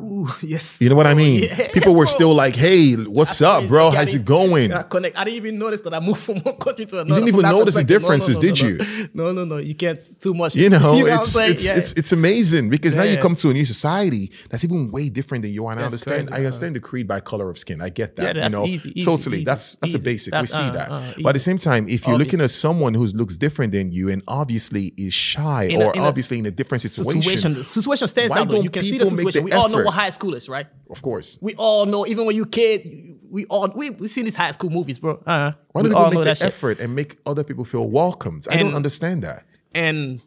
Ooh, 0.00 0.28
yes, 0.42 0.80
You 0.80 0.88
know 0.88 0.96
what 0.96 1.06
I 1.06 1.14
mean? 1.14 1.44
Yeah, 1.44 1.68
people 1.72 1.92
were 1.92 2.04
bro. 2.04 2.12
still 2.12 2.34
like, 2.34 2.54
"Hey, 2.54 2.94
what's 2.94 3.42
up, 3.42 3.66
bro? 3.66 3.90
How's 3.90 4.14
it 4.14 4.24
going?" 4.24 4.72
I 4.72 4.82
connect. 4.82 5.16
I 5.16 5.24
didn't 5.24 5.36
even 5.36 5.58
notice 5.58 5.80
that 5.80 5.92
I 5.92 6.00
moved 6.00 6.20
from 6.26 6.38
one 6.40 6.56
country 6.56 6.86
to 6.86 7.00
another. 7.00 7.20
You 7.20 7.26
didn't 7.26 7.38
even 7.38 7.50
notice 7.50 7.74
the 7.74 7.84
perspective. 7.84 8.02
No, 8.02 8.08
no, 8.08 8.16
differences, 8.18 8.36
no, 8.36 8.42
did 8.42 8.60
you? 8.60 9.08
No, 9.14 9.32
no, 9.32 9.44
no. 9.44 9.56
You 9.56 9.74
can't 9.74 10.00
too 10.20 10.34
much. 10.34 10.54
You 10.54 10.70
know, 10.70 10.92
what 10.92 11.10
I'm 11.10 11.20
it's 11.20 11.36
it's, 11.36 11.66
Yeah. 11.66 11.76
it's 11.76 11.92
it's 11.94 12.12
amazing 12.12 12.70
because 12.70 12.94
now 12.94 13.02
you 13.02 13.16
come 13.18 13.34
to 13.34 13.50
a 13.50 13.52
new 13.52 13.64
society 13.64 14.30
that's 14.50 14.62
even 14.64 14.90
way 14.92 15.08
different 15.08 15.42
than 15.42 15.52
you 15.52 15.66
are. 15.66 15.72
And 15.72 15.80
I 15.80 15.84
understand. 15.84 16.28
crazy, 16.28 16.42
I 16.42 16.44
understand 16.44 16.76
the 16.76 16.80
creed 16.80 17.08
by 17.08 17.20
color 17.20 17.50
of 17.50 17.58
skin. 17.58 17.80
I 17.80 17.88
get 17.88 18.14
that. 18.16 18.36
Yeah, 18.36 18.44
you 18.44 18.50
know, 18.50 18.66
easy, 18.66 18.90
easy, 18.90 19.04
totally. 19.04 19.38
easy, 19.38 19.44
that's 19.44 19.76
that's 19.76 19.94
a 19.94 19.98
basic. 19.98 20.30
That's, 20.30 20.52
we 20.52 20.56
see 20.56 20.68
uh, 20.68 20.70
that. 20.72 20.90
uh, 20.90 21.12
but 21.22 21.30
at 21.30 21.34
the 21.34 21.40
same 21.40 21.58
time, 21.58 21.88
if 21.88 22.06
you're 22.06 22.18
looking 22.18 22.40
at 22.40 22.50
someone 22.50 22.94
who 22.94 23.06
looks 23.06 23.36
different 23.36 23.72
than 23.72 23.90
you 23.90 24.10
and 24.10 24.22
obviously 24.28 24.92
is 24.96 25.12
shy 25.12 25.74
or 25.76 25.92
obviously 25.98 26.38
in 26.38 26.46
a 26.46 26.52
different 26.52 26.82
situation, 26.82 27.22
situation. 27.22 27.54
The 27.54 27.64
situation 27.64 28.08
stands 28.08 28.36
out. 28.36 28.52
You 28.62 28.70
can 28.70 28.84
see 28.84 28.98
the 28.98 29.06
situation. 29.06 29.44
We 29.44 29.52
all 29.52 29.68
know 29.68 29.87
high 29.90 30.10
schoolers, 30.10 30.48
right? 30.48 30.66
of 30.90 31.02
course. 31.02 31.38
We 31.40 31.54
all 31.54 31.86
know. 31.86 32.06
Even 32.06 32.26
when 32.26 32.34
you 32.36 32.46
kid, 32.46 33.18
we 33.30 33.44
all 33.46 33.70
we 33.74 33.90
we 33.90 34.06
seen 34.06 34.24
these 34.24 34.36
high 34.36 34.50
school 34.52 34.70
movies, 34.70 34.98
bro. 34.98 35.22
Uh, 35.26 35.52
Why 35.72 35.82
don't 35.82 35.94
all 35.94 36.04
people 36.10 36.20
make 36.20 36.24
that 36.26 36.38
the 36.38 36.44
shit. 36.44 36.54
effort 36.54 36.80
and 36.80 36.94
make 36.94 37.18
other 37.26 37.44
people 37.44 37.64
feel 37.64 37.88
welcomed? 37.88 38.46
I 38.50 38.56
don't 38.56 38.74
understand 38.74 39.22
that. 39.22 39.44
And 39.74 40.20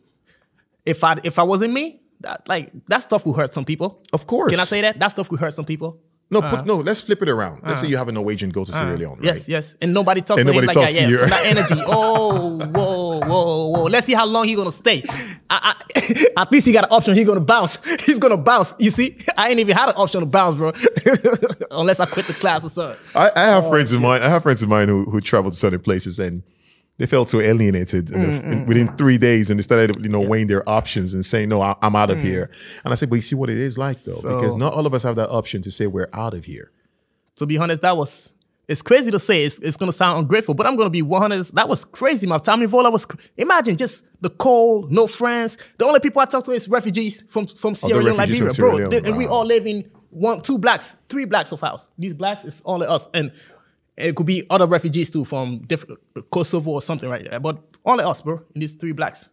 if 0.86 1.03
I 1.03 1.18
if 1.24 1.39
I 1.39 1.43
wasn't 1.43 1.74
me, 1.74 2.01
that 2.22 2.47
like 2.47 2.72
that 2.88 2.99
stuff 2.99 3.26
will 3.26 3.34
hurt 3.34 3.53
some 3.53 3.66
people. 3.66 4.01
Of 4.14 4.28
course. 4.28 4.51
Can 4.51 4.59
I 4.59 4.66
say 4.66 4.82
that? 4.82 4.99
That 4.99 5.09
stuff 5.09 5.30
will 5.32 5.38
hurt 5.38 5.55
some 5.55 5.66
people. 5.66 5.99
No, 6.32 6.42
put, 6.42 6.66
no. 6.66 6.78
Let's 6.78 7.02
flip 7.02 7.22
it 7.22 7.28
around. 7.30 7.62
Let's 7.64 7.82
say 7.82 7.88
you 7.88 7.98
have 7.98 8.08
a 8.08 8.12
Norwegian 8.14 8.52
go 8.52 8.64
to 8.64 8.72
Sierra 8.72 8.96
Leone, 8.96 9.20
right? 9.20 9.20
Uh-huh. 9.20 9.34
Yes, 9.36 9.50
yes. 9.50 9.76
And 9.82 9.94
nobody 9.94 10.22
talks 10.22 10.40
And 10.40 10.48
to 10.48 10.54
him 10.54 10.62
nobody 10.62 10.68
like 10.68 10.86
talks 10.88 10.98
that. 10.98 11.04
Yeah, 11.04 11.10
you. 11.10 11.18
that 11.28 11.46
energy. 11.46 11.76
Oh, 11.88 12.58
whoa, 12.58 13.20
whoa, 13.20 13.68
whoa. 13.70 13.84
Let's 13.84 14.06
see 14.08 14.14
how 14.14 14.26
long 14.26 14.48
he 14.48 14.56
gonna 14.56 14.72
stay. 14.72 15.04
I, 15.50 15.76
I, 15.76 16.26
at 16.42 16.52
least 16.52 16.66
he 16.66 16.72
got 16.72 16.86
an 16.86 16.92
option. 16.92 17.16
He 17.16 17.26
gonna 17.26 17.42
bounce. 17.42 17.78
He's 18.06 18.18
gonna 18.18 18.38
bounce. 18.38 18.74
You 18.80 18.92
see, 18.92 19.18
I 19.38 19.50
ain't 19.50 19.60
even 19.60 19.76
had 19.76 19.90
an 19.90 19.96
option 19.98 20.22
to 20.22 20.26
bounce, 20.26 20.56
bro. 20.56 20.72
Unless 21.72 22.00
I 22.00 22.06
quit 22.06 22.28
the 22.28 22.34
class 22.34 22.64
or 22.64 22.70
something. 22.70 22.98
I, 23.14 23.28
I 23.28 23.32
Oh, 23.36 23.62
have 23.62 23.70
friends 23.70 23.92
of 23.92 24.02
mine. 24.02 24.22
I 24.22 24.30
have 24.30 24.44
friends 24.44 24.64
of 24.64 24.70
mine 24.70 24.88
who 24.88 25.04
who 25.06 25.20
traveled 25.20 25.54
to 25.54 25.60
certain 25.60 25.80
places 25.82 26.18
and 26.20 26.44
they 27.02 27.08
felt 27.08 27.30
so 27.32 27.41
alienated 27.41 28.08
Mm, 28.10 28.43
in- 28.54 28.66
within 28.68 28.88
three 28.95 29.18
days, 29.18 29.49
and 29.49 29.58
they 29.60 29.64
started 29.64 29.97
you 30.02 30.08
know 30.10 30.22
weighing 30.22 30.45
their 30.47 30.64
options 30.70 31.14
and 31.16 31.26
saying, 31.26 31.49
"No, 31.49 31.60
I, 31.62 31.76
I'm 31.82 31.95
out 31.95 32.12
of 32.12 32.20
Mm. 32.20 32.22
here." 32.24 32.49
And 32.86 32.91
I 32.93 32.95
said, 32.95 33.10
"But 33.10 33.16
you 33.16 33.22
see 33.24 33.36
what 33.36 33.49
it 33.49 33.58
is 33.58 33.78
like 33.78 33.97
though, 34.04 34.22
because 34.22 34.56
not 34.56 34.74
all 34.74 34.86
of 34.86 34.93
us 34.93 35.02
have 35.04 35.16
that 35.16 35.30
option 35.30 35.62
to 35.64 35.72
say 35.72 35.88
we're 35.88 36.10
out 36.14 36.34
of 36.36 36.45
here." 36.45 36.72
To 37.38 37.45
be 37.47 37.58
honest, 37.58 37.82
that 37.82 37.97
was. 37.97 38.34
It's 38.68 38.82
crazy 38.84 39.10
to 39.12 39.20
say. 39.20 39.43
It's, 39.43 39.60
it's 39.60 39.76
gonna 39.76 39.91
sound 39.91 40.20
ungrateful, 40.20 40.54
but 40.54 40.66
I'm 40.68 40.78
gonna 40.78 40.89
be 40.91 41.02
100. 41.02 41.43
That 41.56 41.68
was 41.68 41.84
crazy. 41.84 42.26
My 42.28 42.38
time 42.38 42.62
in 42.62 42.70
Volda 42.70 42.91
was 42.91 43.06
imagine 43.36 43.76
just 43.76 44.04
the 44.22 44.30
cold, 44.30 44.91
no 44.91 45.08
friends. 45.08 45.58
The 45.80 45.86
only 45.86 45.99
people 45.99 46.22
I 46.22 46.26
talk 46.26 46.45
to 46.45 46.52
is 46.52 46.70
refugees 46.70 47.24
from 47.28 47.47
from 47.47 47.76
Sierra 47.76 48.02
Leone, 48.04 48.16
Liberia, 48.18 48.49
bro. 48.54 48.89
They- 48.89 48.97
And 49.10 49.18
we 49.18 49.26
all 49.26 49.43
live 49.45 49.66
in 49.66 49.89
one, 50.12 50.41
two 50.41 50.58
blacks, 50.58 50.95
three 51.10 51.26
blacks 51.26 51.52
of 51.52 51.60
house. 51.62 51.89
These 51.97 52.14
blacks 52.14 52.45
is 52.45 52.62
only 52.66 52.86
us, 52.86 53.08
and 53.14 53.32
it 53.98 54.16
could 54.16 54.26
be 54.26 54.46
other 54.50 54.66
refugees 54.66 55.10
too 55.10 55.24
from 55.26 55.60
different 55.68 56.00
Kosovo 56.32 56.72
or 56.72 56.82
something 56.82 57.10
right 57.10 57.28
there. 57.30 57.39
But 57.39 57.60
only 57.86 58.04
us, 58.04 58.22
bro, 58.22 58.42
in 58.56 58.62
these 58.62 58.74
three 58.74 58.92
blacks. 58.94 59.30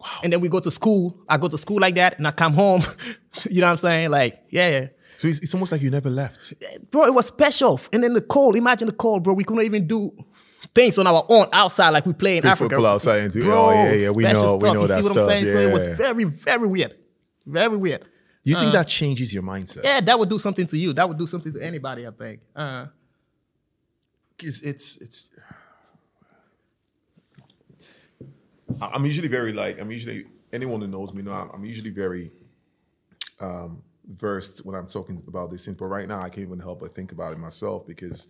Wow. 0.00 0.06
And 0.24 0.32
then 0.32 0.40
we 0.40 0.48
go 0.48 0.60
to 0.60 0.70
school. 0.70 1.18
I 1.28 1.38
go 1.38 1.48
to 1.48 1.56
school 1.58 1.80
like 1.80 1.94
that, 1.94 2.18
and 2.18 2.26
I 2.26 2.30
come 2.30 2.52
home. 2.52 2.82
you 3.50 3.60
know 3.60 3.66
what 3.68 3.72
I'm 3.72 3.76
saying? 3.78 4.10
Like, 4.10 4.42
yeah, 4.50 4.68
yeah 4.68 4.86
So 5.16 5.26
it's, 5.28 5.38
it's 5.40 5.54
almost 5.54 5.72
like 5.72 5.80
you 5.80 5.90
never 5.90 6.10
left. 6.10 6.52
bro, 6.90 7.04
it 7.06 7.14
was 7.14 7.26
special. 7.26 7.80
And 7.92 8.02
then 8.02 8.12
the 8.12 8.20
cold, 8.20 8.56
imagine 8.56 8.86
the 8.88 8.92
cold, 8.94 9.22
bro. 9.24 9.32
We 9.34 9.44
couldn't 9.44 9.64
even 9.64 9.86
do 9.86 10.12
things 10.74 10.98
on 10.98 11.06
our 11.06 11.24
own 11.30 11.46
outside 11.52 11.90
like 11.90 12.04
we 12.04 12.12
play 12.12 12.36
in 12.36 12.42
Play 12.42 12.50
Africa. 12.50 12.70
football 12.76 12.86
outside 12.86 13.20
and 13.20 13.32
do- 13.32 13.42
bro, 13.42 13.66
oh, 13.66 13.70
yeah, 13.70 13.92
yeah, 13.92 14.10
we 14.10 14.24
know- 14.24 14.32
we 14.32 14.36
stuff. 14.36 14.60
know 14.74 14.82
you 14.82 14.86
that 14.88 15.02
see 15.04 15.08
what 15.08 15.18
stuff, 15.18 15.18
I'm 15.18 15.28
saying? 15.28 15.44
So 15.46 15.58
it 15.60 15.72
was 15.72 15.86
very, 15.96 16.24
very 16.24 16.66
weird. 16.68 16.94
Very 17.46 17.76
weird. 17.76 18.04
You 18.44 18.54
think 18.56 18.72
that 18.74 18.86
changes 18.88 19.32
your 19.34 19.42
mindset? 19.42 19.82
Yeah, 19.82 20.00
that 20.00 20.18
would 20.18 20.28
do 20.28 20.38
something 20.38 20.66
to 20.68 20.76
you. 20.78 20.92
That 20.92 21.08
would 21.08 21.18
do 21.18 21.26
something 21.26 21.52
to 21.52 21.60
anybody, 21.60 22.06
I 22.06 22.10
think. 22.10 22.40
Uh, 22.54 22.86
It's 24.42 24.60
it's 24.60 24.96
it's. 24.98 25.30
I'm 28.80 29.06
usually 29.06 29.28
very 29.28 29.52
like 29.52 29.80
I'm 29.80 29.90
usually 29.90 30.26
anyone 30.52 30.80
who 30.80 30.86
knows 30.86 31.12
me 31.14 31.22
know 31.22 31.32
I'm, 31.32 31.50
I'm 31.54 31.64
usually 31.64 31.90
very 31.90 32.30
um, 33.40 33.82
versed 34.06 34.64
when 34.64 34.74
I'm 34.74 34.86
talking 34.86 35.22
about 35.26 35.50
these 35.50 35.64
things. 35.64 35.76
But 35.76 35.86
right 35.86 36.08
now 36.08 36.20
I 36.20 36.28
can't 36.28 36.46
even 36.46 36.58
help 36.58 36.80
but 36.80 36.94
think 36.94 37.12
about 37.12 37.32
it 37.32 37.38
myself 37.38 37.86
because 37.86 38.28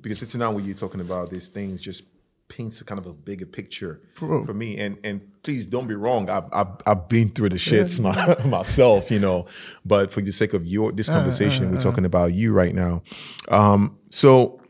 because 0.00 0.18
sitting 0.18 0.40
down 0.40 0.54
with 0.54 0.66
you 0.66 0.74
talking 0.74 1.00
about 1.00 1.30
these 1.30 1.48
things 1.48 1.80
just 1.80 2.04
paints 2.48 2.80
a 2.80 2.84
kind 2.84 2.98
of 2.98 3.06
a 3.06 3.14
bigger 3.14 3.46
picture 3.46 4.00
for 4.44 4.54
me. 4.54 4.78
And 4.78 4.98
and 5.04 5.20
please 5.42 5.66
don't 5.66 5.86
be 5.86 5.94
wrong. 5.94 6.30
I've 6.30 6.44
I've, 6.52 6.68
I've 6.86 7.08
been 7.08 7.30
through 7.30 7.50
the 7.50 7.56
shits 7.56 8.00
my, 8.44 8.48
myself, 8.48 9.10
you 9.10 9.18
know. 9.20 9.46
But 9.84 10.12
for 10.12 10.20
the 10.20 10.32
sake 10.32 10.54
of 10.54 10.66
your 10.66 10.92
this 10.92 11.08
conversation, 11.08 11.70
we're 11.70 11.78
talking 11.78 12.04
about 12.04 12.32
you 12.32 12.52
right 12.52 12.74
now. 12.74 13.02
Um, 13.48 13.98
so 14.10 14.60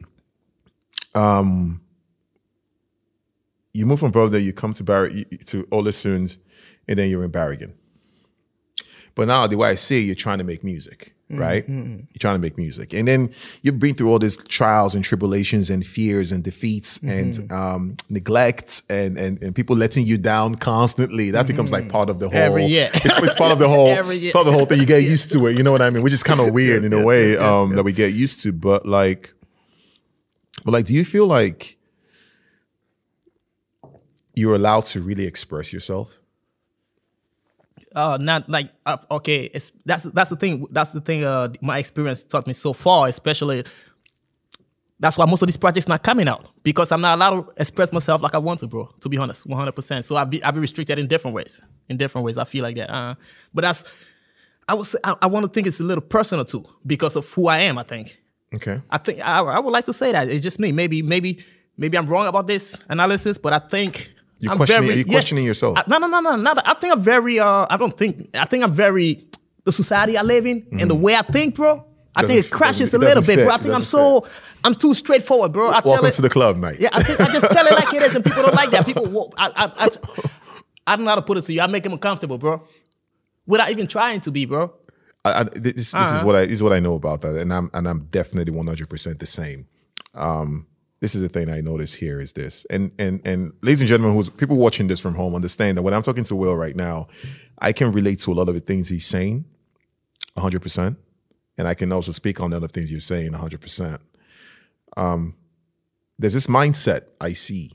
you 3.73 3.87
move 3.87 4.01
from 4.01 4.13
Volda, 4.13 4.43
you 4.43 4.53
come 4.53 4.73
to 4.75 4.85
Barry 4.85 5.25
to 5.47 5.65
Ålesund, 5.65 6.39
and 6.89 6.99
then 6.99 7.11
you're 7.11 7.25
in 7.25 7.31
Bergen. 7.31 7.75
But 9.15 9.29
now 9.29 9.47
the 9.47 9.57
way 9.57 9.69
I 9.71 9.75
see 9.77 10.01
it, 10.01 10.07
you're 10.07 10.15
trying 10.17 10.39
to 10.39 10.45
make 10.45 10.65
music, 10.65 11.15
right? 11.31 11.65
You're 11.69 12.07
trying 12.19 12.35
to 12.35 12.41
make 12.41 12.57
music. 12.59 12.93
And 12.93 13.07
then 13.07 13.33
you've 13.63 13.79
been 13.79 13.95
through 13.95 14.11
all 14.11 14.19
these 14.19 14.37
trials 14.37 14.95
and 14.95 15.05
tribulations 15.05 15.71
and 15.71 15.87
fears 15.87 16.33
and 16.33 16.43
defeats 16.43 16.99
and 17.03 17.51
um, 17.53 17.97
neglect 18.11 18.83
and, 18.91 19.17
and 19.17 19.41
and 19.41 19.55
people 19.55 19.77
letting 19.77 20.05
you 20.05 20.19
down 20.19 20.57
constantly. 20.57 21.31
That 21.31 21.47
becomes 21.47 21.71
like 21.71 21.89
part 21.89 22.11
of 22.11 22.19
the 22.19 22.29
whole 22.29 22.39
Every 22.39 22.67
year. 22.67 22.91
It's, 22.95 23.05
it's 23.05 23.35
part 23.37 23.53
of 23.53 23.61
the 23.61 23.69
whole 23.69 23.89
Every 24.03 24.17
year. 24.17 24.33
part 24.33 24.47
of 24.47 24.53
the 24.53 24.59
whole 24.59 24.67
thing. 24.67 24.81
You 24.81 24.87
get 24.87 25.05
used 25.05 25.31
to 25.33 25.47
it. 25.47 25.57
You 25.57 25.63
know 25.63 25.71
what 25.73 25.83
I 25.83 25.91
mean? 25.91 26.03
Which 26.03 26.13
is 26.13 26.25
kind 26.25 26.41
of 26.41 26.53
weird 26.59 26.85
in 26.85 26.93
a 26.93 27.03
way 27.05 27.37
um, 27.37 27.77
that 27.77 27.85
we 27.85 27.93
get 27.93 28.15
used 28.15 28.43
to. 28.43 28.53
But 28.53 28.85
like 28.85 29.33
but 30.65 30.73
like, 30.73 30.87
do 30.87 30.95
you 30.95 31.05
feel 31.05 31.27
like 31.27 31.79
you're 34.35 34.55
allowed 34.55 34.85
to 34.87 35.01
really 35.01 35.27
express 35.27 35.73
yourself? 35.73 36.21
uh, 37.95 38.19
not 38.21 38.49
like 38.49 38.71
uh, 38.87 38.97
okay. 39.11 39.45
It's 39.55 39.73
that's 39.85 40.05
that's 40.05 40.31
the 40.31 40.37
thing. 40.37 40.67
That's 40.71 40.91
the 40.91 41.01
thing. 41.01 41.25
Uh, 41.25 41.49
my 41.61 41.79
experience 41.79 42.23
taught 42.23 42.47
me 42.47 42.53
so 42.53 42.73
far, 42.73 43.09
especially. 43.09 43.65
That's 45.01 45.19
why 45.19 45.27
most 45.27 45.43
of 45.43 45.49
these 45.49 45.57
projects 45.57 45.89
not 45.89 46.03
coming 46.03 46.29
out 46.29 46.47
because 46.63 46.93
I'm 46.93 47.01
not 47.01 47.17
allowed 47.17 47.31
to 47.31 47.53
express 47.61 47.93
myself 47.93 48.23
like 48.23 48.35
I 48.35 48.39
want 48.39 48.61
to, 48.61 48.67
bro. 48.67 48.89
To 49.01 49.09
be 49.09 49.19
honest, 49.19 49.45
100. 49.45 49.73
percent 49.73 50.05
So 50.05 50.17
I 50.17 50.25
be 50.25 50.43
I 50.43 50.51
be 50.51 50.61
restricted 50.61 50.99
in 50.99 51.09
different 51.09 51.35
ways. 51.35 51.61
In 51.89 51.97
different 51.97 52.25
ways, 52.25 52.39
I 52.39 52.45
feel 52.45 52.63
like 52.63 52.77
that. 52.77 52.91
Uh, 52.91 53.15
but 53.53 53.63
that's 53.63 53.85
I 54.69 54.81
say 54.83 54.99
I, 55.05 55.17
I 55.23 55.27
want 55.27 55.45
to 55.45 55.49
think 55.53 55.67
it's 55.67 55.81
a 55.81 55.85
little 55.85 56.03
personal 56.03 56.45
too 56.45 56.65
because 56.87 57.17
of 57.17 57.29
who 57.33 57.49
I 57.49 57.61
am. 57.61 57.79
I 57.79 57.83
think. 57.83 58.21
Okay. 58.55 58.81
I 58.91 58.99
think 58.99 59.21
I, 59.21 59.41
I 59.41 59.59
would 59.59 59.71
like 59.73 59.85
to 59.87 59.93
say 59.93 60.13
that 60.13 60.29
it's 60.29 60.43
just 60.43 60.61
me. 60.61 60.73
Maybe 60.73 61.03
maybe 61.03 61.45
maybe 61.77 61.97
I'm 61.99 62.07
wrong 62.07 62.27
about 62.27 62.47
this 62.47 62.81
analysis, 62.89 63.37
but 63.39 63.53
I 63.53 63.59
think 63.59 64.13
You're 64.39 64.53
I'm 64.53 64.59
questioning- 64.59 64.89
very- 64.89 64.99
you 65.01 65.05
questioning 65.07 65.45
yourself? 65.45 65.79
I- 65.79 65.85
no, 65.89 65.99
no, 65.99 66.07
no, 66.07 66.21
no, 66.21 66.37
no. 66.37 66.55
I 66.65 66.75
think 66.75 66.93
I'm 66.93 67.03
very. 67.03 67.39
Uh, 67.41 67.67
I 67.69 67.77
don't 67.77 67.97
think. 67.97 68.29
I 68.35 68.45
think 68.45 68.63
I'm 68.65 68.73
very. 68.73 69.27
The 69.65 69.73
society 69.73 70.17
I 70.19 70.23
live 70.23 70.45
in 70.47 70.67
and 70.79 70.91
the 70.91 70.95
way 70.95 71.15
I 71.17 71.23
think, 71.23 71.55
bro. 71.55 71.85
I 72.17 72.21
Mm-hmm. 72.23 72.29
Doesn't 72.29 72.37
think 72.43 72.47
it 72.47 72.51
crashes 72.53 72.95
a 72.95 72.99
little 72.99 73.23
bit, 73.25 73.45
bro. 73.45 73.53
I 73.55 73.59
think 73.59 73.75
I'm 73.75 73.85
so. 73.85 74.25
I'm 74.63 74.75
too 74.75 74.95
straightforward, 74.95 75.53
bro. 75.53 75.71
I 75.71 75.81
tell 75.81 75.91
Welcome 75.93 76.07
it, 76.07 76.13
to 76.13 76.23
the 76.23 76.29
club, 76.29 76.57
mate. 76.59 76.77
yeah, 76.79 76.91
I, 76.93 77.03
think 77.03 77.21
I 77.21 77.27
just 77.33 77.51
tell 77.51 77.67
it 77.67 77.73
like 77.73 77.93
it 77.93 78.03
is, 78.03 78.15
and 78.15 78.25
people 78.25 78.43
don't 78.45 78.55
like 78.55 78.71
that. 78.71 78.87
People, 78.91 79.35
I, 79.37 79.49
I, 79.49 79.87
I, 79.87 79.89
I 80.87 80.97
don't 80.97 81.05
know 81.05 81.11
how 81.11 81.17
to 81.17 81.23
put 81.23 81.39
it 81.39 81.45
to 81.47 81.53
you. 81.53 81.61
I 81.61 81.67
make 81.67 81.83
them 81.83 81.93
uncomfortable, 81.93 82.39
bro, 82.39 82.63
without 83.47 83.71
even 83.71 83.87
trying 83.89 84.21
to 84.21 84.31
be, 84.31 84.45
bro. 84.47 84.73
I, 85.25 85.41
I, 85.41 85.43
this, 85.45 85.73
this 85.75 85.89
is 85.89 85.95
Uh-huh. 85.95 86.27
what 86.27 86.37
I 86.37 86.43
this 86.43 86.53
is 86.53 86.63
what 86.63 86.73
I 86.73 86.81
know 86.81 86.95
about 86.95 87.23
that, 87.23 87.37
and 87.37 87.53
I'm 87.53 87.71
and 87.75 87.89
I'm 87.89 88.01
definitely 88.07 88.53
100 88.55 88.89
percent 88.89 89.19
the 89.21 89.27
same. 89.27 89.67
Um, 90.15 90.67
this 91.01 91.15
is 91.15 91.21
the 91.23 91.29
thing 91.29 91.51
I 91.51 91.61
notice 91.61 91.95
here 91.95 92.21
is 92.21 92.33
this, 92.33 92.65
and 92.71 92.93
and 92.99 93.21
and 93.27 93.53
ladies 93.63 93.81
and 93.81 93.89
gentlemen, 93.89 94.17
who's 94.17 94.29
people 94.31 94.57
watching 94.57 94.87
this 94.89 95.01
from 95.01 95.15
home, 95.15 95.35
understand 95.35 95.77
that 95.79 95.83
when 95.83 95.95
I'm 95.95 96.03
talking 96.03 96.25
to 96.25 96.37
Will 96.37 96.57
right 96.57 96.77
now, 96.77 97.09
I 97.59 97.73
can 97.73 97.93
relate 97.93 98.19
to 98.21 98.33
a 98.33 98.35
lot 98.35 98.49
of 98.49 98.55
the 98.55 98.61
things 98.61 98.89
he's 98.89 99.07
saying, 99.07 99.45
100 100.35 100.61
percent, 100.63 100.99
and 101.59 101.69
I 101.69 101.75
can 101.75 101.91
also 101.93 102.13
speak 102.13 102.41
on 102.41 102.51
the 102.51 102.57
other 102.57 102.69
things 102.69 102.91
you're 102.91 103.01
saying, 103.01 103.33
100 103.33 103.61
percent. 103.61 104.01
Um, 104.97 105.35
there's 106.19 106.35
this 106.35 106.47
mindset 106.47 107.09
I 107.21 107.33
see. 107.33 107.73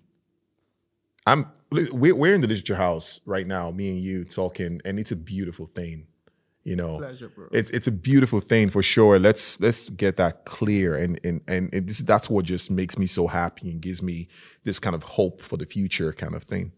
I'm 1.27 1.45
we're, 1.71 2.15
we're 2.15 2.33
in 2.33 2.41
the 2.41 2.47
literature 2.47 2.75
house 2.75 3.21
right 3.25 3.45
now, 3.45 3.69
me 3.71 3.89
and 3.89 3.99
you 3.99 4.23
talking, 4.23 4.81
and 4.85 4.99
it's 4.99 5.11
a 5.11 5.15
beautiful 5.15 5.65
thing. 5.67 6.07
You 6.69 6.75
know, 6.75 6.99
Pleasure, 6.99 7.29
bro. 7.29 7.47
it's 7.51 7.71
it's 7.71 7.87
a 7.87 7.91
beautiful 7.91 8.39
thing 8.39 8.69
for 8.69 8.83
sure. 8.83 9.17
Let's 9.17 9.59
let's 9.59 9.89
get 9.89 10.17
that 10.17 10.45
clear, 10.45 10.95
and 10.95 11.19
and 11.23 11.41
and 11.47 11.71
this, 11.71 11.97
that's 11.97 12.29
what 12.29 12.45
just 12.45 12.69
makes 12.69 12.95
me 12.95 13.07
so 13.07 13.25
happy 13.25 13.71
and 13.71 13.81
gives 13.81 14.03
me 14.03 14.27
this 14.63 14.79
kind 14.79 14.95
of 14.95 15.01
hope 15.01 15.41
for 15.41 15.57
the 15.57 15.65
future, 15.65 16.13
kind 16.13 16.35
of 16.35 16.43
thing. 16.43 16.71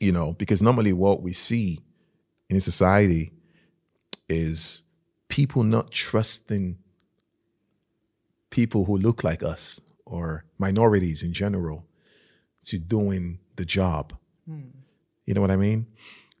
You 0.00 0.10
know, 0.10 0.32
because 0.32 0.62
normally 0.62 0.92
what 0.92 1.22
we 1.22 1.32
see 1.32 1.78
in 2.50 2.60
society 2.60 3.30
is 4.28 4.82
people 5.28 5.62
not 5.62 5.92
trusting 5.92 6.76
people 8.50 8.86
who 8.86 8.96
look 8.96 9.22
like 9.22 9.44
us 9.44 9.80
or 10.04 10.44
minorities 10.58 11.22
in 11.22 11.32
general 11.32 11.86
to 12.64 12.80
doing 12.80 13.38
the 13.54 13.64
job. 13.64 14.12
Hmm. 14.44 14.70
You 15.24 15.34
know 15.34 15.40
what 15.40 15.52
I 15.52 15.56
mean? 15.56 15.86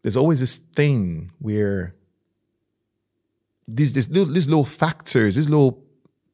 There's 0.02 0.16
always 0.16 0.40
this 0.40 0.56
thing 0.56 1.30
where 1.38 1.94
these 3.74 3.92
these 3.92 4.08
little, 4.08 4.32
these 4.32 4.48
little 4.48 4.64
factors, 4.64 5.36
these 5.36 5.48
little 5.48 5.82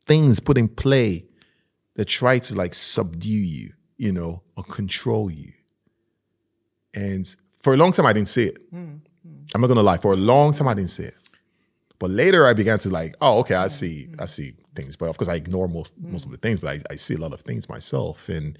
things 0.06 0.40
put 0.40 0.58
in 0.58 0.68
play 0.68 1.26
that 1.94 2.06
try 2.06 2.38
to 2.38 2.54
like 2.54 2.74
subdue 2.74 3.28
you, 3.28 3.72
you 3.96 4.12
know, 4.12 4.42
or 4.56 4.64
control 4.64 5.30
you. 5.30 5.52
And 6.94 7.24
for 7.60 7.74
a 7.74 7.76
long 7.76 7.92
time, 7.92 8.06
I 8.06 8.12
didn't 8.12 8.28
see 8.28 8.44
it. 8.44 8.56
Hmm, 8.70 8.84
hmm. 9.22 9.42
I'm 9.54 9.60
not 9.60 9.68
gonna 9.68 9.82
lie. 9.82 9.98
For 9.98 10.12
a 10.12 10.16
long 10.16 10.52
time, 10.52 10.68
I 10.68 10.74
didn't 10.74 10.90
see 10.90 11.04
it. 11.04 11.14
But 11.98 12.10
later, 12.10 12.46
I 12.46 12.54
began 12.54 12.78
to 12.80 12.88
like, 12.88 13.16
oh, 13.20 13.40
okay, 13.40 13.54
I 13.54 13.66
see, 13.66 14.06
hmm. 14.06 14.20
I 14.20 14.26
see 14.26 14.54
things. 14.74 14.96
But 14.96 15.06
of 15.06 15.18
course, 15.18 15.28
I 15.28 15.34
ignore 15.34 15.68
most 15.68 15.98
most 16.00 16.24
of 16.24 16.30
the 16.30 16.38
things. 16.38 16.60
But 16.60 16.68
I, 16.68 16.92
I 16.92 16.96
see 16.96 17.14
a 17.14 17.18
lot 17.18 17.32
of 17.32 17.42
things 17.42 17.68
myself. 17.68 18.28
And 18.28 18.58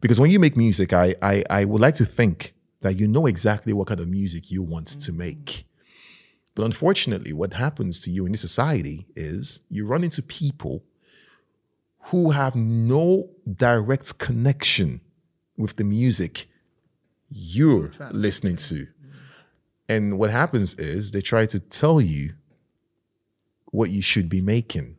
because 0.00 0.20
when 0.20 0.30
you 0.30 0.38
make 0.38 0.56
music, 0.56 0.92
I 0.92 1.14
I, 1.22 1.44
I 1.48 1.64
would 1.64 1.80
like 1.80 1.96
to 1.96 2.04
think 2.04 2.54
that 2.80 2.94
you 2.94 3.06
know 3.06 3.26
exactly 3.26 3.72
what 3.72 3.86
kind 3.86 4.00
of 4.00 4.08
music 4.08 4.50
you 4.50 4.62
want 4.62 4.88
to 4.88 5.12
make. 5.12 5.64
But 6.54 6.64
unfortunately, 6.64 7.32
what 7.32 7.54
happens 7.54 8.00
to 8.00 8.10
you 8.10 8.26
in 8.26 8.32
this 8.32 8.40
society 8.40 9.06
is 9.16 9.60
you 9.70 9.86
run 9.86 10.04
into 10.04 10.22
people 10.22 10.84
who 12.06 12.30
have 12.30 12.54
no 12.54 13.30
direct 13.56 14.18
connection 14.18 15.00
with 15.56 15.76
the 15.76 15.84
music 15.84 16.46
you're 17.30 17.90
listening 18.10 18.56
to. 18.56 18.86
And 19.88 20.18
what 20.18 20.30
happens 20.30 20.74
is 20.74 21.12
they 21.12 21.22
try 21.22 21.46
to 21.46 21.60
tell 21.60 22.00
you 22.00 22.34
what 23.66 23.90
you 23.90 24.02
should 24.02 24.28
be 24.28 24.40
making. 24.40 24.96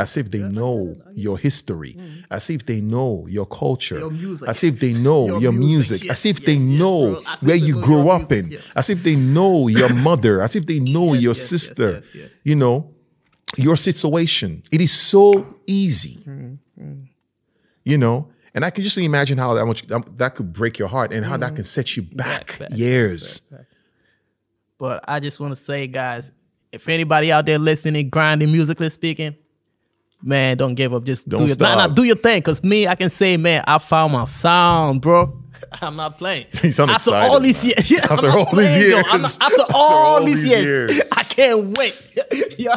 As 0.00 0.16
if 0.16 0.30
they 0.30 0.42
know 0.42 0.96
your 1.14 1.38
history, 1.38 1.94
mm. 1.98 2.24
as 2.30 2.50
if 2.50 2.64
they 2.64 2.80
know 2.80 3.26
your 3.28 3.46
culture, 3.46 3.98
Your 3.98 4.10
music. 4.10 4.48
as 4.48 4.64
if 4.64 4.80
they 4.80 4.92
know 4.92 5.26
Your 5.26 5.40
your, 5.40 5.52
music, 5.52 6.02
music, 6.02 6.04
yes, 6.04 6.12
as 6.12 6.26
if 6.26 6.44
they 6.44 6.54
yes, 6.54 6.62
yes, 6.62 6.78
know. 6.78 7.22
Where 7.40 7.56
you 7.56 7.76
know 7.76 7.82
grew 7.82 8.08
up 8.08 8.30
music, 8.30 8.52
in, 8.52 8.72
as 8.74 8.90
if 8.90 9.02
they 9.02 9.16
know 9.16 9.68
your 9.68 9.92
mother, 10.08 10.42
as 10.42 10.56
if 10.56 10.66
they 10.66 10.80
know 10.80 11.14
your 11.14 11.34
yes, 11.34 11.38
yes, 11.38 11.48
sister, 11.48 11.92
yes, 11.92 12.14
yes. 12.14 12.40
you 12.44 12.56
know, 12.56 12.94
your 13.56 13.76
situation. 13.76 14.62
It 14.72 14.80
is 14.80 14.92
so 14.92 15.56
easy, 15.66 16.16
mm, 16.24 16.58
mm. 16.80 17.08
you 17.84 17.98
know. 17.98 18.30
And 18.54 18.64
I 18.64 18.70
can 18.70 18.82
just 18.82 18.98
imagine 18.98 19.38
how 19.38 19.54
that 19.54 19.66
much 19.66 19.86
that 19.86 20.34
could 20.34 20.52
break 20.52 20.78
your 20.78 20.88
heart 20.88 21.12
and 21.12 21.24
how 21.24 21.36
that 21.36 21.54
can 21.54 21.64
set 21.64 21.96
you 21.96 22.02
back, 22.02 22.58
back, 22.58 22.70
years. 22.72 23.42
But 24.76 25.04
I 25.06 25.20
just 25.20 25.38
want 25.38 25.52
to 25.52 25.56
say, 25.56 25.86
guys, 25.86 26.32
if 26.72 26.88
anybody 26.88 27.30
out 27.32 27.46
there 27.46 27.58
listening, 27.58 28.08
grinding, 28.08 28.50
musically 28.50 28.90
speaking, 28.90 29.36
man, 30.22 30.56
don't 30.56 30.74
give 30.74 30.92
up. 30.94 31.04
Just 31.04 31.28
Don't 31.28 31.40
do 31.40 31.46
your, 31.46 31.56
nah, 31.58 31.86
nah, 31.86 31.88
do 31.88 32.02
your 32.04 32.16
thing. 32.16 32.42
Cause 32.42 32.62
me, 32.62 32.86
I 32.86 32.94
can 32.94 33.10
say, 33.10 33.36
man, 33.36 33.64
I 33.66 33.78
found 33.78 34.12
my 34.12 34.24
sound, 34.24 35.00
bro. 35.00 35.39
I'm 35.82 35.96
not 35.96 36.18
playing. 36.18 36.46
Sound 36.70 36.90
after 36.90 37.14
all 37.14 37.40
these 37.40 37.64
years, 37.64 37.90
yeah, 37.90 38.06
After 38.10 38.28
all 38.30 38.44
these 38.44 38.50
playing, 38.50 38.90
yo. 38.90 38.96
I'm 39.06 39.20
years. 39.20 39.38
not- 39.38 39.52
after, 39.52 39.64
all 39.74 40.24
these 40.24 40.44
years, 40.46 40.96
years. 40.96 41.10
I 41.16 41.22
can't 41.22 41.76
wait. 41.76 41.96
yo, 42.58 42.72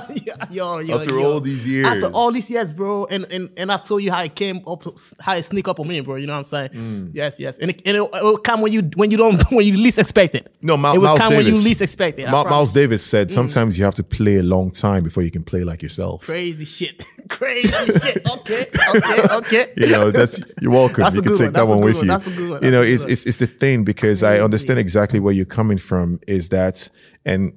yo, 0.49 0.79
yo, 0.79 0.97
After 0.99 1.13
yo. 1.19 1.23
all 1.33 1.39
these 1.39 1.67
years. 1.67 1.85
after 1.87 2.07
all 2.07 2.31
these 2.31 2.49
years, 2.49 2.71
bro, 2.73 3.05
and 3.07 3.25
and 3.31 3.49
and 3.57 3.71
I 3.71 3.77
told 3.77 4.03
you 4.03 4.11
how 4.11 4.21
it 4.23 4.35
came 4.35 4.61
up, 4.67 4.83
how 5.19 5.35
it 5.35 5.43
sneak 5.43 5.67
up 5.67 5.79
on 5.79 5.87
me, 5.87 5.99
bro. 6.01 6.15
You 6.15 6.27
know 6.27 6.33
what 6.33 6.39
I'm 6.39 6.43
saying? 6.45 6.69
Mm. 6.71 7.09
Yes, 7.13 7.39
yes, 7.39 7.57
and 7.59 7.71
it, 7.71 7.81
and 7.85 7.97
it, 7.97 8.01
it 8.03 8.23
will 8.23 8.37
come 8.37 8.61
when 8.61 8.71
you 8.71 8.83
when 8.95 9.11
you 9.11 9.17
don't 9.17 9.41
when 9.51 9.65
you 9.65 9.73
least 9.73 9.99
expect 9.99 10.35
it. 10.35 10.53
No, 10.61 10.77
Ma- 10.77 10.93
it 10.93 10.97
will 10.97 11.05
Miles 11.07 11.19
come 11.19 11.31
Davis. 11.31 11.45
when 11.45 11.55
you 11.55 11.61
least 11.63 11.81
expect 11.81 12.19
it. 12.19 12.29
Ma- 12.29 12.43
Miles 12.45 12.71
Davis 12.71 13.03
said 13.05 13.31
sometimes 13.31 13.77
you 13.77 13.83
have 13.85 13.95
to 13.95 14.03
play 14.03 14.37
a 14.37 14.43
long 14.43 14.71
time 14.71 15.03
before 15.03 15.23
you 15.23 15.31
can 15.31 15.43
play 15.43 15.63
like 15.63 15.81
yourself. 15.81 16.21
Crazy 16.25 16.65
shit. 16.65 17.05
Crazy 17.29 17.69
shit. 17.99 18.25
Okay. 18.29 18.65
Okay. 18.95 19.35
Okay. 19.35 19.73
you 19.77 19.87
know, 19.91 20.11
that's 20.11 20.41
you're 20.61 20.71
welcome. 20.71 21.03
That's 21.03 21.15
you 21.15 21.21
can 21.21 21.33
take 21.33 21.39
one. 21.41 21.53
that 21.53 21.59
That's 21.59 21.67
one 21.69 21.81
with 21.81 21.95
one. 21.95 22.05
you. 22.05 22.11
That's 22.11 22.27
a 22.27 22.31
good 22.31 22.49
one. 22.51 22.63
Know, 22.73 22.81
it's 22.81 23.05
it's 23.05 23.25
it's 23.25 23.37
the 23.37 23.47
thing 23.47 23.83
because 23.83 24.23
I 24.23 24.39
understand 24.39 24.79
exactly 24.79 25.19
where 25.19 25.33
you're 25.33 25.45
coming 25.45 25.77
from. 25.77 26.19
Is 26.27 26.49
that 26.49 26.89
and 27.23 27.53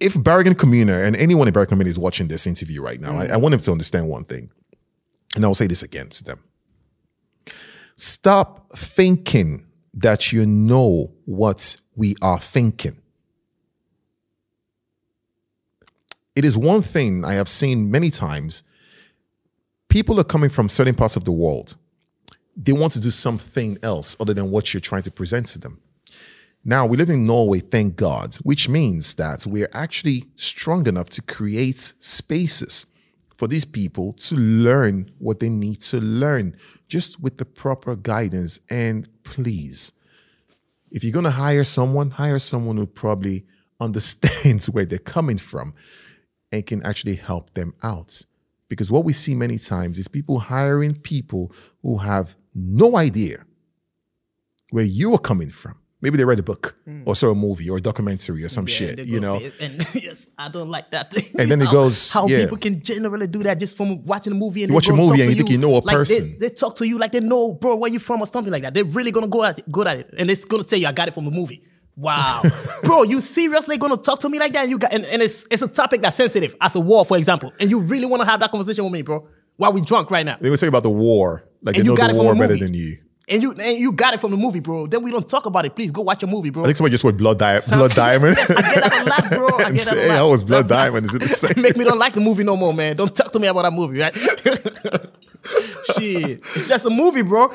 if 0.00 0.14
Bergen 0.14 0.54
kommune 0.54 0.92
and 0.92 1.16
anyone 1.16 1.46
in 1.46 1.54
Bergen 1.54 1.78
kommune 1.78 1.88
is 1.88 1.98
watching 1.98 2.26
this 2.26 2.46
interview 2.46 2.82
right 2.82 3.00
now, 3.00 3.18
I, 3.18 3.26
mm. 3.26 3.30
I 3.30 3.36
want 3.36 3.52
them 3.52 3.60
to 3.60 3.72
understand 3.72 4.08
one 4.08 4.24
thing, 4.24 4.50
and 5.36 5.44
I'll 5.44 5.54
say 5.54 5.68
this 5.68 5.84
again 5.84 6.08
to 6.08 6.24
them: 6.24 6.40
Stop 7.94 8.72
thinking 8.76 9.64
that 9.94 10.32
you 10.32 10.44
know 10.44 11.12
what 11.24 11.76
we 11.94 12.16
are 12.20 12.40
thinking. 12.40 12.98
It 16.34 16.44
is 16.44 16.58
one 16.58 16.82
thing 16.82 17.24
I 17.24 17.34
have 17.34 17.48
seen 17.48 17.90
many 17.90 18.10
times. 18.10 18.62
People 19.88 20.18
are 20.20 20.24
coming 20.24 20.50
from 20.50 20.68
certain 20.68 20.94
parts 20.94 21.16
of 21.16 21.24
the 21.24 21.32
world. 21.32 21.76
They 22.60 22.72
want 22.72 22.92
to 22.94 23.00
do 23.00 23.12
something 23.12 23.78
else 23.84 24.16
other 24.18 24.34
than 24.34 24.50
what 24.50 24.74
you're 24.74 24.80
trying 24.80 25.02
to 25.02 25.10
present 25.10 25.46
to 25.46 25.60
them. 25.60 25.80
Now, 26.64 26.84
we 26.86 26.96
live 26.96 27.08
in 27.08 27.24
Norway, 27.24 27.60
thank 27.60 27.96
God, 27.96 28.34
which 28.42 28.68
means 28.68 29.14
that 29.14 29.46
we're 29.46 29.70
actually 29.72 30.24
strong 30.34 30.86
enough 30.88 31.08
to 31.10 31.22
create 31.22 31.94
spaces 32.00 32.86
for 33.36 33.46
these 33.46 33.64
people 33.64 34.12
to 34.14 34.34
learn 34.34 35.10
what 35.18 35.38
they 35.38 35.48
need 35.48 35.80
to 35.82 36.00
learn, 36.00 36.56
just 36.88 37.20
with 37.20 37.38
the 37.38 37.44
proper 37.44 37.94
guidance. 37.94 38.58
And 38.68 39.08
please, 39.22 39.92
if 40.90 41.04
you're 41.04 41.12
going 41.12 41.24
to 41.24 41.30
hire 41.30 41.64
someone, 41.64 42.10
hire 42.10 42.40
someone 42.40 42.76
who 42.76 42.86
probably 42.86 43.46
understands 43.80 44.68
where 44.68 44.84
they're 44.84 44.98
coming 44.98 45.38
from 45.38 45.72
and 46.50 46.66
can 46.66 46.84
actually 46.84 47.14
help 47.14 47.54
them 47.54 47.72
out. 47.84 48.24
Because 48.68 48.90
what 48.90 49.04
we 49.04 49.12
see 49.12 49.34
many 49.34 49.56
times 49.56 49.98
is 49.98 50.08
people 50.08 50.40
hiring 50.40 50.96
people 50.96 51.52
who 51.82 51.96
have 51.98 52.36
no 52.58 52.96
idea 52.96 53.44
where 54.70 54.84
you're 54.84 55.18
coming 55.18 55.50
from. 55.50 55.76
Maybe 56.00 56.16
they 56.16 56.24
read 56.24 56.38
a 56.38 56.44
book 56.44 56.76
or 57.06 57.16
saw 57.16 57.30
a 57.30 57.34
movie 57.34 57.68
or 57.68 57.78
a 57.78 57.80
documentary 57.80 58.44
or 58.44 58.48
some 58.48 58.66
Mm. 58.66 58.68
Yeah, 58.80 58.86
shit, 58.94 59.06
you 59.06 59.18
know. 59.18 59.40
And 59.60 59.84
yes, 59.94 60.28
I 60.38 60.48
don't 60.48 60.68
like 60.68 60.92
that 60.92 61.10
thing. 61.12 61.24
And 61.36 61.50
then 61.50 61.60
it 61.60 61.70
goes, 61.72 62.12
how 62.12 62.28
yeah. 62.28 62.42
people 62.42 62.56
can 62.56 62.80
generally 62.82 63.26
do 63.26 63.42
that 63.42 63.58
just 63.58 63.76
from 63.76 64.04
watching 64.04 64.32
a 64.32 64.36
movie. 64.36 64.62
And 64.62 64.70
You 64.70 64.74
watch 64.74 64.88
a 64.88 64.92
movie 64.92 65.22
and 65.22 65.30
you 65.30 65.34
think 65.36 65.50
you 65.50 65.58
know 65.58 65.70
a 65.70 65.78
like 65.78 65.84
they- 65.86 65.94
person. 65.94 66.36
They, 66.38 66.50
talk 66.50 66.76
to 66.76 66.86
you 66.86 66.98
like 66.98 67.10
they 67.10 67.18
know, 67.20 67.52
bro, 67.54 67.74
where 67.74 67.90
you 67.90 67.98
from 67.98 68.20
or 68.20 68.26
something 68.26 68.52
like 68.52 68.62
that. 68.62 68.74
They're 68.74 68.84
really 68.84 69.10
gonna 69.10 69.26
go 69.26 69.42
at 69.42 69.58
it, 69.58 69.72
good 69.72 69.88
at 69.88 69.98
it, 69.98 70.14
and 70.16 70.30
it's 70.30 70.44
gonna 70.44 70.62
tell 70.62 70.78
you, 70.78 70.86
I 70.86 70.92
got 70.92 71.08
it 71.08 71.14
from 71.14 71.26
a 71.26 71.32
movie. 71.32 71.64
Wow, 71.96 72.42
bro, 72.84 73.02
you 73.02 73.20
seriously 73.20 73.76
gonna 73.76 73.96
talk 73.96 74.20
to 74.20 74.28
me 74.28 74.38
like 74.38 74.52
that? 74.52 74.62
And 74.62 74.70
you 74.70 74.78
got, 74.78 74.92
and, 74.92 75.04
and 75.06 75.20
it's 75.20 75.48
it's 75.50 75.62
a 75.62 75.66
topic 75.68 76.00
that's 76.02 76.14
sensitive, 76.14 76.54
as 76.60 76.76
a 76.76 76.80
war, 76.80 77.04
for 77.04 77.16
example, 77.18 77.52
and 77.58 77.70
you 77.70 77.80
really 77.80 78.06
want 78.06 78.22
to 78.22 78.26
have 78.30 78.38
that 78.38 78.52
conversation 78.52 78.84
with 78.84 78.92
me, 78.92 79.02
bro, 79.02 79.26
while 79.58 79.72
we 79.74 79.82
drunk 79.82 80.10
right 80.10 80.24
now. 80.24 80.38
They 80.40 80.48
tell 80.48 80.66
you 80.66 80.68
about 80.68 80.84
the 80.84 80.90
war, 80.90 81.44
like 81.62 81.76
And 81.76 81.84
they 81.84 81.86
you 81.86 81.90
know 81.92 81.96
got 81.96 82.06
the 82.06 82.14
it 82.14 82.16
from 82.16 82.24
war 82.24 82.32
a 82.34 82.38
better 82.38 82.56
than 82.56 82.72
you. 82.72 82.96
And 83.30 83.42
you 83.42 83.52
and 83.52 83.78
you 83.78 83.92
got 83.92 84.14
it 84.14 84.20
from 84.20 84.30
the 84.30 84.38
movie, 84.38 84.60
bro. 84.60 84.86
Then 84.86 85.02
we 85.02 85.10
don't 85.10 85.28
talk 85.28 85.44
about 85.44 85.66
it. 85.66 85.74
Please 85.76 85.90
go 85.92 86.00
watch 86.00 86.22
a 86.22 86.26
movie, 86.26 86.48
bro. 86.48 86.62
I 86.62 86.66
think 86.66 86.78
somebody 86.78 86.92
just 86.92 87.04
wrote 87.04 87.18
Blood, 87.18 87.38
Di- 87.38 87.60
Blood 87.68 87.90
Diamond. 87.90 88.36
Yes, 88.38 88.50
I 88.50 88.62
get 88.62 88.82
that 88.84 89.02
a 89.02 89.04
lot, 89.04 89.30
bro. 89.30 89.66
I 89.66 89.70
get 89.72 89.84
that 89.84 89.96
a 89.96 90.08
lot. 90.08 90.18
Oh, 90.18 90.28
I 90.28 90.30
was 90.30 90.44
Blood 90.44 90.66
Diamond. 90.68 91.04
Is 91.06 91.14
it 91.14 91.20
the 91.20 91.28
same? 91.28 91.52
Make 91.62 91.76
me 91.76 91.84
don't 91.84 91.98
like 91.98 92.14
the 92.14 92.20
movie 92.20 92.42
no 92.42 92.56
more, 92.56 92.72
man. 92.72 92.96
Don't 92.96 93.14
talk 93.14 93.30
to 93.32 93.38
me 93.38 93.48
about 93.48 93.62
that 93.62 93.72
movie, 93.74 93.98
right? 93.98 94.14
Shit, 95.94 96.40
it's 96.56 96.68
just 96.68 96.86
a 96.86 96.90
movie, 96.90 97.22
bro. 97.22 97.52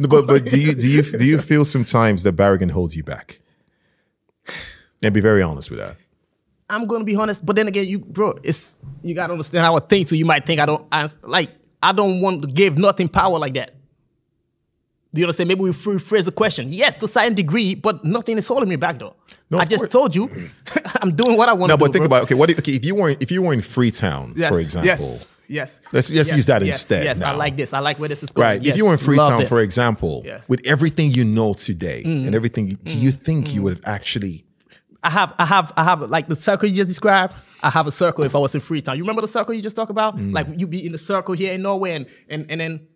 No, 0.00 0.08
but 0.08 0.26
but 0.26 0.44
do 0.46 0.60
you 0.60 0.74
do 0.74 0.88
you 0.88 1.02
do 1.02 1.24
you 1.24 1.38
feel 1.38 1.64
sometimes 1.64 2.22
that 2.24 2.32
Bergen 2.32 2.70
holds 2.70 2.96
you 2.96 3.04
back? 3.04 3.40
And 5.02 5.14
be 5.14 5.20
very 5.20 5.42
honest 5.42 5.70
with 5.70 5.78
that. 5.78 5.96
I'm 6.72 6.86
gonna 6.86 7.04
be 7.04 7.14
honest, 7.16 7.44
but 7.44 7.54
then 7.56 7.68
again, 7.68 7.86
you, 7.86 7.98
bro, 7.98 8.38
it's 8.42 8.74
you 9.02 9.14
gotta 9.14 9.32
understand 9.32 9.64
how 9.64 9.76
I 9.76 9.80
think. 9.80 10.08
So 10.08 10.14
you 10.14 10.24
might 10.24 10.46
think 10.46 10.60
I 10.60 10.66
don't, 10.66 10.86
I, 10.90 11.08
like, 11.22 11.50
I 11.82 11.92
don't 11.92 12.20
want 12.20 12.42
to 12.42 12.48
give 12.48 12.78
nothing 12.78 13.08
power 13.08 13.38
like 13.38 13.54
that. 13.54 13.74
Do 15.14 15.20
you 15.20 15.26
understand? 15.26 15.48
Maybe 15.48 15.60
we 15.60 15.70
rephrase 15.70 16.24
the 16.24 16.32
question. 16.32 16.72
Yes, 16.72 16.96
to 16.96 17.04
a 17.04 17.08
certain 17.08 17.34
degree, 17.34 17.74
but 17.74 18.02
nothing 18.02 18.38
is 18.38 18.46
holding 18.46 18.68
me 18.70 18.76
back 18.76 18.98
though. 18.98 19.14
No, 19.50 19.58
I 19.58 19.66
just 19.66 19.82
course. 19.82 19.92
told 19.92 20.16
you, 20.16 20.30
I'm 21.02 21.14
doing 21.14 21.36
what 21.36 21.50
I 21.50 21.52
want 21.52 21.68
No, 21.68 21.76
to 21.76 21.78
do. 21.78 21.84
but 21.84 21.92
think 21.92 22.00
bro. 22.00 22.06
about 22.06 22.22
okay. 22.22 22.34
What 22.34 22.50
if, 22.50 22.58
okay 22.60 22.72
if 22.72 22.84
you 22.84 22.94
were 22.94 23.10
in, 23.10 23.16
if 23.20 23.30
you 23.30 23.42
were 23.42 23.52
in 23.52 23.60
Freetown, 23.60 24.32
Yes, 24.34 24.50
for 24.50 24.58
example, 24.60 24.88
Yes. 24.88 25.26
Yes. 25.48 25.80
Let's- 25.92 26.10
let's 26.10 26.28
yes, 26.30 26.32
use 26.36 26.46
that 26.46 26.64
yes, 26.64 26.76
instead 26.76 27.04
Yes, 27.04 27.20
I 27.20 27.34
like 27.34 27.56
this. 27.56 27.74
I 27.74 27.80
like 27.80 27.98
where 27.98 28.08
this 28.08 28.22
is 28.22 28.32
going. 28.32 28.46
right? 28.48 28.62
Yes, 28.62 28.70
if 28.72 28.76
you 28.78 28.86
were 28.86 28.92
in 28.92 28.98
Freetown, 28.98 29.44
for 29.44 29.60
example. 29.60 30.22
Mm. 30.24 30.48
with 30.48 30.66
everything 30.66 31.10
you 31.10 31.24
know 31.24 31.52
today 31.52 32.02
and 32.04 32.34
everything, 32.34 32.68
do 32.84 32.98
you 32.98 33.10
think 33.10 33.54
you 33.54 33.62
would 33.64 33.74
have 33.74 33.84
actually? 33.84 34.46
I 35.02 35.10
have, 35.10 35.34
I 35.38 35.44
have, 35.44 35.72
I 35.76 35.84
have 35.84 36.00
like 36.02 36.28
the 36.28 36.36
circle 36.36 36.68
you 36.68 36.76
just 36.76 36.88
described. 36.88 37.34
I 37.62 37.70
have 37.70 37.86
a 37.86 37.92
circle 37.92 38.24
if 38.24 38.34
I 38.34 38.38
was 38.38 38.54
in 38.54 38.60
Freetown. 38.60 38.96
You 38.96 39.02
remember 39.02 39.22
the 39.22 39.28
circle 39.28 39.54
you 39.54 39.62
just 39.62 39.76
talked 39.76 39.90
about? 39.90 40.16
Mm. 40.16 40.32
Like 40.32 40.46
you 40.56 40.66
be 40.66 40.84
in 40.84 40.92
the 40.92 40.98
circle 40.98 41.34
here 41.34 41.52
in 41.52 41.62
Norway, 41.62 41.92
and 41.92 42.06
and, 42.28 42.50
and 42.50 42.60
then 42.60 42.86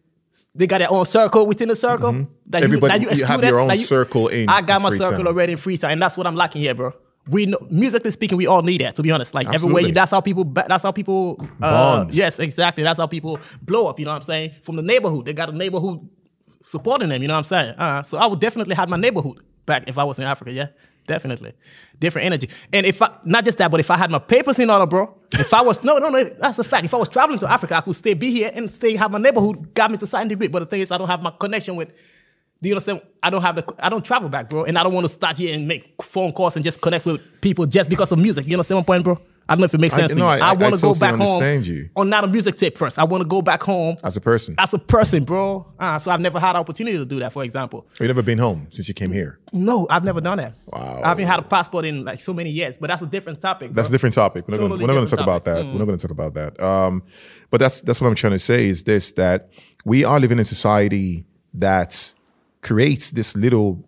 they 0.55 0.67
got 0.67 0.79
their 0.79 0.91
own 0.93 1.05
circle 1.05 1.47
within 1.47 1.69
the 1.69 1.77
circle. 1.77 2.13
That 2.13 2.27
Mm-hmm. 2.63 2.65
Everybody- 2.65 3.01
you 3.03 3.09
have 3.09 3.19
excluded, 3.19 3.47
your 3.49 3.61
own 3.61 3.69
that 3.69 3.79
you- 3.79 3.85
circle 3.85 4.29
in 4.29 4.49
I 4.49 4.63
got 4.63 4.83
my 4.83 4.91
Freetown. 4.91 5.11
circle 5.11 5.29
already 5.29 5.53
in 5.53 5.59
Freetown, 5.59 5.91
and 5.93 6.03
that's 6.03 6.17
what 6.17 6.27
I'm 6.27 6.37
lacking 6.37 6.63
here, 6.63 6.75
bro. 6.75 6.93
We 7.29 7.47
know, 7.47 7.59
musically 7.71 8.13
speaking, 8.13 8.39
we 8.39 8.47
all 8.47 8.63
need 8.63 8.83
that. 8.83 8.95
To 8.97 9.03
be 9.03 9.11
honest, 9.11 9.35
like 9.35 9.47
everywhere, 9.47 9.55
Absolutely. 9.81 9.89
you, 9.89 9.95
that's 9.95 10.11
how 10.13 10.21
people. 10.21 10.45
That's 10.45 10.83
how 10.85 10.93
people. 10.93 11.37
Uh, 11.61 11.99
Bonds. 11.99 12.17
yes, 12.17 12.39
exactly. 12.39 12.85
That's 12.85 12.99
how 13.01 13.09
people 13.09 13.41
blow 13.63 13.89
up. 13.89 13.99
You 13.99 14.05
know 14.05 14.13
what 14.13 14.19
I'm 14.19 14.23
saying? 14.23 14.53
From 14.63 14.77
the 14.77 14.83
neighborhood, 14.83 15.25
they 15.25 15.33
got 15.33 15.49
a 15.49 15.53
neighborhood 15.57 16.09
supporting 16.63 17.09
them. 17.09 17.23
You 17.23 17.27
know 17.29 17.35
what 17.35 17.39
I'm 17.39 17.45
saying? 17.45 17.75
Uh, 17.79 18.03
so 18.05 18.19
I 18.19 18.27
would 18.27 18.41
definitely 18.41 18.77
have 18.77 18.89
my 18.89 18.97
neighborhood 18.97 19.43
back 19.65 19.85
if 19.89 19.99
I 19.99 20.05
was 20.05 20.19
in 20.21 20.25
Africa. 20.25 20.53
Yeah, 20.53 20.69
definitely, 21.07 21.53
different 21.99 22.27
energy. 22.27 22.49
And 22.73 22.87
if 22.87 23.01
I 23.01 23.11
not 23.25 23.45
just 23.45 23.59
that, 23.59 23.71
but 23.71 23.81
if 23.81 23.91
I 23.91 23.97
had 23.97 24.11
my 24.11 24.19
papers 24.19 24.59
in 24.59 24.71
order, 24.71 24.87
bro. 24.87 25.15
If 25.33 25.53
I 25.53 25.63
was 25.63 25.83
no, 25.83 25.99
no, 25.99 26.09
no, 26.09 26.25
that's 26.25 26.59
a 26.59 26.65
fact. 26.65 26.85
If 26.85 26.95
I 26.95 26.97
was 26.97 27.09
traveling 27.09 27.39
to 27.41 27.51
Africa, 27.51 27.77
I 27.77 27.81
could 27.81 27.97
stay 27.97 28.15
be 28.15 28.31
here 28.31 28.51
and 28.55 28.73
stay 28.73 28.97
have 28.97 29.11
my 29.11 29.19
neighborhood 29.19 29.75
got 29.75 29.91
me 29.91 29.99
to 29.99 30.07
certain 30.07 30.29
degree. 30.29 30.49
But 30.49 30.61
the 30.61 30.67
thing 30.67 30.81
is, 30.81 30.91
I 30.91 30.99
don't 30.99 31.09
have 31.09 31.23
my 31.23 31.33
connection 31.39 31.77
with. 31.77 31.89
Do 32.63 32.69
you 32.69 32.75
understand? 32.75 33.03
I 33.23 33.31
don't 33.31 33.43
have 33.43 33.57
the. 33.57 33.75
I 33.79 33.89
don't 33.89 34.05
travel 34.05 34.29
back, 34.29 34.49
bro, 34.49 34.65
and 34.65 34.79
I 34.79 34.83
don't 34.83 34.95
want 34.95 35.05
to 35.05 35.13
start 35.13 35.39
here 35.39 35.55
and 35.55 35.69
make 35.69 36.03
phone 36.03 36.33
calls 36.33 36.57
and 36.57 36.65
just 36.65 36.81
connect 36.81 37.05
with 37.05 37.21
people 37.41 37.67
just 37.67 37.91
because 37.91 38.13
of 38.13 38.19
music. 38.19 38.47
You 38.47 38.55
understand 38.55 38.79
my 38.79 38.85
point, 38.85 39.05
bro? 39.05 39.21
I 39.49 39.55
don't 39.55 39.61
know 39.61 39.67
if 39.67 39.75
it 39.75 39.81
makes 39.81 39.95
I- 39.95 39.99
sense. 39.99 40.13
to 40.13 40.19
no, 40.19 40.25
you. 40.25 40.31
I- 40.43 40.49
I- 40.49 40.51
I 40.51 40.53
want 40.55 40.75
to 40.77 40.83
go 40.83 40.93
back 40.95 41.13
understand 41.13 41.67
home 41.67 41.75
you. 41.77 41.89
on 41.95 42.09
not 42.09 42.25
a 42.25 42.27
music 42.27 42.57
tip 42.57 42.77
first. 42.77 42.99
I 42.99 43.05
want 43.05 43.23
to 43.23 43.29
go 43.29 43.43
back 43.43 43.63
home 43.63 43.97
As 44.03 44.17
a 44.17 44.21
person, 44.21 44.57
as 44.59 44.75
a 44.75 44.79
person, 44.79 45.23
bro. 45.25 45.67
Uh, 45.79 45.99
so 45.99 46.11
I've 46.11 46.21
never 46.21 46.41
had 46.41 46.57
opportunity 46.57 46.99
to 46.99 47.05
do 47.05 47.21
that. 47.21 47.33
For 47.33 47.45
example, 47.45 47.87
you've 48.01 48.09
never 48.09 48.23
been 48.23 48.39
home 48.39 48.67
since 48.71 48.89
you 48.89 48.95
came 48.95 49.13
here. 49.13 49.39
no, 49.53 49.87
I've 49.89 50.05
never 50.05 50.21
done 50.21 50.39
that. 50.39 50.53
Wow. 50.73 51.01
I 51.05 51.09
haven't 51.09 51.27
had 51.27 51.39
a 51.39 51.43
passport 51.43 51.85
in 51.85 52.05
like 52.05 52.21
so 52.21 52.33
many 52.33 52.51
years, 52.51 52.77
but 52.79 52.89
that's 52.89 53.03
a 53.03 53.07
different 53.07 53.41
topic. 53.41 53.73
That's 53.73 53.89
a 53.89 53.93
different 53.93 54.15
topic. 54.15 54.49
We're 54.49 54.59
not 54.59 54.69
going 54.69 54.73
to 54.73 54.79
talk 54.89 55.19
different 55.19 55.23
about 55.23 55.45
that. 55.45 55.65
Mm. 55.65 55.73
We're 55.73 55.79
not 55.79 55.85
going 55.87 55.99
to 55.99 56.07
talk 56.09 56.11
about 56.11 56.35
that. 56.35 56.61
Um, 56.61 57.03
but 57.51 57.61
that's 57.61 57.81
that's 57.83 58.01
what 58.01 58.09
I'm 58.09 58.15
trying 58.17 58.33
to 58.33 58.39
say 58.41 58.67
is 58.67 58.83
this 58.83 59.13
that 59.13 59.49
we 59.85 60.03
are 60.05 60.19
living 60.19 60.39
in 60.39 60.43
a 60.43 60.45
society 60.45 61.25
that 61.55 62.15
creates 62.63 63.13
this 63.13 63.37
little 63.37 63.85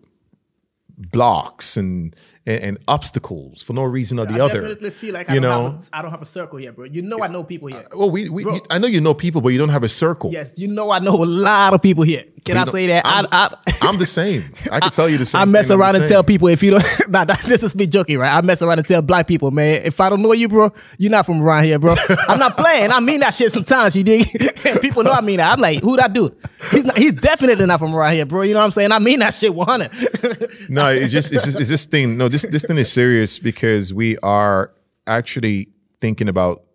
blocks 1.11 1.77
and 1.77 2.15
and, 2.49 2.63
and 2.63 2.77
obstacles 2.87 3.61
for 3.63 3.73
no 3.73 3.83
reason 3.83 4.19
or 4.19 4.25
the 4.25 4.35
I 4.41 4.45
other. 4.45 4.61
definitely 4.61 4.89
feel 4.91 5.13
like 5.13 5.29
I 5.29 5.35
you 5.35 5.39
don't, 5.39 5.49
know. 5.63 5.71
have 5.71 5.89
a, 5.93 5.95
I 5.97 6.01
don't 6.01 6.11
have 6.11 6.21
a 6.21 6.25
circle 6.25 6.57
here, 6.59 6.71
bro. 6.71 6.85
You 6.85 7.01
know 7.01 7.19
I 7.21 7.27
know 7.27 7.43
people 7.43 7.67
here. 7.69 7.79
Uh, 7.79 7.97
well, 7.97 8.11
we, 8.11 8.27
we 8.29 8.43
you- 8.43 8.59
I 8.69 8.79
know 8.79 8.87
you 8.87 9.01
know 9.01 9.13
people, 9.13 9.41
but 9.41 9.49
you 9.49 9.59
don't 9.59 9.69
have 9.69 9.83
a 9.83 9.89
circle. 9.89 10.31
Yes, 10.31 10.57
you 10.57 10.67
know 10.67 10.91
I 10.91 10.99
know 10.99 11.23
a 11.23 11.25
lot 11.25 11.73
of 11.73 11.81
people 11.81 12.03
here. 12.03 12.23
Can 12.45 12.55
You 12.55 12.61
I 12.61 12.65
don't- 12.65 12.71
say 12.73 12.87
that? 12.87 13.05
I'm, 13.05 13.25
I, 13.31 13.53
I, 13.67 13.73
I'm 13.81 13.97
the 13.99 14.05
same. 14.05 14.45
I 14.71 14.79
can 14.79 14.91
tell 14.91 15.09
you 15.09 15.17
the 15.17 15.25
same. 15.27 15.41
I 15.41 15.45
mess. 15.45 15.69
Around 15.69 15.95
and 15.97 16.07
tell 16.07 16.23
people 16.23 16.47
if 16.47 16.63
you 16.63 16.71
don't. 16.71 16.83
nah, 17.09 17.23
that, 17.25 17.39
this 17.43 17.61
is 17.63 17.75
me 17.75 17.85
joking, 17.85 18.17
right? 18.17 18.33
I 18.35 18.41
mess 18.41 18.61
around 18.61 18.79
and 18.79 18.87
tell 18.87 19.01
black 19.03 19.27
people, 19.27 19.51
man, 19.51 19.81
if 19.85 19.99
I 19.99 20.09
don't 20.09 20.21
know 20.21 20.33
you, 20.33 20.47
bro, 20.47 20.71
you're 20.97 21.11
not 21.11 21.25
from 21.27 21.43
around 21.43 21.65
here, 21.65 21.77
bro. 21.77 21.93
I'm 22.27 22.39
not 22.39 22.57
playing. 22.57 22.91
I 22.91 22.99
mean 23.01 23.19
that 23.19 23.33
shit 23.35 23.51
sometimes. 23.51 23.95
You 23.95 24.03
dig? 24.03 24.25
people 24.81 25.03
know 25.03 25.11
I 25.11 25.21
mean 25.21 25.37
that. 25.37 25.51
I'm 25.51 25.59
like, 25.59 25.81
who 25.81 25.95
that 25.97 26.11
dude? 26.13 26.35
He's 26.71 26.83
not, 26.85 26.97
he's 26.97 27.13
definitely 27.19 27.65
not 27.67 27.79
from 27.79 27.93
around 27.93 28.13
here, 28.13 28.25
bro. 28.25 28.41
You 28.41 28.53
know 28.53 28.59
what 28.61 28.65
I'm 28.65 28.71
saying? 28.71 28.91
I 28.91 28.99
mean 28.99 29.19
that 29.19 29.33
shit 29.33 29.53
100. 29.53 30.69
no, 30.69 30.87
it's 30.89 31.11
just 31.11 31.31
it's 31.33 31.43
just 31.45 31.59
it's 31.59 31.69
this 31.69 31.85
thing. 31.85 32.17
No, 32.17 32.27
this 32.29 32.38
this 32.43 32.63
thing 32.63 32.77
is 32.77 32.91
serious 32.91 33.39
because 33.39 33.93
we 33.93 34.17
are 34.19 34.71
actually 35.07 35.69
thinking 36.01 36.29
about 36.29 36.65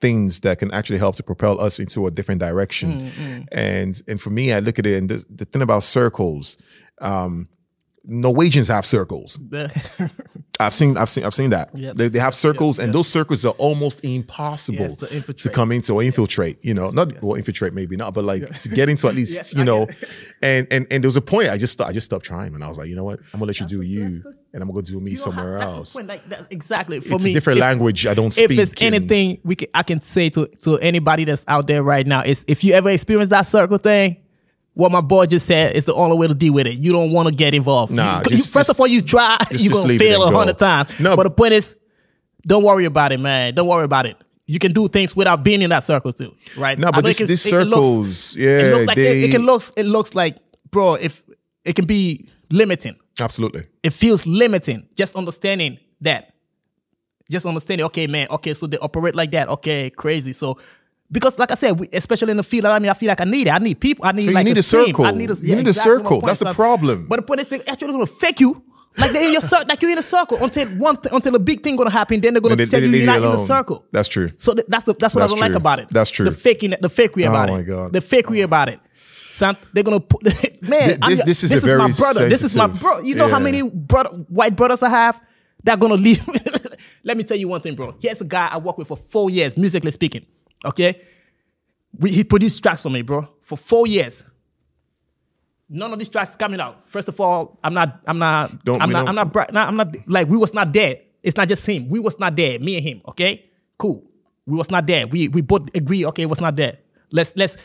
things 0.00 0.40
that 0.40 0.58
can 0.58 0.72
actually 0.72 0.98
help 0.98 1.14
to 1.14 1.22
propel 1.22 1.60
us 1.60 1.78
into 1.78 2.06
a 2.06 2.10
different 2.10 2.40
direction. 2.40 3.00
And 3.52 4.02
and 4.08 4.20
for 4.20 4.30
me, 4.30 4.52
I 4.52 4.58
look 4.58 4.78
at 4.78 4.86
it 4.86 4.96
and 4.98 5.08
the, 5.08 5.24
the 5.30 5.44
thing 5.44 5.62
about 5.62 5.82
circles, 5.84 6.56
um, 7.00 7.46
Norwegians 8.04 8.68
have 8.68 8.84
circles. 8.84 9.38
I've 10.60 10.74
seen 10.74 10.96
I've 10.96 11.08
seen 11.10 11.24
I've 11.24 11.34
seen 11.34 11.50
that. 11.50 11.70
Yes. 11.74 11.96
They, 11.96 12.08
they 12.08 12.18
have 12.18 12.34
circles 12.34 12.78
and 12.78 12.92
those 12.92 13.08
circles 13.08 13.44
are 13.44 13.54
almost 13.58 14.04
impossible 14.04 14.96
Yes, 15.00 15.24
to 15.24 15.32
to, 15.32 15.48
come 15.50 15.72
into 15.72 15.94
or 15.94 16.02
infiltrate, 16.02 16.64
you 16.64 16.74
know. 16.74 16.90
Not 16.90 17.20
well 17.22 17.34
infiltrate 17.36 17.72
maybe 17.74 17.96
not, 17.96 18.14
but 18.14 18.24
like 18.24 18.58
to 18.60 18.68
get 18.68 18.88
into 18.88 19.08
at 19.08 19.14
least, 19.14 19.36
Yes, 19.36 19.54
you 19.54 19.64
know. 19.64 19.86
And 20.42 20.66
and 20.70 20.86
and 20.90 21.02
there 21.02 21.08
was 21.08 21.16
a 21.16 21.20
point 21.22 21.48
I 21.48 21.58
just 21.58 21.80
I 21.80 21.92
just 21.92 22.04
stopped 22.06 22.24
trying 22.24 22.54
and 22.54 22.62
I 22.62 22.68
was 22.68 22.78
like, 22.78 22.88
you 22.88 22.96
know 22.96 23.04
what? 23.04 23.18
I'm 23.32 23.40
gonna 23.40 23.46
let 23.46 23.60
you 23.60 23.66
do 23.66 23.78
the- 23.78 23.86
you 23.86 24.18
the- 24.20 24.36
and 24.54 24.62
I'm 24.62 24.68
gonna 24.68 24.82
go 24.82 24.82
do 24.82 25.00
me 25.00 25.14
somewhere 25.14 25.58
the 25.58 25.64
else. 25.64 25.96
like, 25.96 26.20
exactly. 26.50 27.00
For 27.00 27.14
It's 27.14 27.24
me, 27.24 27.30
a 27.30 27.34
different 27.34 27.58
if- 27.58 27.62
language 27.62 28.06
I 28.06 28.12
don't 28.14 28.30
speak. 28.32 28.50
if 28.50 28.58
it's 28.58 28.82
anything 28.82 29.38
we 29.44 29.56
can, 29.56 29.68
I 29.74 29.82
can 29.82 30.00
say 30.02 30.28
to 30.30 30.46
to 30.62 30.78
anybody 30.78 31.24
that's 31.24 31.44
out 31.48 31.66
there 31.66 31.82
right 31.82 32.06
now 32.06 32.22
is 32.22 32.44
if 32.46 32.62
you 32.62 32.74
ever 32.74 32.90
experience 32.90 33.30
that 33.30 33.42
circle 33.42 33.78
thing, 33.78 34.18
what 34.74 34.90
my 34.90 35.00
boy 35.00 35.26
just 35.26 35.46
said 35.46 35.74
is 35.76 35.84
the 35.84 35.94
only 35.94 36.16
way 36.16 36.26
to 36.28 36.34
deal 36.34 36.54
with 36.54 36.66
it. 36.66 36.78
You 36.78 36.92
don't 36.92 37.12
want 37.12 37.28
to 37.28 37.34
get 37.34 37.52
involved. 37.54 37.92
Nah, 37.92 38.22
You- 38.30 38.36
you- 38.36 38.42
first 38.42 38.52
just- 38.52 38.70
of 38.70 38.80
all, 38.80 38.86
you 38.86 39.02
try, 39.02 39.38
you're 39.50 39.72
gonna 39.72 39.98
fail 39.98 40.22
a 40.22 40.30
hundred 40.30 40.58
times. 40.58 40.98
No. 40.98 41.14
but 41.16 41.24
the 41.24 41.30
point 41.30 41.52
is, 41.52 41.76
don't 42.46 42.64
worry 42.64 42.84
about 42.86 43.12
it, 43.12 43.20
man. 43.20 43.54
Don't 43.54 43.68
worry 43.68 43.84
about 43.84 44.06
it. 44.06 44.16
You 44.46 44.58
can 44.58 44.72
do 44.72 44.88
things 44.88 45.14
without 45.14 45.44
being 45.44 45.62
in 45.62 45.70
that 45.70 45.84
circle 45.84 46.12
too, 46.12 46.34
right? 46.56 46.78
No, 46.78 46.90
but 46.90 47.04
this, 47.04 47.18
can- 47.18 47.26
this 47.26 47.46
it- 47.46 47.52
it 47.54 47.64
looks- 47.64 47.76
circles, 47.76 48.36
yeah, 48.36 48.48
it 48.60 48.74
looks 48.74 48.86
like 48.86 48.98
it, 48.98 49.24
it 49.24 49.30
can 49.30 49.42
looks 49.46 49.72
it 49.76 49.84
looks 49.86 50.14
like, 50.14 50.36
bro. 50.70 50.94
If 50.94 51.22
it 51.64 51.74
can 51.74 51.84
be 51.86 52.28
limiting, 52.50 52.96
absolutely. 53.20 53.64
it 53.82 53.90
feels 53.92 54.26
limiting. 54.26 54.88
Just 54.96 55.14
understanding 55.16 55.78
that. 56.00 56.30
Just 57.30 57.46
understanding, 57.46 57.86
okay, 57.86 58.06
man, 58.08 58.26
okay, 58.30 58.52
so 58.52 58.66
they 58.66 58.76
operate 58.78 59.14
like 59.14 59.30
that. 59.30 59.48
Okay, 59.48 59.88
crazy. 59.90 60.32
So 60.32 60.58
because 61.12 61.38
like 61.38 61.50
I 61.50 61.54
said, 61.54 61.78
we, 61.78 61.88
especially 61.92 62.30
in 62.30 62.38
the 62.38 62.42
field, 62.42 62.64
I 62.64 62.78
mean, 62.78 62.90
I 62.90 62.94
feel 62.94 63.08
like 63.08 63.20
I 63.20 63.24
need 63.24 63.46
it. 63.46 63.50
I 63.50 63.58
need 63.58 63.78
people. 63.80 64.04
I 64.06 64.12
need 64.12 64.24
You 64.24 64.32
like 64.32 64.44
need 64.46 64.52
a 64.52 64.62
team. 64.62 64.86
circle. 64.86 65.04
I 65.04 65.10
need 65.12 65.30
a, 65.30 65.34
You 65.34 65.56
need 65.56 65.66
a 65.66 65.70
exactly 65.70 65.92
my 65.98 66.02
circle. 66.02 66.20
That's 66.22 66.38
the 66.40 66.52
problem. 66.54 67.06
But 67.08 67.16
the 67.16 67.22
point 67.22 67.40
is, 67.40 67.48
they 67.48 67.60
actually 67.64 67.92
gonna 67.92 68.06
fake 68.06 68.40
you. 68.40 68.62
Like 68.98 69.10
they're 69.12 69.24
in 69.26 69.32
your 69.32 69.40
circle, 69.40 69.66
like 69.68 69.80
you're 69.80 69.90
in 69.92 69.96
a 69.98 70.02
circle 70.02 70.36
until 70.42 70.68
one 70.78 70.96
th- 70.98 71.14
until 71.14 71.34
a 71.34 71.38
big 71.38 71.62
thing 71.62 71.76
gonna 71.76 71.88
happen. 71.90 72.20
Then 72.20 72.34
they're 72.34 72.42
gonna 72.42 72.56
they- 72.56 72.66
tell 72.66 72.78
they 72.80 72.86
you 72.86 72.92
you're 72.92 73.00
you 73.00 73.06
not 73.06 73.16
in 73.16 73.22
the 73.22 73.38
circle. 73.38 73.84
That's 73.90 74.08
true. 74.08 74.30
So 74.36 74.52
th- 74.54 74.66
that's 74.68 74.84
the 74.84 74.92
that's 74.98 75.14
what 75.14 75.20
That's 75.20 75.32
I 75.32 75.36
don't 75.36 75.40
like 75.40 75.54
about 75.58 75.78
it. 75.78 75.88
That's 75.88 76.10
true. 76.10 76.26
The 76.26 76.32
faking, 76.32 76.70
the 76.78 76.90
fakery 76.90 77.24
oh 77.26 77.30
about 77.30 77.48
Oh 77.48 77.54
it. 77.54 77.56
my 77.58 77.62
God. 77.62 77.92
The 77.94 78.00
fakery 78.00 78.40
oh. 78.42 78.44
about 78.44 78.68
it. 78.68 78.80
Son, 78.94 79.56
they're 79.72 79.82
gonna 79.82 79.98
put 80.00 80.22
man. 80.62 80.98
This- 81.08 81.18
your- 81.18 81.26
this 81.26 81.42
is 81.42 81.52
a 81.64 81.76
my 81.78 81.90
brother. 81.90 82.28
This 82.28 82.42
is 82.44 82.54
my 82.54 82.66
bro. 82.66 83.00
You 83.00 83.14
know 83.14 83.28
how 83.28 83.38
many 83.38 83.62
brother, 83.62 84.10
white 84.28 84.56
brothers 84.56 84.82
I 84.82 84.90
have 84.90 85.18
that 85.64 85.80
gonna 85.80 85.94
leave. 85.94 86.22
Let 87.04 87.16
me 87.16 87.24
tell 87.24 87.36
you 87.36 87.48
one 87.48 87.60
thing, 87.62 87.74
bro. 87.74 87.94
Here's 88.00 88.20
a 88.20 88.24
guy 88.26 88.48
I 88.52 88.58
worked 88.58 88.78
with 88.78 88.88
for 88.88 88.96
four 88.96 89.30
years, 89.30 89.56
musically 89.56 89.90
speaking. 89.90 90.26
Okay, 90.64 91.00
we, 91.98 92.10
he 92.12 92.24
produced 92.24 92.62
tracks 92.62 92.82
for 92.82 92.90
me, 92.90 93.02
bro, 93.02 93.28
for 93.42 93.56
four 93.58 93.86
years. 93.86 94.22
None 95.68 95.92
of 95.92 95.98
these 95.98 96.08
tracks 96.10 96.36
coming 96.36 96.60
out. 96.60 96.86
First 96.88 97.08
of 97.08 97.18
all, 97.20 97.58
I'm 97.64 97.72
not, 97.74 98.00
I'm 98.06 98.18
not, 98.18 98.64
Don't- 98.64 98.82
I'm 98.82 98.90
not, 98.90 99.08
I'm 99.08 99.14
not, 99.14 99.32
bra- 99.32 99.46
not, 99.52 99.68
I'm 99.68 99.76
not 99.76 99.88
like 100.06 100.28
we 100.28 100.36
was 100.36 100.52
not 100.52 100.72
there. 100.72 100.98
It's 101.22 101.36
not 101.36 101.48
just 101.48 101.64
him. 101.66 101.88
We 101.88 101.98
was 101.98 102.18
not 102.18 102.36
there. 102.36 102.58
Me 102.58 102.76
and 102.76 102.84
him. 102.84 103.02
Okay, 103.08 103.48
cool. 103.78 104.04
We 104.46 104.56
was 104.56 104.70
not 104.70 104.86
there. 104.86 105.06
We 105.06 105.28
we 105.28 105.40
both 105.40 105.68
agree. 105.74 106.04
Okay, 106.06 106.22
it 106.22 106.28
was 106.28 106.40
not 106.40 106.56
there. 106.56 106.78
Let's 107.10 107.32
let's 107.36 107.56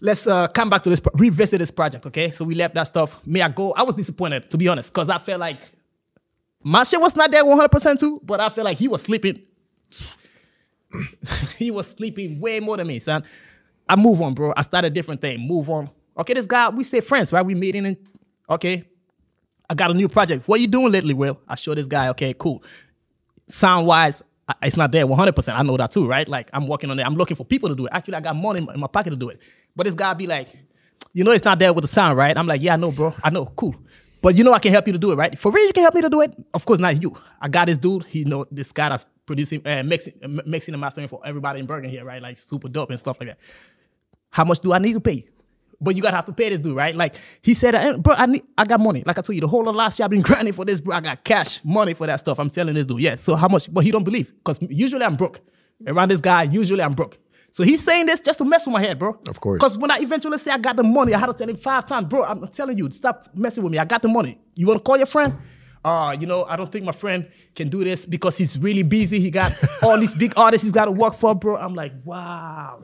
let's 0.00 0.26
uh, 0.26 0.48
come 0.48 0.68
back 0.70 0.82
to 0.84 0.90
this, 0.90 1.00
pro- 1.00 1.12
revisit 1.16 1.60
this 1.60 1.70
project. 1.70 2.06
Okay, 2.06 2.30
so 2.32 2.44
we 2.44 2.54
left 2.54 2.74
that 2.74 2.84
stuff. 2.84 3.18
May 3.26 3.42
I 3.42 3.48
go? 3.50 3.72
I 3.72 3.82
was 3.82 3.94
disappointed 3.94 4.50
to 4.50 4.56
be 4.58 4.66
honest, 4.68 4.92
because 4.92 5.08
I 5.10 5.18
felt 5.18 5.38
like 5.38 5.60
my 6.62 6.82
shit 6.82 7.00
was 7.00 7.14
not 7.14 7.30
there 7.30 7.44
100 7.44 7.68
percent 7.68 8.00
too. 8.00 8.20
But 8.24 8.40
I 8.40 8.48
felt 8.48 8.64
like 8.64 8.78
he 8.78 8.88
was 8.88 9.02
sleeping. 9.02 9.42
he 11.58 11.70
was 11.70 11.88
sleeping 11.88 12.40
way 12.40 12.60
more 12.60 12.76
than 12.76 12.86
me, 12.86 12.98
son. 12.98 13.24
I 13.88 13.96
move 13.96 14.20
on, 14.22 14.34
bro. 14.34 14.52
I 14.56 14.62
start 14.62 14.84
a 14.84 14.90
different 14.90 15.20
thing. 15.20 15.40
Move 15.40 15.68
on. 15.70 15.90
Okay, 16.18 16.34
this 16.34 16.46
guy, 16.46 16.68
we 16.70 16.84
stay 16.84 17.00
friends, 17.00 17.32
right? 17.32 17.44
We 17.44 17.54
meeting 17.54 17.86
and 17.86 17.96
okay. 18.48 18.84
I 19.68 19.74
got 19.74 19.90
a 19.90 19.94
new 19.94 20.08
project. 20.08 20.46
What 20.46 20.60
you 20.60 20.66
doing 20.66 20.92
lately, 20.92 21.14
Will? 21.14 21.40
I 21.48 21.54
show 21.54 21.74
this 21.74 21.86
guy, 21.86 22.08
okay, 22.10 22.34
cool. 22.34 22.62
Sound 23.48 23.86
wise, 23.86 24.22
it's 24.62 24.76
not 24.76 24.92
there 24.92 25.06
100%. 25.06 25.54
I 25.54 25.62
know 25.62 25.76
that 25.76 25.90
too, 25.90 26.06
right? 26.06 26.28
Like, 26.28 26.50
I'm 26.52 26.68
working 26.68 26.90
on 26.90 26.98
it. 26.98 27.02
I'm 27.02 27.14
looking 27.14 27.36
for 27.36 27.44
people 27.44 27.68
to 27.70 27.74
do 27.74 27.86
it. 27.86 27.92
Actually, 27.92 28.14
I 28.14 28.20
got 28.20 28.36
money 28.36 28.66
in 28.72 28.80
my- 28.80 28.86
pocket 28.86 29.10
to 29.10 29.16
do 29.16 29.30
it. 29.30 29.40
But 29.74 29.86
this 29.86 29.94
guy 29.94 30.12
be 30.14 30.26
like, 30.26 30.48
you 31.12 31.24
know, 31.24 31.30
it's 31.30 31.44
not 31.44 31.58
there 31.58 31.72
with 31.72 31.82
the 31.82 31.88
sound, 31.88 32.18
right? 32.18 32.36
I'm 32.36 32.46
like, 32.46 32.60
yeah, 32.62 32.74
I 32.74 32.76
know, 32.76 32.90
bro. 32.90 33.14
I 33.22 33.30
know, 33.30 33.46
cool. 33.56 33.74
But 34.20 34.36
you 34.38 34.44
know, 34.44 34.52
I 34.52 34.58
can 34.58 34.72
help 34.72 34.86
you 34.86 34.92
to 34.94 34.98
do 34.98 35.12
it, 35.12 35.16
right? 35.16 35.38
For 35.38 35.52
real, 35.52 35.66
you 35.66 35.72
can 35.72 35.82
help 35.82 35.94
me 35.94 36.00
to 36.02 36.08
do 36.08 36.20
it. 36.22 36.34
Of 36.54 36.64
course, 36.64 36.78
not 36.78 37.00
you. 37.02 37.14
I 37.40 37.48
got 37.48 37.66
this 37.66 37.78
dude. 37.78 38.04
He 38.04 38.24
know 38.24 38.46
this 38.50 38.72
guy 38.72 38.88
that's 38.88 39.04
producing, 39.26 39.66
uh, 39.66 39.82
mixing, 39.84 40.14
uh, 40.22 40.28
mixing 40.46 40.74
and 40.74 40.80
mastering 40.80 41.08
for 41.08 41.20
everybody 41.24 41.60
in 41.60 41.66
Bergen 41.66 41.90
here, 41.90 42.04
right? 42.04 42.20
Like 42.22 42.36
super 42.36 42.68
dope 42.68 42.90
and 42.90 42.98
stuff 42.98 43.18
like 43.20 43.30
that. 43.30 43.38
How 44.30 44.44
much 44.44 44.60
do 44.60 44.72
I 44.72 44.78
need 44.78 44.94
to 44.94 45.00
pay? 45.00 45.26
But 45.80 45.96
you 45.96 46.02
gotta 46.02 46.16
have 46.16 46.26
to 46.26 46.32
pay 46.32 46.50
this 46.50 46.60
dude, 46.60 46.76
right? 46.76 46.94
Like 46.94 47.16
he 47.42 47.52
said, 47.52 47.74
"Eh, 47.74 47.96
bro, 47.98 48.14
I 48.14 48.26
need, 48.26 48.42
I 48.56 48.64
got 48.64 48.80
money. 48.80 49.02
Like 49.04 49.18
I 49.18 49.22
told 49.22 49.34
you, 49.34 49.40
the 49.40 49.48
whole 49.48 49.68
of 49.68 49.74
last 49.74 49.98
year 49.98 50.04
I've 50.04 50.10
been 50.10 50.22
grinding 50.30 50.54
for 50.54 50.64
this, 50.64 50.80
bro. 50.80 50.96
I 50.96 51.00
got 51.00 51.24
cash, 51.24 51.60
money 51.64 51.94
for 51.94 52.06
that 52.06 52.20
stuff. 52.20 52.38
I'm 52.38 52.50
telling 52.50 52.74
this 52.74 52.86
dude, 52.86 53.00
yeah. 53.00 53.16
So 53.16 53.34
how 53.34 53.48
much? 53.48 53.72
But 53.72 53.84
he 53.84 53.90
don't 53.90 54.04
believe 54.04 54.32
because 54.38 54.58
usually 54.62 55.04
I'm 55.04 55.16
broke. 55.16 55.40
Around 55.86 56.10
this 56.10 56.20
guy, 56.20 56.44
usually 56.44 56.82
I'm 56.82 56.92
broke. 56.92 57.18
So 57.50 57.62
he's 57.62 57.84
saying 57.84 58.06
this 58.06 58.20
just 58.20 58.38
to 58.38 58.44
mess 58.44 58.66
with 58.66 58.72
my 58.72 58.80
head, 58.80 58.98
bro. 58.98 59.16
Of 59.28 59.40
course. 59.40 59.58
Because 59.58 59.78
when 59.78 59.90
I 59.90 59.98
eventually 60.00 60.38
say 60.38 60.50
I 60.50 60.58
got 60.58 60.76
the 60.76 60.82
money, 60.82 61.14
I 61.14 61.18
had 61.18 61.26
to 61.26 61.34
tell 61.34 61.48
him 61.48 61.56
five 61.56 61.84
times, 61.86 62.06
bro. 62.06 62.24
I'm 62.24 62.48
telling 62.48 62.76
you, 62.76 62.90
stop 62.90 63.28
messing 63.34 63.62
with 63.62 63.70
me. 63.72 63.78
I 63.78 63.84
got 63.84 64.02
the 64.02 64.08
money. 64.08 64.38
You 64.56 64.66
want 64.66 64.80
to 64.80 64.82
call 64.82 64.96
your 64.96 65.06
friend? 65.06 65.36
Uh, 65.84 66.16
you 66.18 66.26
know, 66.26 66.44
I 66.44 66.56
don't 66.56 66.72
think 66.72 66.84
my 66.84 66.92
friend 66.92 67.28
can 67.54 67.68
do 67.68 67.84
this 67.84 68.06
because 68.06 68.38
he's 68.38 68.58
really 68.58 68.82
busy. 68.82 69.20
He 69.20 69.30
got 69.30 69.52
all 69.82 69.98
these 70.00 70.14
big 70.14 70.32
artists 70.36 70.62
he's 70.62 70.72
got 70.72 70.86
to 70.86 70.90
work 70.90 71.14
for, 71.14 71.34
bro. 71.34 71.56
I'm 71.56 71.74
like, 71.74 71.92
wow. 72.04 72.82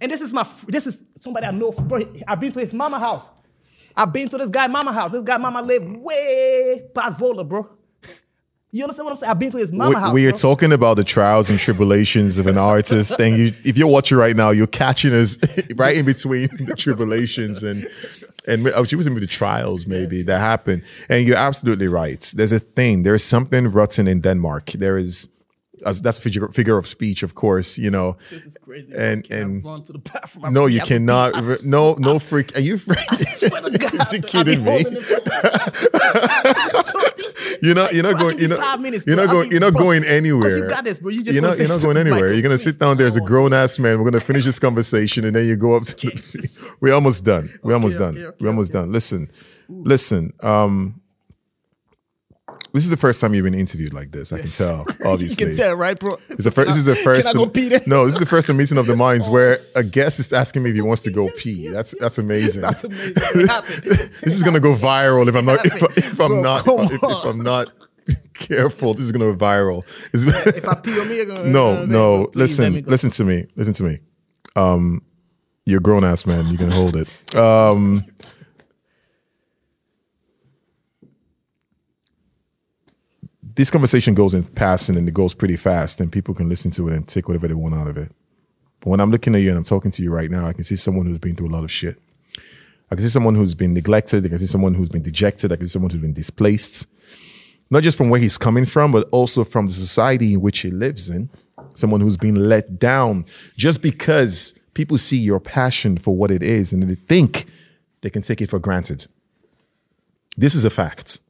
And 0.00 0.10
this 0.10 0.22
is 0.22 0.32
my, 0.32 0.46
this 0.66 0.86
is 0.86 1.00
somebody 1.20 1.46
I 1.46 1.50
know, 1.50 1.72
bro. 1.72 2.10
I've 2.26 2.40
been 2.40 2.50
to 2.52 2.60
his 2.60 2.72
mama 2.72 2.98
house. 2.98 3.30
I've 3.94 4.12
been 4.12 4.28
to 4.30 4.38
this 4.38 4.48
guy 4.48 4.66
mama 4.66 4.92
house. 4.92 5.12
This 5.12 5.22
guy 5.22 5.36
mama 5.36 5.60
live 5.60 5.84
way 5.84 6.82
past 6.94 7.18
Volda, 7.18 7.46
bro. 7.46 7.68
You 8.74 8.84
understand 8.84 9.04
what 9.04 9.10
I'm 9.10 9.16
saying? 9.18 9.30
I've 9.30 9.38
been 9.38 9.50
to 9.50 9.58
his 9.58 9.70
mama 9.70 9.90
we, 9.90 9.94
house. 9.96 10.14
we 10.14 10.26
are 10.26 10.30
bro. 10.30 10.38
talking 10.38 10.72
about 10.72 10.96
the 10.96 11.04
trials 11.04 11.50
and 11.50 11.58
tribulations 11.58 12.38
of 12.38 12.46
an 12.46 12.56
artist, 12.56 13.12
and 13.20 13.36
you, 13.36 13.52
if 13.66 13.76
you're 13.76 13.86
watching 13.86 14.16
right 14.16 14.34
now, 14.34 14.48
you're 14.48 14.66
catching 14.66 15.12
us 15.12 15.36
right 15.76 15.94
in 15.94 16.06
between 16.06 16.48
the 16.56 16.74
tribulations 16.74 17.62
and 17.62 17.86
and 18.46 18.68
oh, 18.68 18.84
she 18.84 18.96
was 18.96 19.06
in 19.06 19.14
the 19.14 19.26
trials 19.26 19.86
maybe 19.86 20.22
that 20.22 20.38
happened. 20.38 20.82
And 21.08 21.26
you're 21.26 21.36
absolutely 21.36 21.88
right. 21.88 22.20
There's 22.34 22.52
a 22.52 22.58
thing. 22.58 23.02
There 23.02 23.14
is 23.14 23.24
something 23.24 23.68
rotten 23.68 24.06
in 24.08 24.20
Denmark. 24.20 24.72
There 24.72 24.98
is. 24.98 25.28
As 25.84 26.00
that's 26.00 26.18
figure, 26.18 26.48
figure 26.48 26.78
of 26.78 26.86
speech, 26.86 27.22
of 27.22 27.34
course, 27.34 27.78
you 27.78 27.90
know. 27.90 28.16
This 28.30 28.46
is 28.46 28.56
crazy. 28.62 28.92
And- 28.94 29.26
I 29.30 29.34
and- 29.36 29.64
run 29.64 29.82
to 29.84 29.92
the 29.92 29.98
bathroom? 29.98 30.44
I 30.44 30.50
No, 30.50 30.66
you 30.66 30.80
cannot. 30.80 31.34
I 31.34 31.56
No, 31.64 31.94
no 31.98 32.18
freak. 32.18 32.56
Are 32.56 32.60
you? 32.60 32.78
Freak? 32.82 32.98
Is 33.42 34.20
kidding 34.26 34.64
me? 34.64 34.82
holding 34.82 34.96
it 34.96 35.02
for- 35.04 35.22
You're 37.62 37.74
not. 37.76 37.94
You're 37.94 38.02
not 38.02 38.16
I 38.16 38.18
going. 38.18 38.38
You're 38.38 38.50
you 38.50 38.56
not. 38.56 38.80
minutes, 38.80 39.06
You're 39.06 39.16
not 39.16 39.28
going. 39.30 39.50
You're 39.52 39.60
not 39.60 39.74
going 39.74 40.04
anywhere. 40.04 40.58
you 40.58 40.68
got 40.68 40.84
this, 40.84 40.98
bro. 40.98 41.10
You 41.10 41.22
just 41.22 41.34
You're 41.34 41.42
not. 41.42 41.58
You're 41.58 41.68
not 41.68 41.80
going 41.80 41.96
anywhere. 41.96 42.32
You're 42.32 42.42
gonna 42.42 42.58
sit 42.58 42.78
down. 42.78 42.96
there 42.96 43.06
as 43.06 43.16
a 43.16 43.20
grown 43.20 43.52
ass 43.52 43.78
man. 43.78 43.98
We're 43.98 44.10
gonna 44.10 44.20
finish 44.20 44.44
this 44.44 44.58
conversation, 44.58 45.24
and 45.24 45.34
then 45.36 45.46
you 45.46 45.56
go 45.56 45.74
up. 45.76 45.84
To 45.84 45.94
the, 46.08 46.70
we're 46.80 46.92
almost 46.94 47.24
done. 47.24 47.50
We're 47.62 47.74
almost 47.74 47.98
done. 47.98 48.32
We're 48.40 48.48
almost 48.48 48.72
done. 48.72 48.90
Listen, 48.92 49.30
listen. 49.68 50.32
Um, 50.42 51.00
this 52.72 52.84
is 52.84 52.90
the 52.90 52.96
first 52.96 53.20
time 53.20 53.34
you've 53.34 53.44
been 53.44 53.54
interviewed 53.54 53.92
like 53.92 54.12
this. 54.12 54.32
I 54.32 54.38
can 54.40 54.48
tell. 54.48 54.86
You 55.02 55.06
Obviously, 55.10 55.46
can 55.46 55.56
tell, 55.56 55.74
right, 55.74 55.98
bro? 55.98 56.16
It's 56.28 56.44
the 56.44 56.50
first. 56.50 56.68
This 56.68 56.76
is 56.78 56.86
the 56.86 56.94
first. 57.04 57.28
Can 57.30 57.40
I 57.40 57.44
go 57.44 57.50
pee 57.50 57.68
then? 57.68 57.82
No, 57.86 58.04
this 58.04 58.14
is 58.14 58.20
the 58.20 58.26
first 58.26 58.52
meeting 58.52 58.78
of 58.78 58.86
the 58.86 58.96
minds 59.06 59.28
where 59.28 59.56
a 59.76 59.82
guest 59.84 60.20
is 60.20 60.32
asking 60.32 60.62
me 60.62 60.70
if 60.70 60.76
he 60.76 60.82
wants 60.82 61.02
to 61.02 61.10
go 61.10 61.28
pee. 61.36 61.68
That's 61.68 61.94
that's 62.00 62.18
amazing. 62.18 62.62
That's 62.62 62.84
amazing. 62.84 63.14
This 63.14 64.34
is 64.34 64.42
gonna 64.42 64.60
go 64.60 64.74
viral 64.74 65.28
if 65.28 65.34
I'm 65.34 65.44
not 65.44 65.64
if, 65.66 65.82
if 65.98 66.20
I'm 66.20 66.28
Bro, 66.28 66.42
not 66.42 66.64
come 66.64 66.80
if, 66.80 66.92
if. 66.92 67.02
I'm 67.02 67.42
not 67.42 67.72
careful. 68.34 68.94
This 68.94 69.04
is 69.04 69.12
gonna 69.12 69.32
go 69.32 69.36
viral. 69.36 69.82
If 70.12 70.68
I 70.68 70.74
pee 70.80 70.98
on 71.00 71.08
me, 71.08 71.16
you're 71.16 71.26
gonna 71.26 71.48
no, 71.48 71.82
uh, 71.82 71.86
no. 71.86 72.26
please 72.26 72.58
Listen, 72.58 72.84
listen 72.86 73.10
to 73.10 73.24
me. 73.24 73.46
Listen 73.56 73.74
to 73.74 73.82
me. 73.84 73.98
Um, 74.56 75.02
you're 75.66 75.78
a 75.78 75.82
grown 75.82 76.04
ass 76.04 76.26
man. 76.26 76.46
You 76.48 76.58
can 76.58 76.70
hold 76.70 76.96
it. 76.96 77.36
Um, 77.36 78.04
this 83.54 83.70
conversation 83.70 84.14
goes 84.14 84.34
in 84.34 84.44
passing 84.44 84.96
and 84.96 85.08
it 85.08 85.14
goes 85.14 85.34
pretty 85.34 85.56
fast, 85.56 86.00
and 86.00 86.10
people 86.12 86.34
can 86.34 86.48
listen 86.48 86.70
to 86.72 86.88
it 86.88 86.94
and 86.94 87.06
take 87.06 87.28
whatever 87.28 87.48
they 87.48 87.54
want 87.54 87.74
out 87.74 87.88
of 87.88 87.96
it. 87.96 88.10
But 88.80 88.90
when 88.90 89.00
I'm 89.00 89.10
looking 89.10 89.34
at 89.34 89.42
you 89.42 89.50
and 89.50 89.58
I'm 89.58 89.64
talking 89.64 89.90
to 89.92 90.02
you 90.02 90.12
right 90.12 90.30
now, 90.30 90.46
I 90.46 90.52
can 90.52 90.64
see 90.64 90.76
someone 90.76 91.06
who's 91.06 91.18
been 91.18 91.36
through 91.36 91.48
a 91.48 91.54
lot 91.54 91.64
of 91.64 91.70
shit. 91.70 92.00
I 92.90 92.94
can 92.94 93.02
see 93.02 93.10
someone 93.10 93.34
who's 93.34 93.54
been 93.54 93.74
neglected. 93.74 94.26
I 94.26 94.28
can 94.28 94.38
see 94.38 94.46
someone 94.46 94.74
who's 94.74 94.88
been 94.88 95.02
dejected. 95.02 95.52
I 95.52 95.56
can 95.56 95.66
see 95.66 95.72
someone 95.72 95.90
who's 95.90 96.00
been 96.00 96.12
displaced. 96.12 96.86
Not 97.70 97.82
just 97.82 97.96
from 97.96 98.10
where 98.10 98.20
he's 98.20 98.36
coming 98.36 98.66
from, 98.66 98.92
but 98.92 99.08
also 99.12 99.44
from 99.44 99.66
the 99.66 99.72
society 99.72 100.34
in 100.34 100.42
which 100.42 100.58
he 100.58 100.70
lives 100.70 101.08
in. 101.08 101.30
Someone 101.74 102.00
who's 102.00 102.18
been 102.18 102.48
let 102.48 102.78
down 102.78 103.24
just 103.56 103.80
because 103.80 104.58
people 104.74 104.98
see 104.98 105.18
your 105.18 105.40
passion 105.40 105.96
for 105.96 106.14
what 106.14 106.30
it 106.30 106.42
is 106.42 106.72
and 106.72 106.82
they 106.82 106.94
think 106.94 107.46
they 108.02 108.10
can 108.10 108.20
take 108.20 108.40
it 108.42 108.50
for 108.50 108.58
granted. 108.58 109.06
This 110.36 110.54
is 110.54 110.64
a 110.64 110.70
fact. 110.70 111.20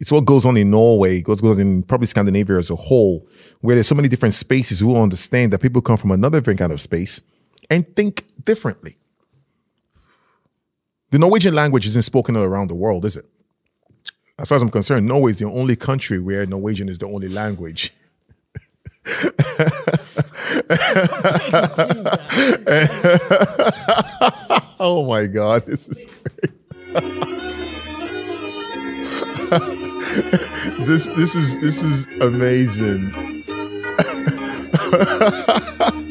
It's 0.00 0.12
what 0.12 0.24
goes 0.24 0.46
on 0.46 0.56
in 0.56 0.70
Norway, 0.70 1.22
what 1.22 1.42
goes 1.42 1.58
on 1.58 1.66
in 1.66 1.82
probably 1.82 2.06
Scandinavia 2.06 2.56
as 2.56 2.70
a 2.70 2.76
whole, 2.76 3.26
where 3.60 3.74
there's 3.74 3.88
so 3.88 3.94
many 3.94 4.08
different 4.08 4.34
spaces 4.34 4.78
who 4.78 4.96
understand 4.96 5.52
that 5.52 5.60
people 5.60 5.82
come 5.82 5.96
from 5.96 6.12
another 6.12 6.38
different 6.38 6.60
kind 6.60 6.72
of 6.72 6.80
space 6.80 7.22
and 7.68 7.86
think 7.96 8.24
differently. 8.44 8.96
The 11.10 11.18
Norwegian 11.18 11.54
language 11.54 11.86
isn't 11.86 12.02
spoken 12.02 12.36
all 12.36 12.44
around 12.44 12.68
the 12.68 12.74
world, 12.74 13.04
is 13.04 13.16
it? 13.16 13.24
As 14.38 14.48
far 14.48 14.56
as 14.56 14.62
I'm 14.62 14.70
concerned, 14.70 15.06
Norway 15.06 15.32
is 15.32 15.38
the 15.38 15.46
only 15.46 15.74
country 15.74 16.20
where 16.20 16.46
Norwegian 16.46 16.88
is 16.88 16.98
the 16.98 17.06
only 17.06 17.28
language. 17.28 17.92
oh 24.80 25.06
my 25.08 25.26
God, 25.26 25.66
this 25.66 25.88
is 25.88 26.06
great. 26.06 27.24
this 30.86 31.06
this 31.06 31.34
is 31.34 31.60
this 31.60 31.82
is 31.82 32.06
amazing. 32.20 33.12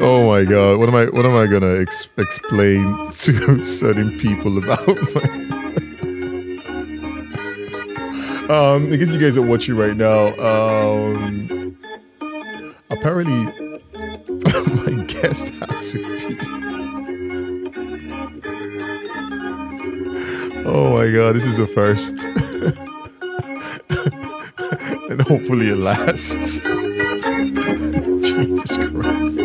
Oh 0.00 0.28
my 0.28 0.44
god, 0.44 0.78
what 0.78 0.88
am 0.88 0.94
I 0.94 1.06
what 1.06 1.26
am 1.26 1.34
I 1.34 1.46
gonna 1.46 1.80
ex- 1.80 2.08
explain 2.18 2.84
to 3.12 3.64
certain 3.64 4.16
people 4.18 4.58
about 4.58 4.86
my 4.86 5.48
Um, 8.48 8.90
I 8.90 8.96
guess 8.96 9.12
you 9.12 9.18
guys 9.18 9.36
are 9.36 9.42
watching 9.44 9.76
right 9.76 9.94
now. 9.96 10.34
Um, 10.38 11.76
apparently, 12.88 13.44
my 14.86 15.04
guest 15.04 15.50
had 15.50 15.80
to 15.80 16.18
pee. 16.18 16.57
Oh 20.70 20.96
my 20.98 21.10
god, 21.10 21.34
this 21.36 21.44
is 21.44 21.58
a 21.58 21.66
first, 21.66 22.24
and 25.10 25.22
hopefully 25.22 25.68
it 25.68 25.76
lasts. 25.78 26.60
Jesus 28.20 28.76
Christ. 28.76 29.38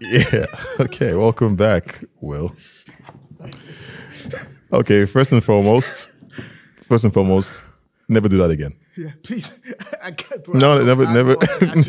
Yeah. 0.00 0.46
Okay. 0.80 1.14
Welcome 1.14 1.56
back, 1.56 2.04
Will. 2.20 2.54
Okay. 4.72 5.06
First 5.06 5.32
and 5.32 5.42
foremost, 5.42 6.10
first 6.82 7.04
and 7.04 7.12
foremost, 7.14 7.64
never 8.08 8.28
do 8.28 8.38
that 8.38 8.50
again. 8.50 8.74
Yeah, 8.96 9.10
please. 9.22 9.50
I 10.02 10.10
can't, 10.10 10.44
bro. 10.44 10.58
No, 10.58 10.78
I- 10.78 10.84
never- 10.84 11.04
never- 11.06 11.36
bro, 11.36 11.46
I 11.62 11.66
got 11.66 11.76
you, 11.76 11.82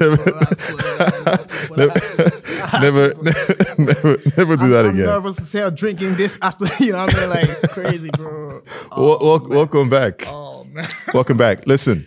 never- 1.78 2.33
bro. 2.80 2.88
I 2.88 2.92
swear, 2.92 3.04
I- 3.06 3.14
I- 3.14 3.76
Never, 3.78 3.78
never, 3.78 4.18
never 4.38 4.58
do 4.58 4.70
that 4.70 4.86
I'm 4.86 4.94
again. 4.96 5.06
nervous 5.06 5.40
as 5.40 5.52
hell 5.52 5.72
drinking 5.72 6.16
this 6.16 6.38
after, 6.42 6.66
you 6.84 6.92
know 6.92 7.00
what 7.06 7.16
I 7.16 7.20
mean? 7.20 7.30
Like, 7.30 7.62
crazy, 7.72 8.10
bro. 8.16 8.62
Wel- 8.96 9.08
wel- 9.08 9.20
oh, 9.22 9.48
welcome 9.50 9.90
back. 9.90 10.24
Oh, 10.28 10.64
man. 10.66 10.88
Welcome 11.14 11.38
back. 11.38 11.66
Listen, 11.68 12.06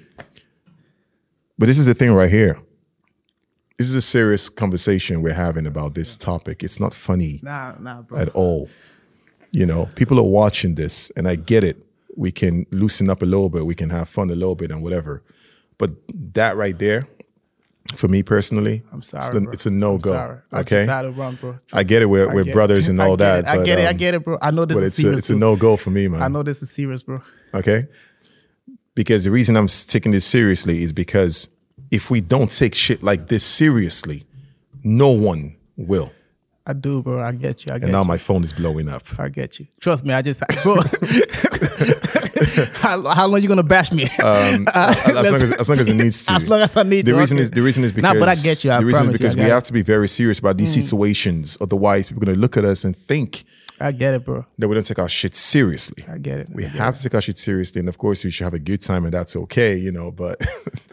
but 1.58 1.66
this 1.66 1.78
is 1.78 1.86
the 1.86 1.94
thing 1.94 2.12
right 2.12 2.30
here. 2.30 2.58
This 3.78 3.88
is 3.88 3.94
a 3.94 4.02
serious 4.02 4.48
conversation 4.48 5.22
we're 5.22 5.34
having 5.34 5.66
about 5.66 5.94
this 5.94 6.16
topic. 6.16 6.62
It's 6.62 6.80
not 6.80 6.94
funny 6.94 7.40
Nah, 7.42 7.74
nah, 7.78 8.02
bro. 8.02 8.18
at 8.18 8.28
all. 8.30 8.68
You 9.50 9.66
know, 9.66 9.88
people 9.94 10.18
are 10.18 10.22
watching 10.22 10.74
this, 10.76 11.10
and 11.16 11.28
I 11.28 11.36
get 11.36 11.62
it. 11.64 11.82
We 12.16 12.32
can 12.32 12.64
loosen 12.70 13.10
up 13.10 13.20
a 13.22 13.26
little 13.26 13.50
bit, 13.50 13.66
we 13.66 13.74
can 13.74 13.90
have 13.90 14.08
fun 14.08 14.30
a 14.30 14.34
little 14.34 14.54
bit, 14.54 14.70
and 14.70 14.82
whatever. 14.82 15.22
But 15.78 15.90
that 16.34 16.56
right 16.56 16.78
there, 16.78 17.06
for 17.94 18.08
me 18.08 18.22
personally, 18.22 18.82
I'm 18.92 18.98
it's, 18.98 19.08
sorry, 19.08 19.36
a, 19.36 19.40
bro. 19.40 19.52
it's 19.52 19.66
a 19.66 19.70
no 19.70 19.94
I'm 19.94 20.00
go. 20.00 20.38
Okay, 20.52 20.86
just 20.86 20.88
had 20.88 21.16
run, 21.16 21.34
bro. 21.36 21.58
I 21.72 21.82
get 21.82 22.02
it. 22.02 22.06
We're, 22.06 22.26
we're 22.34 22.44
get 22.44 22.50
it. 22.50 22.54
brothers 22.54 22.88
and 22.88 23.00
all 23.00 23.16
get 23.16 23.44
that. 23.44 23.44
it. 23.44 23.46
I 23.48 23.56
but, 23.58 23.66
get 23.66 23.78
it. 23.78 23.86
I 23.86 23.90
um, 23.90 23.96
get 23.96 24.14
it, 24.14 24.24
bro. 24.24 24.36
I 24.42 24.50
know 24.50 24.64
this 24.64 24.76
But 24.76 24.82
is 24.82 24.88
it's 24.88 24.98
a, 24.98 25.02
serious. 25.02 25.18
it's 25.20 25.30
a 25.30 25.36
no 25.36 25.56
go 25.56 25.76
for 25.76 25.90
me, 25.90 26.08
man. 26.08 26.22
I 26.22 26.28
know 26.28 26.42
this 26.42 26.62
is 26.62 26.70
serious, 26.70 27.02
bro. 27.02 27.20
Okay. 27.54 27.86
Because 28.94 29.24
the 29.24 29.30
reason 29.30 29.56
I'm 29.56 29.68
taking 29.68 30.12
this 30.12 30.24
seriously 30.24 30.82
is 30.82 30.92
because 30.92 31.48
if 31.90 32.10
we 32.10 32.20
don't 32.20 32.50
take 32.50 32.74
shit 32.74 33.02
like 33.02 33.28
this 33.28 33.44
seriously, 33.44 34.24
no 34.82 35.10
one 35.10 35.56
will. 35.76 36.12
I 36.66 36.72
do, 36.72 37.02
bro. 37.02 37.22
I 37.22 37.32
get 37.32 37.64
you. 37.64 37.72
I 37.72 37.78
get 37.78 37.84
And 37.84 37.92
now 37.92 38.02
you. 38.02 38.08
my 38.08 38.18
phone 38.18 38.42
is 38.42 38.52
blowing 38.52 38.88
up. 38.88 39.02
I 39.20 39.28
get 39.28 39.60
you. 39.60 39.66
Trust 39.80 40.04
me. 40.04 40.12
I 40.12 40.22
just, 40.22 40.42
bro. 40.64 40.76
how, 42.74 43.02
how 43.14 43.26
long 43.26 43.42
you 43.42 43.48
gonna 43.48 43.62
bash 43.62 43.92
me? 43.92 44.04
Um, 44.22 44.66
as, 44.74 45.06
long 45.06 45.34
as, 45.34 45.52
as 45.52 45.68
long 45.68 45.78
as 45.78 45.88
it 45.88 45.94
needs 45.94 46.24
to. 46.26 46.32
As 46.36 46.48
long 46.48 46.60
as 46.60 46.76
I 46.76 46.82
need 46.82 47.06
the 47.06 47.12
to, 47.12 47.18
reason 47.18 47.36
okay. 47.36 47.42
is 47.42 47.50
the 47.50 47.62
reason 47.62 47.84
is 47.84 47.92
because 47.92 48.14
Nah, 48.14 48.20
but 48.20 48.28
I 48.28 48.34
get 48.34 48.64
you. 48.64 48.72
I 48.72 48.78
the 48.78 48.86
reason 48.86 49.02
is 49.02 49.06
promise 49.06 49.20
you, 49.20 49.26
I 49.26 49.28
because 49.30 49.36
we 49.36 49.50
have 49.50 49.62
to 49.64 49.72
be 49.72 49.82
very 49.82 50.08
serious 50.08 50.38
about 50.38 50.56
these 50.56 50.72
situations. 50.72 51.56
Otherwise, 51.60 52.08
people 52.08 52.22
are 52.22 52.26
going 52.26 52.34
to 52.36 52.40
look 52.40 52.56
at 52.56 52.64
us 52.64 52.84
and 52.84 52.96
think 52.96 53.44
I 53.78 53.92
get 53.92 54.14
it, 54.14 54.24
bro. 54.24 54.44
that 54.58 54.68
we 54.68 54.74
don't 54.74 54.84
take 54.84 54.98
our 54.98 55.08
shit 55.08 55.34
seriously. 55.34 56.04
I 56.08 56.18
get 56.18 56.40
it. 56.40 56.48
We 56.50 56.62
get 56.62 56.72
have 56.72 56.94
to 56.94 57.02
take 57.02 57.14
our 57.14 57.20
shit 57.20 57.36
seriously, 57.36 57.80
and 57.80 57.88
of 57.88 57.98
course, 57.98 58.24
we 58.24 58.30
should 58.30 58.44
have 58.44 58.54
a 58.54 58.58
good 58.58 58.80
time, 58.80 59.04
and 59.04 59.12
that's 59.12 59.36
okay, 59.36 59.76
you 59.76 59.92
know. 59.92 60.10
But 60.10 60.38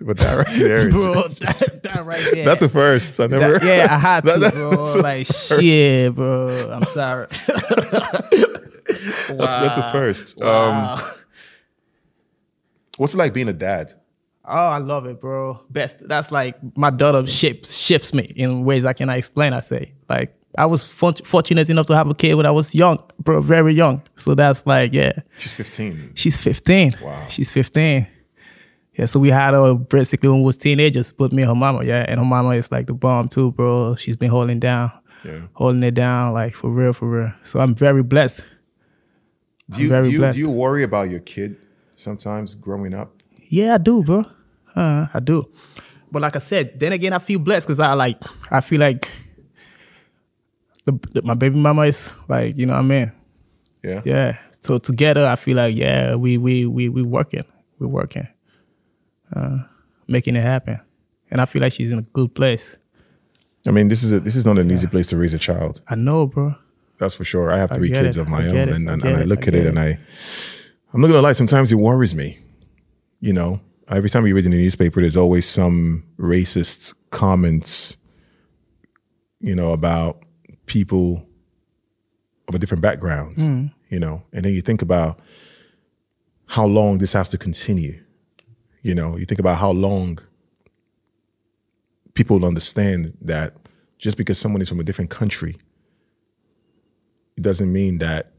but 0.02 0.18
that 0.18 0.45
right 0.45 0.60
there, 0.60 0.90
bro. 0.90 1.14
That, 1.14 1.80
that 1.84 2.06
right 2.06 2.24
there. 2.34 2.45
that's 2.45 2.61
a 2.61 2.70
first. 2.70 3.20
I 3.20 3.28
never. 3.28 3.60
That- 3.60 3.64
yeah, 3.64 3.88
I 3.90 3.98
had 3.98 4.24
to, 4.26 4.38
That- 4.38 4.53
bro. 4.53 5.02
Like 5.02 5.28
first. 5.28 5.61
shit, 5.61 6.14
bro. 6.14 6.72
I'm 6.72 6.84
sorry. 6.84 7.28
that's, 8.90 9.56
that's 9.56 9.78
a 9.78 9.91
first. 9.94 10.41
Um, 10.41 10.99
what's 12.98 13.14
it 13.14 13.18
like 13.18 13.34
being 13.34 13.49
a 13.49 13.53
dad? 13.53 13.94
Oh, 14.45 14.53
I 14.70 14.78
love 14.80 15.06
it, 15.06 15.22
bro. 15.22 15.61
Best. 15.70 15.98
That's 16.02 16.32
like 16.32 16.56
my 16.78 16.90
daughter 16.90 17.26
shapes 17.26 17.78
shifts 17.78 18.14
me 18.14 18.26
in 18.36 18.65
ways 18.65 18.84
I 18.84 18.91
cannot 18.94 19.18
explain. 19.18 19.53
I 19.53 19.60
say, 19.60 19.94
like, 20.10 20.36
I 20.57 20.65
was 20.65 20.84
fort- 20.84 21.26
fortunate 21.26 21.70
enough 21.70 21.86
to 21.88 21.95
have 21.95 22.10
a 22.10 22.14
kid 22.14 22.34
when 22.36 22.45
I 22.45 22.52
was 22.52 22.76
young, 22.76 23.02
bro, 23.20 23.41
very 23.41 23.74
young. 23.74 24.02
So 24.18 24.36
that's 24.36 24.68
like, 24.68 24.91
yeah, 24.94 25.14
She's 25.40 25.53
15. 25.53 26.11
she's 26.15 26.38
15. 26.38 26.94
Wow. 27.02 27.26
She's 27.30 27.49
15. 27.52 28.06
Yeah, 28.95 29.06
so 29.06 29.20
we 29.20 29.30
had 29.30 29.53
her 29.56 29.74
basically 29.74 30.30
when 30.30 30.40
we 30.41 30.45
was 30.45 30.57
teenagers, 30.57 31.11
but 31.14 31.32
me 31.32 31.41
and 31.41 31.49
her 31.49 31.56
mama, 31.56 31.84
yeah, 31.84 32.06
and 32.07 32.20
her 32.20 32.26
mama 32.26 32.49
is 32.49 32.72
like 32.72 32.86
the 32.86 32.94
bomb 32.94 33.28
too, 33.30 33.52
bro. 33.53 33.95
She's 33.95 34.15
been 34.15 34.30
holding 34.30 34.60
down, 34.60 34.91
Yeah. 35.26 35.48
holding 35.53 35.82
it 35.84 35.95
down, 35.95 36.34
like 36.34 36.53
for 36.53 36.70
real, 36.70 36.94
for 36.94 37.07
real. 37.10 37.34
So 37.41 37.60
I'm 37.60 37.74
very 37.74 38.03
blessed. 38.03 38.44
Do 39.72 39.82
you, 39.82 39.88
do, 39.90 40.10
you, 40.10 40.18
blessed. 40.20 40.36
do 40.38 40.44
you 40.44 40.52
worry 40.52 40.84
about 40.84 41.10
your 41.10 41.22
kid 41.22 41.56
sometimes 41.95 42.56
growing 42.56 42.94
up? 42.94 43.11
Yeah, 43.48 43.76
I 43.76 43.78
do, 43.78 44.03
bro. 44.03 44.26
Uh, 44.76 45.07
I 45.14 45.20
do. 45.20 45.44
But 46.11 46.22
like 46.22 46.36
I 46.36 46.40
said, 46.40 46.80
then 46.80 46.91
again, 46.94 47.14
I 47.14 47.20
feel 47.20 47.40
blessed 47.40 47.68
because 47.68 47.80
I 47.80 47.94
like, 47.94 48.22
I 48.52 48.61
feel 48.61 48.80
like 48.80 49.10
the, 50.86 50.99
the- 51.14 51.22
my 51.24 51.34
baby 51.34 51.57
mama 51.57 51.84
is 51.84 52.14
like, 52.28 52.57
you 52.57 52.65
know 52.65 52.74
what 52.74 52.80
I 52.80 52.84
mean? 52.84 53.11
Yeah. 53.84 54.02
Yeah. 54.06 54.38
So 54.60 54.78
together, 54.78 55.26
I 55.26 55.36
feel 55.36 55.57
like, 55.57 55.76
yeah, 55.76 56.15
we 56.15 56.38
we 56.38 56.65
we 56.65 56.88
we 56.88 57.02
working, 57.02 57.44
we're 57.80 57.88
working, 57.88 58.26
uh, 59.36 59.57
making 60.07 60.38
it 60.38 60.44
happen, 60.44 60.80
and 61.30 61.41
I 61.41 61.45
feel 61.45 61.61
like 61.61 61.74
she's 61.74 61.91
in 61.91 61.99
a 61.99 62.03
good 62.14 62.34
place. 62.34 62.78
I 63.68 63.72
mean, 63.72 63.90
this 63.90 64.03
is 64.03 64.14
a, 64.14 64.22
this 64.22 64.38
is 64.38 64.45
not 64.45 64.57
an 64.57 64.72
easy 64.72 64.88
place 64.88 65.07
to 65.07 65.18
raise 65.18 65.34
a 65.34 65.38
child. 65.40 65.82
I 65.90 65.95
know, 65.95 66.28
bro. 66.28 66.56
That's 66.98 67.14
for 67.15 67.26
sure. 67.26 67.52
I 67.52 67.57
have 67.57 67.72
three 67.72 67.90
get 67.90 68.03
kids 68.03 68.15
it. 68.18 68.22
of 68.22 68.30
my 68.30 68.41
I 68.45 68.48
own, 68.48 68.56
it. 68.56 68.70
and, 68.70 68.90
I 68.90 68.94
and, 68.94 69.03
and 69.03 69.18
I 69.18 69.24
look 69.26 69.44
I 69.44 69.48
at 69.49 69.56
it 69.56 69.68
and 69.68 69.78
I, 69.80 69.99
I'm 70.94 71.02
not 71.02 71.07
gonna 71.07 71.22
lie. 71.22 71.34
Sometimes 71.34 71.72
it 71.72 71.76
worries 71.76 72.14
me. 72.14 72.38
You 73.20 73.34
know, 73.34 73.61
every 73.90 74.10
time 74.10 74.28
you 74.28 74.36
read 74.36 74.45
in 74.45 74.52
the 74.52 74.57
newspaper, 74.57 75.02
there's 75.02 75.18
always 75.18 75.48
some 75.48 76.06
racist 76.20 76.94
comments. 77.10 77.98
You 79.40 79.56
know 79.56 79.72
about 79.72 80.24
people 80.68 81.28
of 82.48 82.56
a 82.56 82.60
different 82.60 82.82
background. 82.82 83.36
Mm. 83.36 83.74
You 83.90 83.99
know, 83.99 84.22
and 84.32 84.45
then 84.45 84.53
you 84.53 84.61
think 84.61 84.82
about 84.82 85.20
how 86.45 86.65
long 86.65 86.99
this 86.99 87.14
has 87.14 87.30
to 87.30 87.38
continue. 87.38 87.99
You 88.84 88.94
know, 88.94 89.18
you 89.18 89.26
think 89.26 89.40
about 89.40 89.57
how 89.57 89.72
long 89.72 90.20
people 92.14 92.38
will 92.38 92.48
understand 92.48 93.18
that 93.22 93.56
just 93.98 94.18
because 94.18 94.38
someone 94.38 94.61
is 94.61 94.70
from 94.70 94.80
a 94.80 94.84
different 94.84 95.10
country, 95.10 95.57
it 97.38 97.41
doesn't 97.41 97.72
mean 97.72 97.98
that 97.99 98.32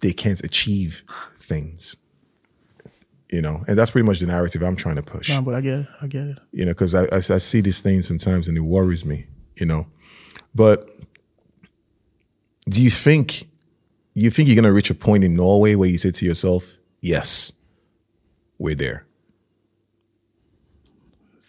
they 0.00 0.12
can't 0.12 0.40
achieve 0.44 1.02
things. 1.38 1.96
You 3.30 3.42
know, 3.42 3.64
and 3.66 3.76
that's 3.76 3.90
pretty 3.90 4.06
much 4.06 4.20
the 4.20 4.26
narrative 4.26 4.62
I'm 4.62 4.76
trying 4.76 4.96
to 4.96 5.02
push. 5.02 5.28
No, 5.30 5.42
but 5.42 5.54
I 5.54 5.60
get 5.60 5.80
it. 5.80 5.86
I 6.00 6.06
get 6.06 6.26
it. 6.28 6.38
You 6.52 6.64
know, 6.64 6.70
because 6.70 6.94
I, 6.94 7.04
I 7.06 7.16
I 7.16 7.38
see 7.38 7.60
these 7.60 7.80
things 7.80 8.06
sometimes 8.06 8.46
and 8.46 8.56
it 8.56 8.60
worries 8.60 9.04
me. 9.04 9.26
You 9.56 9.66
know, 9.66 9.86
but 10.54 10.88
do 12.68 12.82
you 12.84 12.90
think 12.90 13.48
you 14.14 14.30
think 14.30 14.48
you're 14.48 14.56
gonna 14.56 14.72
reach 14.72 14.90
a 14.90 14.94
point 14.94 15.24
in 15.24 15.34
Norway 15.34 15.74
where 15.74 15.88
you 15.88 15.98
say 15.98 16.12
to 16.12 16.24
yourself, 16.24 16.76
"Yes, 17.00 17.52
we're 18.58 18.76
there." 18.76 19.06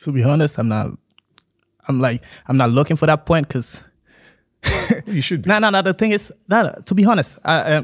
To 0.01 0.11
be 0.11 0.23
honest, 0.23 0.57
I'm 0.57 0.67
not. 0.67 0.91
I'm 1.87 1.99
like, 2.01 2.23
I'm 2.47 2.57
not 2.57 2.71
looking 2.71 2.97
for 2.97 3.05
that 3.05 3.25
point 3.25 3.47
because 3.47 3.79
You 5.05 5.21
should 5.21 5.41
be. 5.43 5.47
No, 5.49 5.59
no, 5.59 5.69
no. 5.69 5.81
The 5.81 5.93
thing 5.93 6.11
is, 6.11 6.31
no, 6.47 6.73
to 6.85 6.95
be 6.95 7.05
honest, 7.05 7.37
I, 7.43 7.57
uh, 7.57 7.83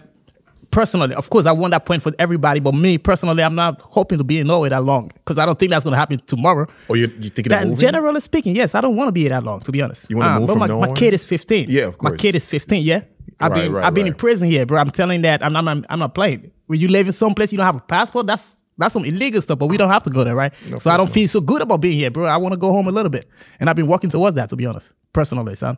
personally, 0.74 1.16
of 1.16 1.30
course, 1.30 1.46
I 1.46 1.52
want 1.52 1.72
that 1.72 1.86
point 1.86 2.02
for 2.04 2.12
everybody. 2.20 2.60
But 2.60 2.74
me 2.74 2.98
personally, 2.98 3.44
I'm 3.44 3.56
not 3.56 3.80
hoping 3.82 4.18
to 4.18 4.24
be 4.24 4.40
in 4.40 4.48
Norway 4.48 4.70
that 4.70 4.84
long 4.84 5.10
because 5.14 5.38
I 5.38 5.46
don't 5.46 5.58
think 5.58 5.70
that's 5.72 5.84
going 5.84 5.94
to 5.94 5.98
happen 5.98 6.20
tomorrow. 6.26 6.68
Or 6.90 6.98
you 6.98 7.08
you 7.20 7.30
thinking 7.30 7.50
That, 7.50 7.78
generally 7.78 8.20
speaking, 8.22 8.56
yes, 8.56 8.76
I 8.76 8.82
don't 8.82 8.96
want 8.96 9.08
to 9.08 9.12
be 9.12 9.22
here 9.22 9.30
that 9.30 9.44
long. 9.44 9.60
To 9.62 9.72
be 9.72 9.82
honest, 9.82 10.08
You 10.10 10.18
wanna 10.18 10.30
Uh, 10.36 10.40
move 10.40 10.48
but 10.48 10.54
from 10.54 10.80
my, 10.80 10.88
my 10.88 10.94
kid 10.96 11.14
is 11.14 11.24
15. 11.26 11.68
Yeah, 11.70 11.88
of 11.88 11.98
course. 11.98 12.12
My 12.12 12.18
kid 12.18 12.36
is 12.36 12.46
15. 12.46 12.82
Yeah, 12.82 13.02
I've 13.40 13.52
Right, 13.52 13.64
been 13.64 13.72
right, 13.74 13.86
I've 13.86 13.94
been 13.94 14.08
in 14.08 14.14
prison 14.16 14.50
here, 14.50 14.66
bro. 14.66 14.80
I'm 14.80 14.92
telling 14.92 15.22
that 15.22 15.44
I'm, 15.44 15.56
I'm, 15.56 15.86
I'm 15.90 16.00
not 16.00 16.14
playing. 16.16 16.52
When 16.68 16.80
you 16.80 16.88
live 16.88 17.08
in 17.08 17.14
some 17.14 17.34
place 17.36 17.52
you 17.52 17.58
don't 17.58 17.66
have 17.66 17.76
a 17.76 17.80
passport, 17.82 18.28
that's 18.28 18.56
that's 18.78 18.94
some 18.94 19.06
illegal 19.06 19.40
stuff. 19.42 19.60
But 19.60 19.68
we 19.68 19.78
don't 19.78 19.90
have 19.92 20.04
to 20.04 20.10
go 20.10 20.24
there, 20.24 20.36
right? 20.36 20.52
so 20.80 20.90
I 20.90 20.98
don't 20.98 21.10
feel 21.12 21.28
so 21.28 21.40
good 21.42 21.62
about 21.62 21.80
being 21.82 21.98
here, 21.98 22.10
bro. 22.10 22.26
I 22.26 22.38
want 22.38 22.54
to 22.54 22.58
go 22.60 22.72
home 22.72 22.88
a 22.88 22.92
little 22.92 23.10
bit, 23.12 23.28
and 23.60 23.70
I've 23.70 23.76
been 23.76 23.88
working 23.88 24.10
towards 24.10 24.36
that. 24.36 24.50
To 24.50 24.56
be 24.56 24.66
honest, 24.66 24.92
personally, 25.14 25.56
son. 25.56 25.78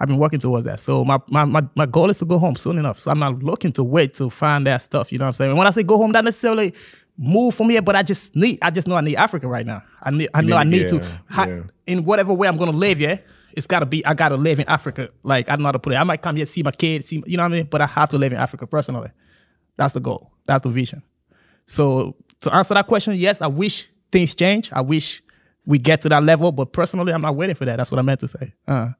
I've 0.00 0.08
been 0.08 0.18
working 0.18 0.40
towards 0.40 0.64
that. 0.64 0.80
So 0.80 1.04
my, 1.04 1.18
my 1.28 1.44
my 1.44 1.62
my 1.76 1.86
goal 1.86 2.08
is 2.10 2.18
to 2.18 2.24
go 2.24 2.38
home 2.38 2.56
soon 2.56 2.78
enough. 2.78 2.98
So 2.98 3.10
I'm 3.10 3.18
not 3.18 3.42
looking 3.42 3.70
to 3.72 3.84
wait 3.84 4.14
to 4.14 4.30
find 4.30 4.66
that 4.66 4.78
stuff. 4.82 5.12
You 5.12 5.18
know 5.18 5.24
what 5.24 5.28
I'm 5.28 5.32
saying? 5.34 5.50
And 5.50 5.58
when 5.58 5.66
I 5.66 5.70
say 5.70 5.82
go 5.82 5.98
home, 5.98 6.10
not 6.12 6.24
necessarily 6.24 6.72
move 7.18 7.54
from 7.54 7.68
here, 7.68 7.82
but 7.82 7.94
I 7.96 8.02
just 8.02 8.34
need 8.34 8.58
I 8.62 8.70
just 8.70 8.88
know 8.88 8.96
I 8.96 9.02
need 9.02 9.16
Africa 9.16 9.46
right 9.46 9.66
now. 9.66 9.82
I 10.02 10.10
need 10.10 10.30
I 10.32 10.40
know 10.40 10.56
I 10.56 10.64
need- 10.64 10.82
need 10.82 10.88
to 10.88 10.96
yeah, 10.96 11.18
ha- 11.28 11.44
yeah. 11.46 11.62
in 11.86 12.04
whatever 12.04 12.32
way 12.32 12.48
I'm 12.48 12.56
gonna 12.56 12.70
live, 12.72 12.98
yeah. 12.98 13.18
It's 13.52 13.66
gotta 13.66 13.84
be 13.84 14.04
I 14.06 14.14
gotta 14.14 14.36
live 14.36 14.58
in 14.58 14.66
Africa. 14.68 15.10
Like 15.22 15.48
I 15.48 15.52
don't 15.52 15.62
know 15.62 15.68
how 15.68 15.72
to 15.72 15.78
put 15.78 15.92
it. 15.92 15.96
I 15.96 16.04
might 16.04 16.22
come 16.22 16.36
here, 16.36 16.46
see 16.46 16.62
my 16.62 16.70
kids, 16.70 17.08
see 17.08 17.22
you 17.26 17.36
know 17.36 17.42
what 17.42 17.52
I 17.52 17.56
mean? 17.56 17.64
But 17.70 17.82
I 17.82 17.86
have 17.86 18.08
to 18.10 18.18
live 18.18 18.32
in 18.32 18.38
Africa 18.38 18.66
personally. 18.66 19.10
That's 19.76 19.92
the 19.92 20.00
goal. 20.00 20.30
That's 20.46 20.62
the 20.62 20.70
vision. 20.70 21.02
So 21.66 22.16
to 22.40 22.54
answer 22.54 22.72
that 22.74 22.86
question, 22.86 23.14
yes, 23.16 23.42
I 23.42 23.48
wish 23.48 23.88
things 24.10 24.34
change. 24.34 24.72
I 24.72 24.80
wish 24.80 25.22
we 25.66 25.78
get 25.78 26.00
to 26.02 26.08
that 26.08 26.22
level, 26.24 26.52
but 26.52 26.72
personally, 26.72 27.12
I'm 27.12 27.20
not 27.22 27.36
waiting 27.36 27.54
for 27.54 27.64
that. 27.66 27.76
That's 27.76 27.90
what 27.90 27.98
I 27.98 28.02
meant 28.02 28.20
to 28.20 28.28
say. 28.28 28.54
Uh. 28.66 28.90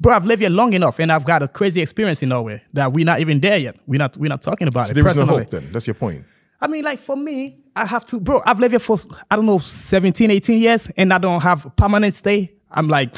Bro, 0.00 0.14
I've 0.14 0.24
lived 0.24 0.40
here 0.40 0.50
long 0.50 0.72
enough, 0.72 0.98
and 0.98 1.12
I've 1.12 1.24
got 1.26 1.42
a 1.42 1.48
crazy 1.48 1.80
experience 1.82 2.22
in 2.22 2.30
Norway 2.30 2.62
that 2.72 2.90
we're 2.92 3.04
not 3.04 3.20
even 3.20 3.38
there 3.40 3.58
yet. 3.58 3.76
We're 3.86 3.98
not. 3.98 4.16
We're 4.16 4.28
not 4.30 4.40
talking 4.40 4.66
about 4.66 4.86
So 4.86 4.92
it. 4.92 4.94
there 4.94 5.06
is 5.06 5.16
no 5.16 5.26
hope 5.26 5.50
then. 5.50 5.70
That's 5.72 5.86
your 5.86 5.94
point. 5.94 6.24
I 6.60 6.66
mean, 6.68 6.84
like 6.84 6.98
for 6.98 7.16
me, 7.16 7.58
I 7.76 7.86
have 7.86 8.04
to, 8.06 8.20
bro, 8.20 8.40
I've 8.44 8.58
lived 8.60 8.72
here 8.72 8.78
for, 8.78 8.98
I 9.30 9.36
don't 9.36 9.46
know, 9.46 9.58
17, 9.58 10.30
18 10.30 10.58
years, 10.58 10.90
and 10.96 11.12
I 11.12 11.18
don't 11.18 11.40
have 11.42 11.70
permanent 11.76 12.14
stay. 12.14 12.52
I'm 12.70 12.88
like 12.88 13.14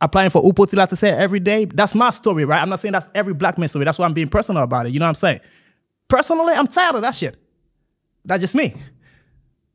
applying 0.00 0.30
for 0.30 0.42
Upotila 0.42 0.88
to 0.88 0.96
say 0.96 1.10
every 1.10 1.40
day. 1.40 1.64
That's 1.66 1.94
my 1.94 2.10
story, 2.10 2.44
right? 2.44 2.60
I'm 2.60 2.68
not 2.68 2.80
saying 2.80 2.92
that's 2.92 3.08
every 3.14 3.32
black 3.34 3.56
man's 3.58 3.72
story. 3.72 3.84
That's 3.84 3.98
why 3.98 4.04
I'm 4.06 4.14
being 4.14 4.28
personal 4.28 4.62
about 4.62 4.86
it. 4.86 4.92
You 4.92 4.98
know 4.98 5.04
what 5.06 5.10
I'm 5.10 5.14
saying? 5.14 5.40
Personally, 6.08 6.52
I'm 6.54 6.66
tired 6.66 6.96
of 6.96 7.02
that 7.02 7.14
shit. 7.14 7.36
That's 8.24 8.40
just 8.40 8.54
me. 8.54 8.74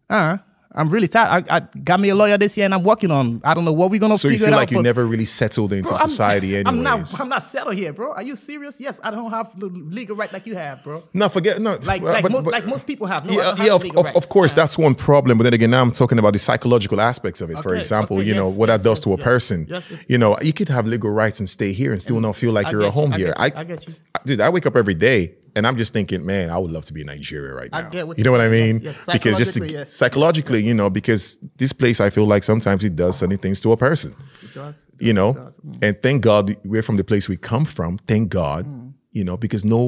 Uh-huh. 0.10 0.38
I'm 0.72 0.90
really 0.90 1.08
tired. 1.08 1.48
I, 1.50 1.58
I 1.58 1.60
got 1.84 2.00
me 2.00 2.10
a 2.10 2.16
lawyer 2.16 2.38
this 2.38 2.56
year, 2.56 2.66
and 2.66 2.76
I'm 2.76 2.84
working 2.84 3.10
on. 3.10 3.42
I 3.44 3.56
don't 3.56 3.66
know 3.66 3.74
what 3.74 3.90
we're 3.90 4.00
gonna 4.00 4.18
So 4.20 4.28
you 4.28 4.36
figure 4.36 4.48
feel 4.48 4.54
it 4.54 4.58
like 4.58 4.68
out. 4.70 4.78
you 4.78 4.84
never 4.84 5.08
really 5.08 5.26
settled 5.26 5.74
into 5.74 5.90
Bro, 5.90 5.98
society, 5.98 6.58
anyways. 6.58 6.68
I'm 6.68 6.84
not. 6.84 7.20
I'm 7.22 7.30
not 7.30 7.42
settled 7.42 7.76
here, 7.76 7.92
bro. 7.92 8.14
Are 8.14 8.22
you 8.22 8.36
serious? 8.36 8.80
Yes, 8.80 9.00
I 9.04 9.10
don't 9.10 9.32
have 9.32 9.60
the 9.60 9.66
legal 9.68 10.16
right 10.16 10.32
like 10.32 10.46
you 10.46 10.56
have, 10.56 10.84
bro. 10.84 11.04
no, 11.14 11.28
forget 11.28 11.60
no. 11.60 11.76
Like, 11.84 12.04
like, 12.04 12.22
but- 12.22 12.32
most, 12.32 12.44
but- 12.44 12.54
like 12.54 12.68
most 12.68 12.86
people 12.86 13.08
have. 13.08 13.26
No, 13.26 13.34
yeah, 13.34 13.44
have 13.56 13.60
yeah, 13.60 13.74
of, 13.74 13.84
of, 13.84 14.06
right. 14.06 14.16
of 14.16 14.30
course, 14.30 14.54
that's 14.54 14.78
one 14.78 14.94
problem. 14.94 15.40
But 15.40 15.46
then 15.46 15.54
again, 15.56 15.72
now 15.72 15.82
I'm 15.82 15.92
talking 15.92 16.20
about 16.20 16.34
the 16.34 16.40
psychological 16.40 17.02
aspects 17.02 17.42
of 17.42 17.50
it. 17.50 17.60
For 17.60 17.76
example, 17.76 18.18
okay, 18.18 18.28
you 18.28 18.36
know 18.36 18.50
what 18.50 18.70
yes, 18.70 18.78
that 18.78 18.84
does 18.84 18.98
yes, 19.00 19.04
to 19.06 19.14
a 19.14 19.18
yes. 19.18 19.24
person. 19.24 19.66
Yes, 19.68 19.90
yes. 19.90 20.06
You 20.08 20.18
know, 20.20 20.38
you 20.42 20.54
could 20.54 20.70
have 20.70 20.86
legal 20.86 21.10
rights 21.10 21.40
and 21.40 21.50
stay 21.50 21.74
here 21.74 21.94
and 21.94 22.02
still 22.02 22.22
not 22.22 22.36
feel 22.36 22.52
like 22.52 22.68
I 22.68 22.72
you're 22.72 22.84
at 22.84 22.94
home 22.94 23.14
you, 23.14 23.16
I 23.16 23.18
here. 23.18 23.28
you, 23.28 23.60
I 23.60 23.64
get 23.64 23.88
you. 23.88 23.96
dude, 24.24 24.42
I 24.42 24.50
wake 24.50 24.68
up 24.68 24.76
every 24.76 24.94
day 24.94 25.34
and 25.56 25.66
I'm 25.68 25.78
just 25.78 25.94
thinking, 25.94 26.26
man, 26.26 26.50
I 26.50 26.58
would 26.58 26.72
love 26.72 26.86
to 26.86 26.94
be 26.94 27.02
in 27.02 27.08
Nigeria 27.08 27.54
right 27.54 27.70
I 27.74 27.82
now. 27.84 27.90
get 27.90 28.08
what 28.08 28.18
you 28.18 28.24
know 28.24 28.32
what 28.32 28.42
I 28.42 28.50
mean? 28.50 28.80
Yes, 28.84 28.96
yes. 28.96 29.06
Because 29.18 29.38
just 29.38 29.54
to, 29.54 29.60
Psychologically, 29.60 29.78
yes. 29.80 29.94
psychologically, 29.94 30.64
you 30.64 30.74
know, 30.74 30.90
because 30.90 31.38
this 31.58 31.74
place, 31.74 32.00
I 32.02 32.10
feel 32.10 32.26
like 32.26 32.44
sometimes 32.44 32.84
it 32.84 32.96
does 32.96 33.18
certain 33.18 33.38
things 33.38 33.60
to 33.62 33.72
a 33.72 33.78
person. 33.78 34.16
It 34.44 34.54
does. 34.54 34.86
you 35.00 35.14
know 35.14 35.34
does. 35.34 35.56
Mm. 35.66 35.84
and 35.86 36.02
thank 36.02 36.24
god 36.24 36.56
we're 36.66 36.82
from 36.84 36.98
the 36.98 37.04
place 37.04 37.30
we 37.30 37.38
come 37.38 37.66
from 37.66 37.98
thank 38.08 38.30
god 38.30 38.66
Mm. 38.66 38.94
you 39.12 39.24
know 39.24 39.38
because 39.38 39.64
no 39.64 39.82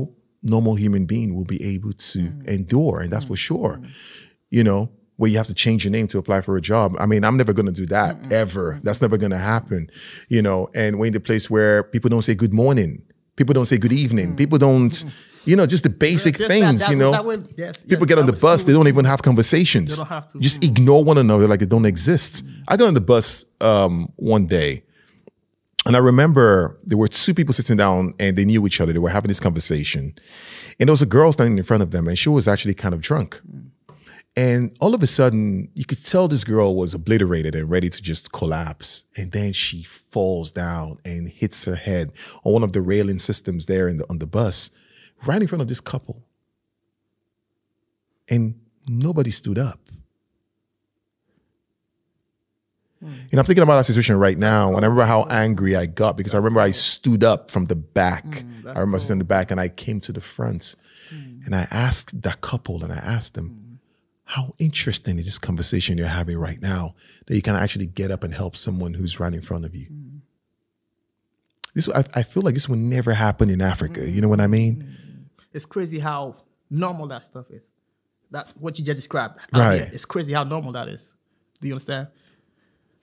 normal 0.43 0.75
human 0.75 1.05
being 1.05 1.35
will 1.35 1.45
be 1.55 1.61
able 1.75 1.93
to 1.93 2.19
Mm. 2.19 2.47
endure 2.47 3.01
and 3.01 3.11
that's 3.11 3.25
for 3.25 3.35
sure 3.35 3.81
you 4.49 4.63
know 4.63 4.89
where 5.17 5.29
you 5.29 5.37
have 5.37 5.47
to 5.47 5.53
change 5.53 5.83
your 5.85 5.91
name 5.91 6.07
to 6.07 6.17
apply 6.17 6.39
for 6.41 6.55
a 6.57 6.61
job 6.61 6.95
i 6.99 7.05
mean 7.05 7.23
i'm 7.23 7.35
never 7.37 7.53
going 7.53 7.65
to 7.65 7.71
do 7.83 7.85
that 7.87 8.15
ever 8.31 8.79
that's 8.83 9.01
never 9.01 9.17
going 9.17 9.31
to 9.31 9.37
happen 9.55 9.89
you 10.29 10.41
know 10.41 10.69
and 10.73 10.97
we're 10.97 11.07
in 11.07 11.13
the 11.13 11.19
place 11.29 11.49
where 11.49 11.83
people 11.83 12.09
don't 12.09 12.23
say 12.23 12.33
good 12.33 12.53
morning 12.53 13.01
people 13.35 13.53
don't 13.53 13.65
say 13.73 13.77
good 13.77 13.93
evening 13.93 14.35
people 14.35 14.57
don't 14.57 15.03
you 15.45 15.55
know 15.55 15.65
just 15.65 15.83
the 15.83 15.89
basic 15.89 16.35
Mm. 16.35 16.37
Just 16.37 16.49
things 16.49 16.79
that 16.81 16.91
you 16.91 16.97
know 16.97 17.21
would- 17.23 17.53
yes, 17.57 17.83
people 17.83 18.05
yes, 18.05 18.09
get 18.09 18.19
on 18.19 18.25
the 18.25 18.33
bus 18.33 18.63
they 18.63 18.73
don't 18.73 18.87
even 18.87 19.05
have 19.05 19.21
conversations 19.21 19.89
They 19.91 19.99
don't 20.01 20.07
have 20.09 20.27
to. 20.29 20.39
just 20.39 20.63
ignore 20.63 21.03
one 21.03 21.17
another 21.17 21.47
like 21.47 21.59
they 21.59 21.65
don't 21.65 21.85
exist 21.85 22.43
i 22.67 22.77
got 22.77 22.87
on 22.87 22.93
the 22.93 23.01
bus 23.01 23.45
um, 23.61 24.07
one 24.17 24.45
day 24.47 24.83
and 25.87 25.95
I 25.95 25.99
remember 25.99 26.77
there 26.83 26.97
were 26.97 27.07
two 27.07 27.33
people 27.33 27.53
sitting 27.55 27.75
down 27.77 28.13
and 28.19 28.37
they 28.37 28.45
knew 28.45 28.67
each 28.67 28.79
other. 28.79 28.93
They 28.93 28.99
were 28.99 29.09
having 29.09 29.29
this 29.29 29.39
conversation. 29.39 30.13
And 30.79 30.87
there 30.87 30.93
was 30.93 31.01
a 31.01 31.07
girl 31.07 31.31
standing 31.31 31.57
in 31.57 31.63
front 31.63 31.81
of 31.81 31.89
them 31.89 32.07
and 32.07 32.15
she 32.19 32.29
was 32.29 32.47
actually 32.47 32.75
kind 32.75 32.93
of 32.93 33.01
drunk. 33.01 33.41
And 34.35 34.77
all 34.79 34.93
of 34.93 35.01
a 35.01 35.07
sudden, 35.07 35.69
you 35.73 35.83
could 35.83 36.03
tell 36.05 36.27
this 36.27 36.43
girl 36.43 36.75
was 36.75 36.93
obliterated 36.93 37.55
and 37.55 37.67
ready 37.67 37.89
to 37.89 37.99
just 38.01 38.31
collapse. 38.31 39.05
And 39.17 39.31
then 39.31 39.53
she 39.53 39.81
falls 39.81 40.51
down 40.51 40.99
and 41.03 41.27
hits 41.27 41.65
her 41.65 41.75
head 41.75 42.11
on 42.43 42.53
one 42.53 42.63
of 42.63 42.73
the 42.73 42.81
railing 42.81 43.17
systems 43.17 43.65
there 43.65 43.87
in 43.89 43.97
the, 43.97 44.05
on 44.07 44.19
the 44.19 44.27
bus, 44.27 44.69
right 45.25 45.41
in 45.41 45.47
front 45.47 45.61
of 45.61 45.67
this 45.67 45.81
couple. 45.81 46.23
And 48.29 48.59
nobody 48.87 49.31
stood 49.31 49.57
up. 49.57 49.79
Hmm. 52.99 53.07
You 53.07 53.13
know, 53.33 53.39
I'm 53.39 53.45
thinking 53.45 53.63
about 53.63 53.77
that 53.77 53.85
situation 53.85 54.17
right 54.17 54.37
now. 54.37 54.69
And 54.75 54.85
I 54.85 54.87
remember 54.87 55.05
how 55.05 55.23
angry 55.29 55.75
I 55.75 55.85
got 55.85 56.17
because 56.17 56.33
I 56.33 56.37
remember 56.37 56.59
I 56.59 56.71
stood 56.71 57.23
up 57.23 57.49
from 57.49 57.65
the 57.65 57.75
back. 57.75 58.41
Hmm, 58.41 58.67
I 58.67 58.79
remember 58.79 58.99
sitting 58.99 59.13
in 59.13 59.19
the 59.19 59.25
back 59.25 59.51
and 59.51 59.59
I 59.59 59.69
came 59.69 59.99
to 60.01 60.11
the 60.11 60.21
front 60.21 60.75
hmm. 61.09 61.41
and 61.45 61.55
I 61.55 61.67
asked 61.71 62.21
that 62.21 62.41
couple 62.41 62.83
and 62.83 62.93
I 62.93 62.97
asked 62.97 63.33
them, 63.33 63.79
how 64.25 64.55
interesting 64.59 65.19
is 65.19 65.25
this 65.25 65.37
conversation 65.37 65.97
you're 65.97 66.07
having 66.07 66.37
right 66.37 66.61
now 66.61 66.95
that 67.25 67.35
you 67.35 67.41
can 67.41 67.55
actually 67.55 67.87
get 67.87 68.11
up 68.11 68.23
and 68.23 68.33
help 68.33 68.55
someone 68.55 68.93
who's 68.93 69.19
right 69.19 69.33
in 69.33 69.41
front 69.41 69.65
of 69.65 69.75
you? 69.75 69.87
This 71.73 71.89
I, 71.89 72.03
I 72.15 72.23
feel 72.23 72.43
like 72.43 72.53
this 72.53 72.69
would 72.69 72.79
never 72.79 73.13
happen 73.13 73.49
in 73.49 73.61
Africa. 73.61 74.09
You 74.09 74.21
know 74.21 74.29
what 74.29 74.39
I 74.39 74.47
mean? 74.47 74.87
It's 75.53 75.65
crazy 75.65 75.99
how 75.99 76.35
normal 76.69 77.07
that 77.07 77.23
stuff 77.23 77.49
is. 77.51 77.63
That 78.31 78.49
what 78.57 78.79
you 78.79 78.85
just 78.85 78.95
described. 78.95 79.39
Right. 79.53 79.81
here, 79.81 79.89
It's 79.91 80.05
crazy 80.05 80.33
how 80.33 80.43
normal 80.43 80.71
that 80.73 80.87
is. 80.87 81.13
Do 81.59 81.67
you 81.67 81.73
understand? 81.73 82.07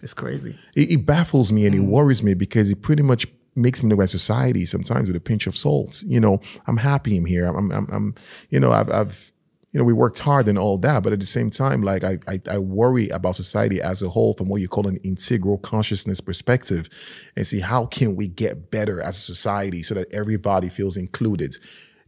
It's 0.00 0.14
crazy. 0.14 0.56
it, 0.76 0.92
it 0.92 1.06
baffles 1.06 1.50
me 1.52 1.66
and 1.66 1.74
it 1.74 1.80
mm. 1.80 1.88
worries 1.88 2.22
me 2.22 2.34
because 2.34 2.70
it 2.70 2.82
pretty 2.82 3.02
much 3.02 3.26
makes 3.56 3.82
me 3.82 3.90
look 3.90 4.00
at 4.00 4.10
society 4.10 4.64
sometimes 4.64 5.08
with 5.08 5.16
a 5.16 5.20
pinch 5.20 5.46
of 5.46 5.56
salt. 5.56 6.02
You 6.06 6.20
know, 6.20 6.40
I'm 6.66 6.76
happy 6.76 7.16
I'm 7.16 7.24
here. 7.24 7.46
I'm, 7.46 7.70
I'm, 7.72 7.86
I'm 7.90 8.14
you 8.50 8.60
know, 8.60 8.70
I've, 8.70 8.90
I've, 8.90 9.32
you 9.72 9.78
know, 9.78 9.84
we 9.84 9.92
worked 9.92 10.18
hard 10.18 10.48
and 10.48 10.58
all 10.58 10.78
that, 10.78 11.02
but 11.02 11.12
at 11.12 11.20
the 11.20 11.26
same 11.26 11.50
time, 11.50 11.82
like 11.82 12.02
I, 12.02 12.18
I, 12.26 12.40
I 12.50 12.58
worry 12.58 13.08
about 13.10 13.36
society 13.36 13.82
as 13.82 14.02
a 14.02 14.08
whole 14.08 14.32
from 14.34 14.48
what 14.48 14.62
you 14.62 14.68
call 14.68 14.86
an 14.86 14.96
integral 15.04 15.58
consciousness 15.58 16.20
perspective, 16.20 16.88
and 17.36 17.46
see 17.46 17.60
how 17.60 17.84
can 17.84 18.16
we 18.16 18.28
get 18.28 18.70
better 18.70 19.02
as 19.02 19.18
a 19.18 19.20
society 19.20 19.82
so 19.82 19.94
that 19.94 20.12
everybody 20.12 20.70
feels 20.70 20.96
included. 20.96 21.54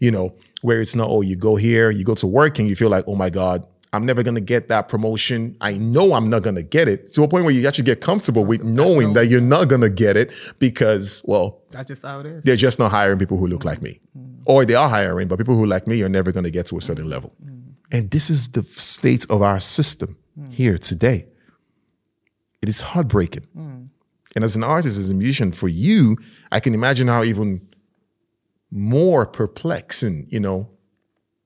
You 0.01 0.11
know, 0.11 0.35
where 0.63 0.81
it's 0.81 0.95
not 0.95 1.09
oh 1.09 1.21
you 1.21 1.37
go 1.37 1.57
here, 1.57 1.91
you 1.91 2.05
go 2.05 2.15
to 2.17 2.27
work 2.27 2.59
and 2.59 2.69
you 2.69 2.75
feel 2.75 2.91
like 2.91 3.05
oh 3.07 3.15
my 3.15 3.31
god, 3.31 3.67
I'm 3.93 4.07
never 4.07 4.23
gonna 4.23 4.41
get 4.41 4.69
that 4.69 4.89
promotion. 4.89 5.57
I 5.61 5.73
know 5.79 6.15
I'm 6.15 6.31
not 6.31 6.43
gonna 6.43 6.63
get 6.63 6.89
it 6.89 7.13
to 7.15 7.23
a 7.23 7.29
point 7.29 7.45
where 7.45 7.53
you 7.53 7.67
actually 7.67 7.85
get 7.85 8.01
comfortable 8.01 8.45
with 8.45 8.63
knowing 8.63 9.15
that 9.15 9.27
you're 9.27 9.41
not 9.41 9.69
gonna 9.69 9.89
get 9.89 10.17
it 10.17 10.33
because, 10.59 11.23
well, 11.25 11.63
That's 11.71 11.89
just 11.89 12.03
how 12.03 12.21
it 12.21 12.27
is. 12.27 12.45
they're 12.45 12.57
just 12.57 12.79
not 12.79 12.91
hiring 12.91 13.19
people 13.19 13.37
who 13.37 13.47
look 13.47 13.65
like 13.65 13.83
me. 13.83 14.01
Mm. 14.17 14.43
Or 14.47 14.65
they 14.65 14.75
are 14.75 14.89
hiring, 14.89 15.29
but 15.29 15.39
people 15.39 15.57
who 15.57 15.67
like 15.67 15.87
me 15.87 16.03
are 16.03 16.09
never 16.09 16.31
gonna 16.31 16.51
get 16.51 16.67
to 16.67 16.79
a 16.79 16.81
certain 16.81 17.07
mm. 17.07 17.11
level. 17.11 17.35
Mm. 17.45 17.63
And 17.93 18.11
this 18.11 18.31
is 18.31 18.49
the 18.49 18.63
state 18.63 19.27
of 19.29 19.43
our 19.43 19.61
system 19.61 20.17
here 20.51 20.79
today. 20.79 21.27
It 22.63 22.69
is 22.69 22.81
heartbreaking. 22.81 23.47
And 24.37 24.45
as 24.45 24.55
an 24.55 24.63
artist, 24.63 24.99
as 24.99 25.11
a 25.11 25.15
musician, 25.15 25.53
for 25.53 25.69
you, 25.69 26.17
I 26.53 26.61
can 26.61 26.73
imagine 26.73 27.09
how 27.09 27.25
even 27.25 27.67
more 28.71 29.27
perplexing, 29.27 30.27
you 30.29 30.41
know, 30.41 30.69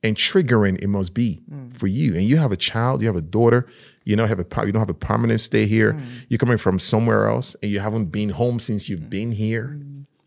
and 0.03 0.17
triggering 0.17 0.83
it 0.83 0.89
must 0.89 1.15
be 1.15 1.41
mm. 1.51 1.75
for 1.77 1.87
you. 1.87 2.15
And 2.15 2.23
you 2.25 2.37
have 2.37 2.53
a 2.53 2.57
child, 2.57 3.01
you 3.01 3.07
have 3.07 3.17
a 3.17 3.23
daughter, 3.23 3.67
you 4.05 4.17
know, 4.17 4.27
have 4.27 4.39
a 4.39 4.67
you 4.67 4.73
don't 4.73 4.81
have 4.81 4.91
a 4.91 4.95
permanent 4.95 5.41
stay 5.41 5.67
here. 5.67 5.95
Mm. 5.95 6.27
You're 6.29 6.39
coming 6.39 6.59
from 6.59 6.79
somewhere 6.79 7.27
else, 7.27 7.57
and 7.63 7.73
you 7.73 7.81
haven't 7.81 8.07
been 8.07 8.29
home 8.29 8.61
since 8.61 8.89
you've 8.89 9.01
mm. 9.01 9.11
been 9.11 9.33
here. 9.33 9.79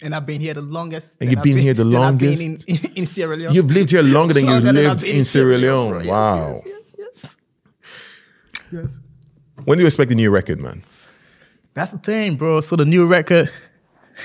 And 0.02 0.14
I've 0.14 0.26
been 0.26 0.41
here 0.41 0.53
the 0.53 0.61
longest. 0.61 1.18
And 1.19 1.30
you've 1.30 1.40
I've 1.40 1.44
been 1.44 1.57
here 1.57 1.74
the 1.74 1.84
and 1.84 1.95
I've 1.98 2.18
been 2.18 2.28
longest. 2.30 2.69
in, 2.69 2.76
in, 2.76 2.98
in 2.98 3.07
Sierra 3.07 3.36
Leone. 3.36 3.53
You've 3.53 3.72
lived 3.72 3.91
here 3.91 4.03
longer 4.03 4.34
than 4.34 4.45
you 4.45 4.52
Longer 4.52 4.68
than 4.68 4.78
I've 4.78 4.84
lived 4.86 5.02
been 5.02 5.15
in 5.18 5.24
Sierra 5.24 5.57
Leone. 5.57 5.95
Yes, 5.99 6.06
Wow. 6.06 6.61
Yes, 6.65 6.95
yes, 6.98 6.98
yes. 6.98 7.38
Yes. 8.72 8.99
When 9.65 9.78
do 9.78 9.84
you 9.84 9.88
expect 9.88 10.10
the 10.10 10.15
new 10.15 10.30
record, 10.30 10.60
man? 10.60 10.84
That's 11.74 11.91
the 11.91 11.98
thing, 11.98 12.36
bro. 12.38 12.60
So 12.60 12.76
the 12.76 12.86
new 12.86 13.06
record, 13.06 13.52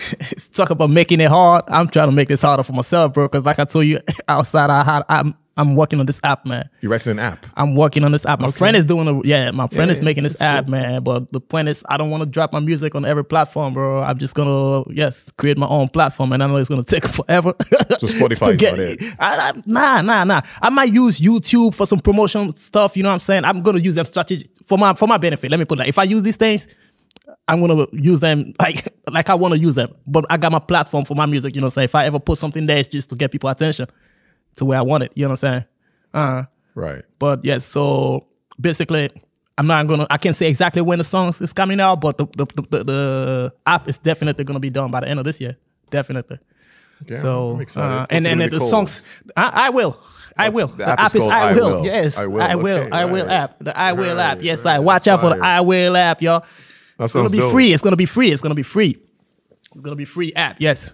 talk 0.52 0.70
about 0.70 0.90
making 0.90 1.20
it 1.20 1.28
hard. 1.28 1.64
I'm 1.68 1.88
trying 1.88 2.08
to 2.08 2.14
make 2.14 2.28
this 2.28 2.42
harder 2.42 2.62
for 2.62 2.72
myself, 2.72 3.12
bro. 3.12 3.26
Because 3.26 3.44
like 3.44 3.58
I 3.58 3.64
told 3.64 3.86
you 3.86 4.00
outside, 4.28 4.70
I 4.70 4.82
had 4.82 5.02
I'm 5.08 5.34
I'm 5.54 5.74
working 5.76 6.00
on 6.00 6.06
this 6.06 6.18
app, 6.24 6.46
man. 6.46 6.68
You're 6.80 6.90
writing 6.90 7.12
an 7.12 7.18
app. 7.18 7.44
I'm 7.56 7.74
working 7.76 8.04
on 8.04 8.12
this 8.12 8.24
app. 8.24 8.40
My 8.40 8.50
friend 8.50 8.74
is 8.74 8.86
doing 8.86 9.06
a 9.06 9.20
yeah. 9.22 9.50
My 9.50 9.66
friend 9.66 9.90
Yeah, 9.90 9.98
is 9.98 10.00
making 10.00 10.22
this 10.24 10.40
app, 10.40 10.66
man. 10.66 11.02
But 11.02 11.30
the 11.30 11.40
point 11.40 11.68
is, 11.68 11.84
I 11.90 11.98
don't 11.98 12.10
want 12.10 12.22
to 12.22 12.28
drop 12.28 12.54
my 12.54 12.60
music 12.60 12.94
on 12.94 13.04
every 13.04 13.24
platform, 13.24 13.74
bro. 13.74 14.00
I'm 14.02 14.16
just 14.18 14.34
gonna 14.34 14.84
yes 14.90 15.30
create 15.32 15.58
my 15.58 15.66
own 15.66 15.90
platform, 15.90 16.32
and 16.32 16.42
I 16.42 16.46
know 16.46 16.56
it's 16.56 16.70
gonna 16.70 16.82
take 16.82 17.06
forever. 17.20 17.52
So 17.98 18.06
Spotify 18.06 18.52
is 18.52 18.56
get 18.60 18.72
not 18.72 18.80
it. 18.80 19.02
I, 19.18 19.50
I, 19.50 19.52
nah, 19.66 20.00
nah, 20.00 20.24
nah. 20.24 20.40
I 20.62 20.70
might 20.70 20.92
use 20.92 21.20
YouTube 21.20 21.74
for 21.74 21.86
some 21.86 22.00
promotion 22.00 22.56
stuff. 22.56 22.96
You 22.96 23.02
know 23.02 23.10
what 23.10 23.14
I'm 23.14 23.18
saying? 23.20 23.44
I'm 23.44 23.62
gonna 23.62 23.80
use 23.80 23.94
them 23.94 24.06
strategy 24.06 24.48
for 24.64 24.78
my 24.78 24.94
for 24.94 25.06
my 25.06 25.18
benefit. 25.18 25.50
Let 25.50 25.60
me 25.60 25.66
put 25.66 25.76
that. 25.78 25.86
If 25.88 25.98
I 25.98 26.04
use 26.04 26.22
these 26.22 26.36
things, 26.36 26.66
I'm 27.48 27.60
gonna 27.66 27.86
use 27.92 28.20
them 28.20 28.54
like 28.58 28.88
like 29.10 29.28
I 29.30 29.34
want 29.34 29.52
to 29.54 29.58
use 29.58 29.74
them. 29.74 29.94
But 30.06 30.24
I 30.30 30.36
got 30.36 30.52
my 30.52 30.58
platform 30.58 31.04
for 31.04 31.14
my 31.14 31.26
music. 31.26 31.54
You 31.54 31.60
know 31.60 31.66
what 31.66 31.72
I'm 31.72 31.74
saying? 31.74 31.84
If 31.86 31.94
I 31.94 32.06
ever 32.06 32.18
put 32.18 32.38
something 32.38 32.66
there, 32.66 32.78
it's 32.78 32.88
just 32.88 33.10
to 33.10 33.16
get 33.16 33.30
people 33.30 33.50
attention 33.50 33.86
to 34.56 34.64
where 34.64 34.78
I 34.78 34.82
want 34.82 35.04
it. 35.04 35.12
You 35.14 35.24
know 35.24 35.30
what 35.30 35.44
I'm 35.44 35.50
saying? 35.50 35.64
Uh, 36.14 36.42
Right. 36.74 37.04
but 37.18 37.44
yes, 37.44 37.66
so 37.66 38.26
basically, 38.60 39.10
I'm 39.58 39.66
not 39.66 39.86
gonna. 39.86 40.06
I 40.08 40.16
can't 40.16 40.34
say 40.36 40.48
exactly 40.48 40.80
when 40.82 40.98
the 40.98 41.04
songs 41.04 41.40
is 41.40 41.52
coming 41.52 41.80
out, 41.80 42.00
but 42.00 42.16
the 42.18 42.26
the, 42.36 42.46
the, 42.70 42.84
the 42.84 43.54
app 43.66 43.88
is 43.88 43.98
definitely 43.98 44.44
gonna 44.44 44.60
be 44.60 44.70
done 44.70 44.90
by 44.90 45.00
the 45.00 45.08
end 45.08 45.18
of 45.18 45.24
this 45.26 45.40
year. 45.40 45.56
Definitely. 45.90 46.38
Yeah, 47.06 47.20
so 47.20 47.60
uh, 47.76 48.06
and 48.10 48.24
then 48.24 48.38
the 48.38 48.60
songs, 48.60 49.04
I, 49.36 49.66
I 49.66 49.70
will. 49.70 49.98
I 50.36 50.48
will. 50.48 50.68
the 50.68 50.88
app 50.88 51.14
is 51.14 51.20
called 51.20 51.32
I 51.32 51.50
I 51.50 51.54
will. 51.54 51.70
Will. 51.70 51.84
Yes, 51.84 52.16
I 52.16 52.26
will. 52.26 52.40
I 52.40 52.54
Will. 52.54 52.62
will. 52.62 52.78
Okay, 52.84 52.90
I 52.90 53.04
will 53.04 53.26
right. 53.26 53.32
app. 53.34 53.58
The 53.58 53.78
I 53.78 53.92
will 53.92 54.18
app. 54.20 54.38
Yes, 54.42 54.64
right. 54.64 54.76
I 54.76 54.78
watch 54.78 55.06
out 55.08 55.20
for 55.20 55.30
the 55.34 55.42
I 55.44 55.60
will 55.60 55.96
app, 55.96 56.22
y'all. 56.22 56.44
That 56.98 57.04
It's 57.04 57.14
gonna 57.14 57.28
be 57.30 57.38
dope. 57.38 57.52
free. 57.52 57.72
It's 57.72 57.82
gonna 57.82 57.96
be 57.96 58.06
free. 58.06 58.30
It's 58.32 58.42
gonna 58.42 58.54
be 58.54 58.62
free. 58.62 58.98
It's 59.50 59.80
gonna 59.80 59.96
be 59.96 60.04
free 60.04 60.32
app. 60.34 60.56
Yes. 60.60 60.90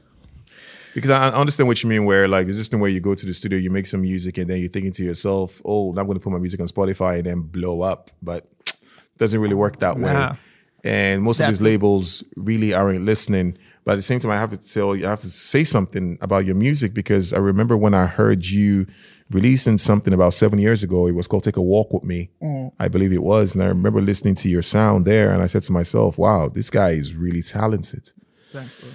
Because 0.95 1.11
I 1.11 1.29
understand 1.31 1.69
what 1.69 1.83
you 1.83 1.89
mean. 1.89 2.05
Where 2.07 2.27
like, 2.27 2.49
it's 2.49 2.57
just 2.59 2.71
the 2.71 2.79
way 2.79 2.91
you 2.91 3.01
go 3.01 3.15
to 3.15 3.27
the 3.27 3.35
studio, 3.35 3.59
you 3.59 3.71
make 3.71 3.87
some 3.87 4.01
music, 4.03 4.39
and 4.39 4.49
then 4.49 4.59
you're 4.59 4.71
thinking 4.71 4.93
to 4.93 5.05
yourself, 5.05 5.61
"Oh, 5.65 5.91
I'm 5.91 6.07
going 6.07 6.15
to 6.19 6.21
put 6.21 6.33
my 6.33 6.39
music 6.39 6.61
on 6.61 6.67
Spotify 6.67 7.17
and 7.17 7.25
then 7.25 7.41
blow 7.41 7.83
up." 7.83 8.11
But 8.23 8.47
it 8.65 9.19
doesn't 9.19 9.39
really 9.41 9.55
work 9.55 9.79
that 9.81 9.97
way. 9.97 10.13
Nah. 10.13 10.37
And 10.85 11.23
most 11.23 11.41
of 11.41 11.49
these 11.49 11.61
labels 11.61 12.25
really 12.37 12.73
aren't 12.73 13.05
listening. 13.05 13.59
But 13.85 13.93
at 13.93 13.97
the 13.97 14.03
same 14.03 14.21
time, 14.21 14.31
I 14.31 14.37
have 14.37 14.51
to 14.51 14.57
tell 14.57 14.95
you, 14.97 15.07
I 15.07 15.11
have 15.11 15.21
to 15.21 15.27
say 15.29 15.65
something 15.65 16.19
about 16.21 16.47
your 16.47 16.55
music 16.55 16.95
because 16.95 17.33
I 17.33 17.39
remember 17.39 17.77
when 17.77 17.95
I 17.95 18.07
heard 18.07 18.47
you 18.47 18.87
releasing 19.31 19.79
something 19.79 20.15
about 20.15 20.35
seven 20.35 20.59
years 20.59 20.83
ago. 20.83 21.07
It 21.07 21.13
was 21.13 21.27
called 21.27 21.45
"Take 21.45 21.57
a 21.57 21.63
Walk 21.63 21.93
with 21.93 22.05
Me," 22.05 22.31
mm. 22.43 22.73
I 22.79 22.89
believe 22.89 23.13
it 23.13 23.23
was, 23.23 23.55
and 23.55 23.63
I 23.63 23.67
remember 23.67 24.01
listening 24.01 24.35
to 24.37 24.49
your 24.49 24.63
sound 24.63 25.05
there, 25.05 25.31
and 25.33 25.43
I 25.43 25.47
said 25.47 25.63
to 25.65 25.73
myself, 25.73 26.19
"Wow, 26.19 26.49
this 26.49 26.71
guy 26.71 26.91
is 26.91 27.15
really 27.15 27.43
talented." 27.43 28.11
Thanks, 28.53 28.75
bro. 28.81 28.89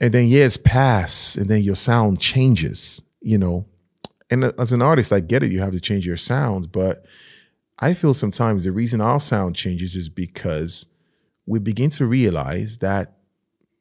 and 0.00 0.12
then 0.12 0.26
years 0.26 0.56
pass 0.56 1.36
and 1.36 1.48
then 1.48 1.62
your 1.62 1.76
sound 1.76 2.20
changes 2.20 3.00
you 3.20 3.38
know 3.38 3.64
and 4.30 4.44
as 4.58 4.72
an 4.72 4.82
artist 4.82 5.12
i 5.12 5.20
get 5.20 5.42
it 5.42 5.50
you 5.52 5.60
have 5.60 5.72
to 5.72 5.80
change 5.80 6.04
your 6.06 6.16
sounds 6.16 6.66
but 6.66 7.04
i 7.78 7.94
feel 7.94 8.12
sometimes 8.12 8.64
the 8.64 8.72
reason 8.72 9.00
our 9.00 9.20
sound 9.20 9.54
changes 9.56 9.94
is 9.96 10.08
because 10.08 10.88
we 11.46 11.58
begin 11.58 11.90
to 11.90 12.06
realize 12.06 12.78
that 12.78 13.14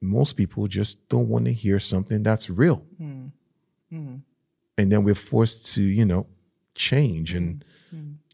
most 0.02 0.34
people 0.34 0.68
just 0.68 1.10
don't 1.10 1.28
want 1.28 1.46
to 1.46 1.52
hear 1.54 1.80
something 1.80 2.24
that's 2.24 2.50
real 2.50 2.86
mm. 3.02 3.32
Mm. 3.92 4.22
And 4.78 4.92
then 4.92 5.04
we're 5.04 5.16
forced 5.16 5.74
to 5.76 5.84
you 5.84 6.06
know 6.06 6.28
change 6.76 7.34
and 7.34 7.64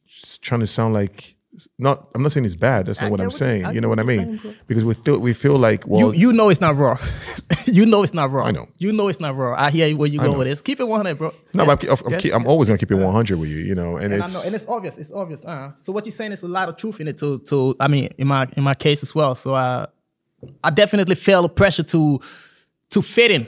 just 0.05 0.41
trying 0.41 0.59
to 0.61 0.67
sound 0.67 0.93
like 0.93 1.35
not 1.77 2.07
i'm 2.15 2.23
not 2.23 2.31
saying 2.31 2.45
it's 2.45 2.55
bad 2.55 2.85
that's 2.85 3.01
not 3.01 3.07
I 3.07 3.11
what 3.11 3.19
i'm 3.19 3.27
what 3.27 3.33
saying 3.33 3.65
I 3.65 3.71
you 3.73 3.81
know 3.81 3.89
what 3.89 3.99
i 3.99 4.03
mean 4.03 4.39
because 4.67 4.83
we 4.85 4.93
feel 4.93 5.19
we 5.19 5.33
feel 5.33 5.57
like 5.57 5.85
well 5.85 5.99
you 5.99 6.27
you 6.27 6.33
know 6.33 6.49
it's 6.49 6.61
not 6.61 6.75
raw. 6.77 6.97
you 7.65 7.85
know 7.85 8.03
it's 8.03 8.13
not 8.13 8.31
raw. 8.31 8.45
I 8.45 8.51
know. 8.51 8.67
You 8.79 8.91
know 8.91 9.07
it's 9.07 9.19
not 9.19 9.35
raw. 9.35 9.55
I 9.57 9.69
hear 9.69 9.95
where 9.95 10.07
you 10.07 10.19
go 10.19 10.31
know. 10.31 10.37
with 10.39 10.47
this. 10.47 10.61
Keep 10.61 10.79
it 10.79 10.87
100, 10.87 11.17
bro. 11.17 11.33
No, 11.53 11.63
Yes. 11.65 11.75
but 11.75 11.89
I'm, 11.89 11.97
I'm, 12.05 12.11
Yes. 12.13 12.21
keep, 12.21 12.33
I'm 12.33 12.47
always 12.47 12.67
gonna 12.69 12.77
keep 12.77 12.91
it 12.91 12.95
100 12.95 13.37
with 13.39 13.49
you, 13.49 13.57
you 13.59 13.75
know. 13.75 13.97
And, 13.97 14.05
And 14.05 14.15
I 14.15 14.17
know, 14.17 14.23
it's 14.23 14.45
and 14.45 14.55
it's 14.55 14.65
obvious. 14.67 14.97
It's 14.97 15.11
obvious. 15.11 15.45
Uh, 15.45 15.71
so 15.77 15.91
what 15.93 16.05
you're 16.05 16.11
saying 16.11 16.31
is 16.31 16.43
a 16.43 16.47
lot 16.47 16.69
of 16.69 16.77
truth 16.77 16.99
in 16.99 17.07
it. 17.07 17.17
To, 17.19 17.37
to 17.39 17.75
I 17.79 17.87
mean, 17.87 18.09
in 18.17 18.27
my 18.27 18.47
in 18.57 18.63
my 18.63 18.73
case 18.73 19.03
as 19.03 19.13
well. 19.13 19.35
So 19.35 19.53
I, 19.53 19.87
I 20.63 20.69
definitely 20.71 21.15
felt 21.15 21.43
the 21.43 21.49
pressure 21.49 21.83
to, 21.83 22.19
to 22.89 23.01
fit 23.01 23.31
in, 23.31 23.47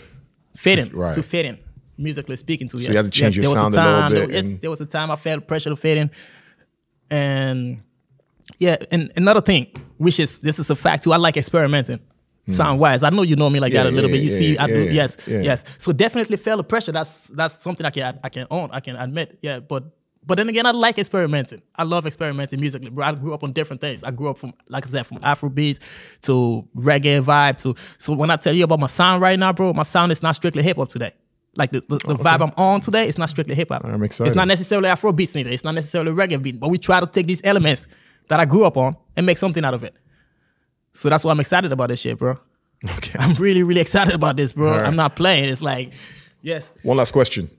fit 0.55 0.79
in, 0.79 0.89
right. 0.95 1.15
to 1.15 1.23
fit 1.23 1.45
in, 1.45 1.57
musically 2.03 2.35
speaking. 2.35 2.67
To 2.69 2.77
So 2.77 2.81
yes. 2.81 2.89
you 2.89 2.95
had 2.97 3.05
to 3.05 3.11
change 3.11 3.37
yes, 3.37 3.45
your 3.45 3.55
there 3.55 3.63
was 3.65 3.73
sound 3.73 3.75
a 3.75 3.77
little 3.77 4.01
time, 4.01 4.11
bit 4.11 4.29
There, 4.29 4.43
yes, 4.43 4.57
there 4.57 4.69
was 4.69 4.81
a 4.81 4.85
time 4.85 5.11
I 5.11 5.15
felt 5.15 5.47
pressure 5.47 5.69
to 5.69 5.75
fit 5.75 5.97
in, 5.97 6.11
and 7.09 7.81
yeah, 8.57 8.77
and 8.91 9.11
another 9.15 9.41
thing, 9.41 9.67
which 9.97 10.19
is 10.19 10.39
this 10.39 10.59
is 10.59 10.69
a 10.69 10.75
fact 10.75 11.03
too. 11.03 11.13
I 11.13 11.17
like 11.17 11.37
experimenting. 11.37 11.99
Hmm. 12.45 12.51
Sound 12.51 12.79
wise, 12.79 13.03
I 13.03 13.09
know 13.09 13.21
you 13.21 13.37
know 13.37 13.49
me 13.49 13.59
like. 13.59 13.71
Yeah, 13.71 13.83
that 13.83 13.93
a 13.93 13.95
little 13.95 14.09
yeah, 14.09 14.17
bit. 14.17 14.23
You 14.23 14.29
yeah, 14.29 14.37
see, 14.37 14.57
I 14.57 14.67
do. 14.67 14.93
yes, 14.93 15.17
yes. 15.27 15.63
So 15.77 15.93
definitely 15.93 16.37
feel 16.37 16.57
the 16.57 16.63
pressure. 16.63 16.91
That's 16.91 17.29
that's 17.29 17.63
something 17.63 17.85
I 17.85 17.89
can 17.89 18.19
I 18.23 18.29
can 18.29 18.47
own. 18.51 18.69
I 18.71 18.81
can 18.81 18.97
admit. 18.97 19.37
Yeah, 19.41 19.59
but 19.59 19.83
but 20.25 20.35
then 20.35 20.49
again, 20.49 20.65
I 20.65 20.71
like 20.71 20.97
experimenting. 20.97 21.61
I 21.75 21.83
love 21.83 22.05
experimenting 22.05 22.59
musically. 22.59 22.89
Bro, 22.89 23.05
I 23.05 23.11
grew 23.13 23.33
up 23.33 23.43
on 23.43 23.51
different 23.51 23.81
things. 23.81 24.03
I 24.03 24.11
grew 24.11 24.29
up 24.29 24.37
from 24.37 24.53
like 24.67 24.85
I 24.87 24.89
said, 24.89 25.05
from 25.05 25.19
Afrobeats 25.19 25.79
to 26.23 26.67
reggae 26.75 27.21
vibe 27.23 27.57
to. 27.59 27.75
So 27.97 28.13
when 28.13 28.29
I 28.29 28.35
tell 28.35 28.53
you 28.53 28.63
about 28.63 28.79
my 28.79 28.87
sound 28.87 29.21
right 29.21 29.37
now, 29.37 29.53
bro, 29.53 29.73
my 29.73 29.83
sound 29.83 30.11
is 30.11 30.21
not 30.21 30.35
strictly 30.35 30.63
hip 30.63 30.77
hop 30.77 30.89
today. 30.89 31.13
Like 31.55 31.71
the, 31.71 31.81
the, 31.81 31.97
the 31.97 32.13
oh, 32.13 32.17
vibe 32.17 32.41
I'm 32.41 32.53
on 32.57 32.81
today, 32.81 33.07
it's 33.07 33.17
not 33.17 33.29
strictly 33.29 33.53
hip 33.53 33.69
hop. 33.69 33.85
I'm 33.85 34.03
excited. 34.03 34.29
It's 34.29 34.35
not 34.35 34.47
necessarily 34.47 34.89
Afro 34.89 35.11
beats 35.11 35.35
neither. 35.35 35.51
It's 35.51 35.63
not 35.63 35.75
necessarily 35.75 36.11
reggae 36.11 36.41
beat, 36.41 36.59
but 36.59 36.69
we 36.69 36.79
try 36.79 36.99
to 36.99 37.05
take 37.05 37.27
these 37.27 37.41
elements 37.43 37.87
that 38.29 38.39
I 38.39 38.45
grew 38.45 38.65
up 38.65 38.75
on 38.75 38.97
and 39.15 39.25
make 39.25 39.37
something 39.37 39.63
out 39.63 39.73
of 39.73 39.83
it. 39.83 39.95
So 40.93 41.09
that's 41.09 41.23
why 41.23 41.31
I'm 41.31 41.39
excited 41.39 41.71
about 41.71 41.89
this 41.89 42.01
shit, 42.01 42.17
bro. 42.17 42.37
Okay. 42.97 43.17
I'm 43.19 43.33
really, 43.35 43.63
really 43.63 43.81
excited 43.81 44.13
about 44.13 44.35
this, 44.35 44.51
bro. 44.51 44.71
right. 44.71 44.85
I'm 44.85 44.95
not 44.95 45.15
playing. 45.15 45.49
It's 45.49 45.61
like, 45.61 45.93
yes. 46.41 46.73
One 46.83 46.97
last 46.97 47.11
question: 47.11 47.49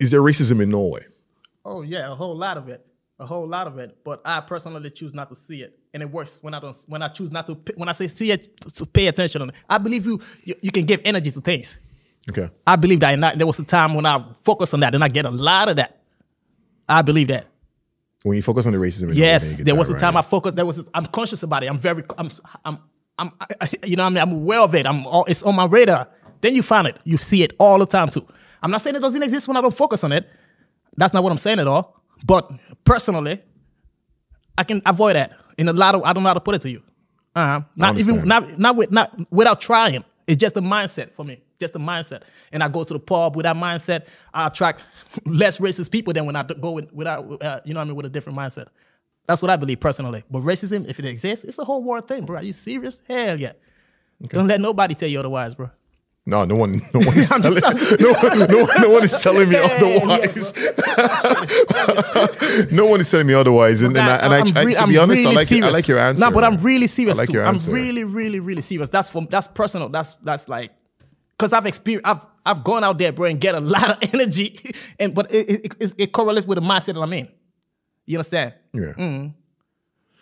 Is 0.00 0.10
there 0.10 0.20
racism 0.20 0.62
in 0.62 0.70
Norway? 0.70 1.04
Oh 1.64 1.82
yeah, 1.82 2.10
a 2.10 2.14
whole 2.14 2.36
lot 2.36 2.56
of 2.56 2.68
it, 2.68 2.84
a 3.18 3.26
whole 3.26 3.46
lot 3.46 3.66
of 3.66 3.78
it. 3.78 3.98
But 4.04 4.22
I 4.24 4.40
personally 4.40 4.90
choose 4.90 5.12
not 5.12 5.28
to 5.28 5.34
see 5.34 5.62
it, 5.62 5.78
and 5.92 6.02
it 6.02 6.10
works 6.10 6.38
when 6.40 6.54
I 6.54 6.60
don't. 6.60 6.76
When 6.88 7.02
I 7.02 7.08
choose 7.08 7.30
not 7.30 7.46
to. 7.48 7.58
When 7.76 7.88
I 7.88 7.92
say 7.92 8.08
see 8.08 8.30
it, 8.30 8.58
to 8.74 8.86
pay 8.86 9.08
attention 9.08 9.42
on 9.42 9.50
it. 9.50 9.54
I 9.68 9.78
believe 9.78 10.06
you. 10.06 10.20
You, 10.44 10.54
you 10.62 10.70
can 10.70 10.86
give 10.86 11.02
energy 11.04 11.30
to 11.32 11.40
things. 11.40 11.78
Okay. 12.30 12.50
I 12.66 12.76
believe 12.76 13.00
that, 13.00 13.14
and 13.14 13.24
I, 13.24 13.34
there 13.36 13.46
was 13.46 13.58
a 13.58 13.64
time 13.64 13.94
when 13.94 14.04
I 14.06 14.24
focus 14.42 14.74
on 14.74 14.80
that, 14.80 14.94
and 14.94 15.04
I 15.04 15.08
get 15.08 15.24
a 15.26 15.30
lot 15.30 15.68
of 15.68 15.76
that. 15.76 16.00
I 16.88 17.02
believe 17.02 17.28
that. 17.28 17.46
When 18.24 18.36
you 18.36 18.42
focus 18.42 18.66
on 18.66 18.72
the 18.72 18.78
racism, 18.78 19.10
Yes, 19.14 19.58
there 19.58 19.74
was 19.76 19.88
a 19.88 19.92
right. 19.92 20.00
time 20.00 20.16
I 20.16 20.22
focused. 20.22 20.56
There 20.56 20.66
was. 20.66 20.80
A, 20.80 20.84
I'm 20.94 21.06
conscious 21.06 21.42
about 21.44 21.62
it. 21.62 21.66
I'm 21.68 21.78
very. 21.78 22.02
I'm. 22.18 22.30
I'm. 22.64 22.78
I'm. 23.18 23.32
I, 23.40 23.46
I- 23.60 23.70
you 23.86 23.94
know. 23.96 24.04
I 24.04 24.08
mean, 24.08 24.18
I'm 24.18 24.32
aware 24.32 24.60
of 24.60 24.74
it. 24.74 24.86
I'm. 24.86 25.06
All, 25.06 25.24
it's 25.26 25.42
on 25.44 25.54
my 25.54 25.66
radar. 25.66 26.08
Then 26.40 26.54
you 26.56 26.62
find 26.62 26.88
it. 26.88 26.98
You 27.04 27.16
see 27.16 27.42
it 27.44 27.52
all 27.58 27.78
the 27.78 27.86
time 27.86 28.08
too. 28.08 28.26
I'm 28.62 28.70
not 28.72 28.82
saying 28.82 28.96
it 28.96 29.00
doesn't 29.00 29.22
exist 29.22 29.46
when 29.46 29.56
I 29.56 29.60
don't 29.60 29.74
focus 29.76 30.02
on 30.02 30.10
it. 30.12 30.28
That's 30.96 31.14
not 31.14 31.22
what 31.22 31.30
I'm 31.30 31.38
saying 31.38 31.60
at 31.60 31.68
all. 31.68 32.02
But 32.24 32.50
personally, 32.84 33.40
I 34.58 34.64
can 34.64 34.82
avoid 34.84 35.14
that 35.14 35.32
in 35.58 35.68
a 35.68 35.72
lot 35.72 35.94
of. 35.94 36.02
I 36.02 36.12
don't 36.12 36.24
know 36.24 36.30
how 36.30 36.34
to 36.34 36.40
put 36.40 36.56
it 36.56 36.62
to 36.62 36.70
you. 36.70 36.82
Uh-huh. 37.36 37.60
Not 37.76 37.98
even. 38.00 38.26
Not. 38.26 38.58
Not 38.58 38.74
with. 38.76 38.90
Not 38.90 39.30
without 39.30 39.60
trying. 39.60 40.02
It's 40.26 40.40
just 40.40 40.56
a 40.56 40.60
mindset 40.60 41.12
for 41.12 41.24
me. 41.24 41.40
Just 41.60 41.76
a 41.76 41.78
mindset. 41.78 42.22
And 42.52 42.62
I 42.62 42.68
go 42.68 42.82
to 42.84 42.92
the 42.92 42.98
pub 42.98 43.36
with 43.36 43.44
that 43.44 43.56
mindset. 43.56 44.06
I 44.34 44.48
attract 44.48 44.82
less 45.24 45.58
racist 45.58 45.90
people 45.90 46.12
than 46.12 46.26
when 46.26 46.36
I 46.36 46.42
go 46.42 46.72
with, 46.72 46.92
without. 46.92 47.42
Uh, 47.42 47.60
you 47.64 47.74
know 47.74 47.80
what 47.80 47.84
I 47.84 47.86
mean? 47.88 47.96
With 47.96 48.06
a 48.06 48.10
different 48.10 48.38
mindset. 48.38 48.66
That's 49.26 49.42
what 49.42 49.50
I 49.50 49.56
believe 49.56 49.80
personally. 49.80 50.24
But 50.30 50.42
racism, 50.42 50.88
if 50.88 50.98
it 50.98 51.04
exists, 51.04 51.44
it's 51.44 51.58
a 51.58 51.64
whole 51.64 51.82
world 51.82 52.08
thing, 52.08 52.26
bro. 52.26 52.36
Are 52.38 52.42
you 52.42 52.52
serious? 52.52 53.02
Hell 53.08 53.38
yeah. 53.40 53.52
Don't 54.28 54.46
let 54.46 54.60
nobody 54.60 54.94
tell 54.94 55.08
you 55.08 55.18
otherwise, 55.18 55.54
bro. 55.54 55.70
No, 56.28 56.44
no 56.44 56.56
one, 56.56 56.72
no 56.92 57.00
one 57.06 57.16
is 57.16 57.28
telling, 57.28 57.54
no, 58.00 58.12
no, 58.46 58.66
no 58.80 58.88
one 58.90 59.04
is 59.04 59.12
telling 59.22 59.48
me 59.48 59.54
otherwise. 59.56 60.52
no 62.72 62.86
one 62.86 63.00
is 63.00 63.10
telling 63.10 63.26
me 63.28 63.34
otherwise. 63.34 63.80
And, 63.82 63.96
and, 63.96 64.08
I, 64.08 64.16
and 64.16 64.34
I, 64.34 64.38
I'm 64.40 64.56
I- 64.56 64.62
re- 64.64 64.74
to 64.74 64.80
I'm 64.82 64.88
be 64.88 64.98
honest, 64.98 65.24
I 65.24 65.28
really 65.28 65.36
like, 65.36 65.46
I 65.46 65.48
serious. 65.48 65.72
like 65.72 65.88
your 65.88 65.98
answer. 65.98 66.24
No, 66.24 66.30
but 66.32 66.44
I'm 66.44 66.56
really 66.58 66.86
serious 66.88 67.16
I 67.16 67.22
like 67.22 67.28
too. 67.28 67.34
your 67.34 67.46
I'm 67.46 67.58
really, 67.68 68.02
really, 68.04 68.40
really 68.40 68.62
serious. 68.62 68.88
That's 68.88 69.08
from 69.08 69.26
that's 69.30 69.46
personal. 69.48 69.88
That's 69.88 70.14
that's 70.22 70.48
like 70.48 70.72
because 71.38 71.52
I've 71.52 71.66
experienced. 71.66 72.06
I've 72.06 72.26
I've 72.44 72.64
gone 72.64 72.82
out 72.84 72.98
there, 72.98 73.12
bro, 73.12 73.26
and 73.28 73.40
get 73.40 73.54
a 73.54 73.60
lot 73.60 73.90
of 73.90 74.14
energy, 74.14 74.58
and 74.98 75.14
but 75.14 75.32
it 75.32 75.48
it, 75.64 75.74
it, 75.80 75.94
it 75.98 76.12
correlates 76.12 76.46
with 76.46 76.56
the 76.58 76.64
mindset 76.64 76.94
that 76.94 77.00
I'm 77.00 77.12
in. 77.12 77.28
You 78.04 78.18
understand? 78.18 78.54
Yeah. 78.72 78.92
Mm. 78.96 79.34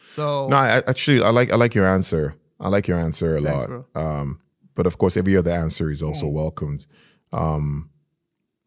So 0.09 0.49
No, 0.49 0.57
I, 0.57 0.83
actually, 0.87 1.23
I 1.23 1.31
like 1.31 1.53
I 1.53 1.57
like 1.57 1.75
your 1.75 1.87
answer. 1.87 2.35
I 2.61 2.69
like 2.69 2.89
your 2.89 2.99
answer 2.99 3.37
a 3.37 3.43
Thanks, 3.43 3.69
lot. 3.71 3.85
Um, 3.95 4.41
but 4.75 4.87
of 4.87 4.99
course, 4.99 5.17
every 5.17 5.37
other 5.37 5.51
answer 5.51 5.91
is 5.91 6.03
also 6.03 6.27
welcomed. 6.29 6.87
Um, 7.33 7.91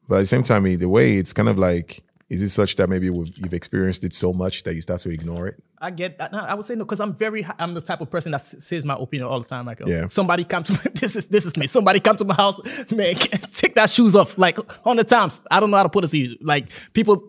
but 0.08 0.16
at 0.16 0.20
the 0.20 0.26
same 0.26 0.44
time, 0.44 0.64
the 0.64 0.86
way 0.90 1.18
it's 1.18 1.34
kind 1.34 1.50
of 1.50 1.58
like, 1.58 2.04
is 2.30 2.42
it 2.42 2.50
such 2.50 2.76
that 2.76 2.90
maybe 2.90 3.10
we've- 3.10 3.34
you've 3.38 3.54
experienced 3.54 4.04
it 4.04 4.14
so 4.14 4.34
much 4.34 4.64
that 4.64 4.76
you 4.76 4.82
start 4.82 5.00
to 5.02 5.10
ignore 5.10 5.48
it? 5.48 5.64
I 5.80 5.92
get. 5.92 6.18
I, 6.20 6.26
I 6.28 6.54
would 6.56 6.66
say 6.66 6.76
no, 6.76 6.84
because 6.84 7.00
I'm 7.00 7.14
very. 7.14 7.46
I'm 7.60 7.74
the 7.74 7.82
type 7.82 8.02
of 8.02 8.10
person 8.10 8.32
that 8.32 8.42
says 8.48 8.84
my 8.84 8.96
opinion 8.96 9.30
all 9.30 9.40
the 9.40 9.48
time. 9.48 9.66
Like, 9.66 9.80
Yeah. 9.86 10.08
somebody 10.08 10.44
come 10.44 10.64
to 10.64 10.74
this 10.94 11.16
is 11.16 11.28
this 11.28 11.46
is 11.46 11.56
me. 11.56 11.68
Somebody 11.68 12.00
come 12.00 12.18
to 12.18 12.26
my 12.26 12.34
house, 12.34 12.60
man. 12.92 13.16
Take 13.56 13.76
that 13.76 13.90
shoes 13.90 14.16
off 14.16 14.38
like 14.38 14.58
hundred 14.84 15.08
times. 15.08 15.40
I 15.52 15.60
don't 15.60 15.70
know 15.72 15.78
how 15.78 15.84
to 15.84 15.90
put 15.90 16.04
it 16.04 16.10
to 16.12 16.18
you. 16.18 16.36
Like 16.42 16.70
people, 16.94 17.24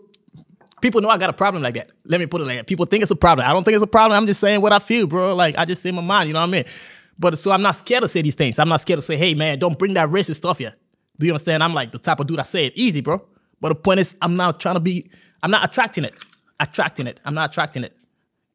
people 0.80 1.00
know 1.02 1.10
I 1.10 1.18
got 1.18 1.30
a 1.30 1.34
problem 1.34 1.62
like 1.62 1.74
that. 1.74 1.90
Let 2.06 2.20
me 2.20 2.26
put 2.26 2.40
it 2.40 2.46
like 2.46 2.56
that. 2.56 2.66
People 2.66 2.86
think 2.86 3.02
it's 3.02 3.12
a 3.12 3.16
problem. 3.16 3.46
I 3.46 3.52
don't 3.52 3.64
think 3.64 3.74
it's 3.74 3.84
a 3.84 3.86
problem. 3.86 4.16
I'm 4.16 4.26
just 4.26 4.40
saying 4.40 4.62
what 4.62 4.72
I 4.72 4.78
feel, 4.78 5.06
bro. 5.06 5.34
Like 5.36 5.58
I 5.58 5.64
just 5.66 5.82
say 5.82 5.90
my 5.90 6.00
mind. 6.02 6.28
You 6.28 6.32
know 6.34 6.40
what 6.40 6.48
I 6.48 6.52
mean? 6.52 6.64
But 7.18 7.38
so 7.38 7.50
I'm 7.50 7.62
not 7.62 7.72
scared 7.76 8.02
to 8.02 8.08
say 8.08 8.22
these 8.22 8.34
things. 8.34 8.58
I'm 8.58 8.68
not 8.68 8.80
scared 8.80 8.98
to 8.98 9.02
say, 9.06 9.16
hey 9.16 9.34
man, 9.34 9.58
don't 9.58 9.78
bring 9.78 9.94
that 9.94 10.08
racist 10.08 10.36
stuff 10.36 10.58
here. 10.58 10.74
Do 11.18 11.26
you 11.26 11.32
understand? 11.32 11.62
I'm 11.62 11.74
like 11.74 11.90
the 11.92 11.98
type 11.98 12.20
of 12.20 12.26
dude 12.26 12.38
that 12.38 12.46
say 12.46 12.66
it 12.66 12.74
easy, 12.76 13.00
bro. 13.00 13.24
But 13.60 13.70
the 13.70 13.74
point 13.74 14.00
is, 14.00 14.14
I'm 14.22 14.36
not 14.36 14.60
trying 14.60 14.76
to 14.76 14.80
be. 14.80 15.10
I'm 15.42 15.50
not 15.50 15.64
attracting 15.68 16.04
it. 16.04 16.14
Attracting 16.60 17.06
it. 17.06 17.20
I'm 17.24 17.34
not 17.34 17.50
attracting 17.50 17.84
it. 17.84 17.96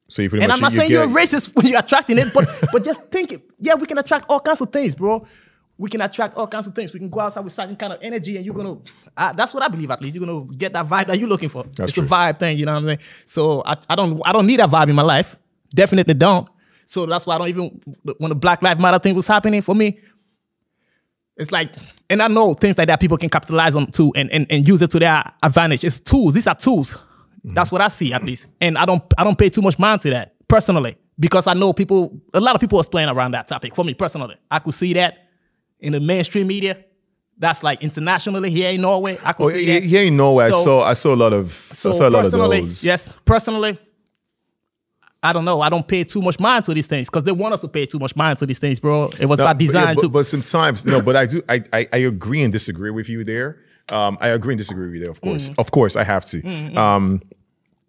So 0.07 0.21
you 0.21 0.29
pretty 0.29 0.43
And 0.43 0.49
much 0.49 0.57
I'm 0.57 0.61
not 0.61 0.71
you, 0.73 0.77
saying 0.77 0.91
you 0.91 0.97
you're 0.99 1.07
racist 1.07 1.55
when 1.55 1.65
you're 1.67 1.79
attracting 1.79 2.17
it, 2.17 2.27
but 2.33 2.45
but 2.71 2.85
just 2.85 3.11
think 3.11 3.31
it. 3.33 3.41
Yeah, 3.59 3.75
we 3.75 3.85
can 3.85 3.97
attract 3.97 4.25
all 4.29 4.39
kinds 4.39 4.61
of 4.61 4.71
things, 4.71 4.95
bro. 4.95 5.25
We 5.77 5.89
can 5.89 6.01
attract 6.01 6.37
all 6.37 6.47
kinds 6.47 6.67
of 6.67 6.75
things. 6.75 6.93
We 6.93 6.99
can 6.99 7.09
go 7.09 7.19
outside 7.19 7.43
with 7.43 7.51
certain 7.51 7.75
kind 7.75 7.91
of 7.93 7.99
energy, 8.01 8.37
and 8.37 8.45
you're 8.45 8.55
gonna. 8.55 8.77
Uh, 9.17 9.33
that's 9.33 9.53
what 9.53 9.63
I 9.63 9.67
believe. 9.67 9.89
At 9.91 10.01
least 10.01 10.15
you're 10.15 10.25
gonna 10.25 10.45
get 10.55 10.71
that 10.73 10.87
vibe 10.87 11.07
that 11.07 11.19
you're 11.19 11.27
looking 11.27 11.49
for. 11.49 11.63
That's 11.63 11.89
it's 11.89 11.93
true. 11.93 12.03
a 12.05 12.07
vibe 12.07 12.39
thing, 12.39 12.57
you 12.59 12.65
know 12.65 12.73
what 12.73 12.79
I'm 12.79 12.85
saying? 12.85 12.99
So 13.25 13.63
I, 13.65 13.75
I 13.89 13.95
don't 13.95 14.21
I 14.25 14.31
don't 14.31 14.45
need 14.45 14.59
that 14.59 14.69
vibe 14.69 14.89
in 14.89 14.95
my 14.95 15.01
life. 15.01 15.35
Definitely 15.73 16.13
don't. 16.13 16.47
So 16.85 17.05
that's 17.05 17.25
why 17.25 17.35
I 17.35 17.37
don't 17.39 17.47
even 17.49 17.81
when 18.17 18.29
the 18.29 18.35
Black 18.35 18.61
Lives 18.61 18.79
Matter 18.79 18.99
thing 18.99 19.15
was 19.15 19.27
happening 19.27 19.61
for 19.61 19.75
me. 19.75 19.99
It's 21.35 21.51
like, 21.51 21.73
and 22.09 22.21
I 22.21 22.27
know 22.27 22.53
things 22.53 22.77
like 22.77 22.87
that 22.87 22.99
people 22.99 23.17
can 23.17 23.29
capitalize 23.29 23.75
on 23.75 23.87
too 23.91 24.11
and, 24.15 24.29
and, 24.31 24.45
and 24.51 24.67
use 24.67 24.81
it 24.83 24.91
to 24.91 24.99
their 24.99 25.23
advantage. 25.41 25.83
It's 25.83 25.99
tools. 25.99 26.35
These 26.35 26.45
are 26.45 26.53
tools. 26.55 26.95
That's 27.43 27.71
what 27.71 27.81
I 27.81 27.87
see 27.87 28.13
at 28.13 28.23
least. 28.23 28.45
And 28.61 28.77
I 28.77 28.85
don't 28.85 29.03
I 29.17 29.23
don't 29.23 29.37
pay 29.37 29.49
too 29.49 29.61
much 29.61 29.77
mind 29.79 30.01
to 30.01 30.09
that 30.11 30.35
personally 30.47 30.95
because 31.19 31.47
I 31.47 31.53
know 31.53 31.73
people. 31.73 32.21
A 32.33 32.39
lot 32.39 32.55
of 32.55 32.61
people 32.61 32.79
is 32.79 32.87
playing 32.87 33.09
around 33.09 33.31
that 33.31 33.47
topic. 33.47 33.75
For 33.75 33.83
me 33.83 33.93
personally, 33.95 34.35
I 34.49 34.59
could 34.59 34.73
see 34.75 34.93
that 34.93 35.27
in 35.79 35.93
the 35.93 35.99
mainstream 35.99 36.47
media. 36.47 36.85
That's 37.37 37.63
like 37.63 37.81
internationally 37.81 38.51
here 38.51 38.69
in 38.69 38.81
Norway. 38.81 39.17
I 39.25 39.33
could 39.33 39.43
Oh, 39.47 39.49
see 39.49 39.65
that. 39.73 39.83
here 39.83 40.03
in 40.03 40.15
Norway, 40.15 40.45
I 40.45 40.49
So- 40.51 40.63
saw 40.63 40.83
I 40.83 40.93
saw 40.93 41.15
a 41.15 41.17
lot 41.17 41.33
of 41.33 41.51
so 41.51 41.89
I 41.89 41.93
saw 41.93 42.07
a 42.07 42.11
lot 42.11 42.25
of 42.27 42.31
those. 42.31 42.83
yes, 42.85 43.17
personally, 43.25 43.77
I 45.23 45.33
don't 45.33 45.45
know. 45.45 45.61
I 45.61 45.69
don't 45.69 45.87
pay 45.87 46.03
too 46.03 46.21
much 46.21 46.39
mind 46.39 46.65
to 46.65 46.73
these 46.73 46.87
things 46.87 47.09
because 47.09 47.23
they 47.23 47.31
want 47.31 47.53
us 47.53 47.61
to 47.61 47.67
pay 47.67 47.85
too 47.85 47.99
much 47.99 48.15
mind 48.15 48.39
to 48.39 48.45
these 48.45 48.59
things, 48.59 48.79
bro. 48.79 49.09
It 49.19 49.25
was 49.25 49.39
No, 49.39 49.45
by 49.45 49.53
but, 49.53 49.61
yeah, 49.61 49.93
but, 49.93 50.01
too. 50.01 50.09
but 50.09 50.25
sometimes 50.25 50.85
no, 50.85 51.01
but 51.01 51.15
I 51.15 51.25
do 51.25 51.41
I, 51.49 51.63
I 51.71 51.87
I 51.93 51.97
agree 51.97 52.43
and 52.43 52.51
disagree 52.51 52.91
with 52.91 53.07
you 53.09 53.23
there. 53.23 53.57
Um, 53.89 54.17
I 54.21 54.29
agree 54.29 54.53
and 54.53 54.57
disagree 54.57 54.85
with 54.87 54.95
you 54.95 55.01
there, 55.01 55.11
of 55.11 55.21
course. 55.21 55.49
Mm-hmm. 55.49 55.59
Of 55.59 55.71
course, 55.71 55.95
I 55.95 56.03
have 56.03 56.25
to. 56.27 56.41
Um, 56.77 57.21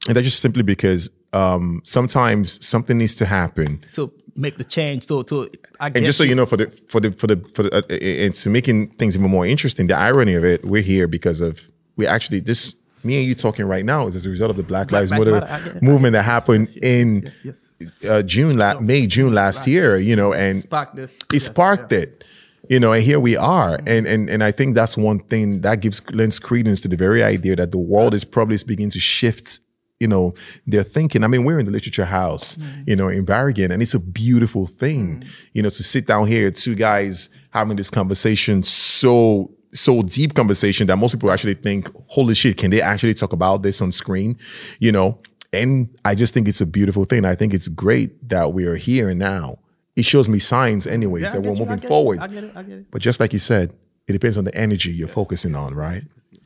and 0.07 0.17
that's 0.17 0.25
just 0.25 0.41
simply 0.41 0.63
because 0.63 1.11
um, 1.33 1.81
sometimes 1.85 2.65
something 2.65 2.99
needs 2.99 3.15
to 3.17 3.27
happen. 3.27 3.81
to 3.93 4.13
make 4.37 4.57
the 4.57 4.65
change. 4.65 5.07
To 5.07 5.23
to 5.25 5.51
I 5.81 5.87
And 5.87 5.95
guess 5.95 6.05
just 6.07 6.19
so 6.19 6.25
you 6.25 6.35
know, 6.35 6.47
for 6.47 6.57
the 6.57 6.67
for 6.89 7.01
the 7.01 7.13
for 7.13 7.27
the 7.27 7.37
for 7.55 7.63
the, 7.65 7.75
uh, 7.75 7.83
uh, 7.91 8.25
and 8.25 8.35
to 8.35 8.51
making 8.51 8.89
things 8.99 9.17
even 9.17 9.31
more 9.31 9.47
interesting, 9.47 9.87
the 9.89 9.97
irony 9.97 10.35
of 10.35 10.45
it, 10.45 10.65
we're 10.65 10.83
here 10.83 11.09
because 11.09 11.41
of 11.41 11.71
we 11.97 12.07
actually 12.07 12.41
this 12.41 12.75
me 13.05 13.19
and 13.19 13.27
you 13.27 13.35
talking 13.35 13.67
right 13.67 13.85
now 13.85 14.07
is 14.07 14.17
as 14.17 14.27
a 14.27 14.31
result 14.31 14.51
of 14.51 14.57
the 14.57 14.63
Black 14.63 14.93
Lives 14.93 15.11
Lives 15.11 15.25
Matter 15.25 15.41
Matter, 15.41 15.53
I 15.53 15.65
get 15.65 15.77
it. 15.77 15.83
movement 15.83 16.13
that 16.13 16.23
happened 16.23 16.69
in 16.83 17.31
yes, 17.45 17.73
yes. 17.79 18.05
uh, 18.11 18.23
June, 18.23 18.57
la- 18.57 18.81
May, 18.81 19.07
June 19.07 19.35
last 19.35 19.67
year. 19.67 19.97
You 19.97 20.17
know, 20.17 20.33
and 20.33 20.61
spark 20.61 20.95
this. 20.95 21.19
it 21.33 21.41
sparked 21.41 21.93
it 21.93 22.25
you 22.69 22.81
know 22.81 22.93
and 22.93 23.03
here 23.03 23.21
we 23.21 23.37
are 23.37 23.77
mm-hmm. 23.77 23.89
and 23.89 24.07
and 24.07 24.31
and 24.31 24.43
i 24.43 24.51
think 24.51 24.75
that's 24.75 24.97
one 24.97 25.19
thing 25.19 25.61
that 25.61 25.81
gives 25.81 26.03
lends 26.13 26.39
credence 26.39 26.81
to 26.81 26.89
the 26.89 26.97
very 26.97 27.23
idea 27.23 27.55
that 27.57 27.73
the 27.73 27.79
world 27.79 28.15
is 28.15 28.25
probably 28.25 28.57
beginning 28.67 28.91
to 28.91 29.01
shift 29.01 29.61
you 30.01 30.09
know 30.09 30.35
their 30.67 30.83
thinking 30.83 31.25
i 31.25 31.27
mean 31.27 31.45
we're 31.45 31.59
in 31.59 31.67
the 31.67 31.71
literature 31.71 32.05
house 32.05 32.57
mm-hmm. 32.57 32.83
you 32.87 32.97
know 32.97 33.09
in 33.09 33.25
Bergen 33.25 33.71
and 33.71 33.83
it's 33.83 33.95
a 33.95 34.01
beautiful 34.01 34.67
thing 34.67 35.21
mm-hmm. 35.21 35.29
you 35.53 35.63
know 35.63 35.69
to 35.69 35.83
sit 35.83 36.07
down 36.07 36.27
here 36.27 36.51
two 36.51 36.75
guys 36.75 37.29
having 37.51 37.77
this 37.77 37.91
conversation 37.91 38.63
so 38.63 39.54
so 39.75 40.03
deep 40.03 40.35
conversation 40.35 40.87
that 40.87 40.97
most 40.97 41.13
people 41.13 41.31
actually 41.31 41.55
think 41.55 41.91
holy 42.07 42.35
shit 42.35 42.57
can 42.57 42.71
they 42.71 42.81
actually 42.81 43.15
talk 43.15 43.33
about 43.33 43.63
this 43.63 43.83
on 43.83 43.91
screen 43.93 44.37
you 44.79 44.93
know 44.93 45.19
and 45.53 45.89
i 46.05 46.15
just 46.15 46.33
think 46.33 46.47
it's 46.49 46.61
a 46.61 46.67
beautiful 46.67 47.05
thing 47.05 47.25
i 47.25 47.35
think 47.35 47.53
it's 47.53 47.69
great 47.69 48.29
that 48.29 48.53
we 48.53 48.65
are 48.67 48.77
here 48.77 49.13
now 49.15 49.57
it 49.97 50.05
shows 50.05 50.29
me 50.29 50.39
signs 50.39 50.87
anyways 50.87 51.25
Yeah, 51.25 51.33
that 51.33 51.41
we're 51.43 51.51
moving 51.55 51.77
get 51.77 51.83
you, 51.85 51.89
forwards 51.89 52.25
I 52.25 52.29
get 52.29 52.45
it. 52.45 52.53
I 52.57 52.63
get 52.63 52.79
it. 52.79 52.91
but 52.91 53.01
just 53.03 53.21
like 53.21 53.33
you 53.33 53.39
said, 53.39 53.73
it 54.09 54.13
depends 54.13 54.37
on 54.39 54.45
the 54.45 54.55
energy 54.55 54.91
you're 54.91 55.09
focusing 55.09 55.55
on, 55.55 55.73
right? 55.75 56.03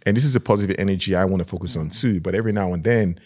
And 0.07 0.17
this 0.17 0.25
is 0.25 0.37
a 0.37 0.41
positive 0.41 0.77
energy 0.79 1.15
I 1.15 1.25
want 1.25 1.43
to 1.43 1.49
focus 1.49 1.77
on 1.77 1.89
too. 1.91 2.21
But 2.21 2.35
every 2.35 2.53
now 2.53 2.73
and 2.73 2.85
then, 2.85 3.19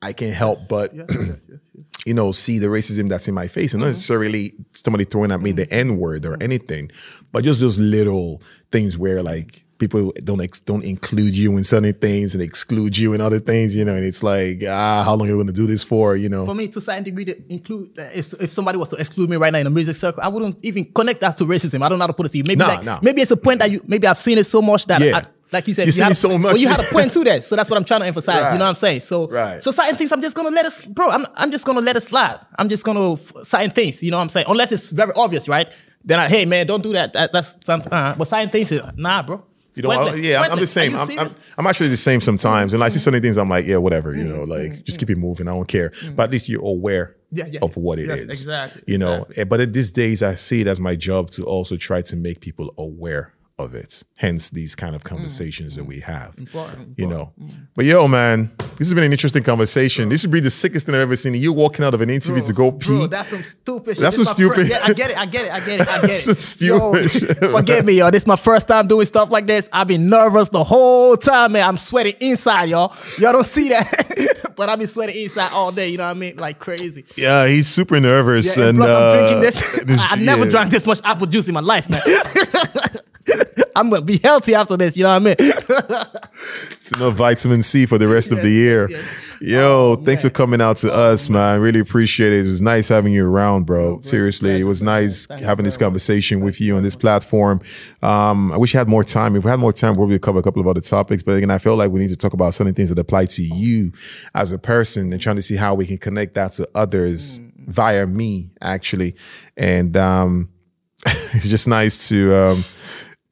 I 0.00 0.12
can't 0.12 0.34
help 0.34 0.58
but 0.68 0.94
Yes, 0.94 1.06
yes, 1.10 1.26
yes, 1.28 1.60
yes. 1.74 1.84
you 2.06 2.14
know 2.14 2.30
see 2.32 2.58
the 2.58 2.68
racism 2.68 3.08
that's 3.08 3.26
in 3.28 3.34
my 3.34 3.48
face, 3.48 3.74
and 3.74 3.80
not 3.80 3.88
necessarily 3.88 4.52
somebody 4.72 5.04
throwing 5.04 5.32
at 5.32 5.40
me 5.40 5.52
the 5.52 5.70
N 5.72 5.96
word 5.98 6.24
or 6.26 6.36
anything, 6.40 6.90
but 7.32 7.44
just 7.44 7.60
those 7.60 7.78
little 7.78 8.40
things 8.70 8.96
where 8.96 9.22
like 9.22 9.64
people 9.78 10.12
don't 10.24 10.40
ex- 10.40 10.60
don't 10.60 10.82
include 10.84 11.36
you 11.36 11.56
in 11.56 11.62
certain 11.64 11.92
things 11.92 12.34
and 12.34 12.42
exclude 12.42 12.96
you 12.98 13.12
in 13.12 13.20
other 13.20 13.38
things, 13.40 13.76
you 13.76 13.84
know. 13.84 13.94
And 13.94 14.04
it's 14.04 14.22
like 14.22 14.62
ah, 14.68 15.02
how 15.04 15.14
long 15.14 15.26
are 15.26 15.30
you 15.30 15.36
going 15.36 15.46
to 15.48 15.52
do 15.52 15.66
this 15.66 15.82
for, 15.84 16.16
you 16.16 16.28
know? 16.28 16.44
For 16.46 16.54
me, 16.54 16.68
to 16.68 16.78
a 16.78 16.82
certain 16.82 17.02
degree, 17.04 17.24
to 17.26 17.52
include 17.52 17.98
uh, 17.98 18.02
if 18.14 18.32
if 18.40 18.52
somebody 18.52 18.78
was 18.78 18.88
to 18.90 18.96
exclude 18.96 19.28
me 19.30 19.36
right 19.36 19.52
now 19.52 19.58
in 19.58 19.66
a 19.66 19.70
music 19.70 19.96
circle, 19.96 20.22
I 20.22 20.28
wouldn't 20.28 20.58
even 20.62 20.92
connect 20.92 21.20
that 21.22 21.36
to 21.38 21.44
racism. 21.44 21.82
I 21.82 21.88
don't 21.88 21.98
know 21.98 22.04
how 22.04 22.08
to 22.08 22.12
put 22.12 22.26
it 22.26 22.32
to 22.32 22.38
you. 22.38 22.44
Maybe 22.44 22.60
Nah, 22.60 22.66
like, 22.68 22.84
nah. 22.84 23.00
maybe 23.02 23.20
it's 23.22 23.30
a 23.32 23.36
point 23.36 23.58
that 23.60 23.70
you 23.70 23.82
maybe 23.86 24.06
I've 24.06 24.18
seen 24.18 24.38
it 24.38 24.44
so 24.46 24.62
much 24.62 24.86
that 24.86 25.00
Yeah. 25.00 25.16
I, 25.18 25.26
like 25.52 25.66
you 25.68 25.74
said, 25.74 25.92
seen 25.92 26.02
had 26.02 26.12
a- 26.12 26.14
so 26.14 26.28
much. 26.38 26.54
Well, 26.54 26.56
you 26.58 26.68
had 26.68 26.80
a 26.80 26.82
point 26.92 27.12
to 27.12 27.24
that, 27.24 27.44
so 27.44 27.56
that's 27.56 27.70
what 27.70 27.76
I'm 27.76 27.84
trying 27.84 28.00
to 28.00 28.06
emphasize. 28.06 28.42
Right. 28.42 28.52
You 28.52 28.58
know 28.58 28.64
what 28.64 28.70
I'm 28.70 28.74
saying? 28.76 29.00
So, 29.00 29.28
Right. 29.28 29.62
so 29.62 29.70
certain 29.70 29.96
things 29.96 30.12
I'm 30.12 30.20
just 30.22 30.36
gonna 30.36 30.50
let 30.50 30.66
it, 30.66 30.94
bro. 30.94 31.08
I'm 31.10 31.24
I'm 31.36 31.50
just 31.50 31.64
gonna 31.64 31.80
let 31.80 31.96
it 31.96 32.00
slide. 32.00 32.38
I'm 32.58 32.68
just 32.68 32.84
gonna 32.84 33.16
certain 33.42 33.70
things. 33.70 34.02
You 34.02 34.10
know 34.10 34.18
what 34.18 34.24
I'm 34.24 34.28
saying? 34.28 34.46
Unless 34.48 34.72
it's 34.72 34.90
very 34.90 35.12
obvious, 35.16 35.48
right? 35.48 35.68
Then 36.04 36.18
I, 36.20 36.28
hey 36.28 36.44
man, 36.44 36.66
don't 36.66 36.82
do 36.82 36.92
that. 36.94 37.12
that 37.14 37.32
that's 37.32 37.56
something. 37.64 37.92
Uh, 37.92 38.14
but 38.16 38.26
certain 38.28 38.50
things, 38.50 38.70
is, 38.72 38.80
nah, 38.96 39.22
bro. 39.22 39.44
You 39.74 39.82
know, 39.82 39.90
I- 39.90 40.14
yeah, 40.14 40.40
I'm, 40.40 40.52
I'm 40.52 40.58
the 40.60 40.66
same. 40.66 40.96
I'm, 40.96 41.18
I'm. 41.18 41.28
I'm 41.56 41.66
actually 41.66 41.88
the 41.90 41.96
same 41.96 42.20
sometimes. 42.20 42.74
And 42.74 42.82
I 42.82 42.88
see 42.88 42.98
certain 42.98 43.20
things, 43.22 43.36
I'm 43.38 43.48
like, 43.48 43.64
yeah, 43.66 43.76
whatever, 43.76 44.14
you 44.14 44.24
know, 44.24 44.40
Mm, 44.40 44.48
like 44.48 44.84
just 44.84 44.98
keep 44.98 45.08
it 45.10 45.18
moving. 45.18 45.46
I 45.46 45.52
don't 45.52 45.68
care. 45.68 45.92
But 46.16 46.24
at 46.24 46.30
least 46.30 46.48
you're 46.48 46.64
aware 46.64 47.14
Yeah, 47.30 47.44
yeah. 47.46 47.60
of 47.62 47.76
what 47.76 47.98
it 48.00 48.08
is. 48.10 48.20
Yes, 48.22 48.28
exactly, 48.28 48.82
You 48.88 48.98
know, 48.98 49.12
exactly. 49.22 49.36
Eh, 49.42 49.44
but 49.44 49.60
at 49.60 49.72
these 49.72 49.90
days, 49.92 50.22
I 50.22 50.34
see 50.34 50.62
it 50.62 50.66
as 50.66 50.80
my 50.80 50.96
job 50.96 51.30
to 51.32 51.44
also 51.44 51.76
try 51.76 52.02
to 52.02 52.16
make 52.16 52.40
people 52.40 52.74
aware 52.76 53.34
of 53.58 53.74
it. 53.74 54.04
Hence 54.14 54.50
these 54.50 54.74
kind 54.74 54.94
of 54.94 55.04
conversations 55.04 55.76
that 55.76 55.84
we 55.84 56.00
have. 56.00 56.34
Mm, 56.36 56.38
Important, 56.38 56.98
You 56.98 57.06
know, 57.06 57.32
but 57.74 57.84
yo, 57.84 58.06
man, 58.08 58.50
this 58.76 58.86
has 58.88 58.94
been 58.94 59.04
an 59.04 59.12
interesting 59.12 59.42
conversation. 59.42 60.08
This 60.08 60.22
would 60.24 60.30
be 60.32 60.40
the 60.40 60.50
sickest 60.50 60.86
thing 60.86 60.94
I've 60.94 61.00
ever 61.02 61.16
seen. 61.16 61.34
You 61.34 61.52
walking 61.52 61.84
out 61.84 61.94
of 61.94 62.00
an 62.00 62.10
interview 62.10 62.42
to 62.44 62.52
go 62.52 62.70
pee. 62.72 62.86
Bro, 62.86 63.06
that's 63.08 63.28
some 63.28 63.42
stupid 63.42 63.96
shit. 63.96 64.02
That's 64.02 64.16
This 64.16 64.28
some 64.28 64.34
stupid- 64.36 64.68
yeah, 64.68 64.80
I 64.84 64.92
get 64.92 65.10
it. 65.10 65.18
I 65.18 65.26
get 65.26 65.44
it. 65.46 65.52
I 65.52 65.60
get 65.60 65.80
it. 65.80 65.88
I 65.88 66.00
get 66.06 66.10
it. 66.10 66.60
Yo, 66.60 66.94
stupid 66.94 67.10
shit, 67.10 67.38
forgive 67.50 67.84
me, 67.84 67.94
yo. 67.94 68.10
This 68.10 68.22
is 68.22 68.26
my 68.26 68.36
first 68.36 68.68
time 68.68 68.86
doing 68.88 69.06
stuff 69.06 69.30
like 69.30 69.46
this. 69.46 69.68
I've 69.72 69.88
been 69.88 70.08
nervous 70.08 70.48
the 70.48 70.64
whole 70.64 71.16
time, 71.16 71.52
man. 71.52 71.68
I'm 71.68 71.76
sweating 71.76 72.14
inside, 72.20 72.68
y'all. 72.70 72.94
Y'all 73.18 73.32
don't 73.32 73.44
see 73.46 73.68
that, 73.70 74.52
but 74.56 74.68
I've 74.68 74.78
been 74.78 74.88
sweating 74.88 75.20
inside 75.22 75.52
all 75.52 75.72
day. 75.72 75.88
You 75.88 75.98
know 75.98 76.04
what 76.06 76.16
I 76.16 76.18
mean? 76.18 76.36
Like 76.36 76.58
crazy. 76.58 77.04
yeah, 77.16 77.46
he's 77.46 77.66
super 77.68 77.98
nervous. 78.00 78.56
Yeah, 78.56 78.68
and 78.68 78.78
and 78.78 78.78
plus, 78.78 78.90
I'm 78.90 79.02
uh, 79.02 79.12
drinking 79.18 79.40
this. 79.42 79.84
this- 79.84 80.04
I, 80.04 80.12
I 80.12 80.16
never 80.16 80.44
yeah. 80.44 80.50
drank 80.50 80.70
this 80.70 80.86
much 80.86 81.00
apple 81.04 81.26
juice 81.26 81.48
in 81.48 81.54
my 81.54 81.60
life, 81.60 81.88
man. 81.88 83.02
I'm 83.76 83.90
gonna 83.90 84.02
be 84.02 84.18
healthy 84.18 84.54
after 84.54 84.76
this. 84.76 84.96
You 84.96 85.04
know 85.04 85.18
what 85.18 85.38
I 85.40 85.44
mean? 85.44 86.18
It's 86.72 86.92
enough 86.92 87.14
vitamin 87.14 87.62
C 87.62 87.84
for 87.86 87.98
the 87.98 88.06
rest 88.06 88.30
of 88.30 88.40
the 88.40 88.48
year. 88.48 88.88
yes, 88.90 89.04
Yo, 89.40 89.96
thanks 90.04 90.22
for 90.22 90.30
coming 90.30 90.60
out 90.60 90.76
to 90.78 90.92
us, 90.92 91.28
man. 91.28 91.60
Really 91.60 91.80
appreciate 91.80 92.32
it. 92.32 92.44
It 92.44 92.46
was 92.46 92.60
nice 92.60 92.88
having 92.88 93.12
you 93.12 93.28
around, 93.28 93.66
bro. 93.66 94.00
Seriously, 94.00 94.60
it 94.60 94.64
was 94.64 94.82
nice 94.82 95.26
Thank 95.26 95.42
having 95.42 95.64
this 95.64 95.76
conversation 95.76 96.40
with 96.40 96.60
you 96.60 96.76
on 96.76 96.84
this 96.84 96.94
platform. 96.94 97.60
Um, 98.02 98.52
I 98.52 98.56
wish 98.56 98.74
I 98.74 98.78
had 98.78 98.88
more 98.88 99.02
time. 99.02 99.34
If 99.34 99.44
we 99.44 99.50
had 99.50 99.58
more 99.58 99.72
time, 99.72 99.94
we'll 99.94 100.06
probably 100.06 100.18
cover 100.20 100.38
a 100.38 100.42
couple 100.42 100.60
of 100.60 100.68
other 100.68 100.80
topics. 100.80 101.22
But 101.22 101.36
again, 101.36 101.50
I 101.50 101.58
feel 101.58 101.76
like 101.76 101.90
we 101.90 101.98
need 101.98 102.10
to 102.10 102.16
talk 102.16 102.32
about 102.32 102.54
certain 102.54 102.74
things 102.74 102.88
that 102.90 102.98
apply 102.98 103.26
to 103.26 103.42
you 103.42 103.92
as 104.34 104.52
a 104.52 104.58
person 104.58 105.12
and 105.12 105.20
trying 105.20 105.36
to 105.36 105.42
see 105.42 105.56
how 105.56 105.74
we 105.74 105.86
can 105.86 105.98
connect 105.98 106.34
that 106.34 106.52
to 106.52 106.68
others 106.74 107.40
via 107.56 108.06
me, 108.06 108.50
actually. 108.62 109.14
And 109.56 109.96
um, 109.96 110.50
it's 111.06 111.48
just 111.48 111.68
nice 111.68 112.08
to 112.08 112.34
um, 112.34 112.64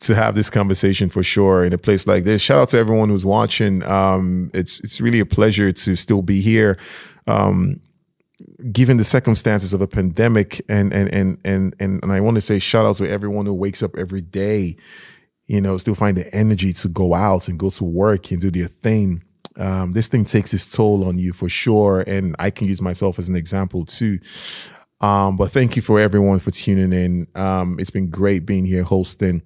to 0.01 0.14
have 0.14 0.35
this 0.35 0.51
conversation 0.51 1.09
for 1.09 1.23
sure 1.23 1.64
in 1.64 1.73
a 1.73 1.78
place 1.78 2.06
like 2.06 2.24
this. 2.24 2.43
Shout 2.43 2.59
out 2.59 2.68
to 2.70 2.78
everyone 2.78 3.09
who's 3.09 3.24
watching. 3.24 3.82
Um, 3.85 4.51
it's 4.52 4.81
it's 4.81 5.01
really 5.01 5.20
a 5.20 5.27
pleasure 5.27 5.73
to 5.73 5.97
still 5.97 6.23
be 6.23 6.40
here. 6.40 6.78
Um, 7.27 7.81
given 8.70 8.97
the 8.97 9.05
circumstances 9.05 9.73
of 9.73 9.81
a 9.81 9.86
pandemic 9.86 10.60
and 10.68 10.93
and 10.93 11.12
and 11.12 11.39
and 11.44 11.74
and, 11.81 12.02
and 12.02 12.12
I 12.12 12.20
want 12.20 12.36
to 12.36 12.40
say 12.40 12.59
shout 12.59 12.85
out 12.85 12.97
to 12.97 13.09
everyone 13.09 13.47
who 13.47 13.55
wakes 13.55 13.82
up 13.82 13.97
every 13.97 14.20
day, 14.20 14.77
you 15.47 15.60
know, 15.60 15.78
still 15.78 15.94
find 15.94 16.16
the 16.16 16.32
energy 16.35 16.73
to 16.74 16.89
go 16.89 17.14
out 17.14 17.48
and 17.48 17.59
go 17.59 17.70
to 17.70 17.85
work 17.85 18.31
and 18.31 18.40
do 18.40 18.51
their 18.51 18.68
thing. 18.68 19.23
Um, 19.59 19.94
this 19.94 20.09
thing 20.09 20.27
takes 20.27 20.52
its 20.52 20.70
toll 20.70 21.09
on 21.09 21.18
you 21.18 21.32
for 21.32 21.48
sure, 21.48 22.05
and 22.06 22.36
I 22.39 22.51
can 22.51 22.68
use 22.68 22.82
myself 22.82 23.18
as 23.18 23.31
an 23.31 23.36
example 23.36 23.86
too. 23.86 24.18
Um, 25.01 25.36
but 25.36 25.51
thank 25.51 25.77
you 25.77 25.82
for 25.82 25.98
everyone 26.01 26.39
for 26.39 26.51
tuning 26.51 26.93
in. 26.93 27.27
Um, 27.35 27.78
it's 27.78 27.90
been 27.90 28.10
great 28.10 28.44
being 28.44 28.66
here 28.66 28.82
hosting. 28.82 29.43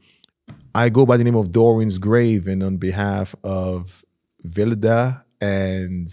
I 0.74 0.88
go 0.88 1.04
by 1.04 1.16
the 1.16 1.24
name 1.24 1.36
of 1.36 1.52
Doreen's 1.52 1.98
Grave, 1.98 2.46
and 2.46 2.62
on 2.62 2.76
behalf 2.76 3.34
of 3.42 4.04
Vilda 4.46 5.22
and 5.40 6.08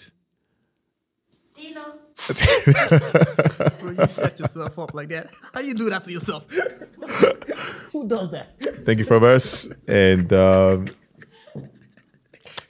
Dino. 1.56 1.94
Bro, 3.80 3.92
you 3.92 4.08
set 4.08 4.40
yourself 4.40 4.80
up 4.80 4.94
like 4.94 5.10
that. 5.10 5.30
How 5.54 5.60
you 5.62 5.74
do 5.74 5.90
that 5.90 6.04
to 6.06 6.12
yourself? 6.12 6.50
Who 7.92 8.08
does 8.08 8.32
that? 8.32 8.56
thank 8.86 9.00
you 9.00 9.06
from 9.06 9.24
us, 9.24 9.70
and 9.88 10.32
um, 10.34 10.88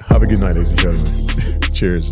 have 0.02 0.24
a 0.24 0.28
good 0.28 0.40
night, 0.40 0.56
ladies 0.56 0.72
and 0.72 0.80
gentlemen. 0.80 1.62
Cheers. 1.74 2.12